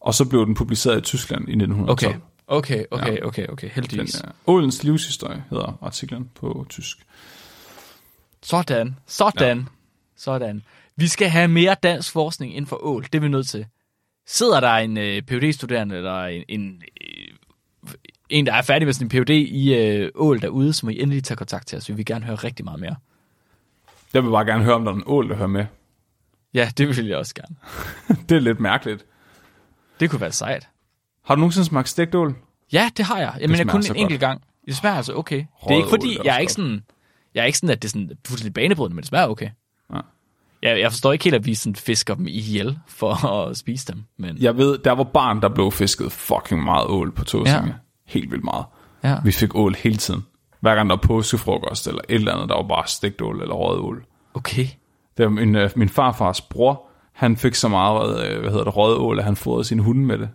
Og 0.00 0.14
så 0.14 0.24
blev 0.24 0.46
den 0.46 0.54
publiceret 0.54 0.98
i 0.98 1.00
Tyskland 1.00 1.48
i 1.48 1.52
1912. 1.52 2.14
Okay, 2.14 2.20
okay, 2.46 2.84
okay, 2.90 3.20
okay, 3.22 3.46
okay, 3.48 3.68
heldigvis. 3.72 4.12
Den, 4.12 4.30
uh, 4.46 4.54
Ålens 4.54 4.84
livshistorie 4.84 5.44
hedder 5.50 5.78
artiklen 5.82 6.30
på 6.34 6.66
tysk. 6.68 6.98
Sådan, 8.42 8.96
sådan, 9.06 9.58
ja. 9.58 9.64
sådan. 10.16 10.62
Vi 10.96 11.08
skal 11.08 11.28
have 11.28 11.48
mere 11.48 11.76
dansk 11.82 12.12
forskning 12.12 12.56
inden 12.56 12.66
for 12.66 12.84
ål. 12.84 13.02
Det 13.02 13.14
er 13.14 13.20
vi 13.20 13.28
nødt 13.28 13.48
til. 13.48 13.66
Sidder 14.26 14.60
der 14.60 14.72
en 14.72 14.96
øh, 14.96 15.22
phd 15.22 15.52
studerende 15.52 15.96
eller 15.96 16.24
en, 16.24 16.44
en, 16.48 16.82
øh, 17.02 17.94
en, 18.28 18.46
der 18.46 18.52
er 18.52 18.62
færdig 18.62 18.86
med 18.86 18.92
sin 18.94 19.08
Ph.D. 19.08 19.30
i 19.30 19.74
øh, 19.74 20.10
ål 20.14 20.42
derude, 20.42 20.72
så 20.72 20.86
må 20.86 20.90
I 20.90 21.02
endelig 21.02 21.24
tage 21.24 21.36
kontakt 21.36 21.66
til 21.66 21.78
os. 21.78 21.88
Vi 21.88 21.94
vil 21.94 22.06
gerne 22.06 22.24
høre 22.24 22.36
rigtig 22.36 22.64
meget 22.64 22.80
mere. 22.80 22.96
Jeg 24.16 24.24
vil 24.24 24.30
bare 24.30 24.44
gerne 24.44 24.64
høre, 24.64 24.74
om 24.74 24.84
der 24.84 24.92
er 24.92 24.96
en 24.96 25.02
ål, 25.06 25.28
der 25.28 25.36
hører 25.36 25.48
med. 25.48 25.66
Ja, 26.54 26.70
det 26.78 26.88
vil 26.96 27.06
jeg 27.06 27.18
også 27.18 27.34
gerne. 27.34 27.56
det 28.28 28.36
er 28.36 28.40
lidt 28.40 28.60
mærkeligt. 28.60 29.06
Det 30.00 30.10
kunne 30.10 30.20
være 30.20 30.32
sejt. 30.32 30.68
Har 31.24 31.34
du 31.34 31.38
nogensinde 31.40 31.66
smagt 31.66 31.88
stegt 31.88 32.14
ål? 32.14 32.36
Ja, 32.72 32.90
det 32.96 33.04
har 33.04 33.18
jeg. 33.18 33.36
Jamen, 33.40 33.58
jeg 33.58 33.68
kun 33.68 33.82
en 33.90 33.96
enkelt 33.96 34.20
gang. 34.20 34.42
Det 34.66 34.76
smager 34.76 34.96
altså 34.96 35.14
okay. 35.14 35.36
det 35.36 35.72
er 35.72 35.76
ikke 35.76 35.88
fordi, 35.88 36.18
jeg 36.24 36.34
er 36.34 36.38
ikke 36.38 36.52
sådan, 36.52 36.82
jeg 37.34 37.42
er 37.42 37.44
ikke 37.44 37.58
sådan, 37.58 37.70
at 37.70 37.82
det 37.82 37.88
er 37.88 37.90
sådan 37.90 38.10
fuldstændig 38.26 38.54
banebrydende, 38.54 38.94
men 38.94 39.02
det 39.02 39.08
smager 39.08 39.26
okay. 39.28 39.50
Ja. 39.94 40.00
Jeg, 40.62 40.80
jeg 40.80 40.92
forstår 40.92 41.12
ikke 41.12 41.24
helt, 41.24 41.34
at 41.34 41.46
vi 41.46 41.54
sådan 41.54 41.76
fisker 41.76 42.14
dem 42.14 42.26
ihjel 42.28 42.78
for 42.88 43.26
at 43.40 43.56
spise 43.56 43.92
dem. 43.92 44.02
Men 44.18 44.38
Jeg 44.38 44.56
ved, 44.56 44.78
der 44.78 44.92
var 44.92 45.04
barn, 45.04 45.42
der 45.42 45.48
blev 45.48 45.72
fisket 45.72 46.12
fucking 46.12 46.64
meget 46.64 46.86
ål 46.86 47.12
på 47.12 47.24
Tåsinge. 47.24 47.66
Ja. 47.66 47.72
Helt 48.06 48.30
vildt 48.30 48.44
meget. 48.44 48.64
ja. 49.04 49.16
Vi 49.24 49.32
fik 49.32 49.54
ål 49.54 49.74
hele 49.74 49.96
tiden. 49.96 50.24
Hver 50.66 50.74
gang 50.74 50.90
der 50.90 50.96
var 50.96 51.02
påskefrokost 51.02 51.86
eller 51.86 52.00
et 52.08 52.14
eller 52.14 52.32
andet, 52.34 52.48
der 52.48 52.54
var 52.54 52.62
bare 52.68 52.86
stegt 52.86 53.22
ål 53.22 53.42
eller 53.42 53.54
røget 53.54 53.80
ål. 53.80 54.04
okay. 54.34 54.66
Det 55.16 55.24
var 55.24 55.30
min, 55.30 55.54
øh, 55.56 55.70
min 55.76 55.88
farfars 55.88 56.40
bror, 56.40 56.86
han 57.12 57.36
fik 57.36 57.54
så 57.54 57.68
meget, 57.68 58.26
øh, 58.30 58.40
hvad 58.40 58.50
hedder 58.50 58.64
det, 58.64 58.76
røget 58.76 58.98
ål, 58.98 59.18
at 59.18 59.24
han 59.24 59.36
fodrede 59.36 59.64
sine 59.64 59.82
hunde 59.82 60.06
med 60.06 60.18
det. 60.18 60.28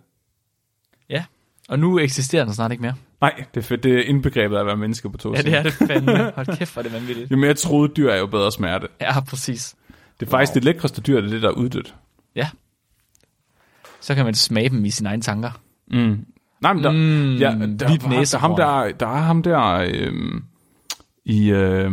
Ja. 1.10 1.24
Og 1.70 1.80
nu 1.80 2.00
eksisterer 2.00 2.46
den 2.46 2.54
snart 2.54 2.72
ikke 2.72 2.82
mere. 2.82 2.94
Nej, 3.22 3.44
det 3.54 3.60
er, 3.60 3.66
fedt. 3.66 3.84
det 3.84 3.94
er 4.00 4.04
indbegrebet 4.04 4.56
af 4.56 4.60
at 4.60 4.66
være 4.66 4.78
menneske 4.78 5.10
på 5.10 5.18
Ja, 5.18 5.22
Tåsinge. 5.30 5.52
det 5.52 5.60
er 5.60 5.64
det 5.64 5.74
fandme. 5.74 6.32
Hold 6.36 6.58
kæft, 6.58 6.74
hvor 6.74 6.80
er 6.80 6.84
det 6.84 6.94
vanvittigt. 6.94 7.32
Jo 7.32 7.38
mere 7.38 7.54
troet 7.54 7.98
dyr 7.98 8.10
er, 8.10 8.18
jo 8.18 8.26
bedre 8.28 8.52
smerte. 8.52 8.88
Ja, 9.02 9.20
præcis. 9.20 9.76
Det 10.20 10.26
er 10.26 10.30
faktisk 10.30 10.54
det 10.54 10.64
lækreste 10.64 11.02
dyr, 11.02 11.22
det 11.22 11.28
er 11.28 11.32
det, 11.32 11.42
der 11.42 11.48
er 11.50 11.54
uddødt. 11.54 11.96
Ja. 12.36 12.50
Så 14.00 14.16
kan 14.16 14.26
man 14.26 14.34
smage 14.36 14.70
dem 14.70 14.86
i 14.86 14.90
sine 14.90 15.10
egne 15.10 15.22
tanker. 15.22 15.52
Nej, 16.62 16.74
men 16.74 16.84
der, 16.84 16.92
Mm, 16.92 17.36
ja, 17.36 17.50
der, 17.50 17.88
hvidt 17.88 18.02
der, 18.02 18.26
der, 18.32 18.38
ham 18.38 18.56
der, 18.56 18.92
der 18.92 19.08
er 19.08 19.22
ham 19.22 19.44
der, 19.44 19.88
øhm, 19.94 20.44
i, 21.26 21.50
øh, 21.50 21.92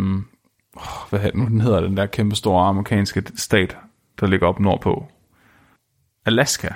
hvad 1.11 1.21
hedder, 1.21 1.45
den 1.47 1.61
hedder 1.61 1.81
den 1.81 1.97
der 1.97 2.07
kæmpe 2.07 2.37
store 2.37 2.66
amerikanske 2.69 3.23
stat, 3.37 3.77
der 4.21 4.27
ligger 4.27 4.47
op 4.47 4.61
nordpå. 4.61 5.07
Alaska. 6.27 6.69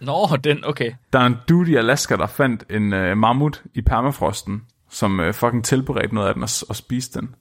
Nå, 0.00 0.36
den, 0.44 0.64
okay. 0.64 0.92
Der 1.12 1.18
er 1.18 1.26
en 1.26 1.36
dude 1.48 1.72
i 1.72 1.74
Alaska, 1.74 2.16
der 2.16 2.26
fandt 2.26 2.64
en 2.70 2.92
øh, 2.92 3.16
mammut 3.16 3.62
i 3.74 3.80
permafrosten, 3.82 4.62
som 4.90 5.20
øh, 5.20 5.34
fucking 5.34 5.64
tilberedte 5.64 6.14
noget 6.14 6.28
af 6.28 6.34
den 6.34 6.42
og, 6.42 6.48
og 6.68 6.76
spiste 6.76 7.20
den. 7.20 7.34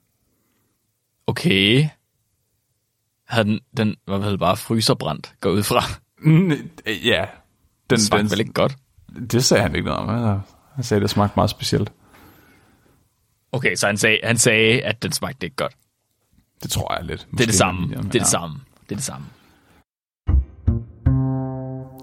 Okay. 1.28 1.88
Havde 3.28 3.48
den, 3.48 3.60
den 3.78 3.96
var 4.08 4.18
vel 4.18 4.38
bare 4.38 4.58
fryserbrændt, 4.58 5.34
går 5.42 5.50
ud 5.50 5.64
fra. 5.64 5.82
Mm, 6.18 6.52
ja. 7.04 7.26
Den, 7.26 7.90
Den 7.90 8.00
smagte 8.00 8.24
den, 8.24 8.32
vel 8.32 8.40
ikke 8.40 8.54
godt. 8.54 8.76
Det 9.32 9.44
sagde 9.44 9.64
han 9.64 9.76
ikke 9.76 9.86
noget 9.86 10.00
om. 10.00 10.10
Han- 10.76 10.84
sagde, 10.84 11.02
det 11.02 11.10
smagte 11.10 11.34
meget 11.36 11.50
specielt. 11.50 11.92
Okay, 13.52 13.76
så 13.76 13.88
han 13.88 13.98
sagde, 13.98 14.18
han 14.24 14.38
sagde, 14.38 14.82
at 14.82 15.04
den 15.04 15.12
smagte 15.12 15.46
ikke 15.46 15.56
godt. 15.56 15.74
Det 16.64 16.72
tror 16.72 16.96
jeg 16.96 17.06
lidt. 17.06 17.20
Det 17.20 17.26
er 17.26 17.32
Måske 17.32 17.46
det 17.46 17.56
samme. 17.56 17.88
Det 17.88 18.16
er 18.16 18.20
det 18.20 18.28
samme. 18.28 18.60
Det 18.90 18.92
er 18.92 18.96
det 18.96 19.04
samme. 19.04 19.26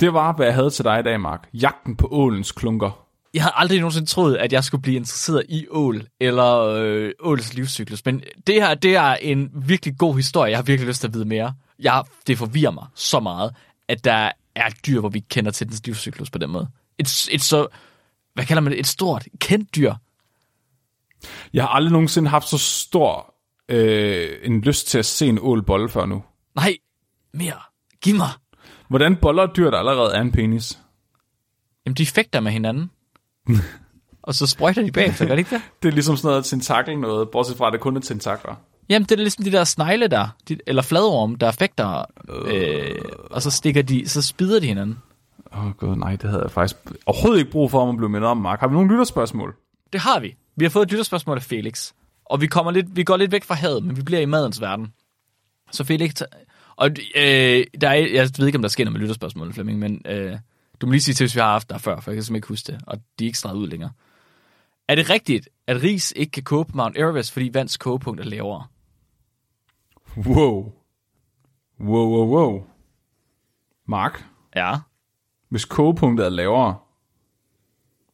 Det 0.00 0.12
var, 0.14 0.32
hvad 0.32 0.46
jeg 0.46 0.54
havde 0.54 0.70
til 0.70 0.84
dig 0.84 1.00
i 1.00 1.02
dag, 1.02 1.20
Mark. 1.20 1.48
Jagten 1.54 1.96
på 1.96 2.08
ålens 2.10 2.52
klunker. 2.52 3.06
Jeg 3.34 3.42
havde 3.42 3.52
aldrig 3.56 3.78
nogensinde 3.78 4.06
troet, 4.08 4.36
at 4.36 4.52
jeg 4.52 4.64
skulle 4.64 4.82
blive 4.82 4.96
interesseret 4.96 5.42
i 5.48 5.66
ål, 5.70 6.02
eller 6.20 6.58
øh, 6.60 7.12
ålens 7.20 7.54
livscyklus. 7.54 8.04
Men 8.04 8.22
det 8.46 8.54
her, 8.54 8.74
det 8.74 8.96
er 8.96 9.14
en 9.14 9.50
virkelig 9.54 9.98
god 9.98 10.16
historie. 10.16 10.50
Jeg 10.50 10.58
har 10.58 10.62
virkelig 10.62 10.88
lyst 10.88 11.00
til 11.00 11.08
at 11.08 11.14
vide 11.14 11.24
mere. 11.24 11.54
Jeg, 11.78 12.02
det 12.26 12.38
forvirrer 12.38 12.70
mig 12.70 12.86
så 12.94 13.20
meget, 13.20 13.54
at 13.88 14.04
der 14.04 14.30
er 14.54 14.66
et 14.66 14.86
dyr, 14.86 15.00
hvor 15.00 15.08
vi 15.08 15.20
kender 15.20 15.50
til 15.50 15.66
dens 15.68 15.86
livscyklus 15.86 16.30
på 16.30 16.38
den 16.38 16.50
måde. 16.50 16.68
Et, 17.00 17.28
et 17.30 17.42
så, 17.42 17.66
hvad 18.34 18.44
kalder 18.44 18.60
man 18.60 18.72
det? 18.72 18.80
Et 18.80 18.86
stort, 18.86 19.26
kendt 19.38 19.76
dyr. 19.76 19.94
Jeg 21.52 21.62
har 21.62 21.68
aldrig 21.68 21.92
nogensinde 21.92 22.28
haft 22.28 22.48
så 22.48 22.58
stor 22.58 23.34
øh, 23.68 24.28
en 24.42 24.60
lyst 24.60 24.86
til 24.86 24.98
at 24.98 25.06
se 25.06 25.26
en 25.26 25.38
ål 25.42 25.62
bolle 25.62 25.88
før 25.88 26.06
nu. 26.06 26.22
Nej, 26.54 26.76
mere. 27.34 27.58
Giv 28.00 28.14
mig. 28.14 28.28
Hvordan 28.88 29.16
boller 29.16 29.42
et 29.42 29.56
dyr, 29.56 29.70
der 29.70 29.78
allerede 29.78 30.14
er 30.14 30.20
en 30.20 30.32
penis? 30.32 30.78
Jamen, 31.86 31.94
de 31.94 32.06
fægter 32.06 32.40
med 32.40 32.52
hinanden. 32.52 32.90
og 34.22 34.34
så 34.34 34.46
sprøjter 34.46 34.82
de 34.82 34.92
bagefter, 34.92 35.26
gør 35.26 35.34
det 35.34 35.38
ikke 35.38 35.54
det? 35.54 35.62
Det 35.82 35.88
er 35.88 35.92
ligesom 35.92 36.16
sådan 36.16 36.28
noget 36.28 36.44
tentakel 36.44 36.98
noget, 36.98 37.28
bortset 37.30 37.56
fra, 37.56 37.66
at 37.66 37.72
det 37.72 37.80
kun 37.80 37.96
er 37.96 38.00
tentakler. 38.00 38.54
Jamen, 38.88 39.06
det 39.06 39.12
er 39.12 39.16
ligesom 39.16 39.44
de 39.44 39.52
der 39.52 39.64
snegle 39.64 40.08
der, 40.08 40.28
de, 40.48 40.58
eller 40.66 40.82
fladorm, 40.82 41.34
der 41.34 41.50
fægter, 41.50 42.04
øh, 42.44 42.94
og 43.30 43.42
så 43.42 43.50
stikker 43.50 43.82
de, 43.82 44.08
så 44.08 44.22
spider 44.22 44.60
de 44.60 44.66
hinanden. 44.66 44.98
Åh 45.52 45.66
oh, 45.66 45.72
gud, 45.72 45.96
nej, 45.96 46.16
det 46.16 46.30
havde 46.30 46.42
jeg 46.42 46.50
faktisk 46.50 46.76
overhovedet 47.06 47.38
ikke 47.38 47.50
brug 47.50 47.70
for, 47.70 47.82
om 47.82 47.88
at 47.88 47.96
blive 47.96 48.08
mindet 48.08 48.30
om, 48.30 48.36
Mark. 48.36 48.60
Har 48.60 48.68
vi 48.68 48.74
nogle 48.74 48.90
lytterspørgsmål? 48.90 49.56
Det 49.92 50.00
har 50.00 50.20
vi. 50.20 50.36
Vi 50.56 50.64
har 50.64 50.70
fået 50.70 50.82
et 50.82 50.90
lytterspørgsmål 50.90 51.36
af 51.36 51.42
Felix. 51.42 51.92
Og 52.24 52.40
vi, 52.40 52.46
kommer 52.46 52.72
lidt, 52.72 52.96
vi 52.96 53.04
går 53.04 53.16
lidt 53.16 53.32
væk 53.32 53.44
fra 53.44 53.54
havet, 53.54 53.84
men 53.84 53.96
vi 53.96 54.02
bliver 54.02 54.20
i 54.20 54.24
madens 54.24 54.60
verden. 54.60 54.92
Så 55.70 55.84
Felix... 55.84 56.22
Og 56.76 56.90
øh, 57.16 57.64
der 57.80 57.88
er, 57.88 57.94
jeg 57.94 58.30
ved 58.38 58.46
ikke, 58.46 58.58
om 58.58 58.62
der 58.62 58.68
sker 58.68 58.84
noget 58.84 58.92
med 58.92 59.00
lytterspørgsmålet, 59.00 59.54
Flemming, 59.54 59.78
men 59.78 60.02
øh, 60.06 60.38
du 60.80 60.86
må 60.86 60.92
lige 60.92 61.00
sige 61.00 61.14
til, 61.14 61.24
hvis 61.24 61.34
vi 61.34 61.40
har 61.40 61.50
haft 61.50 61.70
der 61.70 61.78
før, 61.78 62.00
for 62.00 62.10
jeg 62.10 62.16
kan 62.16 62.22
simpelthen 62.22 62.36
ikke 62.36 62.48
huske 62.48 62.72
det, 62.72 62.80
og 62.86 62.98
de 63.18 63.24
er 63.24 63.26
ikke 63.26 63.38
streget 63.38 63.56
ud 63.56 63.68
længere. 63.68 63.90
Er 64.88 64.94
det 64.94 65.10
rigtigt, 65.10 65.48
at 65.66 65.82
ris 65.82 66.12
ikke 66.16 66.30
kan 66.30 66.42
koge 66.42 66.64
på 66.64 66.76
Mount 66.76 66.98
Everest, 66.98 67.32
fordi 67.32 67.50
vands 67.54 67.76
kogepunkt 67.76 68.20
er 68.20 68.24
lavere? 68.24 68.66
Wow. 70.16 70.72
Wow, 71.80 72.08
wow, 72.08 72.26
wow. 72.26 72.64
Mark, 73.86 74.24
Ja. 74.56 74.76
Hvis 75.50 75.64
kogepunktet 75.64 76.26
er 76.26 76.30
lavere, 76.30 76.76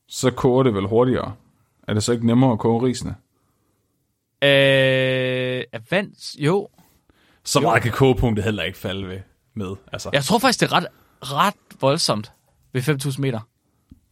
så 0.08 0.30
koger 0.30 0.62
det 0.62 0.74
vel 0.74 0.86
hurtigere. 0.86 1.34
Er 1.88 1.94
det 1.94 2.02
så 2.02 2.12
ikke 2.12 2.26
nemmere 2.26 2.52
at 2.52 2.58
koge 2.58 2.86
risene? 2.86 3.10
Øh, 4.42 5.64
er 5.72 5.78
vands... 5.90 6.36
Jo. 6.38 6.68
Så 7.44 7.60
meget 7.60 7.82
kan 7.82 7.92
kogepunktet 7.92 8.44
heller 8.44 8.62
ikke 8.62 8.78
falde 8.78 9.08
ved 9.08 9.18
med. 9.54 9.76
Altså. 9.92 10.10
Jeg 10.12 10.24
tror 10.24 10.38
faktisk, 10.38 10.60
det 10.60 10.66
er 10.66 10.72
ret, 10.72 10.86
ret 11.22 11.80
voldsomt 11.80 12.32
ved 12.72 12.82
5.000 12.82 13.20
meter. 13.20 13.40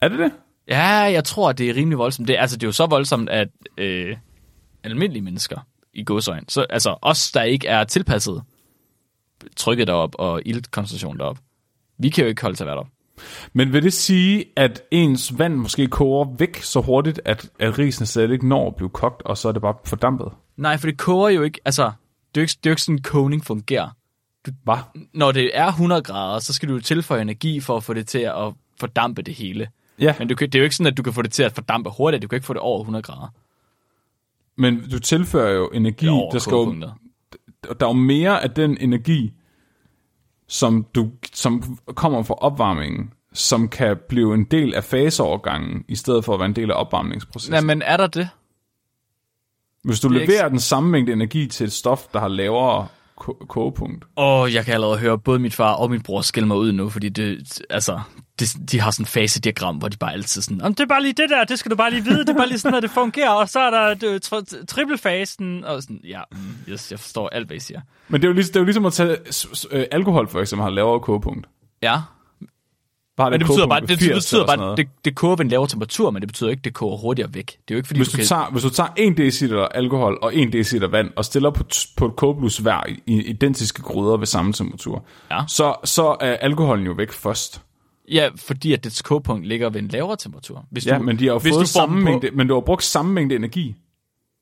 Er 0.01 0.09
det 0.09 0.18
det? 0.18 0.33
Ja, 0.68 0.89
jeg 0.89 1.25
tror, 1.25 1.53
det 1.53 1.70
er 1.70 1.77
rimelig 1.77 1.99
voldsomt. 1.99 2.29
Det, 2.29 2.37
altså, 2.39 2.57
det 2.57 2.62
er 2.62 2.68
jo 2.68 2.72
så 2.72 2.87
voldsomt, 2.87 3.31
at 3.31 3.49
øh, 3.77 4.16
almindelige 4.85 5.22
mennesker 5.22 5.59
i 5.93 6.05
godsøjen, 6.05 6.49
så 6.49 6.66
altså 6.70 6.97
os, 7.03 7.33
der 7.33 7.43
ikke 7.43 7.68
er 7.68 7.85
tilpasset 7.85 8.43
trykket 9.57 9.87
derop 9.87 10.14
og 10.18 10.43
iltkoncentrationen 10.45 11.20
derop, 11.20 11.39
vi 11.99 12.09
kan 12.09 12.25
jo 12.25 12.29
ikke 12.29 12.43
holde 12.43 12.57
til 12.57 12.64
at 12.64 12.66
være 12.66 12.75
derop. 12.75 12.89
Men 13.53 13.73
vil 13.73 13.83
det 13.83 13.93
sige, 13.93 14.45
at 14.57 14.83
ens 14.91 15.39
vand 15.39 15.55
måske 15.55 15.87
koger 15.87 16.27
væk 16.39 16.62
så 16.62 16.81
hurtigt, 16.81 17.21
at, 17.25 17.51
at 17.59 17.79
risene 17.79 18.07
slet 18.07 18.31
ikke 18.31 18.49
når 18.49 18.67
at 18.67 18.77
blive 18.77 18.89
kogt, 18.89 19.23
og 19.23 19.39
så 19.39 19.49
er 19.49 19.53
det 19.53 19.62
bare 19.62 19.75
fordampet? 19.85 20.29
Nej, 20.57 20.77
for 20.77 20.87
det 20.87 20.99
koger 20.99 21.29
jo 21.29 21.43
ikke, 21.43 21.61
altså, 21.65 21.83
det 22.35 22.41
er 22.41 22.41
jo 22.41 22.43
ikke, 22.43 22.51
det 22.51 22.67
er 22.67 22.71
jo 22.71 22.73
ikke 22.73 22.83
sådan, 22.83 23.03
kogning 23.03 23.45
fungerer. 23.45 23.89
Hvad? 24.65 24.77
Når 25.15 25.33
det 25.33 25.51
er 25.55 25.67
100 25.67 26.03
grader, 26.03 26.39
så 26.39 26.53
skal 26.53 26.69
du 26.69 26.75
jo 26.75 26.81
tilføje 26.81 27.23
energi 27.23 27.61
for 27.61 27.77
at 27.77 27.83
få 27.85 27.95
det 27.95 28.07
til 28.07 28.19
at 28.19 28.53
fordampe 28.81 29.23
det 29.23 29.35
hele. 29.35 29.69
Ja, 29.99 30.15
Men 30.19 30.29
du 30.29 30.35
kan, 30.35 30.47
det 30.49 30.55
er 30.55 30.59
jo 30.61 30.65
ikke 30.65 30.77
sådan, 30.77 30.93
at 30.93 30.97
du 30.97 31.03
kan 31.03 31.12
få 31.12 31.23
det 31.23 31.33
til 31.33 31.43
at 31.43 31.53
fordampe 31.53 31.91
hurtigt. 31.91 32.23
Du 32.23 32.29
kan 32.29 32.37
ikke 32.37 32.47
få 32.47 32.53
det 32.53 32.61
over 32.62 32.81
100 32.81 33.03
grader. 33.03 33.29
men 34.57 34.91
du 34.91 34.99
tilfører 34.99 35.53
jo 35.55 35.69
energi, 35.69 36.07
der 36.07 36.39
skal 36.39 36.53
jo, 36.55 36.73
der 37.81 37.87
er 37.87 37.89
jo 37.89 37.93
mere 37.93 38.43
af 38.43 38.51
den 38.51 38.77
energi, 38.81 39.33
som, 40.49 40.87
du, 40.95 41.11
som 41.33 41.79
kommer 41.95 42.23
fra 42.23 42.35
opvarmningen, 42.35 43.11
som 43.33 43.69
kan 43.69 43.97
blive 44.09 44.35
en 44.35 44.45
del 44.45 44.75
af 44.75 44.85
faseovergangen, 44.85 45.85
i 45.89 45.97
stedet 45.97 46.25
for 46.25 46.35
at 46.35 46.39
være 46.41 46.47
en 46.49 46.57
del 46.57 46.71
af 46.71 46.75
opvarmningsprocessen. 46.81 47.53
Nej, 47.53 47.61
men 47.61 47.83
er 47.83 47.97
der 47.97 48.07
det? 48.07 48.29
Hvis 49.85 50.01
du 50.01 50.09
det 50.09 50.17
er 50.17 50.21
ikke- 50.21 50.33
leverer 50.33 50.49
den 50.49 50.61
samme 50.61 50.91
mængde 50.91 51.13
energi 51.13 51.47
til 51.47 51.65
et 51.67 51.73
stof, 51.73 52.07
der 52.13 52.21
har 52.21 52.29
lavere 52.29 52.87
ko- 53.17 53.47
kogepunkt, 53.49 54.05
Åh, 54.17 54.55
jeg 54.55 54.65
kan 54.65 54.75
allerede 54.75 54.99
høre 54.99 55.19
både 55.19 55.39
min 55.39 55.51
far 55.51 55.73
og 55.75 55.91
min 55.91 56.01
bror 56.03 56.21
skælde 56.21 56.49
mig 56.49 56.57
ud 56.57 56.73
nu, 56.73 56.89
fordi 56.89 57.09
det, 57.09 57.61
altså, 57.71 58.01
det, 58.39 58.70
de 58.72 58.80
har 58.80 58.91
sådan 58.91 59.03
en 59.03 59.07
fasediagram, 59.07 59.76
hvor 59.76 59.89
de 59.89 59.97
bare 59.97 60.12
altid 60.12 60.43
sådan, 60.43 60.59
"Jamen, 60.59 60.72
det 60.72 60.80
er 60.80 60.87
bare 60.87 61.03
lige 61.03 61.12
det 61.12 61.30
der, 61.30 61.45
det 61.45 61.59
skal 61.59 61.70
du 61.70 61.76
bare 61.76 61.91
lige 61.91 62.05
vide, 62.05 62.18
det 62.20 62.28
er 62.28 62.35
bare 62.37 62.49
lige 62.49 62.59
sådan, 62.59 62.76
at 62.76 62.82
det 62.82 62.91
fungerer, 62.91 63.30
og 63.30 63.49
så 63.49 63.61
er 63.61 63.70
der 63.70 64.18
tri- 64.24 64.64
trippelfasen, 64.66 65.64
og 65.64 65.82
sådan, 65.82 66.01
ja, 66.05 66.20
mm, 66.32 66.39
yes, 66.72 66.91
jeg 66.91 67.01
forstår 67.01 67.28
alt, 67.28 67.47
hvad 67.47 67.57
I 67.57 67.61
siger. 67.61 67.80
Men 68.09 68.20
det 68.20 68.26
er 68.26 68.30
jo 68.30 68.35
ligesom, 68.35 68.53
det 68.53 68.57
er 68.57 68.61
jo 68.61 68.64
ligesom 68.64 68.87
at 68.87 68.93
tage 68.93 69.16
øh, 69.70 69.85
alkohol 69.93 70.28
for 70.28 70.41
eksempel 70.41 70.62
har 70.62 70.70
lavere 70.70 71.01
kogepunkt. 71.01 71.47
Ja, 71.82 72.01
Bare 73.16 73.30
men 73.30 73.41
det 73.41 73.47
betyder 73.49 73.66
bare, 73.66 73.80
det, 73.80 73.89
det 73.89 73.99
80 73.99 74.24
betyder 74.24 74.47
bare, 74.47 74.76
det, 74.76 74.89
det 75.05 75.14
koger 75.14 75.37
ved 75.37 75.45
en 75.45 75.51
lavere 75.51 75.68
temperatur, 75.68 76.11
men 76.11 76.22
det 76.22 76.28
betyder 76.28 76.51
ikke, 76.51 76.61
det 76.64 76.74
koger 76.74 76.97
hurtigere 76.97 77.35
væk. 77.35 77.47
Det 77.47 77.57
er 77.57 77.61
jo 77.70 77.76
ikke, 77.76 77.87
fordi 77.87 77.99
Hvis 78.01 78.09
du, 78.09 78.12
du, 78.12 78.16
kan... 78.16 78.26
tager, 78.26 78.51
hvis 78.53 78.62
du 78.62 78.70
tager 78.70 78.89
1 78.97 79.16
dl 79.51 79.55
alkohol 79.74 80.18
og 80.22 80.37
1 80.37 80.53
dl 80.53 80.85
vand 80.85 81.11
og 81.16 81.24
stiller 81.24 81.51
på, 81.51 81.64
på 81.97 82.07
et 82.07 82.16
kogeblus 82.16 82.57
hver 82.59 82.80
i, 82.89 82.99
i 83.07 83.22
identiske 83.24 83.82
gryder 83.82 84.16
ved 84.16 84.26
samme 84.26 84.53
temperatur, 84.53 85.05
Ja. 85.30 85.41
så, 85.49 85.74
så 85.85 86.16
er 86.20 86.32
alkoholen 86.37 86.87
jo 86.87 86.93
væk 86.93 87.12
først. 87.12 87.61
Ja, 88.13 88.29
fordi 88.37 88.73
at 88.73 88.85
dets 88.85 89.03
kogepunkt 89.03 89.47
ligger 89.47 89.71
ved 89.71 89.81
en 89.83 89.89
lavere 89.89 90.17
temperatur. 90.17 90.67
Hvis 90.71 90.87
Ja, 90.87 90.99
du, 90.99 91.03
men 91.03 91.19
de 91.19 91.25
har 91.27 91.33
jo 91.33 91.39
fået 91.39 91.69
samme 91.69 92.01
på- 92.01 92.05
mængde, 92.11 92.31
men 92.31 92.49
du 92.49 92.55
har 92.55 92.61
brugt 92.61 92.83
samme 92.85 93.13
mængde 93.13 93.35
energi 93.37 93.75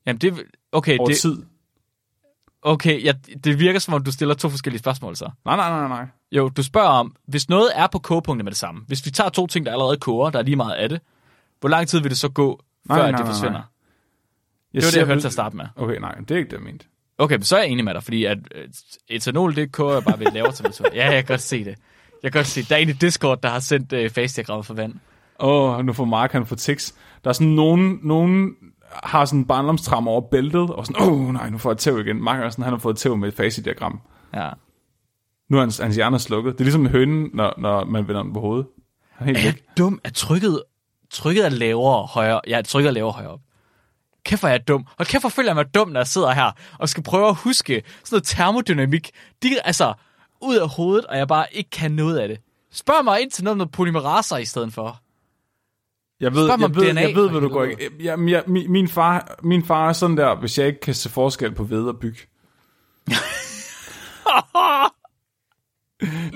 Jamen, 0.05 0.19
det, 0.21 0.43
okay, 0.71 0.97
over 0.99 1.07
det, 1.07 1.17
tid. 1.17 1.43
okay 2.61 3.03
ja, 3.03 3.13
det 3.43 3.59
virker 3.59 3.79
som 3.79 3.93
om, 3.93 4.03
du 4.03 4.11
stiller 4.11 4.33
to 4.35 4.49
forskellige 4.49 4.79
spørgsmål 4.79 5.15
så. 5.15 5.29
Nej, 5.45 5.55
nej, 5.55 5.69
nej, 5.69 5.87
nej. 5.87 6.05
Jo, 6.31 6.49
du 6.49 6.63
spørger 6.63 6.87
om, 6.89 7.15
hvis 7.27 7.49
noget 7.49 7.69
er 7.75 7.87
på 7.87 7.99
kogepunktet 7.99 8.45
med 8.45 8.51
det 8.51 8.59
samme, 8.59 8.81
hvis 8.87 9.05
vi 9.05 9.11
tager 9.11 9.29
to 9.29 9.47
ting, 9.47 9.65
der 9.65 9.71
allerede 9.71 9.97
koger, 9.97 10.29
der 10.29 10.39
er 10.39 10.43
lige 10.43 10.55
meget 10.55 10.75
af 10.75 10.89
det, 10.89 11.01
hvor 11.59 11.69
lang 11.69 11.87
tid 11.87 11.99
vil 11.99 12.09
det 12.09 12.17
så 12.17 12.29
gå, 12.29 12.61
før 12.87 12.95
Nej, 12.95 13.05
at 13.07 13.11
nej, 13.11 13.17
det 13.17 13.25
nej, 13.25 13.33
forsvinder? 13.33 13.51
nej. 13.59 13.67
Det 14.73 14.83
var 14.83 14.89
det, 14.91 14.97
jeg 14.97 15.05
hørte 15.05 15.21
til 15.21 15.27
at 15.27 15.33
starte 15.33 15.55
med. 15.57 15.65
Okay, 15.75 15.97
nej, 15.99 16.15
det 16.15 16.31
er 16.31 16.35
ikke 16.37 16.49
det, 16.51 16.57
jeg 16.57 16.63
mente. 16.63 16.85
Okay, 17.17 17.35
men 17.35 17.43
så 17.43 17.55
er 17.57 17.61
jeg 17.61 17.69
enig 17.69 17.85
med 17.85 17.93
dig, 17.93 18.03
fordi 18.03 18.25
at 18.25 18.37
øh, 18.55 18.67
etanol, 19.07 19.55
det 19.55 19.71
koger 19.71 20.01
bare 20.01 20.19
ved 20.19 20.27
lavere 20.31 20.51
temperatur. 20.53 20.85
Ja, 20.93 21.05
jeg 21.05 21.13
kan 21.13 21.33
godt 21.33 21.41
se 21.41 21.65
det. 21.65 21.75
Jeg 22.23 22.31
kan 22.31 22.39
godt 22.39 22.47
se, 22.47 22.63
der 22.63 22.75
er 22.75 22.79
en 22.79 22.89
i 22.89 22.93
Discord, 22.93 23.41
der 23.41 23.49
har 23.49 23.59
sendt 23.59 23.93
øh, 23.93 24.09
fasediagrammet 24.09 24.65
for 24.65 24.73
vand. 24.73 24.93
Åh, 25.39 25.77
oh, 25.77 25.85
nu 25.85 25.93
får 25.93 26.05
Mark, 26.05 26.31
han 26.31 26.45
får 26.45 26.55
tics. 26.55 26.95
Der 27.23 27.29
er 27.29 27.33
sådan 27.33 27.47
nogen, 27.47 27.99
nogen 28.03 28.49
har 29.03 29.25
sådan 29.25 29.39
en 29.39 29.45
barndomstram 29.45 30.07
over 30.07 30.21
bæltet, 30.21 30.69
og 30.69 30.85
sådan, 30.85 31.01
åh 31.01 31.13
oh, 31.13 31.33
nej, 31.33 31.49
nu 31.49 31.57
får 31.57 31.71
jeg 31.71 31.77
tæv 31.77 31.99
igen. 31.99 32.23
Mark 32.23 32.39
er 32.39 32.49
sådan, 32.49 32.63
han 32.63 32.73
har 32.73 32.79
fået 32.79 32.97
tæv 32.97 33.17
med 33.17 33.27
et 33.27 33.33
facediagram. 33.33 33.99
Ja. 34.35 34.49
Nu 35.49 35.57
er 35.57 35.61
hans, 35.61 35.77
hans 35.77 35.95
hjerne 35.95 36.19
slukket. 36.19 36.53
Det 36.53 36.59
er 36.59 36.63
ligesom 36.63 36.81
med 36.81 36.89
hønen, 36.91 37.29
når, 37.33 37.53
når 37.57 37.85
man 37.85 38.07
vender 38.07 38.23
den 38.23 38.33
på 38.33 38.39
hovedet. 38.39 38.65
Han 39.11 39.27
er 39.27 39.31
helt 39.33 39.37
Er 39.37 39.41
jeg 39.43 39.53
væk. 39.53 39.77
dum? 39.77 39.99
Er 40.03 40.09
trykket, 40.09 40.63
trykket 41.11 41.45
er 41.45 41.49
lavere 41.49 42.05
højere? 42.05 42.41
Ja, 42.47 42.61
trykket 42.61 42.89
er 42.89 42.93
lavere 42.93 43.11
højere 43.11 43.31
op. 43.31 43.39
Kæft, 44.25 44.41
hvor 44.41 44.49
er 44.49 44.53
jeg 44.53 44.67
dum. 44.67 44.87
Og 44.97 45.05
kæft, 45.05 45.23
hvor 45.23 45.29
føler 45.29 45.49
jeg 45.49 45.55
mig 45.55 45.75
dum, 45.75 45.89
når 45.89 45.99
jeg 45.99 46.07
sidder 46.07 46.31
her 46.31 46.51
og 46.79 46.89
skal 46.89 47.03
prøve 47.03 47.27
at 47.29 47.35
huske 47.35 47.83
sådan 48.03 48.15
noget 48.15 48.23
termodynamik. 48.23 49.11
De, 49.43 49.49
altså, 49.63 49.93
ud 50.43 50.55
af 50.55 50.69
hovedet, 50.69 51.05
og 51.05 51.17
jeg 51.17 51.27
bare 51.27 51.45
ikke 51.51 51.69
kan 51.69 51.91
noget 51.91 52.17
af 52.17 52.27
det. 52.27 52.39
Spørg 52.71 53.03
mig 53.03 53.21
ind 53.21 53.31
til 53.31 53.43
noget 53.43 53.57
med 53.57 53.65
polymeraser 53.65 54.37
i 54.37 54.45
stedet 54.45 54.73
for. 54.73 54.99
Jeg 56.19 56.33
ved, 56.33 56.47
Spørg 56.47 56.61
jeg 56.61 56.75
ved, 56.75 56.91
DNA, 56.91 57.01
jeg 57.01 57.15
ved, 57.15 57.29
hvad 57.29 57.41
du 57.41 57.47
går 57.47 57.63
ikke. 57.63 57.91
Jamen, 58.03 58.29
jeg, 58.29 58.43
min, 58.47 58.71
min, 58.71 58.87
far, 58.87 59.35
min 59.43 59.65
far 59.65 59.89
er 59.89 59.93
sådan 59.93 60.17
der, 60.17 60.35
hvis 60.35 60.57
jeg 60.57 60.67
ikke 60.67 60.79
kan 60.79 60.93
se 60.93 61.09
forskel 61.09 61.53
på 61.53 61.63
ved 61.63 61.83
og 61.83 61.99
byg. 61.99 62.17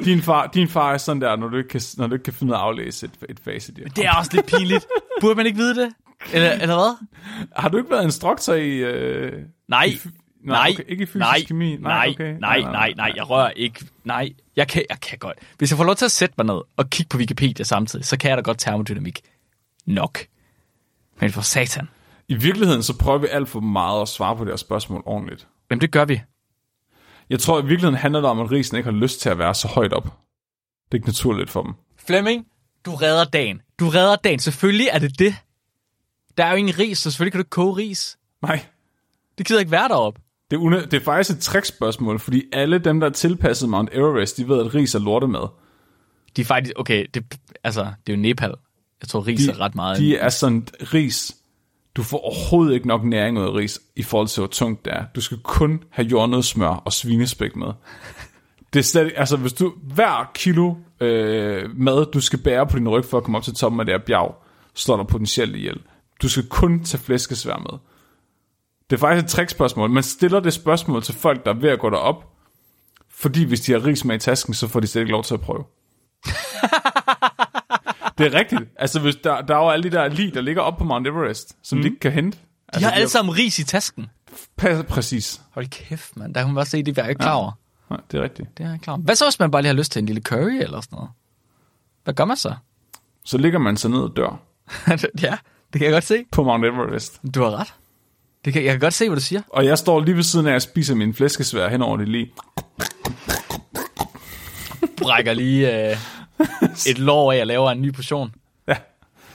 din, 0.05 0.21
far, 0.21 0.47
din 0.47 0.67
far 0.67 0.93
er 0.93 0.97
sådan 0.97 1.21
der, 1.21 1.35
når 1.35 1.47
du 1.47 1.57
ikke 1.57 1.69
kan, 1.69 1.81
når 1.97 2.07
du 2.07 2.13
ikke 2.13 2.23
kan 2.23 2.33
finde 2.33 2.51
ud 2.51 2.55
af 2.55 2.59
at 2.59 2.65
aflæse 2.65 3.05
et, 3.05 3.11
et 3.29 3.39
facediagram. 3.39 3.93
Det 3.93 4.05
er 4.05 4.15
også 4.17 4.31
lidt 4.33 4.45
pinligt. 4.45 4.87
Burde 5.21 5.35
man 5.35 5.45
ikke 5.45 5.57
vide 5.57 5.75
det? 5.75 5.93
Eller, 6.33 6.51
eller 6.51 6.75
hvad? 6.75 7.07
Har 7.55 7.69
du 7.69 7.77
ikke 7.77 7.89
været 7.89 8.03
instruktor 8.03 8.53
i... 8.53 8.77
Øh... 8.77 9.33
Nej, 9.67 9.83
i 9.83 9.99
nej, 10.53 10.69
okay, 10.73 10.83
ikke 10.87 11.03
i 11.03 11.05
fysisk 11.05 11.19
nej, 11.19 11.39
kemi? 11.47 11.77
nej, 11.77 12.09
okay. 12.09 12.35
nej, 12.39 12.59
nej, 12.61 12.93
nej, 12.95 13.13
jeg 13.15 13.29
rører 13.29 13.49
ikke. 13.49 13.85
Nej, 14.03 14.33
jeg 14.55 14.67
kan, 14.67 14.83
jeg 14.89 14.99
kan 14.99 15.17
godt. 15.17 15.37
Hvis 15.57 15.71
jeg 15.71 15.77
får 15.77 15.83
lov 15.83 15.95
til 15.95 16.05
at 16.05 16.11
sætte 16.11 16.35
mig 16.37 16.45
ned 16.45 16.61
og 16.77 16.89
kigge 16.89 17.09
på 17.09 17.17
Wikipedia 17.17 17.63
samtidig, 17.65 18.05
så 18.05 18.17
kan 18.17 18.29
jeg 18.29 18.37
da 18.37 18.41
godt 18.41 18.59
termodynamik. 18.59 19.21
Nok. 19.85 20.19
Men 21.21 21.31
for 21.31 21.41
satan. 21.41 21.89
I 22.27 22.35
virkeligheden, 22.35 22.83
så 22.83 22.97
prøver 22.97 23.17
vi 23.17 23.27
alt 23.31 23.49
for 23.49 23.59
meget 23.59 24.01
at 24.01 24.07
svare 24.07 24.35
på 24.35 24.43
det 24.43 24.51
her 24.51 24.57
spørgsmål 24.57 25.03
ordentligt. 25.05 25.47
Jamen, 25.69 25.81
det 25.81 25.91
gør 25.91 26.05
vi. 26.05 26.21
Jeg 27.29 27.39
tror, 27.39 27.59
i 27.59 27.61
virkeligheden 27.61 27.95
handler 27.95 28.21
det 28.21 28.29
om, 28.29 28.39
at 28.39 28.51
risen 28.51 28.77
ikke 28.77 28.91
har 28.91 28.97
lyst 28.97 29.21
til 29.21 29.29
at 29.29 29.37
være 29.37 29.55
så 29.55 29.67
højt 29.67 29.93
op. 29.93 30.03
Det 30.03 30.11
er 30.91 30.95
ikke 30.95 31.07
naturligt 31.07 31.49
for 31.49 31.63
dem. 31.63 31.73
Flemming, 32.07 32.45
du 32.85 32.95
redder 32.95 33.23
dagen. 33.25 33.61
Du 33.79 33.89
redder 33.89 34.15
dagen. 34.15 34.39
Selvfølgelig 34.39 34.87
er 34.91 34.99
det 34.99 35.19
det. 35.19 35.35
Der 36.37 36.45
er 36.45 36.51
jo 36.51 36.55
ingen 36.57 36.79
ris, 36.79 36.97
så 36.97 37.11
selvfølgelig 37.11 37.31
kan 37.31 37.39
du 37.39 37.41
ikke 37.41 37.49
koge 37.49 37.77
ris. 37.77 38.17
Nej, 38.41 38.65
Det 39.37 39.45
gider 39.47 39.59
ikke 39.59 39.71
være 39.71 39.87
deroppe. 39.87 40.21
Det 40.51 40.57
er, 40.57 40.85
det 40.85 40.93
er 40.93 41.03
faktisk 41.03 41.37
et 41.37 41.43
trickspørgsmål, 41.43 42.19
fordi 42.19 42.43
alle 42.53 42.77
dem, 42.77 42.99
der 42.99 43.07
er 43.07 43.11
tilpasset 43.11 43.69
Mount 43.69 43.89
Everest, 43.93 44.37
de 44.37 44.47
ved, 44.47 44.65
at 44.65 44.75
ris 44.75 44.95
er 44.95 44.99
lortemad. 44.99 45.47
De 46.35 46.41
er 46.41 46.45
faktisk, 46.45 46.73
okay, 46.79 47.05
det, 47.13 47.39
altså, 47.63 47.81
det 47.81 48.13
er 48.13 48.17
jo 48.17 48.21
Nepal. 48.21 48.53
Jeg 49.01 49.07
tror, 49.09 49.27
ris 49.27 49.39
De, 49.39 49.51
er 49.51 49.59
ret 49.59 49.75
meget. 49.75 49.99
de 49.99 50.17
er 50.17 50.29
sådan, 50.29 50.67
ris, 50.93 51.35
du 51.95 52.03
får 52.03 52.17
overhovedet 52.17 52.73
ikke 52.73 52.87
nok 52.87 53.03
næring 53.03 53.39
ud 53.39 53.43
af 53.43 53.53
ris, 53.53 53.79
i 53.95 54.03
forhold 54.03 54.27
til, 54.27 54.41
hvor 54.41 54.47
tungt 54.47 54.85
det 54.85 54.93
er. 54.93 55.05
Du 55.15 55.21
skal 55.21 55.37
kun 55.37 55.83
have 55.89 56.07
jordnødsmør 56.07 56.67
og 56.67 56.93
svinespæk 56.93 57.55
med. 57.55 57.67
Det 58.73 58.79
er 58.79 58.83
slet, 58.83 59.13
altså 59.15 59.37
hvis 59.37 59.53
du, 59.53 59.73
hver 59.83 60.31
kilo 60.35 60.75
øh, 60.99 61.69
mad, 61.77 62.11
du 62.11 62.21
skal 62.21 62.39
bære 62.39 62.67
på 62.67 62.77
din 62.77 62.89
ryg 62.89 63.05
for 63.05 63.17
at 63.17 63.23
komme 63.23 63.37
op 63.37 63.43
til 63.43 63.53
toppen 63.53 63.79
af 63.79 63.85
det 63.85 63.93
her 63.93 64.05
bjerg, 64.05 64.43
slår 64.75 64.97
dig 64.97 65.07
potentielt 65.07 65.55
ihjel. 65.55 65.77
Du 66.21 66.29
skal 66.29 66.47
kun 66.47 66.83
tage 66.83 67.01
flæskesvær 67.03 67.57
med. 67.71 67.79
Det 68.89 68.95
er 68.95 68.99
faktisk 68.99 69.25
et 69.25 69.31
trickspørgsmål. 69.31 69.89
Man 69.89 70.03
stiller 70.03 70.39
det 70.39 70.53
spørgsmål 70.53 71.03
til 71.03 71.15
folk, 71.15 71.45
der 71.45 71.51
er 71.53 71.55
ved 71.55 71.69
at 71.69 71.79
gå 71.79 71.89
derop, 71.89 72.25
fordi 73.09 73.43
hvis 73.43 73.61
de 73.61 73.71
har 73.71 73.85
ris 73.85 74.05
med 74.05 74.15
i 74.15 74.19
tasken, 74.19 74.53
så 74.53 74.67
får 74.67 74.79
de 74.79 74.87
slet 74.87 75.01
ikke 75.01 75.11
lov 75.11 75.23
til 75.23 75.33
at 75.33 75.41
prøve. 75.41 75.63
det 78.17 78.25
er 78.25 78.33
rigtigt. 78.33 78.61
Altså, 78.75 78.99
hvis 78.99 79.15
der, 79.15 79.41
der 79.41 79.55
er 79.55 79.59
jo 79.59 79.69
alle 79.69 79.83
de 79.83 79.95
der 79.95 80.07
lig, 80.07 80.33
der 80.33 80.41
ligger 80.41 80.61
op 80.61 80.77
på 80.77 80.83
Mount 80.83 81.07
Everest, 81.07 81.57
som 81.63 81.77
mm. 81.77 81.81
de 81.81 81.87
ikke 81.87 81.99
kan 81.99 82.11
hente. 82.11 82.37
de 82.37 82.43
Altså, 82.73 82.87
har 82.87 82.95
alle 82.95 83.09
sammen 83.09 83.35
ris 83.35 83.59
i 83.59 83.63
tasken. 83.63 84.07
Pas, 84.57 84.85
præcis. 84.89 85.41
Hold 85.51 85.67
kæft, 85.67 86.17
mand. 86.17 86.33
Der 86.33 86.41
kan 86.41 86.47
man 86.47 86.55
bare 86.55 86.65
se, 86.65 86.83
det 86.83 86.97
er 86.97 87.01
jeg 87.03 87.09
ikke 87.09 87.19
klar 87.19 87.33
over. 87.33 87.51
Nej, 87.89 87.99
det 88.11 88.17
er 88.17 88.23
rigtigt. 88.23 88.57
Det 88.57 88.65
er 88.65 88.69
jeg 88.69 88.79
klar 88.81 88.93
over. 88.93 89.01
Hvad 89.03 89.15
så, 89.15 89.25
hvis 89.25 89.39
man 89.39 89.51
bare 89.51 89.61
lige 89.61 89.69
har 89.69 89.77
lyst 89.77 89.91
til 89.91 89.99
en 89.99 90.05
lille 90.05 90.21
curry 90.21 90.51
eller 90.51 90.81
sådan 90.81 90.95
noget? 90.95 91.09
Hvad 92.03 92.13
gør 92.13 92.25
man 92.25 92.37
så? 92.37 92.55
Så 93.25 93.37
ligger 93.37 93.59
man 93.59 93.77
sig 93.77 93.91
ned 93.91 93.99
og 93.99 94.13
dør 94.15 94.39
ja, 95.23 95.37
det 95.73 95.79
kan 95.79 95.81
jeg 95.81 95.91
godt 95.91 96.03
se. 96.03 96.25
på 96.31 96.43
Mount 96.43 96.65
Everest. 96.65 97.21
Du 97.35 97.43
har 97.43 97.51
ret. 97.59 97.73
Det 98.47 98.53
kan, 98.53 98.63
jeg 98.65 98.71
kan 98.73 98.79
godt 98.79 98.93
se, 98.93 99.09
hvad 99.09 99.17
du 99.17 99.23
siger. 99.23 99.41
Og 99.49 99.65
jeg 99.65 99.77
står 99.77 99.99
lige 100.03 100.15
ved 100.15 100.23
siden 100.23 100.47
af 100.47 100.55
og 100.55 100.61
spiser 100.61 100.95
min 100.95 101.13
flæskesvær 101.13 101.69
hen 101.69 101.81
over 101.81 101.97
det 101.97 102.07
lige. 102.07 102.31
Brækker 104.97 105.33
lige 105.33 105.89
øh, 105.91 105.97
et 106.91 106.99
lår 106.99 107.31
af 107.33 107.39
og 107.41 107.47
laver 107.47 107.71
en 107.71 107.81
ny 107.81 107.91
portion. 107.93 108.33
Ja. 108.67 108.75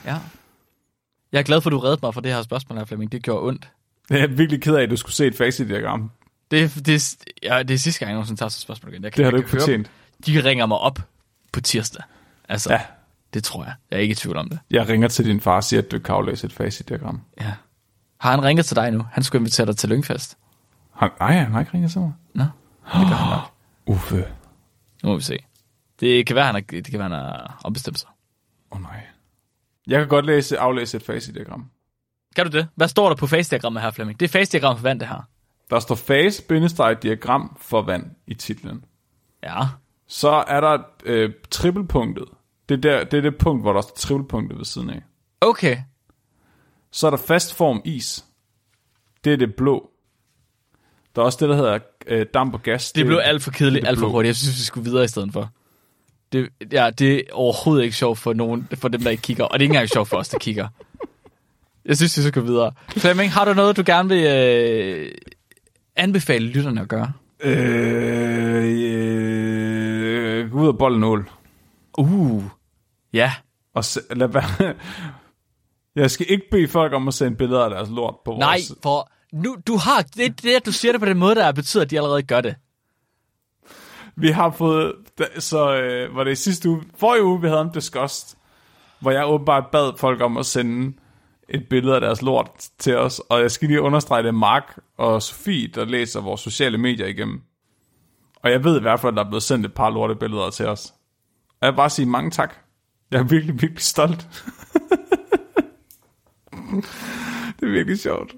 Ja. 0.05 0.17
Jeg 1.31 1.39
er 1.39 1.43
glad 1.43 1.61
for, 1.61 1.69
at 1.69 1.71
du 1.71 1.79
reddede 1.79 1.99
mig 2.03 2.13
for 2.13 2.21
det 2.21 2.33
her 2.33 2.41
spørgsmål 2.41 2.77
her, 2.77 2.85
Flemming. 2.85 3.11
Det 3.11 3.23
gjorde 3.23 3.47
ondt. 3.47 3.69
Jeg 4.09 4.19
er 4.19 4.27
virkelig 4.27 4.61
ked 4.61 4.75
af, 4.75 4.83
at 4.83 4.89
du 4.89 4.95
skulle 4.95 5.15
se 5.15 5.25
et 5.27 5.35
facit-diagram. 5.35 6.11
Det, 6.51 6.85
det, 6.85 7.15
ja, 7.43 7.63
det 7.63 7.73
er 7.73 7.77
sidste 7.77 7.99
gang, 7.99 8.09
jeg 8.09 8.13
nogensinde 8.15 8.39
tager 8.41 8.49
sådan 8.49 8.57
et 8.57 8.61
spørgsmål 8.61 8.93
igen. 8.93 9.03
Jeg 9.03 9.11
kan, 9.11 9.17
Det 9.17 9.25
har 9.25 9.31
du 9.31 9.37
ikke 9.37 9.49
fortjent. 9.49 9.89
dem. 10.25 10.33
De 10.35 10.43
ringer 10.49 10.65
mig 10.65 10.77
op 10.77 10.99
på 11.51 11.61
tirsdag. 11.61 12.03
Altså, 12.49 12.73
Ja. 12.73 12.81
det 13.33 13.43
tror 13.43 13.63
jeg. 13.63 13.73
Jeg 13.91 13.97
er 13.97 14.01
ikke 14.01 14.11
i 14.11 14.15
tvivl 14.15 14.37
om 14.37 14.49
det. 14.49 14.59
Jeg 14.71 14.89
ringer 14.89 15.07
til 15.07 15.25
din 15.25 15.41
far 15.41 15.55
og 15.55 15.63
siger, 15.63 15.81
at 15.81 15.91
du 15.91 15.99
kan 15.99 16.15
aflæse 16.15 16.45
et 16.47 16.53
facit-diagram. 16.53 17.21
Ja. 17.41 17.51
Har 18.23 18.31
han 18.31 18.43
ringet 18.43 18.65
til 18.65 18.75
dig 18.75 18.91
nu? 18.91 19.05
Han 19.11 19.23
skulle 19.23 19.39
invitere 19.39 19.67
dig 19.67 19.77
til 19.77 19.89
Lyngfest. 19.89 20.37
Han, 20.91 21.09
nej, 21.19 21.33
han 21.33 21.51
har 21.51 21.59
ikke 21.59 21.73
ringet 21.73 21.91
til 21.91 22.01
mig. 22.01 22.13
Nå, 22.33 22.43
det 22.43 22.51
gør 22.83 23.15
han 23.15 23.29
nok. 23.29 23.51
Uffe. 23.95 24.25
Nu 25.03 25.09
må 25.09 25.15
vi 25.15 25.21
se. 25.21 25.37
Det 25.99 26.27
kan 26.27 26.35
være, 26.35 26.45
han 26.45 26.55
har, 26.55 26.61
det 26.61 26.85
kan 26.85 26.99
være, 26.99 27.09
han 27.09 27.19
har 27.19 27.61
ombestemt 27.63 27.99
sig. 27.99 28.09
Åh 28.71 28.77
oh, 28.77 28.81
nej. 28.81 29.03
Jeg 29.87 29.99
kan 29.99 30.07
godt 30.07 30.25
læse, 30.25 30.59
aflæse 30.59 30.97
et 30.97 31.03
facit-diagram. 31.03 31.69
Kan 32.35 32.45
du 32.45 32.57
det? 32.57 32.67
Hvad 32.75 32.87
står 32.87 33.09
der 33.09 33.15
på 33.15 33.27
face-diagrammet 33.27 33.81
her, 33.81 33.91
Flemming? 33.91 34.19
Det 34.19 34.35
er 34.35 34.39
face-diagram 34.39 34.77
for 34.77 34.83
vand, 34.83 34.99
det 34.99 35.07
her. 35.07 35.27
Der 35.69 35.79
står 35.79 35.95
fase-diagram 35.95 37.57
for 37.61 37.81
vand 37.81 38.05
i 38.27 38.33
titlen. 38.33 38.85
Ja. 39.43 39.59
Så 40.07 40.29
er 40.29 40.61
der 40.61 40.77
øh, 41.05 41.33
trippelpunktet. 41.51 42.25
Det 42.69 42.75
er, 42.77 42.81
der, 42.81 43.03
det 43.03 43.17
er 43.17 43.21
det 43.21 43.37
punkt, 43.37 43.63
hvor 43.63 43.73
der 43.73 43.81
står 43.81 43.95
trippelpunktet 43.95 44.57
ved 44.57 44.65
siden 44.65 44.89
af. 44.89 45.01
Okay. 45.41 45.77
Så 46.93 47.07
er 47.07 47.11
der 47.11 47.17
fast 47.17 47.53
form 47.53 47.81
is. 47.85 48.25
Det 49.23 49.33
er 49.33 49.37
det 49.37 49.55
blå. 49.55 49.89
Der 51.15 51.21
er 51.21 51.25
også 51.25 51.37
det, 51.41 51.49
der 51.49 51.55
hedder 51.55 51.79
øh, 52.07 52.25
damp 52.33 52.53
og 52.53 52.63
gas. 52.63 52.91
Det 52.91 53.05
blev 53.05 53.19
alt 53.23 53.43
for 53.43 53.51
kedeligt, 53.51 53.81
det 53.81 53.87
alt 53.87 53.99
for 53.99 54.07
hurtigt. 54.07 54.27
Jeg 54.27 54.35
synes, 54.35 54.57
vi 54.57 54.63
skulle 54.63 54.89
videre 54.89 55.03
i 55.03 55.07
stedet 55.07 55.33
for. 55.33 55.49
Det, 56.31 56.49
ja, 56.71 56.89
det 56.89 57.15
er 57.15 57.21
overhovedet 57.31 57.83
ikke 57.83 57.95
sjovt 57.95 58.19
for, 58.19 58.33
nogen, 58.33 58.67
for 58.73 58.87
dem, 58.87 59.01
der 59.01 59.09
ikke 59.09 59.21
kigger. 59.21 59.43
Og 59.43 59.53
det 59.53 59.59
er 59.59 59.63
ikke 59.63 59.73
engang 59.73 59.89
sjovt 59.89 60.09
for 60.09 60.17
os, 60.17 60.29
der 60.29 60.37
kigger. 60.37 60.67
Jeg 61.85 61.97
synes, 61.97 62.17
vi 62.17 62.21
skal 62.21 62.31
gå 62.31 62.41
videre. 62.41 62.71
Flemming, 62.89 63.31
har 63.31 63.45
du 63.45 63.53
noget, 63.53 63.77
du 63.77 63.83
gerne 63.85 64.09
vil 64.09 64.25
øh, 64.25 65.11
anbefale 65.95 66.47
lytterne 66.47 66.81
at 66.81 66.87
gøre? 66.87 67.11
Øh, 67.39 68.63
øh, 70.43 70.51
gå 70.51 70.59
ud 70.61 70.67
og 70.67 70.77
bolle 70.77 70.97
en 70.97 71.03
ål. 71.03 71.29
Uh, 71.97 72.43
ja. 73.13 73.33
Og 73.73 73.85
se, 73.85 73.99
lad 74.15 74.27
være. 74.27 74.73
Jeg 75.95 76.11
skal 76.11 76.25
ikke 76.29 76.49
bede 76.51 76.67
folk 76.67 76.93
om 76.93 77.07
at 77.07 77.13
sende 77.13 77.37
billeder 77.37 77.63
af 77.63 77.69
deres 77.69 77.89
lort 77.89 78.15
på 78.25 78.35
Nej, 78.39 78.49
vores... 78.49 78.73
for 78.83 79.11
nu, 79.33 79.55
du 79.67 79.77
har, 79.77 80.01
det, 80.01 80.43
det, 80.43 80.55
at 80.55 80.65
du 80.65 80.71
siger 80.71 80.91
det 80.91 81.01
på 81.01 81.05
den 81.05 81.17
måde, 81.17 81.35
der 81.35 81.51
betyder, 81.51 81.83
at 81.83 81.91
de 81.91 81.97
allerede 81.97 82.23
gør 82.23 82.41
det. 82.41 82.55
Vi 84.15 84.27
har 84.29 84.51
fået... 84.51 84.93
Så 85.39 85.75
øh, 85.75 86.15
var 86.15 86.23
det 86.23 86.37
sidste 86.37 86.69
uge... 86.69 86.83
Forrige 86.97 87.23
uge, 87.23 87.41
vi 87.41 87.47
havde 87.47 87.61
en 87.61 87.71
disgust, 87.73 88.37
hvor 88.99 89.11
jeg 89.11 89.27
åbenbart 89.27 89.63
bad 89.71 89.91
folk 89.97 90.21
om 90.21 90.37
at 90.37 90.45
sende 90.45 90.93
et 91.49 91.69
billede 91.69 91.95
af 91.95 92.01
deres 92.01 92.21
lort 92.21 92.69
til 92.79 92.97
os. 92.97 93.19
Og 93.19 93.41
jeg 93.41 93.51
skal 93.51 93.67
lige 93.67 93.81
understrege, 93.81 94.23
det 94.23 94.35
Mark 94.35 94.79
og 94.97 95.21
Sofie, 95.21 95.67
der 95.67 95.85
læser 95.85 96.21
vores 96.21 96.41
sociale 96.41 96.77
medier 96.77 97.07
igennem. 97.07 97.41
Og 98.35 98.51
jeg 98.51 98.63
ved 98.63 98.77
i 98.77 98.81
hvert 98.81 98.99
fald, 98.99 99.13
at 99.13 99.17
der 99.17 99.23
er 99.23 99.29
blevet 99.29 99.43
sendt 99.43 99.65
et 99.65 99.73
par 99.73 99.89
lortebilleder 99.89 100.49
til 100.49 100.67
os. 100.67 100.93
Og 101.49 101.65
jeg 101.65 101.71
vil 101.71 101.77
bare 101.77 101.89
sige 101.89 102.05
mange 102.05 102.31
tak. 102.31 102.55
Jeg 103.11 103.19
er 103.19 103.23
virkelig, 103.23 103.61
virkelig 103.61 103.83
stolt. 103.83 104.27
det 107.59 107.67
er 107.67 107.71
virkelig 107.71 107.99
sjovt. 107.99 108.35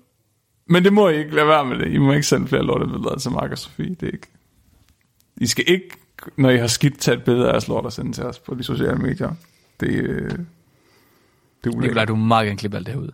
Men 0.70 0.84
det 0.84 0.94
må 0.94 1.10
I 1.10 1.18
ikke 1.18 1.36
lade 1.36 1.48
være 1.48 1.66
med 1.66 1.80
det. 1.80 1.92
I 1.94 1.98
må 1.98 2.14
ikke 2.14 2.28
sende 2.28 2.48
flere 2.48 2.64
lortebilleder 2.64 3.16
til 3.16 3.32
Mark 3.32 3.52
og 3.52 3.58
Sofie. 3.58 3.90
Det 3.90 4.04
er 4.04 4.12
ikke... 4.12 4.28
I 5.38 5.48
skal 5.48 5.64
ikke, 5.68 5.90
når 6.36 6.50
I 6.50 6.58
har 6.58 6.68
skidt, 6.68 7.00
tage 7.00 7.18
et 7.18 7.24
billede 7.24 7.48
af 7.48 7.52
jeres 7.52 7.68
lort 7.68 7.86
og 7.86 7.94
sende 7.94 8.14
til 8.14 8.24
os 8.24 8.40
på 8.40 8.56
de 8.56 8.64
sociale 8.64 8.98
medier. 8.98 9.32
Det, 9.80 9.88
øh, 9.88 10.30
det 10.30 10.32
er 10.32 10.38
Nikolaj, 11.66 11.78
ulækkert. 11.78 12.08
du 12.08 12.16
må 12.16 12.26
meget 12.26 12.46
gerne 12.46 12.58
klippe 12.58 12.78
alt 12.78 12.86
det 12.86 12.94
her 12.94 13.02
ud. 13.02 13.12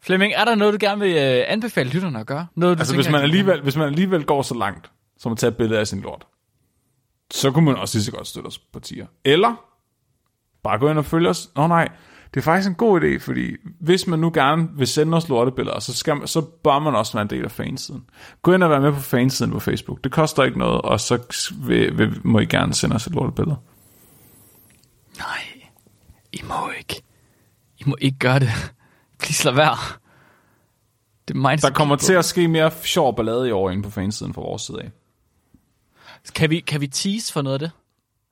Flemming, 0.00 0.32
er 0.36 0.44
der 0.44 0.54
noget, 0.54 0.72
du 0.72 0.78
gerne 0.86 1.00
vil 1.00 1.10
øh, 1.16 1.44
anbefale 1.48 1.90
lytterne 1.90 2.20
at 2.20 2.26
gøre? 2.26 2.46
Noget, 2.54 2.78
du 2.78 2.80
Altså, 2.80 2.94
hvis 2.94 3.10
man, 3.10 3.22
alligevel, 3.22 3.62
hvis 3.62 3.76
man 3.76 3.86
alligevel 3.86 4.24
går 4.24 4.42
så 4.42 4.54
langt, 4.54 4.90
som 5.18 5.32
at 5.32 5.38
tage 5.38 5.48
et 5.48 5.56
billede 5.56 5.80
af 5.80 5.86
sin 5.86 6.00
lort, 6.00 6.26
så 7.30 7.50
kunne 7.50 7.64
man 7.64 7.76
også 7.76 7.98
lige 7.98 8.04
så 8.04 8.12
godt 8.12 8.26
støtte 8.26 8.46
os 8.46 8.58
på 8.58 8.80
tier. 8.80 9.06
Eller 9.24 9.64
bare 10.62 10.78
gå 10.78 10.90
ind 10.90 10.98
og 10.98 11.04
følge 11.04 11.28
os. 11.28 11.50
Nå 11.56 11.66
nej, 11.66 11.88
det 12.36 12.42
er 12.42 12.44
faktisk 12.44 12.68
en 12.68 12.74
god 12.74 13.00
idé, 13.00 13.18
fordi 13.18 13.56
hvis 13.80 14.06
man 14.06 14.18
nu 14.18 14.30
gerne 14.34 14.68
vil 14.72 14.86
sende 14.86 15.16
os 15.16 15.28
lortebilleder, 15.28 15.80
så, 15.80 15.94
skal 15.94 16.16
man, 16.16 16.26
så 16.26 16.40
bør 16.40 16.78
man 16.78 16.94
også 16.94 17.12
være 17.12 17.22
en 17.22 17.30
del 17.30 17.44
af 17.44 17.50
fansiden. 17.50 18.04
Gå 18.42 18.52
ind 18.52 18.62
og 18.62 18.70
være 18.70 18.80
med 18.80 18.92
på 18.92 19.00
fansiden 19.00 19.52
på 19.52 19.60
Facebook. 19.60 20.04
Det 20.04 20.12
koster 20.12 20.44
ikke 20.44 20.58
noget, 20.58 20.82
og 20.82 21.00
så 21.00 21.18
vil, 21.66 21.98
vil, 21.98 22.20
må 22.24 22.38
I 22.38 22.46
gerne 22.46 22.74
sende 22.74 22.96
os 22.96 23.06
et 23.06 23.12
lortebillede. 23.12 23.56
Nej, 25.18 25.38
I 26.32 26.40
må 26.44 26.70
ikke. 26.78 27.02
I 27.78 27.82
må 27.86 27.96
ikke 28.00 28.18
gøre 28.18 28.38
det. 28.38 28.50
Please 29.18 29.44
lad 29.44 29.54
være. 29.54 29.76
Det 31.28 31.34
er 31.34 31.38
mig, 31.38 31.62
Der 31.62 31.70
kommer 31.70 31.96
til 31.96 32.12
at 32.12 32.24
ske 32.24 32.48
mere 32.48 32.70
sjov 32.82 33.16
ballade 33.16 33.48
i 33.48 33.50
år 33.50 33.70
inde 33.70 33.82
på 33.82 33.90
fansiden 33.90 34.34
fra 34.34 34.40
vores 34.40 34.62
side 34.62 34.82
af. 34.82 34.90
Kan 36.34 36.50
vi, 36.50 36.60
kan 36.60 36.80
vi 36.80 36.86
tease 36.86 37.32
for 37.32 37.42
noget 37.42 37.54
af 37.54 37.58
det? 37.58 37.70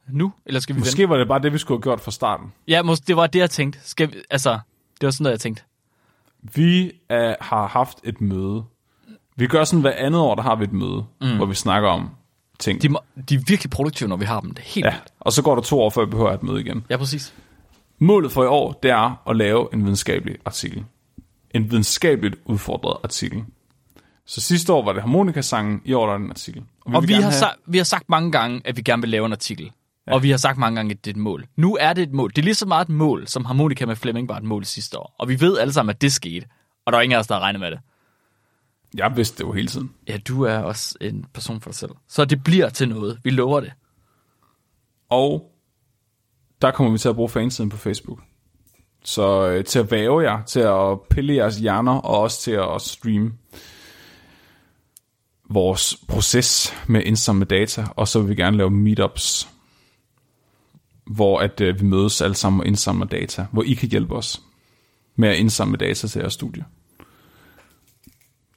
Nu? 0.08 0.32
Eller 0.46 0.60
skal 0.60 0.74
vi 0.74 0.78
vente? 0.78 0.88
Måske 0.88 1.08
var 1.08 1.16
det 1.16 1.28
bare 1.28 1.38
det, 1.42 1.52
vi 1.52 1.58
skulle 1.58 1.78
have 1.78 1.82
gjort 1.82 2.00
fra 2.00 2.10
starten. 2.10 2.52
Ja, 2.68 2.82
måske, 2.82 3.04
det 3.06 3.16
var 3.16 3.26
det, 3.26 3.38
jeg 3.38 3.50
tænkte. 3.50 3.78
Skal 3.82 4.12
vi, 4.12 4.16
altså, 4.30 4.58
det 5.00 5.06
var 5.06 5.10
sådan 5.10 5.22
noget, 5.22 5.32
jeg 5.32 5.40
tænkte. 5.40 5.62
Vi 6.42 6.92
er, 7.08 7.34
har 7.40 7.66
haft 7.66 7.98
et 8.04 8.20
møde. 8.20 8.64
Vi 9.36 9.46
gør 9.46 9.64
sådan 9.64 9.80
hver 9.80 9.92
andet 9.96 10.20
år, 10.20 10.34
der 10.34 10.42
har 10.42 10.56
vi 10.56 10.64
et 10.64 10.72
møde, 10.72 11.04
mm. 11.20 11.36
hvor 11.36 11.46
vi 11.46 11.54
snakker 11.54 11.88
om 11.88 12.10
ting. 12.58 12.82
De, 12.82 12.88
må, 12.88 13.00
de 13.28 13.34
er 13.34 13.38
virkelig 13.46 13.70
produktive, 13.70 14.08
når 14.08 14.16
vi 14.16 14.24
har 14.24 14.40
dem. 14.40 14.50
Det 14.50 14.62
er 14.62 14.66
helt 14.68 14.84
ja, 14.86 14.90
vildt. 14.90 15.04
og 15.20 15.32
så 15.32 15.42
går 15.42 15.54
der 15.54 15.62
to 15.62 15.80
år, 15.80 15.90
før 15.90 16.04
vi 16.04 16.10
behøver 16.10 16.32
et 16.32 16.42
møde 16.42 16.60
igen. 16.60 16.84
Ja, 16.90 16.96
præcis. 16.96 17.34
Målet 17.98 18.32
for 18.32 18.44
i 18.44 18.46
år, 18.46 18.72
det 18.82 18.90
er 18.90 19.22
at 19.30 19.36
lave 19.36 19.68
en 19.72 19.82
videnskabelig 19.84 20.36
artikel. 20.44 20.84
En 21.50 21.70
videnskabeligt 21.70 22.36
udfordret 22.44 22.96
artikel. 23.04 23.44
Så 24.26 24.40
sidste 24.40 24.72
år 24.72 24.84
var 24.84 24.92
det 24.92 25.02
harmonikasangen, 25.02 25.80
i 25.84 25.92
år 25.92 26.08
er 26.08 26.16
det 26.18 26.24
en 26.24 26.30
artikel. 26.30 26.62
vi 26.86 26.94
Og 26.94 27.08
vi 27.08 27.12
har, 27.12 27.22
have- 27.22 27.32
sa- 27.44 27.62
vi 27.66 27.76
har 27.78 27.84
sagt 27.84 28.08
mange 28.08 28.32
gange, 28.32 28.60
at 28.64 28.76
vi 28.76 28.82
gerne 28.82 29.02
vil 29.02 29.10
lave 29.10 29.26
en 29.26 29.32
artikel. 29.32 29.70
Ja. 30.06 30.14
Og 30.14 30.22
vi 30.22 30.30
har 30.30 30.36
sagt 30.36 30.58
mange 30.58 30.76
gange, 30.76 30.92
at 30.92 31.04
det 31.04 31.10
er 31.10 31.14
et 31.14 31.20
mål. 31.20 31.46
Nu 31.56 31.76
er 31.80 31.92
det 31.92 32.02
et 32.02 32.12
mål. 32.12 32.30
Det 32.30 32.38
er 32.38 32.42
lige 32.42 32.54
så 32.54 32.66
meget 32.66 32.84
et 32.84 32.94
mål, 32.94 33.28
som 33.28 33.44
harmonika 33.44 33.86
med 33.86 33.96
Flemming 33.96 34.28
var 34.28 34.36
et 34.36 34.44
mål 34.44 34.64
sidste 34.64 34.98
år. 34.98 35.14
Og 35.18 35.28
vi 35.28 35.40
ved 35.40 35.58
alle 35.58 35.72
sammen, 35.72 35.90
at 35.90 36.02
det 36.02 36.12
skete. 36.12 36.46
Og 36.86 36.92
der 36.92 36.98
er 36.98 37.02
ingen 37.02 37.16
af 37.16 37.20
os, 37.20 37.26
der 37.26 37.34
har 37.34 37.40
regnet 37.40 37.60
med 37.60 37.70
det. 37.70 37.78
Jeg 38.94 39.16
vidste 39.16 39.38
det 39.38 39.44
jo 39.44 39.52
hele 39.52 39.68
tiden. 39.68 39.90
Ja, 40.08 40.16
du 40.28 40.42
er 40.42 40.58
også 40.58 40.96
en 41.00 41.26
person 41.34 41.60
for 41.60 41.70
dig 41.70 41.76
selv. 41.76 41.90
Så 42.08 42.24
det 42.24 42.44
bliver 42.44 42.68
til 42.68 42.88
noget. 42.88 43.18
Vi 43.24 43.30
lover 43.30 43.60
det. 43.60 43.72
Og 45.10 45.50
der 46.62 46.70
kommer 46.70 46.92
vi 46.92 46.98
til 46.98 47.08
at 47.08 47.14
bruge 47.14 47.28
fansiden 47.28 47.70
på 47.70 47.76
Facebook. 47.76 48.18
Så 49.04 49.48
øh, 49.48 49.64
til 49.64 49.78
at 49.78 49.90
væve 49.90 50.20
jer, 50.20 50.42
til 50.42 50.60
at 50.60 51.00
pille 51.10 51.34
jeres 51.34 51.56
hjerner, 51.56 51.92
og 51.92 52.20
også 52.20 52.40
til 52.40 52.50
at 52.50 52.80
streame 52.82 53.32
vores 55.50 55.96
proces 56.08 56.74
med 56.86 57.02
indsamle 57.04 57.44
data, 57.44 57.84
og 57.96 58.08
så 58.08 58.20
vil 58.20 58.28
vi 58.28 58.34
gerne 58.34 58.56
lave 58.56 58.70
meetups, 58.70 59.48
hvor 61.06 61.38
at 61.40 61.60
øh, 61.60 61.80
vi 61.80 61.84
mødes 61.86 62.20
alle 62.22 62.34
sammen 62.34 62.60
og 62.60 62.66
indsamler 62.66 63.06
data, 63.06 63.46
hvor 63.52 63.62
I 63.62 63.74
kan 63.74 63.88
hjælpe 63.88 64.14
os 64.16 64.42
med 65.16 65.28
at 65.28 65.36
indsamle 65.36 65.76
data 65.76 66.06
til 66.08 66.18
jeres 66.18 66.32
studie. 66.32 66.64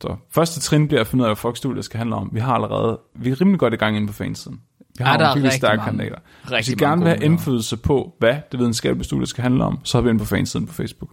Så 0.01 0.15
første 0.31 0.59
trin 0.59 0.87
bliver 0.87 1.01
at 1.01 1.07
finde 1.07 1.21
ud 1.21 1.25
af, 1.25 1.29
hvad 1.29 1.35
Fox-studiet 1.35 1.85
skal 1.85 1.97
handle 1.97 2.15
om. 2.15 2.29
Vi 2.33 2.39
har 2.39 2.53
allerede, 2.53 2.99
vi 3.15 3.29
er 3.29 3.41
rimelig 3.41 3.59
godt 3.59 3.73
i 3.73 3.77
gang 3.77 3.95
inde 3.97 4.07
på 4.07 4.13
fansiden. 4.13 4.61
Vi 4.97 5.03
har 5.03 5.11
Ja, 5.11 5.17
der 5.17 5.23
nogle 5.25 5.41
virkelig 5.41 5.57
stærke 5.57 5.77
mange- 5.77 5.89
kandidater. 5.97 6.19
Hvis 6.55 6.69
I 6.69 6.75
gerne 6.75 7.01
vil 7.01 7.09
have 7.09 7.23
indflydelse 7.23 7.77
på, 7.77 8.15
hvad 8.19 8.35
det 8.51 8.59
videnskabelige 8.59 9.03
studie 9.05 9.25
skal 9.27 9.41
handle 9.41 9.63
om, 9.63 9.79
så 9.83 9.97
har 9.97 10.01
vi 10.03 10.09
inde 10.09 10.19
på 10.19 10.25
fansiden 10.25 10.67
på 10.67 10.73
Facebook. 10.73 11.11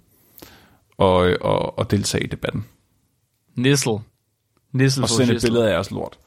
Og, 0.98 1.36
og, 1.40 1.78
og 1.78 1.90
deltage 1.90 2.24
i 2.24 2.27
debatten. 2.27 2.65
Nissel. 3.55 3.93
Nissel 4.73 5.02
Og 5.02 5.09
sende 5.09 5.35
et 5.35 5.43
billede 5.43 5.69
af 5.69 5.73
jeres 5.73 5.90
lort. 5.90 6.19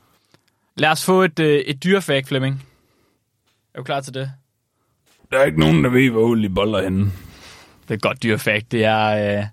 Lad 0.76 0.90
os 0.90 1.06
få 1.06 1.22
et, 1.22 1.40
øh, 1.40 1.60
et 1.60 1.84
dyrefakt, 1.84 2.28
Flemming. 2.28 2.66
Er 3.74 3.78
du 3.80 3.84
klar 3.84 4.02
til 4.02 4.14
det? 4.14 4.32
Der 5.32 5.40
er 5.40 5.44
ikke 5.44 5.60
nogen, 5.60 5.84
der 5.84 5.90
ved, 5.90 6.10
hvor 6.10 6.22
Uli 6.22 6.48
boller 6.49 6.84
henne. 6.84 7.12
Det 7.88 7.94
er 7.94 7.98
godt 7.98 8.24
dyrefakt. 8.24 8.72
Det 8.72 8.86
er... 8.86 9.38
Øh, 9.40 9.45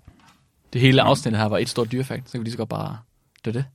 det 0.73 0.81
hele 0.81 1.01
afsnittet 1.01 1.41
her 1.41 1.49
var 1.49 1.57
et 1.57 1.69
stort 1.69 1.91
dyrefakt. 1.91 2.25
Så 2.25 2.31
kan 2.31 2.39
vi 2.39 2.43
lige 2.43 2.51
så 2.51 2.57
godt 2.57 2.69
bare... 2.69 2.97
Det 3.45 3.55
er 3.55 3.61
det. 3.61 3.65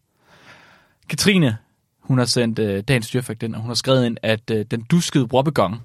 Katrine, 1.08 1.56
hun 2.00 2.18
har 2.18 2.24
sendt 2.24 2.58
øh, 2.58 2.82
dagens 2.88 3.08
dyrefakt 3.10 3.42
ind, 3.42 3.54
og 3.54 3.60
hun 3.60 3.70
har 3.70 3.74
skrevet 3.74 4.06
ind, 4.06 4.16
at 4.22 4.50
øh, 4.50 4.64
den 4.70 4.82
duskede 4.82 5.24
råbegong, 5.24 5.82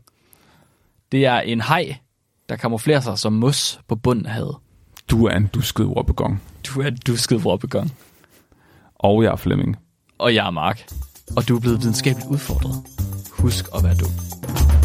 det 1.12 1.26
er 1.26 1.40
en 1.40 1.62
haj, 1.62 1.96
der 2.50 2.56
kamuflerer 2.56 3.00
sig 3.00 3.20
som 3.20 3.34
mos 3.34 3.80
på 3.88 3.96
bunden 3.96 4.26
af 4.26 4.32
havet. 4.32 4.56
Du 5.10 5.26
er 5.26 5.36
en 5.38 5.48
dusket 5.48 5.88
råbegong. 5.88 6.44
Du 6.64 6.82
er 6.82 6.88
en 6.88 6.98
dusket 7.08 7.46
råbegong. 7.46 7.94
Og 8.96 9.24
jeg 9.24 9.32
er 9.32 9.36
Flemming. 9.36 9.78
Og 10.18 10.36
jeg 10.36 10.48
er 10.48 10.52
Mark. 10.52 10.88
Og 11.38 11.48
du 11.48 11.56
er 11.56 11.60
blevet 11.60 11.82
videnskabeligt 11.82 12.30
udfordret. 12.30 12.84
Husk 13.32 13.66
at 13.76 13.84
være 13.84 13.96
dum. 13.96 14.85